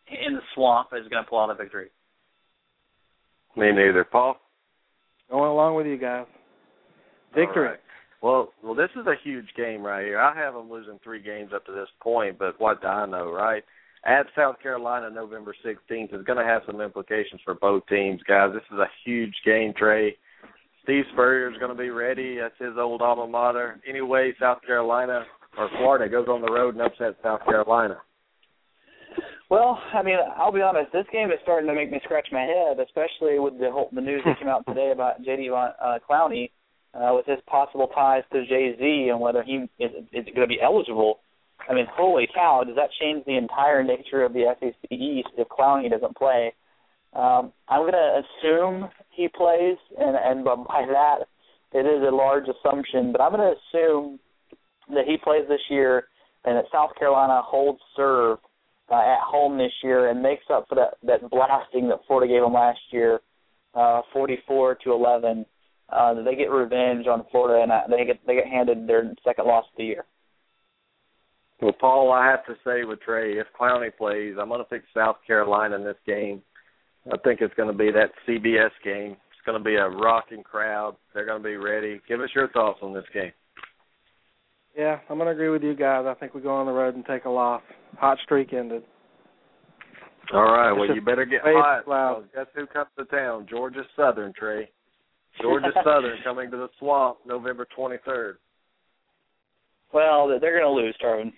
in 0.07 0.35
the 0.35 0.41
swamp 0.53 0.89
is 0.93 1.07
going 1.09 1.23
to 1.23 1.29
pull 1.29 1.39
out 1.39 1.49
a 1.49 1.55
victory. 1.55 1.87
Me 3.57 3.71
neither. 3.71 4.03
Paul? 4.03 4.37
Going 5.29 5.49
along 5.49 5.75
with 5.75 5.87
you 5.87 5.97
guys. 5.97 6.27
Victory. 7.33 7.65
All 7.65 7.71
right. 7.71 7.79
Well, 8.21 8.53
well, 8.63 8.75
this 8.75 8.89
is 8.95 9.05
a 9.07 9.15
huge 9.23 9.47
game 9.55 9.81
right 9.81 10.05
here. 10.05 10.19
I 10.19 10.35
have 10.35 10.53
them 10.53 10.69
losing 10.69 10.99
three 11.03 11.21
games 11.21 11.51
up 11.53 11.65
to 11.65 11.71
this 11.71 11.89
point, 12.01 12.39
but 12.39 12.59
what 12.59 12.81
do 12.81 12.87
I 12.87 13.05
know, 13.05 13.31
right? 13.31 13.63
at 14.05 14.27
South 14.35 14.61
Carolina 14.61 15.09
November 15.09 15.55
16th 15.65 16.13
is 16.13 16.25
going 16.25 16.37
to 16.37 16.45
have 16.45 16.61
some 16.65 16.79
implications 16.79 17.41
for 17.43 17.55
both 17.55 17.85
teams, 17.87 18.21
guys. 18.27 18.51
This 18.53 18.63
is 18.71 18.77
a 18.77 18.89
huge 19.03 19.33
game, 19.43 19.73
Trey. 19.75 20.15
Steve 20.85 21.03
Spurrier 21.13 21.51
is 21.51 21.57
going 21.57 21.75
to 21.75 21.77
be 21.77 21.89
ready. 21.89 22.37
That's 22.37 22.53
his 22.59 22.77
old 22.77 23.01
alma 23.01 23.27
mater. 23.27 23.81
Anyway, 23.89 24.33
South 24.39 24.59
Carolina 24.65 25.25
or 25.57 25.69
Florida 25.77 26.07
goes 26.07 26.27
on 26.27 26.41
the 26.41 26.51
road 26.51 26.75
and 26.75 26.83
upsets 26.83 27.17
South 27.23 27.43
Carolina. 27.43 27.97
Well, 29.49 29.79
I 29.93 30.03
mean, 30.03 30.17
I'll 30.37 30.51
be 30.51 30.61
honest. 30.61 30.91
This 30.93 31.05
game 31.11 31.31
is 31.31 31.39
starting 31.43 31.67
to 31.69 31.75
make 31.75 31.91
me 31.91 31.99
scratch 32.03 32.27
my 32.31 32.41
head, 32.41 32.79
especially 32.79 33.39
with 33.39 33.59
the 33.59 33.71
whole 33.71 33.89
the 33.93 34.01
news 34.01 34.21
that 34.25 34.37
came 34.39 34.47
out 34.47 34.65
today 34.67 34.91
about 34.93 35.21
JD 35.23 35.49
uh, 35.51 35.99
Clowney 36.07 36.51
uh, 36.93 37.13
with 37.13 37.25
his 37.25 37.39
possible 37.47 37.87
ties 37.87 38.23
to 38.31 38.45
Jay 38.45 38.75
Z 38.77 39.09
and 39.11 39.19
whether 39.19 39.43
he 39.43 39.65
is, 39.79 39.91
is 40.13 40.25
going 40.35 40.47
to 40.47 40.47
be 40.47 40.61
eligible. 40.61 41.19
I 41.69 41.73
mean, 41.73 41.87
holy 41.91 42.27
cow! 42.33 42.63
Does 42.65 42.75
that 42.75 42.89
change 42.99 43.25
the 43.25 43.37
entire 43.37 43.83
nature 43.83 44.23
of 44.23 44.33
the 44.33 44.53
SEC 44.59 44.91
East 44.91 45.29
if 45.37 45.47
Clowney 45.47 45.89
doesn't 45.89 46.15
play? 46.15 46.53
Um, 47.15 47.53
I'm 47.69 47.81
going 47.81 47.93
to 47.93 48.21
assume 48.21 48.89
he 49.09 49.27
plays, 49.29 49.77
and 49.97 50.15
and 50.17 50.43
by 50.43 50.85
that, 50.85 51.27
it 51.71 51.85
is 51.85 52.03
a 52.05 52.13
large 52.13 52.45
assumption. 52.47 53.11
But 53.11 53.21
I'm 53.21 53.31
going 53.31 53.55
to 53.55 53.79
assume 53.79 54.19
that 54.89 55.05
he 55.07 55.17
plays 55.17 55.47
this 55.47 55.61
year, 55.69 56.05
and 56.43 56.57
that 56.57 56.65
South 56.71 56.91
Carolina 56.99 57.41
holds 57.43 57.79
serve 57.95 58.39
uh, 58.91 58.95
at 58.95 59.21
home 59.21 59.57
this 59.57 59.71
year 59.83 60.09
and 60.09 60.21
makes 60.21 60.43
up 60.51 60.65
for 60.67 60.75
that 60.75 60.97
that 61.03 61.29
blasting 61.29 61.87
that 61.89 62.01
Florida 62.05 62.31
gave 62.31 62.41
them 62.41 62.53
last 62.53 62.79
year, 62.91 63.19
uh, 63.73 64.01
44 64.13 64.75
to 64.83 64.91
11. 64.91 65.45
Uh, 65.87 66.23
they 66.23 66.35
get 66.35 66.49
revenge 66.49 67.07
on 67.07 67.25
Florida 67.31 67.61
and 67.61 67.71
uh, 67.71 67.81
they 67.89 68.05
get 68.05 68.19
they 68.27 68.35
get 68.35 68.47
handed 68.47 68.87
their 68.87 69.13
second 69.23 69.47
loss 69.47 69.65
of 69.71 69.77
the 69.77 69.85
year. 69.85 70.05
Well, 71.61 71.73
Paul, 71.79 72.11
I 72.11 72.27
have 72.27 72.45
to 72.47 72.55
say 72.65 72.83
with 72.83 72.99
Trey, 73.01 73.37
if 73.37 73.47
Clowney 73.59 73.95
plays, 73.95 74.35
I'm 74.39 74.49
going 74.49 74.59
to 74.59 74.65
pick 74.65 74.83
South 74.93 75.15
Carolina 75.25 75.75
in 75.75 75.85
this 75.85 75.95
game. 76.05 76.41
I 77.11 77.17
think 77.17 77.41
it's 77.41 77.53
going 77.53 77.71
to 77.71 77.77
be 77.77 77.91
that 77.91 78.11
CBS 78.27 78.71
game. 78.83 79.11
It's 79.11 79.45
going 79.45 79.57
to 79.57 79.63
be 79.63 79.75
a 79.75 79.87
rocking 79.87 80.43
crowd. 80.43 80.95
They're 81.13 81.25
going 81.25 81.41
to 81.41 81.47
be 81.47 81.55
ready. 81.55 82.01
Give 82.07 82.19
us 82.19 82.29
your 82.33 82.49
thoughts 82.49 82.79
on 82.81 82.93
this 82.93 83.05
game. 83.13 83.31
Yeah, 84.77 84.99
I'm 85.09 85.17
going 85.17 85.27
to 85.27 85.31
agree 85.31 85.49
with 85.49 85.63
you 85.63 85.75
guys. 85.75 86.05
I 86.07 86.15
think 86.15 86.33
we 86.33 86.41
go 86.41 86.53
on 86.53 86.65
the 86.65 86.71
road 86.71 86.95
and 86.95 87.05
take 87.05 87.25
a 87.25 87.29
loss. 87.29 87.61
Hot 87.97 88.17
streak 88.23 88.53
ended. 88.53 88.83
All 90.33 90.43
right. 90.43 90.71
Well, 90.71 90.93
you 90.93 91.01
better 91.01 91.25
get 91.25 91.41
hot. 91.43 91.87
Loud. 91.87 92.25
Guess 92.33 92.47
who 92.55 92.65
comes 92.65 92.89
to 92.97 93.05
town? 93.05 93.45
Georgia 93.49 93.83
Southern, 93.95 94.33
Trey. 94.33 94.69
Georgia 95.41 95.71
Southern 95.83 96.17
coming 96.23 96.49
to 96.51 96.57
the 96.57 96.69
Swamp 96.79 97.19
November 97.25 97.67
23rd. 97.77 98.33
Well, 99.93 100.27
they're 100.27 100.59
going 100.59 100.63
to 100.63 100.69
lose, 100.69 100.95
Tarvin. 101.01 101.31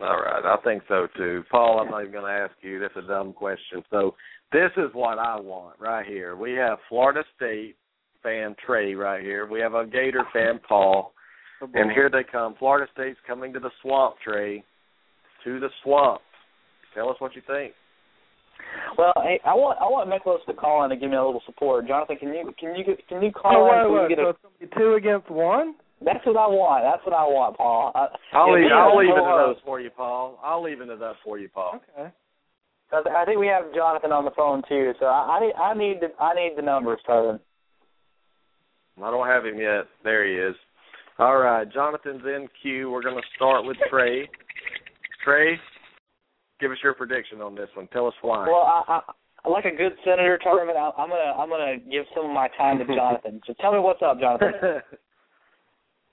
All 0.00 0.20
right, 0.20 0.42
I 0.44 0.56
think 0.64 0.82
so 0.88 1.08
too. 1.16 1.44
Paul, 1.50 1.80
I'm 1.80 1.90
not 1.90 2.00
even 2.00 2.12
going 2.12 2.24
to 2.24 2.30
ask 2.30 2.54
you. 2.62 2.80
That's 2.80 2.96
a 2.96 3.06
dumb 3.06 3.32
question. 3.34 3.82
So 3.90 4.14
this 4.50 4.70
is 4.76 4.88
what 4.94 5.18
I 5.18 5.38
want 5.38 5.78
right 5.78 6.06
here. 6.06 6.36
We 6.36 6.52
have 6.52 6.78
Florida 6.88 7.22
State 7.36 7.76
fan 8.22 8.56
Trey 8.64 8.94
right 8.94 9.22
here. 9.22 9.46
We 9.46 9.60
have 9.60 9.74
a 9.74 9.84
Gator 9.84 10.24
fan 10.32 10.58
Paul, 10.66 11.12
oh, 11.62 11.68
and 11.74 11.90
here 11.90 12.08
they 12.10 12.24
come. 12.30 12.54
Florida 12.58 12.90
State's 12.94 13.18
coming 13.26 13.52
to 13.52 13.60
the 13.60 13.70
Swamp, 13.82 14.16
Trey. 14.24 14.64
To 15.44 15.60
the 15.60 15.68
Swamp. 15.82 16.22
Tell 16.94 17.08
us 17.10 17.16
what 17.18 17.36
you 17.36 17.42
think. 17.46 17.74
Well, 18.96 19.12
hey, 19.22 19.40
I 19.44 19.54
want 19.54 19.78
I 19.80 19.84
want 19.84 20.10
Miklos 20.10 20.44
to 20.46 20.54
call 20.54 20.84
in 20.84 20.92
and 20.92 21.00
give 21.00 21.10
me 21.10 21.16
a 21.16 21.24
little 21.24 21.42
support. 21.46 21.86
Jonathan, 21.86 22.16
can 22.16 22.28
you 22.28 22.52
can 22.58 22.74
you 22.74 22.84
can 23.08 23.22
you 23.22 23.32
call 23.32 23.56
oh, 23.56 23.64
in? 23.64 23.70
wait, 23.70 23.82
so 23.84 23.92
we 23.92 23.98
wait. 24.00 24.08
get 24.08 24.18
So 24.18 24.26
a, 24.26 24.30
it's 24.30 24.38
going 24.42 24.54
to 24.60 24.66
be 24.66 24.80
two 24.80 24.94
against 24.94 25.30
one? 25.30 25.74
That's 26.04 26.24
what 26.24 26.36
I 26.36 26.46
want. 26.46 26.84
That's 26.84 27.04
what 27.04 27.14
I 27.14 27.24
want, 27.24 27.56
Paul. 27.56 27.92
I, 27.94 28.08
I'll 28.32 28.52
leave, 28.54 28.70
I'll 28.72 28.96
leave 28.96 29.10
it 29.10 29.20
co-hosts. 29.20 29.60
up 29.60 29.66
for 29.66 29.80
you, 29.80 29.90
Paul. 29.90 30.38
I'll 30.42 30.62
leave 30.62 30.80
it 30.80 30.90
up 30.90 31.16
for 31.24 31.38
you, 31.38 31.48
Paul. 31.48 31.80
Okay. 31.98 32.10
I 32.92 33.22
I 33.22 33.24
think 33.24 33.38
we 33.38 33.46
have 33.46 33.74
Jonathan 33.74 34.12
on 34.12 34.24
the 34.24 34.32
phone 34.32 34.62
too, 34.68 34.92
so 34.98 35.06
I, 35.06 35.38
I 35.38 35.40
need 35.40 35.54
I 35.54 35.74
need 35.74 36.00
the 36.00 36.22
I 36.22 36.34
need 36.34 36.54
the 36.56 36.62
numbers, 36.62 37.00
Tarvin. 37.08 37.38
I 39.02 39.10
don't 39.10 39.26
have 39.26 39.46
him 39.46 39.58
yet. 39.58 39.86
There 40.04 40.26
he 40.26 40.34
is. 40.34 40.56
All 41.18 41.38
right, 41.38 41.70
Jonathan's 41.72 42.24
in 42.24 42.48
queue. 42.62 42.90
We're 42.90 43.02
going 43.02 43.16
to 43.16 43.28
start 43.36 43.64
with 43.64 43.76
Trey. 43.90 44.28
Trey, 45.24 45.58
give 46.60 46.70
us 46.70 46.78
your 46.82 46.94
prediction 46.94 47.40
on 47.40 47.54
this 47.54 47.68
one. 47.74 47.88
Tell 47.88 48.06
us 48.06 48.14
why. 48.22 48.46
Well, 48.46 48.84
I, 48.88 49.00
I 49.44 49.48
like 49.48 49.64
a 49.66 49.70
good 49.76 49.92
senator. 50.04 50.38
I, 50.44 50.90
I'm 50.98 51.08
gonna 51.08 51.32
I'm 51.38 51.48
gonna 51.48 51.76
give 51.78 52.04
some 52.14 52.26
of 52.26 52.32
my 52.32 52.48
time 52.56 52.78
to 52.78 52.84
Jonathan. 52.94 53.40
so 53.46 53.54
tell 53.60 53.72
me 53.72 53.78
what's 53.78 54.02
up, 54.02 54.18
Jonathan. 54.20 54.50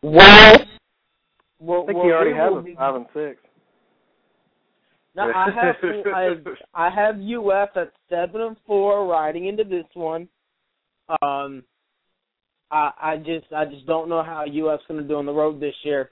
Well, 0.04 0.58
well, 1.60 1.84
I 1.84 1.86
think 1.86 1.98
well, 1.98 2.06
he 2.06 2.12
already 2.12 2.34
we 2.34 2.38
has 2.38 2.52
will 2.52 2.60
a 2.60 2.64
be- 2.64 2.76
five 2.76 2.96
and 2.96 3.06
six. 3.14 3.40
No, 5.16 5.32
I 5.34 5.48
have 5.50 5.76
I 6.14 6.88
I 6.88 6.90
have 6.94 7.16
UF 7.16 7.70
at 7.76 7.92
seven 8.08 8.42
and 8.42 8.58
four 8.68 9.08
riding 9.08 9.48
into 9.48 9.64
this 9.64 9.86
one. 9.96 10.30
Um, 11.24 11.64
I 12.70 12.92
I 13.02 13.18
just 13.18 13.52
I 13.52 13.66
just 13.66 13.88
don't 13.88 14.10
know 14.10 14.22
how 14.22 14.44
UF's 14.44 14.84
going 14.88 15.02
to 15.02 15.08
do 15.08 15.16
on 15.16 15.26
the 15.26 15.34
road 15.34 15.60
this 15.60 15.74
year. 15.84 16.12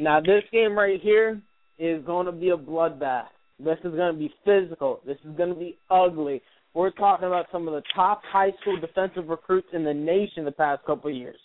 Now 0.00 0.20
this 0.20 0.42
game 0.50 0.76
right 0.76 1.00
here 1.00 1.40
is 1.78 2.04
going 2.04 2.26
to 2.26 2.32
be 2.32 2.50
a 2.50 2.56
bloodbath. 2.56 3.28
This 3.60 3.78
is 3.84 3.94
going 3.94 4.12
to 4.12 4.18
be 4.18 4.32
physical. 4.44 5.00
This 5.06 5.18
is 5.24 5.36
going 5.36 5.50
to 5.50 5.58
be 5.58 5.78
ugly. 5.88 6.42
We're 6.74 6.90
talking 6.90 7.26
about 7.26 7.46
some 7.52 7.68
of 7.68 7.74
the 7.74 7.82
top 7.94 8.22
high 8.24 8.52
school 8.60 8.80
defensive 8.80 9.28
recruits 9.28 9.68
in 9.72 9.84
the 9.84 9.94
nation 9.94 10.44
the 10.44 10.52
past 10.52 10.84
couple 10.84 11.10
of 11.10 11.16
years. 11.16 11.38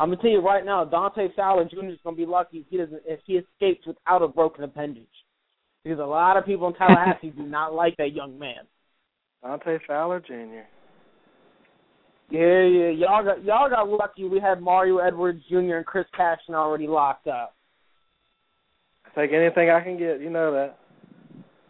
I'm 0.00 0.08
gonna 0.08 0.22
tell 0.22 0.30
you 0.30 0.40
right 0.40 0.64
now, 0.64 0.82
Dante 0.86 1.28
Fowler 1.36 1.66
Jr. 1.66 1.90
is 1.90 1.98
gonna 2.02 2.16
be 2.16 2.24
lucky 2.24 2.58
if 2.58 2.66
he 2.70 2.78
doesn't 2.78 3.02
if 3.04 3.20
he 3.26 3.34
escapes 3.34 3.86
without 3.86 4.22
a 4.22 4.28
broken 4.28 4.64
appendage, 4.64 5.04
because 5.84 5.98
a 5.98 6.02
lot 6.02 6.38
of 6.38 6.46
people 6.46 6.66
in 6.68 6.74
Tallahassee 6.74 7.30
do 7.36 7.42
not 7.42 7.74
like 7.74 7.98
that 7.98 8.14
young 8.14 8.38
man. 8.38 8.64
Dante 9.42 9.76
Fowler 9.86 10.20
Jr. 10.20 10.64
Yeah, 12.30 12.62
yeah, 12.62 12.88
y'all 12.88 13.22
got 13.22 13.44
y'all 13.44 13.68
got 13.68 13.90
lucky. 13.90 14.24
We 14.24 14.40
had 14.40 14.62
Mario 14.62 14.98
Edwards 14.98 15.42
Jr. 15.50 15.76
and 15.76 15.84
Chris 15.86 16.06
Casher 16.18 16.54
already 16.54 16.86
locked 16.86 17.26
up. 17.26 17.54
I 19.04 19.20
take 19.20 19.32
anything 19.34 19.68
I 19.68 19.82
can 19.82 19.98
get. 19.98 20.22
You 20.22 20.30
know 20.30 20.50
that. 20.50 20.78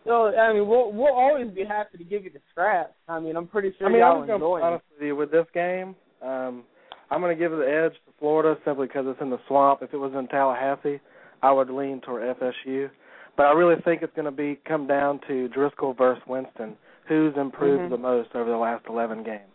So 0.04 0.28
I 0.36 0.52
mean, 0.52 0.68
we'll 0.68 0.92
we'll 0.92 1.14
always 1.14 1.50
be 1.50 1.64
happy 1.64 1.98
to 1.98 2.04
give 2.04 2.22
you 2.22 2.30
the 2.30 2.40
scraps. 2.52 2.94
I 3.08 3.18
mean, 3.18 3.34
I'm 3.36 3.48
pretty 3.48 3.74
sure 3.76 3.88
I 3.88 3.90
mean, 3.90 4.00
y'all 4.00 4.20
I'm 4.22 4.26
going 4.28 4.28
to 4.28 4.34
enjoy 4.34 4.58
be 4.58 4.62
it. 4.62 4.66
honest 4.66 4.84
with 5.00 5.18
with 5.18 5.30
this 5.32 5.46
game. 5.52 5.96
Um, 6.22 6.62
I'm 7.10 7.20
going 7.20 7.36
to 7.36 7.42
give 7.42 7.52
the 7.52 7.64
edge 7.64 7.92
to 7.92 8.12
Florida 8.18 8.58
simply 8.64 8.86
because 8.86 9.06
it's 9.08 9.20
in 9.20 9.30
the 9.30 9.40
swamp. 9.48 9.82
If 9.82 9.92
it 9.92 9.96
was 9.96 10.12
in 10.14 10.28
Tallahassee, 10.28 11.00
I 11.42 11.52
would 11.52 11.70
lean 11.70 12.00
toward 12.00 12.22
FSU. 12.38 12.90
But 13.36 13.46
I 13.46 13.52
really 13.52 13.80
think 13.82 14.02
it's 14.02 14.14
going 14.14 14.26
to 14.26 14.30
be 14.30 14.60
come 14.66 14.86
down 14.86 15.20
to 15.28 15.48
Driskel 15.56 15.96
versus 15.96 16.22
Winston. 16.26 16.76
Who's 17.08 17.36
improved 17.36 17.82
Mhm. 17.84 17.90
the 17.90 17.98
most 17.98 18.36
over 18.36 18.48
the 18.48 18.56
last 18.56 18.86
11 18.86 19.22
games? 19.24 19.50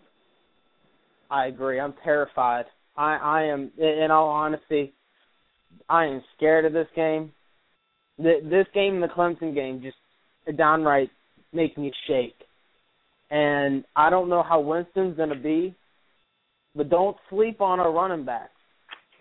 I 1.32 1.46
agree. 1.48 1.80
I'm 1.80 1.94
terrified. 2.04 2.66
I 2.98 3.16
I 3.18 3.42
am 3.44 3.72
in 3.78 4.12
all 4.12 4.30
honesty, 4.30 4.94
I 5.90 6.06
am 6.06 6.24
scared 6.36 6.66
of 6.66 6.74
this 6.74 6.90
game. 6.96 7.34
This 8.18 8.68
game 8.74 8.96
and 8.96 9.04
the 9.04 9.08
Clemson 9.08 9.54
game 9.54 9.82
just 9.82 9.98
downright 10.58 11.10
make 11.52 11.78
me 11.78 11.92
shake. 12.08 12.36
And 13.30 13.84
I 13.96 14.10
don't 14.10 14.30
know 14.30 14.44
how 14.44 14.60
Winston's 14.60 15.18
going 15.18 15.30
to 15.30 15.36
be, 15.36 15.76
but 16.76 16.90
don't 16.90 17.18
sleep 17.30 17.62
on 17.62 17.80
our 17.80 17.92
running 17.92 18.26
backs. 18.26 18.52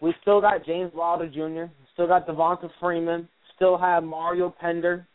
We 0.00 0.14
still 0.22 0.40
got 0.40 0.66
James 0.66 0.92
Wilder 0.94 1.28
Jr., 1.28 1.72
still 1.92 2.06
got 2.08 2.26
Devonta 2.26 2.68
Freeman, 2.80 3.28
still 3.56 3.78
have 3.78 4.02
Mario 4.02 4.54
Pender. 4.60 5.06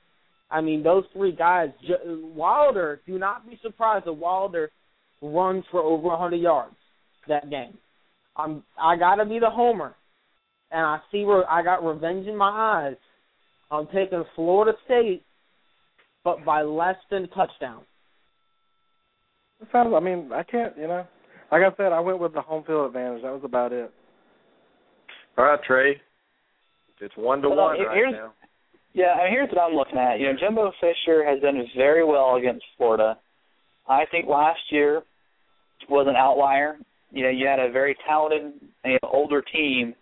I 0.49 0.61
mean, 0.61 0.81
those 0.81 1.03
three 1.13 1.31
guys. 1.35 1.69
Wilder, 2.05 3.01
do 3.05 3.19
not 3.19 3.47
be 3.47 3.59
surprised 3.61 4.05
that 4.05 4.13
Wilder 4.13 4.71
runs 5.21 5.63
for 5.69 5.81
over 5.81 6.07
100 6.07 6.37
yards 6.37 6.75
that 7.27 7.49
game. 7.49 7.77
I'm 8.35 8.63
I 8.81 8.95
gotta 8.97 9.25
be 9.25 9.39
the 9.39 9.49
homer, 9.49 9.95
and 10.71 10.81
I 10.81 10.99
see 11.11 11.23
where 11.23 11.49
I 11.49 11.63
got 11.63 11.83
revenge 11.83 12.27
in 12.27 12.35
my 12.35 12.49
eyes. 12.49 12.97
I'm 13.71 13.87
taking 13.87 14.23
Florida 14.35 14.77
State, 14.85 15.23
but 16.23 16.43
by 16.43 16.61
less 16.63 16.95
than 17.09 17.25
a 17.25 17.27
touchdown. 17.27 17.83
Sounds. 19.71 19.93
I 19.95 19.99
mean, 19.99 20.31
I 20.33 20.43
can't. 20.43 20.75
You 20.77 20.87
know, 20.87 21.07
like 21.51 21.61
I 21.63 21.75
said, 21.77 21.91
I 21.91 21.99
went 21.99 22.19
with 22.19 22.33
the 22.33 22.41
home 22.41 22.63
field 22.63 22.87
advantage. 22.87 23.23
That 23.23 23.33
was 23.33 23.43
about 23.43 23.73
it. 23.73 23.91
All 25.37 25.45
right, 25.45 25.59
Trey. 25.65 26.01
It's 27.01 27.15
one 27.15 27.41
to 27.41 27.49
one 27.49 27.79
right 27.79 27.95
here's- 27.95 28.13
now. 28.13 28.33
Yeah, 28.93 29.13
I 29.13 29.25
mean, 29.25 29.33
here's 29.33 29.49
what 29.49 29.61
I'm 29.61 29.75
looking 29.75 29.99
at. 29.99 30.19
You 30.19 30.33
know, 30.33 30.39
Jimbo 30.39 30.71
Fisher 30.81 31.23
has 31.23 31.39
done 31.41 31.63
very 31.77 32.03
well 32.03 32.35
against 32.35 32.65
Florida. 32.75 33.17
I 33.87 34.05
think 34.07 34.27
last 34.27 34.59
year 34.71 35.03
was 35.87 36.07
an 36.07 36.15
outlier. 36.15 36.77
You 37.11 37.23
know, 37.23 37.29
you 37.29 37.45
had 37.45 37.59
a 37.59 37.71
very 37.71 37.95
talented, 38.07 38.53
you 38.83 38.93
know, 38.93 39.09
older 39.11 39.41
team 39.43 39.93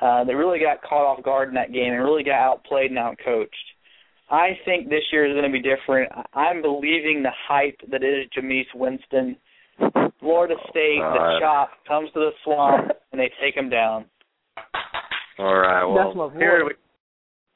uh, 0.00 0.24
that 0.24 0.34
really 0.36 0.60
got 0.60 0.80
caught 0.82 1.04
off 1.04 1.22
guard 1.24 1.48
in 1.48 1.54
that 1.56 1.72
game 1.72 1.92
and 1.92 2.02
really 2.02 2.22
got 2.22 2.38
outplayed 2.40 2.90
and 2.92 2.98
outcoached. 2.98 3.48
I 4.30 4.58
think 4.64 4.88
this 4.88 5.02
year 5.12 5.26
is 5.26 5.32
going 5.34 5.44
to 5.44 5.50
be 5.50 5.60
different. 5.60 6.10
I- 6.12 6.40
I'm 6.40 6.62
believing 6.62 7.22
the 7.22 7.32
hype 7.48 7.80
that 7.90 8.04
is 8.04 8.26
Jameis 8.36 8.72
Winston. 8.74 9.36
Florida 10.20 10.54
oh, 10.58 10.70
State, 10.70 11.00
All 11.02 11.12
the 11.12 11.40
chop 11.40 11.70
comes 11.88 12.10
to 12.12 12.20
the 12.20 12.30
swamp 12.44 12.92
and 13.12 13.20
they 13.20 13.30
take 13.42 13.56
him 13.56 13.68
down. 13.68 14.04
All 15.38 15.56
right. 15.56 15.84
Well, 15.84 16.04
That's 16.04 16.16
my 16.16 16.38
here 16.38 16.62
voice. 16.62 16.74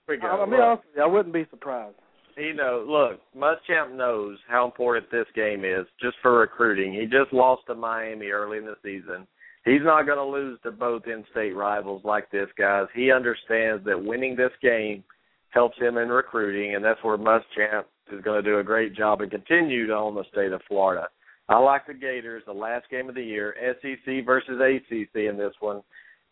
we 0.08 0.14
we 0.14 0.20
go. 0.20 0.26
I'll 0.26 0.46
be 0.46 0.56
honest 0.56 0.84
with 0.86 0.96
you, 0.96 1.02
I 1.02 1.06
wouldn't 1.06 1.34
be 1.34 1.46
surprised. 1.50 1.96
You 2.36 2.54
know, 2.54 2.84
Look, 2.86 3.20
Muschamp 3.36 3.94
knows 3.94 4.38
how 4.48 4.64
important 4.64 5.10
this 5.10 5.26
game 5.36 5.64
is 5.64 5.86
just 6.00 6.16
for 6.20 6.38
recruiting. 6.38 6.92
He 6.92 7.02
just 7.06 7.32
lost 7.32 7.62
to 7.68 7.74
Miami 7.74 8.26
early 8.26 8.58
in 8.58 8.64
the 8.64 8.74
season. 8.82 9.26
He's 9.64 9.82
not 9.82 10.04
going 10.04 10.18
to 10.18 10.24
lose 10.24 10.58
to 10.62 10.72
both 10.72 11.06
in-state 11.06 11.56
rivals 11.56 12.02
like 12.04 12.30
this, 12.30 12.48
guys. 12.58 12.86
He 12.94 13.10
understands 13.10 13.84
that 13.84 14.04
winning 14.04 14.36
this 14.36 14.50
game 14.60 15.04
helps 15.50 15.78
him 15.78 15.96
in 15.96 16.08
recruiting, 16.08 16.74
and 16.74 16.84
that's 16.84 17.02
where 17.02 17.16
Muschamp 17.16 17.84
is 18.12 18.20
going 18.22 18.42
to 18.42 18.50
do 18.50 18.58
a 18.58 18.64
great 18.64 18.94
job 18.94 19.22
and 19.22 19.30
continue 19.30 19.86
to 19.86 19.94
own 19.94 20.14
the 20.14 20.24
state 20.30 20.52
of 20.52 20.60
Florida. 20.68 21.06
I 21.48 21.58
like 21.58 21.86
the 21.86 21.94
Gators, 21.94 22.42
the 22.46 22.52
last 22.52 22.88
game 22.90 23.08
of 23.08 23.14
the 23.14 23.22
year, 23.22 23.54
SEC 23.82 24.24
versus 24.24 24.60
ACC 24.60 25.14
in 25.28 25.36
this 25.36 25.52
one. 25.60 25.82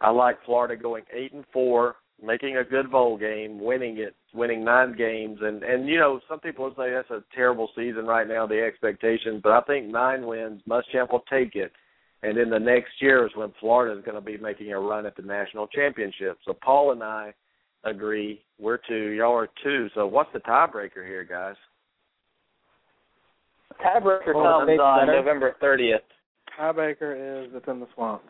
I 0.00 0.10
like 0.10 0.42
Florida 0.44 0.74
going 0.74 1.04
eight 1.12 1.32
and 1.32 1.44
four, 1.52 1.96
making 2.22 2.56
a 2.56 2.64
good 2.64 2.90
bowl 2.90 3.18
game, 3.18 3.62
winning 3.62 3.98
it, 3.98 4.16
winning 4.34 4.64
nine 4.64 4.96
games, 4.96 5.38
and 5.42 5.62
and 5.62 5.88
you 5.88 5.98
know 5.98 6.20
some 6.28 6.40
people 6.40 6.64
would 6.64 6.76
say 6.76 6.90
that's 6.90 7.10
a 7.10 7.22
terrible 7.34 7.68
season 7.76 8.06
right 8.06 8.26
now, 8.26 8.46
the 8.46 8.60
expectations, 8.60 9.40
but 9.42 9.52
I 9.52 9.60
think 9.62 9.86
nine 9.86 10.26
wins, 10.26 10.62
Muschamp 10.68 11.12
will 11.12 11.24
take 11.30 11.54
it, 11.54 11.72
and 12.22 12.36
then 12.36 12.50
the 12.50 12.58
next 12.58 12.92
year 13.00 13.26
is 13.26 13.32
when 13.36 13.52
Florida 13.60 13.98
is 13.98 14.04
going 14.04 14.16
to 14.16 14.20
be 14.20 14.38
making 14.38 14.72
a 14.72 14.80
run 14.80 15.06
at 15.06 15.14
the 15.14 15.22
national 15.22 15.66
championship. 15.68 16.38
So 16.44 16.54
Paul 16.54 16.92
and 16.92 17.02
I 17.02 17.34
agree 17.84 18.42
we're 18.58 18.78
two, 18.88 19.10
y'all 19.10 19.36
are 19.36 19.48
two. 19.62 19.88
So 19.94 20.06
what's 20.06 20.32
the 20.32 20.40
tiebreaker 20.40 21.06
here, 21.06 21.24
guys? 21.24 21.56
Tiebreaker 23.84 24.34
Well, 24.34 24.60
comes 24.66 24.78
on 24.80 25.06
better. 25.06 25.18
November 25.18 25.56
30th. 25.62 26.00
Tiebreaker 26.58 27.44
is 27.46 27.50
it's 27.54 27.66
in 27.68 27.80
the 27.80 27.86
swamp. 27.94 28.22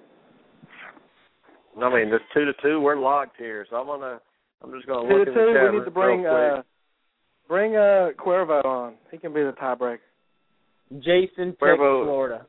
I 1.81 1.89
mean, 1.89 2.13
it's 2.13 2.25
two 2.35 2.45
to 2.45 2.53
two. 2.63 2.81
We're 2.81 2.97
locked 2.99 3.37
here, 3.39 3.67
so 3.71 3.77
I'm 3.77 3.87
gonna. 3.87 4.21
I'm 4.63 4.71
just 4.73 4.87
gonna 4.87 5.09
Two 5.09 5.15
look 5.19 5.25
to 5.27 5.31
in 5.33 5.35
the 5.39 5.41
two. 5.45 5.55
chat 5.55 5.73
We 5.73 5.79
need 5.79 5.85
to 5.87 5.91
bring 5.91 6.27
uh, 6.27 6.63
bring 7.49 7.77
uh 7.77 8.11
Cuervo 8.19 8.65
on. 8.65 8.95
He 9.11 9.17
can 9.19 9.33
be 9.33 9.41
the 9.43 9.53
tiebreaker. 9.53 9.99
Jason 10.99 11.53
picks 11.53 11.61
Cuervo- 11.63 12.05
Florida. 12.05 12.47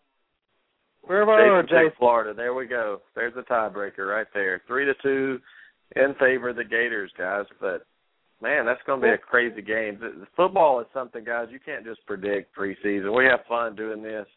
Cuervo 1.10 1.38
Jason 1.38 1.50
or 1.50 1.62
picked 1.64 1.72
Jason? 1.72 1.92
Florida. 1.98 2.34
There 2.36 2.54
we 2.54 2.68
go. 2.68 3.02
There's 3.16 3.34
the 3.34 3.42
tiebreaker 3.44 4.08
right 4.10 4.28
there. 4.34 4.62
Three 4.68 4.86
to 4.86 4.94
two 5.02 5.40
in 5.96 6.14
favor 6.20 6.50
of 6.50 6.58
the 6.58 6.64
Gators, 6.66 7.12
guys. 7.18 7.46
But 7.62 7.86
man, 8.44 8.66
that's 8.66 8.82
going 8.86 9.02
to 9.02 9.08
be 9.08 9.14
a 9.14 9.18
crazy 9.18 9.62
game. 9.62 10.00
Football 10.36 10.82
is 10.82 10.88
something, 10.94 11.24
guys. 11.24 11.48
You 11.50 11.60
can't 11.66 11.86
just 11.86 12.06
predict 12.06 12.56
preseason. 12.56 13.16
We 13.16 13.24
have 13.26 13.40
fun 13.48 13.76
doing 13.76 14.04
this, 14.04 14.28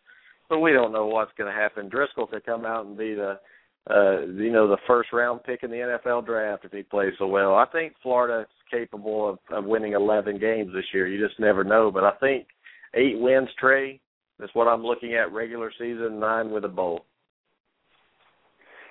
but 0.48 0.60
we 0.60 0.72
don't 0.72 0.92
know 0.92 1.06
what's 1.06 1.32
going 1.36 1.52
to 1.52 1.60
happen. 1.60 1.90
Driskel 1.90 2.30
could 2.30 2.46
come 2.46 2.64
out 2.64 2.86
and 2.86 2.96
be 2.96 3.14
the, 3.14 3.38
uh, 3.90 4.20
you 4.26 4.52
know, 4.52 4.68
the 4.68 4.78
first 4.86 5.12
round 5.12 5.42
pick 5.42 5.64
in 5.64 5.70
the 5.70 5.98
NFL 6.06 6.24
draft 6.24 6.64
if 6.64 6.72
he 6.72 6.84
plays 6.84 7.12
so 7.18 7.26
well. 7.26 7.56
I 7.56 7.66
think 7.66 7.94
Florida 8.02 8.42
is 8.42 8.70
capable 8.70 9.28
of, 9.28 9.38
of 9.50 9.64
winning 9.64 9.94
11 9.94 10.38
games 10.38 10.70
this 10.72 10.86
year. 10.94 11.08
You 11.08 11.26
just 11.26 11.40
never 11.40 11.64
know. 11.64 11.90
But 11.90 12.04
I 12.04 12.12
think 12.20 12.46
eight 12.94 13.18
wins, 13.18 13.48
Trey. 13.58 14.00
That's 14.38 14.54
what 14.54 14.68
I'm 14.68 14.84
looking 14.84 15.14
at 15.14 15.32
regular 15.32 15.72
season, 15.78 16.20
nine 16.20 16.50
with 16.50 16.64
a 16.64 16.68
bowl. 16.68 17.06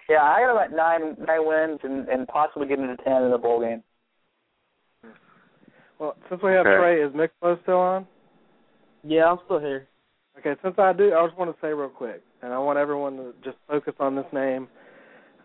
Yeah, 0.10 0.22
I 0.22 0.42
got 0.42 0.52
about 0.52 0.76
nine 0.76 1.16
nine 1.26 1.48
wins 1.48 1.80
and, 1.84 2.08
and 2.10 2.28
possibly 2.28 2.68
getting 2.68 2.88
to 2.88 2.98
ten 3.04 3.24
in 3.24 3.32
the 3.32 3.38
bowl 3.38 3.62
game. 3.62 3.82
Well, 6.00 6.16
since 6.30 6.42
we 6.44 6.52
have 6.52 6.66
Okay. 6.66 6.78
Trey, 6.78 7.02
is 7.02 7.12
Miklos 7.14 7.62
still 7.64 7.80
on? 7.80 8.08
Yeah, 9.04 9.32
I'm 9.32 9.40
still 9.46 9.60
here. 9.60 9.88
Okay, 10.40 10.60
since 10.62 10.76
I 10.78 10.92
do, 10.94 11.14
I 11.14 11.26
just 11.26 11.38
want 11.38 11.56
to 11.56 11.62
say 11.62 11.74
real 11.74 11.90
quick, 11.90 12.22
and 12.42 12.54
I 12.54 12.58
want 12.60 12.78
everyone 12.78 13.16
to 13.18 13.34
just 13.44 13.58
focus 13.68 13.94
on 14.00 14.16
this 14.16 14.26
name. 14.34 14.68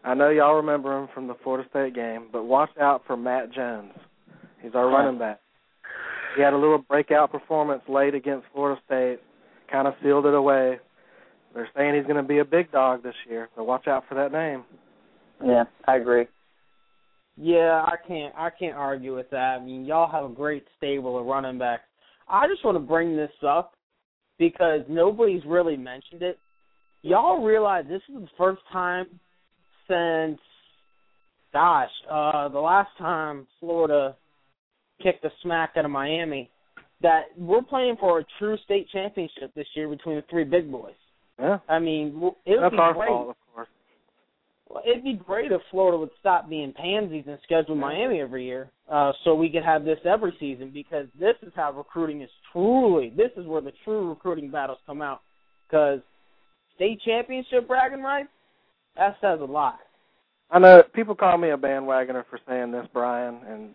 I 0.03 0.15
know 0.15 0.31
y'all 0.31 0.55
remember 0.55 0.99
him 0.99 1.09
from 1.15 1.27
the 1.27 1.35
Florida 1.43 1.69
State 1.71 1.95
game, 1.95 2.29
but 2.33 2.45
watch 2.45 2.71
out 2.81 3.03
for 3.07 3.17
Matt 3.17 3.53
Jones. 3.53 3.93
He's 4.63 4.75
our 4.75 4.89
running 4.89 5.19
back. 5.19 5.41
He 6.37 6.43
had 6.43 6.53
a 6.53 6.57
little 6.57 6.79
breakout 6.79 7.31
performance 7.31 7.83
late 7.89 8.15
against 8.15 8.47
Florida 8.53 8.81
State, 8.87 9.19
kind 9.71 9.87
of 9.87 9.95
sealed 10.03 10.27
it 10.27 10.35
away. 10.35 10.79
They're 11.55 11.69
saying 11.77 11.95
he's 11.97 12.05
going 12.05 12.17
to 12.17 12.27
be 12.27 12.39
a 12.39 12.45
big 12.45 12.71
dog 12.73 13.03
this 13.03 13.15
year, 13.29 13.49
so 13.57 13.63
watch 13.63 13.89
out 13.89 14.05
for 14.09 14.15
that 14.15 14.33
name. 14.33 14.65
Yeah, 15.45 15.65
I 15.87 15.97
agree. 15.97 16.27
Yeah, 17.43 17.83
I 17.87 17.95
can't 18.07 18.35
I 18.37 18.51
can't 18.51 18.77
argue 18.77 19.17
with 19.17 19.31
that. 19.31 19.59
I 19.59 19.65
mean, 19.65 19.87
y'all 19.87 20.11
have 20.11 20.31
a 20.31 20.35
great 20.35 20.65
stable 20.77 21.19
of 21.19 21.25
running 21.25 21.59
backs. 21.59 21.85
I 22.29 22.47
just 22.47 22.63
want 22.63 22.77
to 22.77 22.81
bring 22.81 23.17
this 23.17 23.31
up 23.47 23.73
because 24.39 24.81
nobody's 24.91 25.43
really 25.47 25.79
mentioned 25.79 26.21
it. 26.21 26.39
Y'all 27.01 27.43
realize 27.43 27.87
this 27.89 28.03
is 28.11 28.17
the 28.17 28.29
first 28.37 28.61
time 28.71 29.07
since 29.89 30.39
gosh, 31.55 31.89
uh 32.11 32.49
the 32.49 32.61
last 32.61 32.91
time 32.99 33.47
Florida 33.59 34.15
kicked 35.03 35.23
the 35.23 35.31
smack 35.43 35.71
out 35.79 35.87
of 35.87 35.91
Miami 35.91 36.51
that 37.01 37.23
we're 37.39 37.63
playing 37.63 37.97
for 37.99 38.19
a 38.19 38.25
true 38.39 38.59
state 38.65 38.87
championship 38.93 39.55
this 39.57 39.67
year 39.75 39.89
between 39.89 40.17
the 40.17 40.25
three 40.29 40.45
big 40.45 40.71
boys. 40.71 40.93
Yeah, 41.39 41.57
I 41.71 41.79
mean, 41.79 42.09
it 42.45 42.51
would 42.51 42.65
that's 42.65 42.73
be 42.73 42.79
our 42.79 42.93
great. 42.93 43.09
fault, 43.09 43.31
of 43.31 43.37
course. 43.55 43.69
Well, 44.71 44.85
it'd 44.87 45.03
be 45.03 45.15
great 45.15 45.51
if 45.51 45.61
Florida 45.71 45.99
would 45.99 46.11
stop 46.21 46.49
being 46.49 46.73
pansies 46.73 47.25
and 47.27 47.39
schedule 47.43 47.75
Miami 47.75 48.21
every 48.21 48.47
year, 48.47 48.71
uh, 48.89 49.11
so 49.25 49.35
we 49.35 49.51
could 49.51 49.65
have 49.65 49.85
this 49.85 49.99
every 50.05 50.33
season. 50.39 50.71
Because 50.73 51.07
this 51.19 51.35
is 51.43 51.53
how 51.57 51.73
recruiting 51.73 52.23
is 52.23 52.31
truly. 52.53 53.13
This 53.17 53.31
is 53.37 53.47
where 53.47 53.61
the 53.61 53.73
true 53.85 54.09
recruiting 54.09 54.51
battles 54.51 54.79
come 54.87 55.03
out. 55.03 55.23
Because 55.67 55.99
state 56.77 57.01
championship 57.05 57.67
bragging 57.67 58.03
rights, 58.03 58.29
that 58.97 59.17
says 59.21 59.41
a 59.41 59.45
lot. 59.45 59.79
I 60.53 60.59
know 60.59 60.83
people 60.95 61.15
call 61.15 61.37
me 61.37 61.51
a 61.51 61.57
bandwagoner 61.57 62.25
for 62.31 62.39
saying 62.49 62.71
this, 62.73 62.87
Brian 62.93 63.41
and 63.49 63.75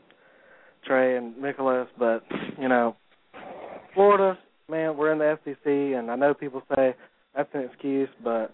Trey 0.86 1.18
and 1.18 1.38
Nicholas, 1.38 1.88
but 1.98 2.24
you 2.60 2.70
know, 2.70 2.96
Florida, 3.94 4.38
man, 4.70 4.96
we're 4.98 5.12
in 5.12 5.20
the 5.20 5.38
SEC, 5.44 5.66
and 5.66 6.12
I 6.12 6.16
know 6.16 6.34
people 6.34 6.62
say 6.76 6.96
that's 7.36 7.50
an 7.54 7.62
excuse, 7.62 8.10
but 8.24 8.54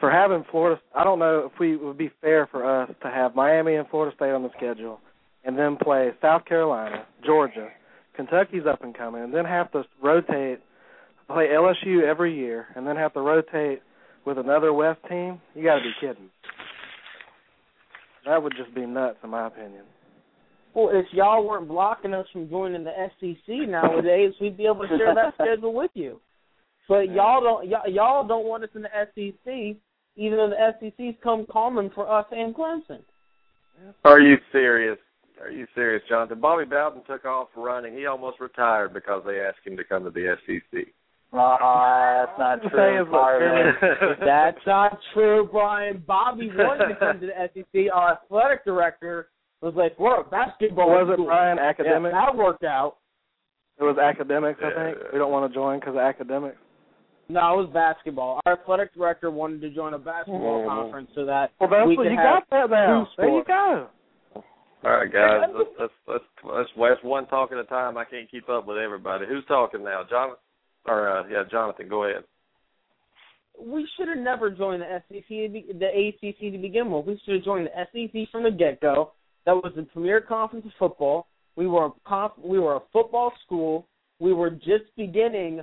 for 0.00 0.10
having 0.10 0.44
Florida, 0.50 0.80
I 0.94 1.04
don't 1.04 1.18
know 1.18 1.50
if 1.52 1.58
we 1.58 1.74
it 1.74 1.82
would 1.82 1.98
be 1.98 2.10
fair 2.20 2.46
for 2.50 2.64
us 2.64 2.90
to 3.02 3.10
have 3.10 3.34
Miami 3.34 3.74
and 3.74 3.88
Florida 3.88 4.14
State 4.16 4.30
on 4.30 4.42
the 4.42 4.50
schedule, 4.56 5.00
and 5.44 5.58
then 5.58 5.76
play 5.76 6.10
South 6.20 6.44
Carolina, 6.44 7.06
Georgia, 7.24 7.68
Kentucky's 8.14 8.66
up 8.68 8.82
and 8.82 8.96
coming, 8.96 9.22
and 9.22 9.32
then 9.32 9.44
have 9.44 9.70
to 9.72 9.84
rotate, 10.02 10.60
play 11.28 11.48
LSU 11.48 12.02
every 12.02 12.34
year, 12.36 12.66
and 12.74 12.86
then 12.86 12.96
have 12.96 13.12
to 13.14 13.20
rotate 13.20 13.82
with 14.24 14.38
another 14.38 14.72
West 14.72 15.00
team. 15.08 15.40
You 15.54 15.64
got 15.64 15.76
to 15.76 15.82
be 15.82 15.92
kidding. 16.00 16.30
That 18.26 18.42
would 18.42 18.54
just 18.56 18.74
be 18.74 18.86
nuts, 18.86 19.18
in 19.22 19.30
my 19.30 19.46
opinion. 19.46 19.84
Well, 20.74 20.90
if 20.92 21.06
y'all 21.12 21.46
weren't 21.46 21.68
blocking 21.68 22.12
us 22.12 22.26
from 22.32 22.50
joining 22.50 22.84
the 22.84 22.92
SEC 23.18 23.68
nowadays, 23.68 24.34
we'd 24.40 24.56
be 24.56 24.66
able 24.66 24.82
to 24.82 24.98
share 24.98 25.14
that 25.14 25.34
schedule 25.40 25.72
with 25.72 25.90
you. 25.94 26.20
But 26.88 27.10
y'all 27.12 27.42
don't 27.42 27.68
y'all, 27.68 27.88
y'all 27.88 28.26
don't 28.26 28.46
want 28.46 28.64
us 28.64 28.70
in 28.74 28.82
the 28.82 28.88
SEC, 29.14 29.76
even 30.16 30.38
though 30.38 30.50
the 30.50 30.72
SEC's 30.80 31.16
come 31.22 31.46
calling 31.46 31.90
for 31.94 32.10
us 32.10 32.26
and 32.30 32.54
Clemson. 32.54 33.00
Are 34.04 34.20
you 34.20 34.36
serious? 34.52 34.98
Are 35.40 35.50
you 35.50 35.66
serious, 35.74 36.02
Jonathan? 36.08 36.40
Bobby 36.40 36.64
Bowden 36.64 37.02
took 37.06 37.24
off 37.24 37.48
running. 37.56 37.94
He 37.94 38.06
almost 38.06 38.40
retired 38.40 38.94
because 38.94 39.22
they 39.26 39.40
asked 39.40 39.66
him 39.66 39.76
to 39.76 39.84
come 39.84 40.04
to 40.04 40.10
the 40.10 40.36
SEC. 40.46 40.86
Uh, 41.32 42.24
that's 42.24 42.38
not 42.38 42.60
true. 42.70 43.02
is 43.02 43.08
Byron. 43.10 43.74
That's 44.24 44.64
not 44.66 44.98
true, 45.12 45.48
Brian. 45.50 46.02
Bobby 46.06 46.48
wanted 46.54 46.94
to 46.94 46.98
come 46.98 47.20
to 47.20 47.26
the 47.26 47.50
SEC. 47.52 47.92
Our 47.92 48.12
athletic 48.12 48.64
director 48.64 49.28
was 49.60 49.74
like, 49.74 49.98
"Look, 49.98 50.30
basketball." 50.30 50.88
was 50.88 51.08
is 51.08 51.12
it 51.14 51.16
cool." 51.16 51.26
Brian 51.26 51.58
Yeah, 51.58 51.68
academic? 51.68 52.12
that 52.12 52.34
worked 52.34 52.64
out. 52.64 52.96
It 53.78 53.82
was 53.82 53.98
academics, 53.98 54.60
I 54.62 54.70
think. 54.72 54.98
Yeah. 54.98 55.08
We 55.12 55.18
don't 55.18 55.32
want 55.32 55.50
to 55.50 55.54
join 55.54 55.80
because 55.80 55.94
of 55.94 56.00
academics. 56.00 56.56
No, 57.28 57.58
it 57.58 57.62
was 57.66 57.70
basketball. 57.74 58.40
Our 58.46 58.52
athletic 58.52 58.94
director 58.94 59.30
wanted 59.30 59.60
to 59.62 59.70
join 59.70 59.94
a 59.94 59.98
basketball 59.98 60.62
Mhm. 60.62 60.66
conference 60.66 61.10
so 61.14 61.24
that 61.24 61.50
Well, 61.60 61.68
that's 61.68 61.88
we 61.88 61.96
could 61.96 62.04
you 62.04 62.16
have 62.16 62.44
got 62.48 62.50
that 62.50 62.70
now. 62.70 63.08
There 63.16 63.28
you 63.28 63.44
go. 63.44 63.88
All 64.84 64.92
right, 64.92 65.10
guys. 65.10 65.50
Let's 65.52 65.70
let's 65.80 65.92
let's 66.06 66.24
let's 66.44 66.70
that's 66.76 67.02
one 67.02 67.26
talk 67.26 67.50
at 67.50 67.58
a 67.58 67.64
time. 67.64 67.96
I 67.96 68.04
can't 68.04 68.30
keep 68.30 68.48
up 68.48 68.66
with 68.66 68.78
everybody. 68.78 69.26
Who's 69.26 69.44
talking 69.46 69.82
now, 69.82 70.04
Jonathan? 70.04 70.38
Or 70.86 71.08
uh, 71.08 71.26
yeah, 71.28 71.42
Jonathan. 71.50 71.88
Go 71.88 72.04
ahead. 72.04 72.22
we 73.58 73.88
should 73.96 74.06
have 74.08 74.18
never 74.18 74.50
joined 74.50 74.82
the 74.82 75.02
SEC, 75.08 75.28
to 75.28 75.48
be- 75.48 75.72
the 75.72 75.88
ACC 75.88 76.52
to 76.52 76.58
begin 76.58 76.90
with. 76.90 77.06
We 77.06 77.18
should 77.24 77.36
have 77.36 77.44
joined 77.44 77.68
the 77.68 77.86
SEC 77.90 78.26
from 78.30 78.42
the 78.44 78.50
get 78.50 78.80
go. 78.80 79.12
That 79.46 79.54
was 79.56 79.72
the 79.74 79.84
premier 79.84 80.20
conference 80.20 80.66
of 80.66 80.72
football. 80.78 81.26
We 81.56 81.66
were 81.66 81.86
a 81.86 81.92
conf- 82.04 82.38
we 82.38 82.58
were 82.58 82.76
a 82.76 82.80
football 82.92 83.32
school. 83.44 83.88
We 84.20 84.34
were 84.34 84.50
just 84.50 84.94
beginning 84.96 85.62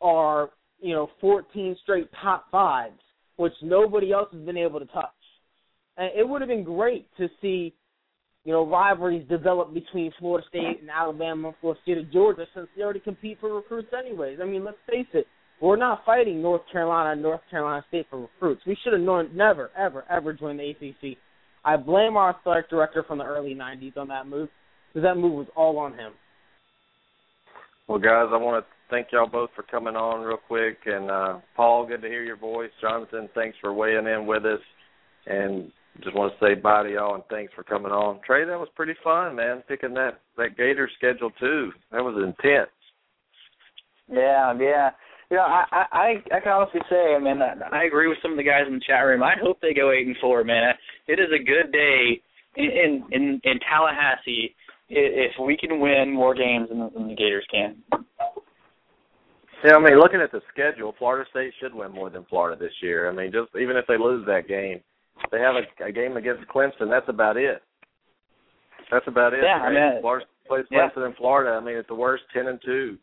our 0.00 0.50
you 0.84 0.94
know 0.94 1.08
14 1.20 1.76
straight 1.82 2.08
top 2.22 2.50
fives, 2.50 3.00
which 3.36 3.54
nobody 3.62 4.12
else 4.12 4.28
has 4.32 4.42
been 4.42 4.58
able 4.58 4.78
to 4.78 4.86
touch. 4.86 5.08
And 5.96 6.10
it 6.16 6.28
would 6.28 6.42
have 6.42 6.48
been 6.48 6.62
great 6.62 7.08
to 7.16 7.28
see 7.40 7.74
you 8.44 8.52
know 8.52 8.66
rivalries 8.66 9.26
develop 9.28 9.72
between 9.72 10.12
Florida 10.18 10.46
State 10.48 10.82
and 10.82 10.90
Alabama, 10.90 11.54
Florida 11.60 11.80
State 11.82 11.98
and 11.98 12.12
Georgia, 12.12 12.44
since 12.54 12.68
they 12.76 12.82
already 12.82 13.00
compete 13.00 13.38
for 13.40 13.54
recruits 13.54 13.88
anyways. 13.98 14.38
I 14.42 14.44
mean, 14.44 14.62
let's 14.62 14.76
face 14.88 15.06
it. 15.14 15.26
We're 15.62 15.76
not 15.76 16.04
fighting 16.04 16.42
North 16.42 16.62
Carolina 16.70 17.12
and 17.12 17.22
North 17.22 17.40
Carolina 17.50 17.82
State 17.88 18.06
for 18.10 18.20
recruits. 18.20 18.62
We 18.66 18.76
should 18.82 18.92
have 18.92 19.00
known, 19.00 19.30
never, 19.34 19.70
ever, 19.78 20.04
ever 20.10 20.32
joined 20.34 20.58
the 20.58 20.70
ACC. 20.70 21.16
I 21.64 21.76
blame 21.76 22.16
our 22.16 22.30
athletic 22.30 22.68
director 22.68 23.04
from 23.06 23.18
the 23.18 23.24
early 23.24 23.54
90s 23.54 23.96
on 23.96 24.08
that 24.08 24.26
move. 24.26 24.50
because 24.92 25.06
that 25.06 25.14
move 25.14 25.32
was 25.32 25.46
all 25.56 25.78
on 25.78 25.92
him. 25.92 26.12
Well, 27.88 27.98
guys, 27.98 28.26
I 28.32 28.36
want 28.36 28.64
to 28.64 28.73
thank 28.90 29.08
y'all 29.12 29.28
both 29.28 29.50
for 29.54 29.62
coming 29.62 29.96
on 29.96 30.24
real 30.24 30.36
quick. 30.36 30.78
And 30.86 31.10
uh, 31.10 31.38
Paul, 31.56 31.86
good 31.86 32.02
to 32.02 32.08
hear 32.08 32.24
your 32.24 32.36
voice. 32.36 32.70
Jonathan, 32.80 33.28
thanks 33.34 33.56
for 33.60 33.72
weighing 33.72 34.06
in 34.06 34.26
with 34.26 34.44
us. 34.44 34.60
And 35.26 35.70
just 36.02 36.16
want 36.16 36.32
to 36.32 36.44
say 36.44 36.54
bye 36.54 36.82
to 36.82 36.90
y'all 36.90 37.14
and 37.14 37.24
thanks 37.30 37.52
for 37.54 37.62
coming 37.62 37.92
on. 37.92 38.20
Trey, 38.26 38.44
that 38.44 38.58
was 38.58 38.68
pretty 38.74 38.94
fun, 39.02 39.36
man. 39.36 39.62
Picking 39.68 39.94
that 39.94 40.20
that 40.36 40.56
Gator 40.56 40.90
schedule 40.98 41.30
too. 41.38 41.70
That 41.92 42.02
was 42.02 42.16
intense. 42.16 42.70
Yeah, 44.08 44.52
yeah. 44.58 44.90
You 45.30 45.38
know, 45.38 45.44
I 45.44 45.86
I 45.92 46.14
I 46.34 46.40
can 46.40 46.52
honestly 46.52 46.80
say, 46.90 47.14
I 47.14 47.18
mean, 47.18 47.40
I 47.40 47.84
agree 47.84 48.08
with 48.08 48.18
some 48.22 48.32
of 48.32 48.36
the 48.36 48.44
guys 48.44 48.64
in 48.66 48.74
the 48.74 48.84
chat 48.86 49.04
room. 49.04 49.22
I 49.22 49.34
hope 49.40 49.60
they 49.60 49.72
go 49.72 49.92
eight 49.92 50.06
and 50.06 50.16
four, 50.20 50.44
man. 50.44 50.74
It 51.06 51.20
is 51.20 51.28
a 51.32 51.42
good 51.42 51.72
day 51.72 52.20
in 52.56 53.04
in 53.12 53.40
in 53.44 53.60
Tallahassee 53.60 54.54
if 54.88 55.32
we 55.40 55.56
can 55.56 55.80
win 55.80 56.12
more 56.12 56.34
games 56.34 56.68
than 56.68 57.08
the 57.08 57.14
Gators 57.14 57.46
can. 57.50 57.76
Yeah, 59.64 59.76
I 59.76 59.80
mean, 59.80 59.98
looking 59.98 60.20
at 60.20 60.30
the 60.30 60.42
schedule, 60.52 60.94
Florida 60.98 61.26
State 61.30 61.54
should 61.58 61.74
win 61.74 61.90
more 61.90 62.10
than 62.10 62.26
Florida 62.28 62.58
this 62.60 62.74
year. 62.82 63.08
I 63.08 63.14
mean, 63.14 63.32
just 63.32 63.48
even 63.60 63.76
if 63.76 63.86
they 63.86 63.96
lose 63.96 64.26
that 64.26 64.46
game, 64.46 64.80
they 65.32 65.40
have 65.40 65.54
a, 65.56 65.84
a 65.84 65.90
game 65.90 66.18
against 66.18 66.46
Clemson. 66.48 66.90
That's 66.90 67.08
about 67.08 67.38
it. 67.38 67.62
That's 68.90 69.08
about 69.08 69.32
it. 69.32 69.40
Yeah, 69.42 69.60
right? 69.60 69.76
I 69.76 69.92
mean, 69.92 70.00
Florida 70.02 70.26
plays 70.46 70.64
Clemson 70.70 70.98
yeah. 70.98 71.06
in 71.06 71.14
Florida. 71.14 71.56
I 71.56 71.64
mean, 71.64 71.76
it's 71.76 71.88
the 71.88 71.94
worst 71.94 72.24
ten 72.34 72.48
and 72.48 72.60
two. 72.62 72.98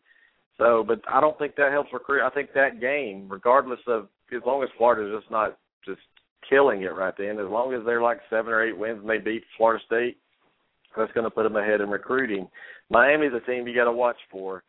So, 0.56 0.84
but 0.86 1.00
I 1.10 1.20
don't 1.20 1.36
think 1.38 1.56
that 1.56 1.72
helps 1.72 1.92
recruit. 1.92 2.24
I 2.24 2.30
think 2.30 2.50
that 2.54 2.80
game, 2.80 3.26
regardless 3.28 3.80
of 3.88 4.08
as 4.34 4.42
long 4.46 4.62
as 4.62 4.68
Florida's 4.78 5.18
just 5.18 5.30
not 5.32 5.58
just 5.84 6.00
killing 6.48 6.82
it 6.82 6.94
right 6.94 7.14
then, 7.18 7.40
as 7.40 7.50
long 7.50 7.74
as 7.74 7.80
they're 7.84 8.02
like 8.02 8.20
seven 8.30 8.52
or 8.52 8.62
eight 8.62 8.78
wins 8.78 9.00
and 9.00 9.10
they 9.10 9.18
beat 9.18 9.42
Florida 9.56 9.82
State, 9.86 10.18
that's 10.96 11.12
going 11.12 11.24
to 11.24 11.30
put 11.30 11.42
them 11.42 11.56
ahead 11.56 11.80
in 11.80 11.90
recruiting. 11.90 12.46
Miami's 12.88 13.32
a 13.34 13.44
team 13.50 13.66
you 13.66 13.74
got 13.74 13.84
to 13.84 13.92
watch 13.92 14.16
for. 14.30 14.62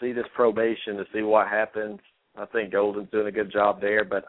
See 0.00 0.12
this 0.12 0.26
probation 0.34 0.96
to 0.96 1.04
see 1.12 1.22
what 1.22 1.48
happens. 1.48 1.98
I 2.36 2.46
think 2.46 2.72
Golden's 2.72 3.10
doing 3.10 3.26
a 3.26 3.32
good 3.32 3.52
job 3.52 3.80
there, 3.80 4.04
but 4.04 4.26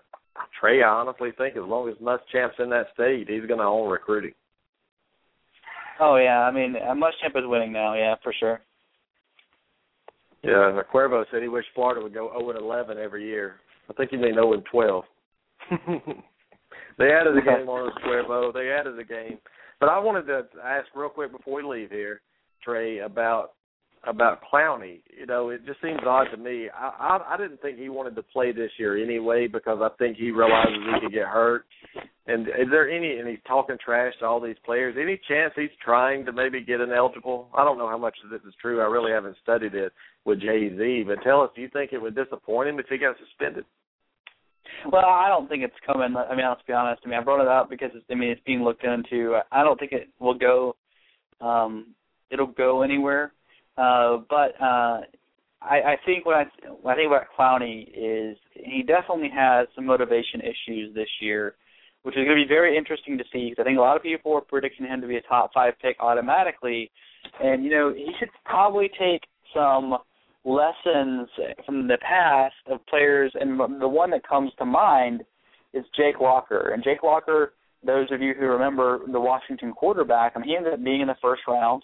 Trey, 0.60 0.82
I 0.82 0.90
honestly 0.90 1.30
think 1.38 1.56
as 1.56 1.64
long 1.64 1.90
as 1.90 1.96
Muschamp's 1.98 2.56
in 2.60 2.70
that 2.72 2.88
state, 2.94 3.30
he's 3.30 3.46
going 3.46 3.60
to 3.60 3.66
own 3.66 3.90
recruiting. 3.90 4.34
Oh 6.00 6.16
yeah, 6.16 6.40
I 6.40 6.52
mean 6.52 6.76
uh, 6.76 6.94
Muschamp 6.94 7.36
is 7.36 7.44
winning 7.46 7.74
now. 7.74 7.94
Yeah, 7.94 8.16
for 8.24 8.34
sure. 8.40 8.62
Yeah, 10.44 10.82
Cuervo 10.94 11.26
said 11.30 11.41
he 11.41 11.50
wished 11.50 11.68
Florida 11.76 12.02
would 12.02 12.14
go 12.14 12.32
0 12.38 12.52
and 12.52 12.60
11 12.60 12.98
every 12.98 13.26
year. 13.26 13.56
I 13.90 13.94
think 13.94 14.12
he 14.12 14.18
mean 14.18 14.36
0 14.36 14.54
and 14.54 14.64
12. 14.72 15.04
they 16.98 17.12
added 17.12 17.38
a 17.38 17.41
game 17.41 17.68
on 17.68 17.90
us, 17.90 17.98
Cuervo. 18.06 18.54
They 18.54 18.70
added 18.70 18.98
a 18.98 19.04
game. 19.04 19.40
But 19.82 19.90
I 19.90 20.00
wanted 20.00 20.26
to 20.28 20.44
ask 20.64 20.88
real 20.96 21.10
quick 21.10 21.34
before 21.34 21.62
we 21.62 21.64
leave 21.64 21.91
here, 21.91 22.22
Trey, 22.64 23.00
about 23.00 23.52
about 24.08 24.42
Clowney. 24.52 25.02
You 25.18 25.26
know, 25.26 25.50
it 25.50 25.66
just 25.66 25.82
seems 25.82 26.00
odd 26.06 26.28
to 26.32 26.38
me. 26.38 26.68
I, 26.74 27.20
I 27.20 27.34
I 27.34 27.38
didn't 27.38 27.62
think 27.62 27.78
he 27.78 27.90
wanted 27.90 28.16
to 28.16 28.24
play 28.24 28.52
this 28.52 28.72
year 28.78 29.02
anyway 29.02 29.48
because 29.48 29.80
I 29.82 29.90
think 29.98 30.18
he 30.18 30.32
realizes 30.32 30.74
he 30.74 31.00
could 31.02 31.14
get 31.14 31.28
hurt. 31.28 31.66
And 32.28 32.48
is 32.48 32.70
there 32.72 32.90
any? 32.90 33.18
And 33.18 33.28
he's 33.28 33.40
talking 33.48 33.78
trash 33.84 34.14
to 34.20 34.26
all 34.26 34.40
these 34.40 34.56
players. 34.66 34.96
Any 35.00 35.20
chance 35.28 35.54
he's 35.56 35.70
trying 35.84 36.26
to 36.26 36.32
maybe 36.32 36.64
get 36.64 36.80
ineligible? 36.80 37.50
I 37.58 37.64
don't 37.64 37.78
know 37.78 37.90
how 37.90 37.98
much 37.98 38.16
of 38.24 38.30
this 38.30 38.42
is 38.48 38.54
true. 38.62 38.82
I 38.82 38.86
really 38.86 39.12
haven't 39.12 39.38
studied 39.42 39.74
it 39.74 39.92
with 40.26 40.42
Jay 40.42 40.70
Z. 40.78 41.04
But 41.08 41.24
tell 41.24 41.42
us, 41.42 41.50
do 41.56 41.62
you 41.62 41.70
think 41.70 41.92
it 41.92 42.02
would 42.02 42.16
disappoint 42.16 42.70
him 42.70 42.80
if 42.80 42.86
he 42.90 42.98
got 42.98 43.16
suspended? 43.18 43.66
Well, 44.92 45.06
I 45.06 45.28
don't 45.28 45.50
think 45.50 45.64
it's 45.64 45.74
coming. 45.86 46.16
I 46.16 46.36
mean, 46.36 46.46
let's 46.48 46.62
be 46.66 46.74
honest. 46.74 47.02
I 47.04 47.10
mean, 47.10 47.20
I 47.20 47.24
brought 47.24 47.42
it 47.42 47.48
up 47.48 47.70
because 47.70 47.90
it's, 47.94 48.06
I 48.10 48.16
mean 48.16 48.30
it's 48.30 48.42
being 48.46 48.64
looked 48.64 48.84
into. 48.84 49.38
I 49.52 49.64
don't 49.64 49.80
think 49.80 49.92
it 49.92 50.10
will 50.20 50.38
go. 50.38 50.76
Um, 51.42 51.96
it'll 52.32 52.48
go 52.48 52.82
anywhere. 52.82 53.34
Uh, 53.80 54.18
but 54.30 54.61
uh, 54.61 55.01
I, 55.61 55.81
I 55.81 55.95
think 56.06 56.26
what 56.26 56.35
I 56.35 56.45
what 56.81 56.93
I 56.93 56.95
think 56.95 57.07
about 57.07 57.27
Clowney 57.38 57.88
is 57.95 58.38
he 58.53 58.84
definitely 58.84 59.30
has 59.34 59.68
some 59.73 59.85
motivation 59.85 60.41
issues 60.41 60.93
this 60.93 61.07
year, 61.22 61.56
which 62.03 62.15
is 62.18 62.26
going 62.26 62.38
to 62.38 62.43
be 62.43 62.47
very 62.47 62.77
interesting 62.77 63.18
to 63.18 63.23
see. 63.31 63.49
Because 63.49 63.64
I 63.64 63.65
think 63.65 63.77
a 63.77 63.81
lot 63.81 63.95
of 63.95 64.03
people 64.03 64.34
are 64.34 64.41
predicting 64.41 64.85
him 64.85 64.99
to 65.01 65.07
be 65.07 65.15
a 65.15 65.22
top 65.22 65.51
five 65.53 65.73
pick 65.81 65.95
automatically, 66.01 66.91
and 67.41 67.64
you 67.64 67.69
know 67.72 67.93
he 67.93 68.11
should 68.19 68.30
probably 68.45 68.89
take 68.99 69.22
some 69.53 69.97
lessons 70.43 71.30
from 71.65 71.88
the 71.88 71.97
past 72.01 72.56
of 72.69 72.85
players, 72.88 73.31
and 73.39 73.60
the 73.81 73.88
one 73.88 74.10
that 74.11 74.27
comes 74.27 74.51
to 74.57 74.65
mind 74.65 75.23
is 75.73 75.85
Jake 75.95 76.19
Locker. 76.19 76.72
And 76.73 76.84
Jake 76.84 77.03
Locker, 77.03 77.53
those 77.85 78.07
of 78.11 78.22
you 78.22 78.34
who 78.38 78.45
remember 78.47 78.99
the 79.11 79.19
Washington 79.19 79.72
quarterback, 79.72 80.34
I 80.35 80.39
mean, 80.39 80.49
he 80.49 80.56
ended 80.56 80.73
up 80.73 80.84
being 80.84 81.01
in 81.01 81.07
the 81.07 81.15
first 81.22 81.43
round, 81.47 81.84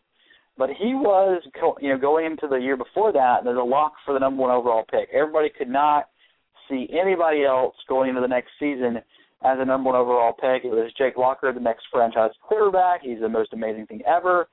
but 0.57 0.69
he 0.69 0.93
was, 0.93 1.41
you 1.81 1.89
know, 1.89 1.97
going 1.97 2.25
into 2.25 2.47
the 2.47 2.57
year 2.57 2.77
before 2.77 3.11
that, 3.13 3.43
there's 3.43 3.57
a 3.57 3.63
lock 3.63 3.93
for 4.05 4.13
the 4.13 4.19
number 4.19 4.41
one 4.41 4.51
overall 4.51 4.85
pick. 4.89 5.09
Everybody 5.13 5.49
could 5.55 5.69
not 5.69 6.09
see 6.69 6.87
anybody 6.91 7.43
else 7.43 7.75
going 7.87 8.09
into 8.09 8.21
the 8.21 8.27
next 8.27 8.49
season 8.59 8.97
as 9.43 9.57
a 9.59 9.65
number 9.65 9.91
one 9.91 9.99
overall 9.99 10.33
pick. 10.33 10.63
It 10.63 10.71
was 10.71 10.91
Jake 10.97 11.17
Locker, 11.17 11.51
the 11.53 11.59
next 11.59 11.85
franchise 11.91 12.31
quarterback. 12.41 13.01
He's 13.03 13.19
the 13.19 13.29
most 13.29 13.53
amazing 13.53 13.87
thing 13.87 14.01
ever 14.07 14.47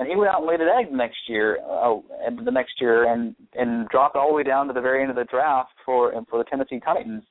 and 0.00 0.08
he 0.08 0.16
went 0.16 0.30
out 0.30 0.40
and 0.40 0.48
laid 0.48 0.62
an 0.62 0.68
egg 0.68 0.90
the 0.90 0.96
next 0.96 1.18
year, 1.28 1.58
oh, 1.62 2.02
and 2.24 2.46
the 2.46 2.50
next 2.50 2.80
year, 2.80 3.12
and 3.12 3.36
and 3.54 3.86
dropped 3.90 4.16
all 4.16 4.28
the 4.28 4.34
way 4.34 4.42
down 4.42 4.66
to 4.66 4.72
the 4.72 4.80
very 4.80 5.02
end 5.02 5.10
of 5.10 5.16
the 5.16 5.24
draft 5.24 5.72
for 5.84 6.12
and 6.12 6.26
for 6.26 6.38
the 6.38 6.44
Tennessee 6.44 6.80
Titans. 6.80 7.22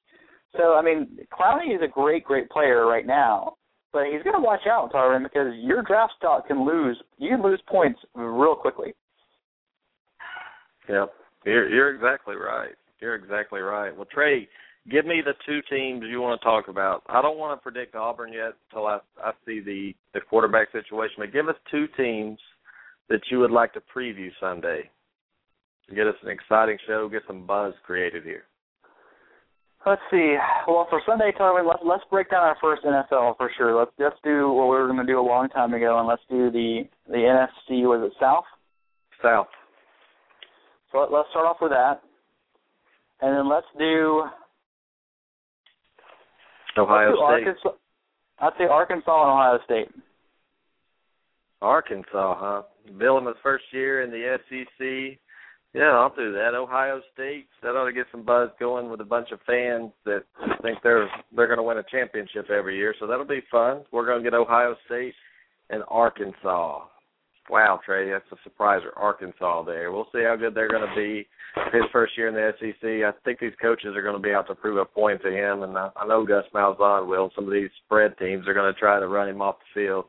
So 0.55 0.75
I 0.75 0.83
mean, 0.83 1.17
Clowney 1.33 1.75
is 1.75 1.81
a 1.83 1.87
great, 1.87 2.23
great 2.23 2.47
player 2.49 2.85
right 2.85 3.07
now, 3.07 3.55
but 3.91 4.05
he's 4.05 4.23
going 4.23 4.35
to 4.35 4.41
watch 4.41 4.67
out, 4.67 4.91
Tarvin, 4.93 5.23
because 5.23 5.53
your 5.57 5.81
draft 5.81 6.13
stock 6.17 6.47
can 6.47 6.65
lose. 6.65 7.01
You 7.17 7.29
can 7.29 7.43
lose 7.43 7.61
points 7.67 7.99
real 8.15 8.55
quickly. 8.55 8.93
Yeah, 10.87 11.05
you're 11.45 11.69
you're 11.69 11.95
exactly 11.95 12.35
right. 12.35 12.75
You're 12.99 13.15
exactly 13.15 13.61
right. 13.61 13.95
Well, 13.95 14.07
Trey, 14.11 14.47
give 14.91 15.05
me 15.05 15.21
the 15.23 15.33
two 15.45 15.61
teams 15.69 16.03
you 16.09 16.21
want 16.21 16.39
to 16.39 16.45
talk 16.45 16.67
about. 16.67 17.03
I 17.07 17.21
don't 17.21 17.37
want 17.37 17.59
to 17.59 17.63
predict 17.63 17.95
Auburn 17.95 18.33
yet 18.33 18.53
until 18.69 18.87
I 18.87 18.99
I 19.23 19.31
see 19.45 19.59
the 19.59 19.93
the 20.13 20.21
quarterback 20.21 20.71
situation. 20.71 21.15
But 21.19 21.33
give 21.33 21.47
us 21.47 21.55
two 21.69 21.87
teams 21.95 22.39
that 23.09 23.21
you 23.29 23.39
would 23.39 23.51
like 23.51 23.73
to 23.73 23.81
preview 23.95 24.29
Sunday 24.39 24.89
to 25.89 25.95
get 25.95 26.07
us 26.07 26.15
an 26.23 26.29
exciting 26.29 26.77
show, 26.87 27.09
get 27.09 27.23
some 27.27 27.45
buzz 27.45 27.73
created 27.83 28.23
here? 28.23 28.43
Let's 29.85 30.01
see. 30.11 30.35
Well, 30.67 30.87
for 30.89 31.01
Sunday, 31.05 31.31
Tarvin, 31.39 31.65
let's 31.67 31.79
let's 31.85 32.03
break 32.09 32.29
down 32.29 32.43
our 32.43 32.57
first 32.61 32.83
NFL 32.83 33.37
for 33.37 33.49
sure. 33.57 33.77
Let's 33.77 33.91
let's 33.97 34.17
do 34.23 34.51
what 34.51 34.65
we 34.65 34.75
were 34.77 34.87
going 34.87 34.99
to 34.99 35.05
do 35.05 35.19
a 35.19 35.21
long 35.21 35.47
time 35.49 35.73
ago, 35.73 35.97
and 35.99 36.07
let's 36.07 36.21
do 36.29 36.51
the 36.51 36.83
the 37.07 37.15
NFC. 37.17 37.83
Was 37.83 38.05
it 38.05 38.13
South? 38.19 38.43
South. 39.23 39.47
So 40.91 40.99
let, 40.99 41.11
let's 41.11 41.29
start 41.29 41.45
off 41.45 41.57
with 41.61 41.71
that, 41.71 42.01
and 43.21 43.35
then 43.35 43.49
let's 43.49 43.67
do 43.77 44.23
Ohio 46.77 47.11
let's 47.11 47.45
do 47.45 47.51
State. 47.51 47.67
Arkansas, 47.67 47.69
I'd 48.39 48.53
say 48.57 48.65
Arkansas 48.65 49.21
and 49.21 49.31
Ohio 49.31 49.59
State. 49.63 50.03
Arkansas, 51.61 52.35
huh? 52.39 52.61
Bielema's 52.97 53.37
first 53.43 53.65
year 53.71 54.01
in 54.03 54.11
the 54.11 54.37
SEC. 54.49 55.19
Yeah, 55.73 55.91
I'll 55.91 56.13
do 56.15 56.33
that. 56.33 56.55
Ohio 56.55 56.99
State. 57.13 57.47
That 57.61 57.75
ought 57.75 57.85
to 57.85 57.93
get 57.93 58.07
some 58.11 58.23
buzz 58.23 58.49
going 58.59 58.89
with 58.89 59.01
a 59.01 59.05
bunch 59.05 59.29
of 59.31 59.39
fans 59.45 59.91
that 60.05 60.23
think 60.63 60.79
they're 60.83 61.07
they're 61.35 61.47
going 61.47 61.57
to 61.57 61.63
win 61.63 61.77
a 61.77 61.83
championship 61.83 62.49
every 62.49 62.75
year. 62.75 62.95
So 62.99 63.05
that'll 63.05 63.25
be 63.25 63.43
fun. 63.51 63.83
We're 63.91 64.05
going 64.05 64.23
to 64.23 64.29
get 64.29 64.35
Ohio 64.35 64.75
State 64.87 65.13
and 65.69 65.83
Arkansas. 65.87 66.85
Wow, 67.49 67.79
Trey, 67.83 68.11
that's 68.11 68.25
a 68.31 68.49
surpriser. 68.49 68.89
Arkansas 68.95 69.63
there. 69.63 69.91
We'll 69.91 70.07
see 70.13 70.23
how 70.23 70.35
good 70.35 70.53
they're 70.53 70.69
going 70.69 70.87
to 70.87 70.95
be 70.95 71.27
his 71.73 71.83
first 71.91 72.15
year 72.15 72.27
in 72.27 72.35
the 72.35 72.51
SEC. 72.59 72.83
I 72.83 73.11
think 73.23 73.39
these 73.39 73.53
coaches 73.59 73.95
are 73.95 74.03
going 74.03 74.15
to 74.15 74.21
be 74.21 74.33
out 74.33 74.47
to 74.47 74.55
prove 74.55 74.77
a 74.77 74.85
point 74.85 75.21
to 75.23 75.31
him, 75.31 75.63
and 75.63 75.75
I, 75.75 75.89
I 75.95 76.05
know 76.07 76.25
Gus 76.25 76.45
Malzahn 76.53 77.07
will. 77.07 77.31
Some 77.35 77.45
of 77.45 77.53
these 77.53 77.69
spread 77.85 78.17
teams 78.19 78.47
are 78.47 78.53
going 78.53 78.71
to 78.71 78.79
try 78.79 78.99
to 78.99 79.07
run 79.07 79.29
him 79.29 79.41
off 79.41 79.55
the 79.59 79.81
field. 79.81 80.05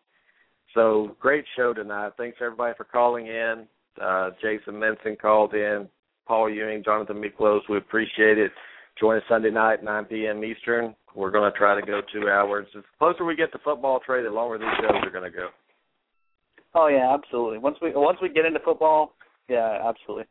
So 0.75 1.17
great 1.19 1.45
show 1.57 1.73
tonight. 1.73 2.13
Thanks 2.19 2.39
everybody 2.43 2.75
for 2.77 2.85
calling 2.85 3.27
in. 3.27 3.67
Uh, 4.01 4.31
Jason 4.41 4.79
Menson 4.79 5.17
called 5.21 5.55
in. 5.55 5.89
Paul 6.27 6.49
Ewing, 6.49 6.85
Jonathan 6.85 7.21
Miklos, 7.21 7.63
we 7.69 7.77
appreciate 7.77 8.39
it. 8.39 8.53
Join 9.01 9.17
us 9.17 9.25
Sunday 9.29 9.51
night, 9.51 9.83
9 9.83 10.05
p.m. 10.05 10.45
Eastern. 10.45 10.95
We're 11.15 11.33
going 11.33 11.51
to 11.51 11.59
try 11.59 11.75
to 11.79 11.85
go 11.85 12.01
two 12.13 12.29
hours. 12.29 12.69
The 12.73 12.85
closer 12.99 13.25
we 13.25 13.35
get 13.35 13.51
to 13.53 13.59
football, 13.65 13.99
Trey, 14.05 14.23
the 14.23 14.31
longer 14.31 14.59
these 14.59 14.69
shows 14.81 15.03
are 15.03 15.11
going 15.11 15.31
to 15.31 15.37
go. 15.37 15.49
Oh 16.75 16.87
yeah, 16.87 17.13
absolutely. 17.13 17.59
Once 17.59 17.79
we 17.83 17.91
once 17.95 18.19
we 18.23 18.29
get 18.29 18.45
into 18.45 18.61
football, 18.61 19.15
yeah, 19.49 19.81
absolutely. 19.85 20.27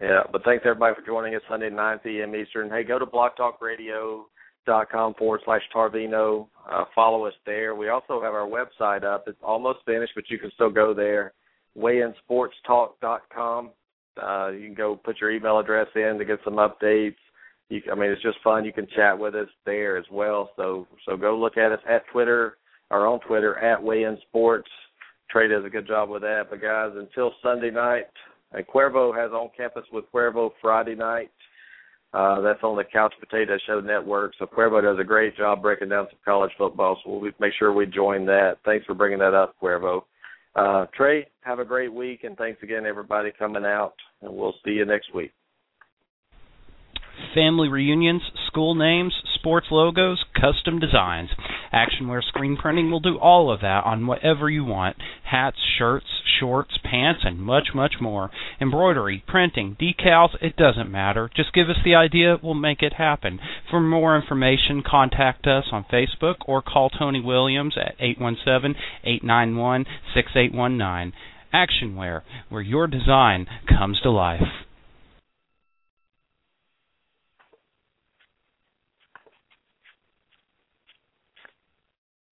Yeah, 0.00 0.24
but 0.30 0.42
thanks 0.44 0.64
everybody 0.66 0.96
for 0.96 1.02
joining 1.06 1.36
us 1.36 1.42
Sunday 1.48 1.70
9 1.70 2.00
p.m. 2.00 2.34
Eastern. 2.34 2.68
Hey, 2.68 2.82
go 2.82 2.98
to 2.98 3.06
blogtalkradio.com 3.06 5.14
forward 5.14 5.40
slash 5.44 5.62
Tarvino. 5.74 6.48
Uh, 6.68 6.84
follow 6.94 7.24
us 7.26 7.32
there. 7.46 7.76
We 7.76 7.88
also 7.88 8.20
have 8.20 8.34
our 8.34 8.48
website 8.48 9.04
up. 9.04 9.28
It's 9.28 9.38
almost 9.42 9.78
finished, 9.86 10.12
but 10.16 10.28
you 10.28 10.38
can 10.38 10.50
still 10.54 10.70
go 10.70 10.92
there. 10.92 11.32
WeighInSportsTalk.com. 11.78 13.70
Uh, 14.22 14.48
you 14.48 14.66
can 14.66 14.74
go 14.74 14.96
put 14.96 15.20
your 15.20 15.30
email 15.30 15.58
address 15.58 15.88
in 15.94 16.16
to 16.18 16.24
get 16.24 16.38
some 16.44 16.54
updates. 16.54 17.16
You, 17.68 17.82
I 17.90 17.94
mean, 17.94 18.10
it's 18.10 18.22
just 18.22 18.38
fun. 18.42 18.64
You 18.64 18.72
can 18.72 18.86
chat 18.94 19.18
with 19.18 19.34
us 19.34 19.48
there 19.64 19.96
as 19.96 20.04
well. 20.10 20.50
So, 20.56 20.86
so 21.06 21.16
go 21.16 21.36
look 21.36 21.56
at 21.56 21.72
us 21.72 21.80
at 21.88 22.02
Twitter 22.12 22.56
or 22.90 23.06
on 23.06 23.20
Twitter 23.20 23.58
at 23.58 23.82
Weigh 23.82 24.04
In 24.04 24.16
Sports 24.28 24.70
Trey 25.30 25.48
does 25.48 25.64
a 25.64 25.70
good 25.70 25.86
job 25.86 26.08
with 26.08 26.22
that. 26.22 26.44
But 26.50 26.62
guys, 26.62 26.92
until 26.94 27.32
Sunday 27.42 27.70
night, 27.70 28.04
and 28.52 28.66
Cuervo 28.66 29.14
has 29.16 29.32
on 29.32 29.50
campus 29.56 29.84
with 29.92 30.04
Cuervo 30.12 30.50
Friday 30.60 30.94
night. 30.94 31.30
Uh, 32.14 32.40
that's 32.40 32.62
on 32.62 32.76
the 32.76 32.84
Couch 32.84 33.12
Potato 33.20 33.58
Show 33.66 33.80
Network. 33.80 34.32
So 34.38 34.46
Cuervo 34.46 34.80
does 34.80 34.98
a 34.98 35.04
great 35.04 35.36
job 35.36 35.60
breaking 35.60 35.88
down 35.88 36.06
some 36.08 36.18
college 36.24 36.52
football. 36.56 36.98
So 37.04 37.10
we'll 37.10 37.32
make 37.40 37.52
sure 37.58 37.72
we 37.72 37.84
join 37.84 38.24
that. 38.26 38.58
Thanks 38.64 38.86
for 38.86 38.94
bringing 38.94 39.18
that 39.18 39.34
up, 39.34 39.56
Cuervo. 39.60 40.04
Uh, 40.56 40.86
Trey, 40.96 41.26
have 41.42 41.58
a 41.58 41.64
great 41.64 41.92
week, 41.92 42.24
and 42.24 42.36
thanks 42.36 42.62
again, 42.62 42.86
everybody, 42.86 43.30
coming 43.38 43.64
out. 43.64 43.94
And 44.22 44.34
we'll 44.34 44.54
see 44.64 44.72
you 44.72 44.86
next 44.86 45.14
week 45.14 45.32
family 47.34 47.68
reunions, 47.68 48.22
school 48.46 48.74
names, 48.74 49.14
sports 49.34 49.66
logos, 49.70 50.24
custom 50.34 50.78
designs. 50.78 51.30
Actionware 51.72 52.22
Screen 52.22 52.56
Printing 52.56 52.90
will 52.90 53.00
do 53.00 53.18
all 53.18 53.52
of 53.52 53.60
that 53.60 53.84
on 53.84 54.06
whatever 54.06 54.48
you 54.48 54.64
want 54.64 54.96
hats, 55.24 55.56
shirts, 55.78 56.06
shorts, 56.38 56.78
pants, 56.84 57.20
and 57.24 57.40
much, 57.40 57.68
much 57.74 57.94
more. 58.00 58.30
Embroidery, 58.60 59.24
printing, 59.26 59.76
decals, 59.80 60.30
it 60.40 60.56
doesn't 60.56 60.90
matter. 60.90 61.30
Just 61.34 61.52
give 61.52 61.68
us 61.68 61.76
the 61.84 61.94
idea, 61.94 62.36
we'll 62.42 62.54
make 62.54 62.82
it 62.82 62.94
happen. 62.94 63.38
For 63.70 63.80
more 63.80 64.16
information, 64.16 64.82
contact 64.86 65.46
us 65.46 65.64
on 65.72 65.84
Facebook 65.92 66.36
or 66.46 66.62
call 66.62 66.90
Tony 66.90 67.20
Williams 67.20 67.76
at 67.76 67.94
817 67.98 68.80
891 69.04 69.84
6819. 70.14 71.12
Actionware, 71.54 72.22
where 72.48 72.62
your 72.62 72.86
design 72.86 73.46
comes 73.68 74.00
to 74.02 74.10
life. 74.10 74.65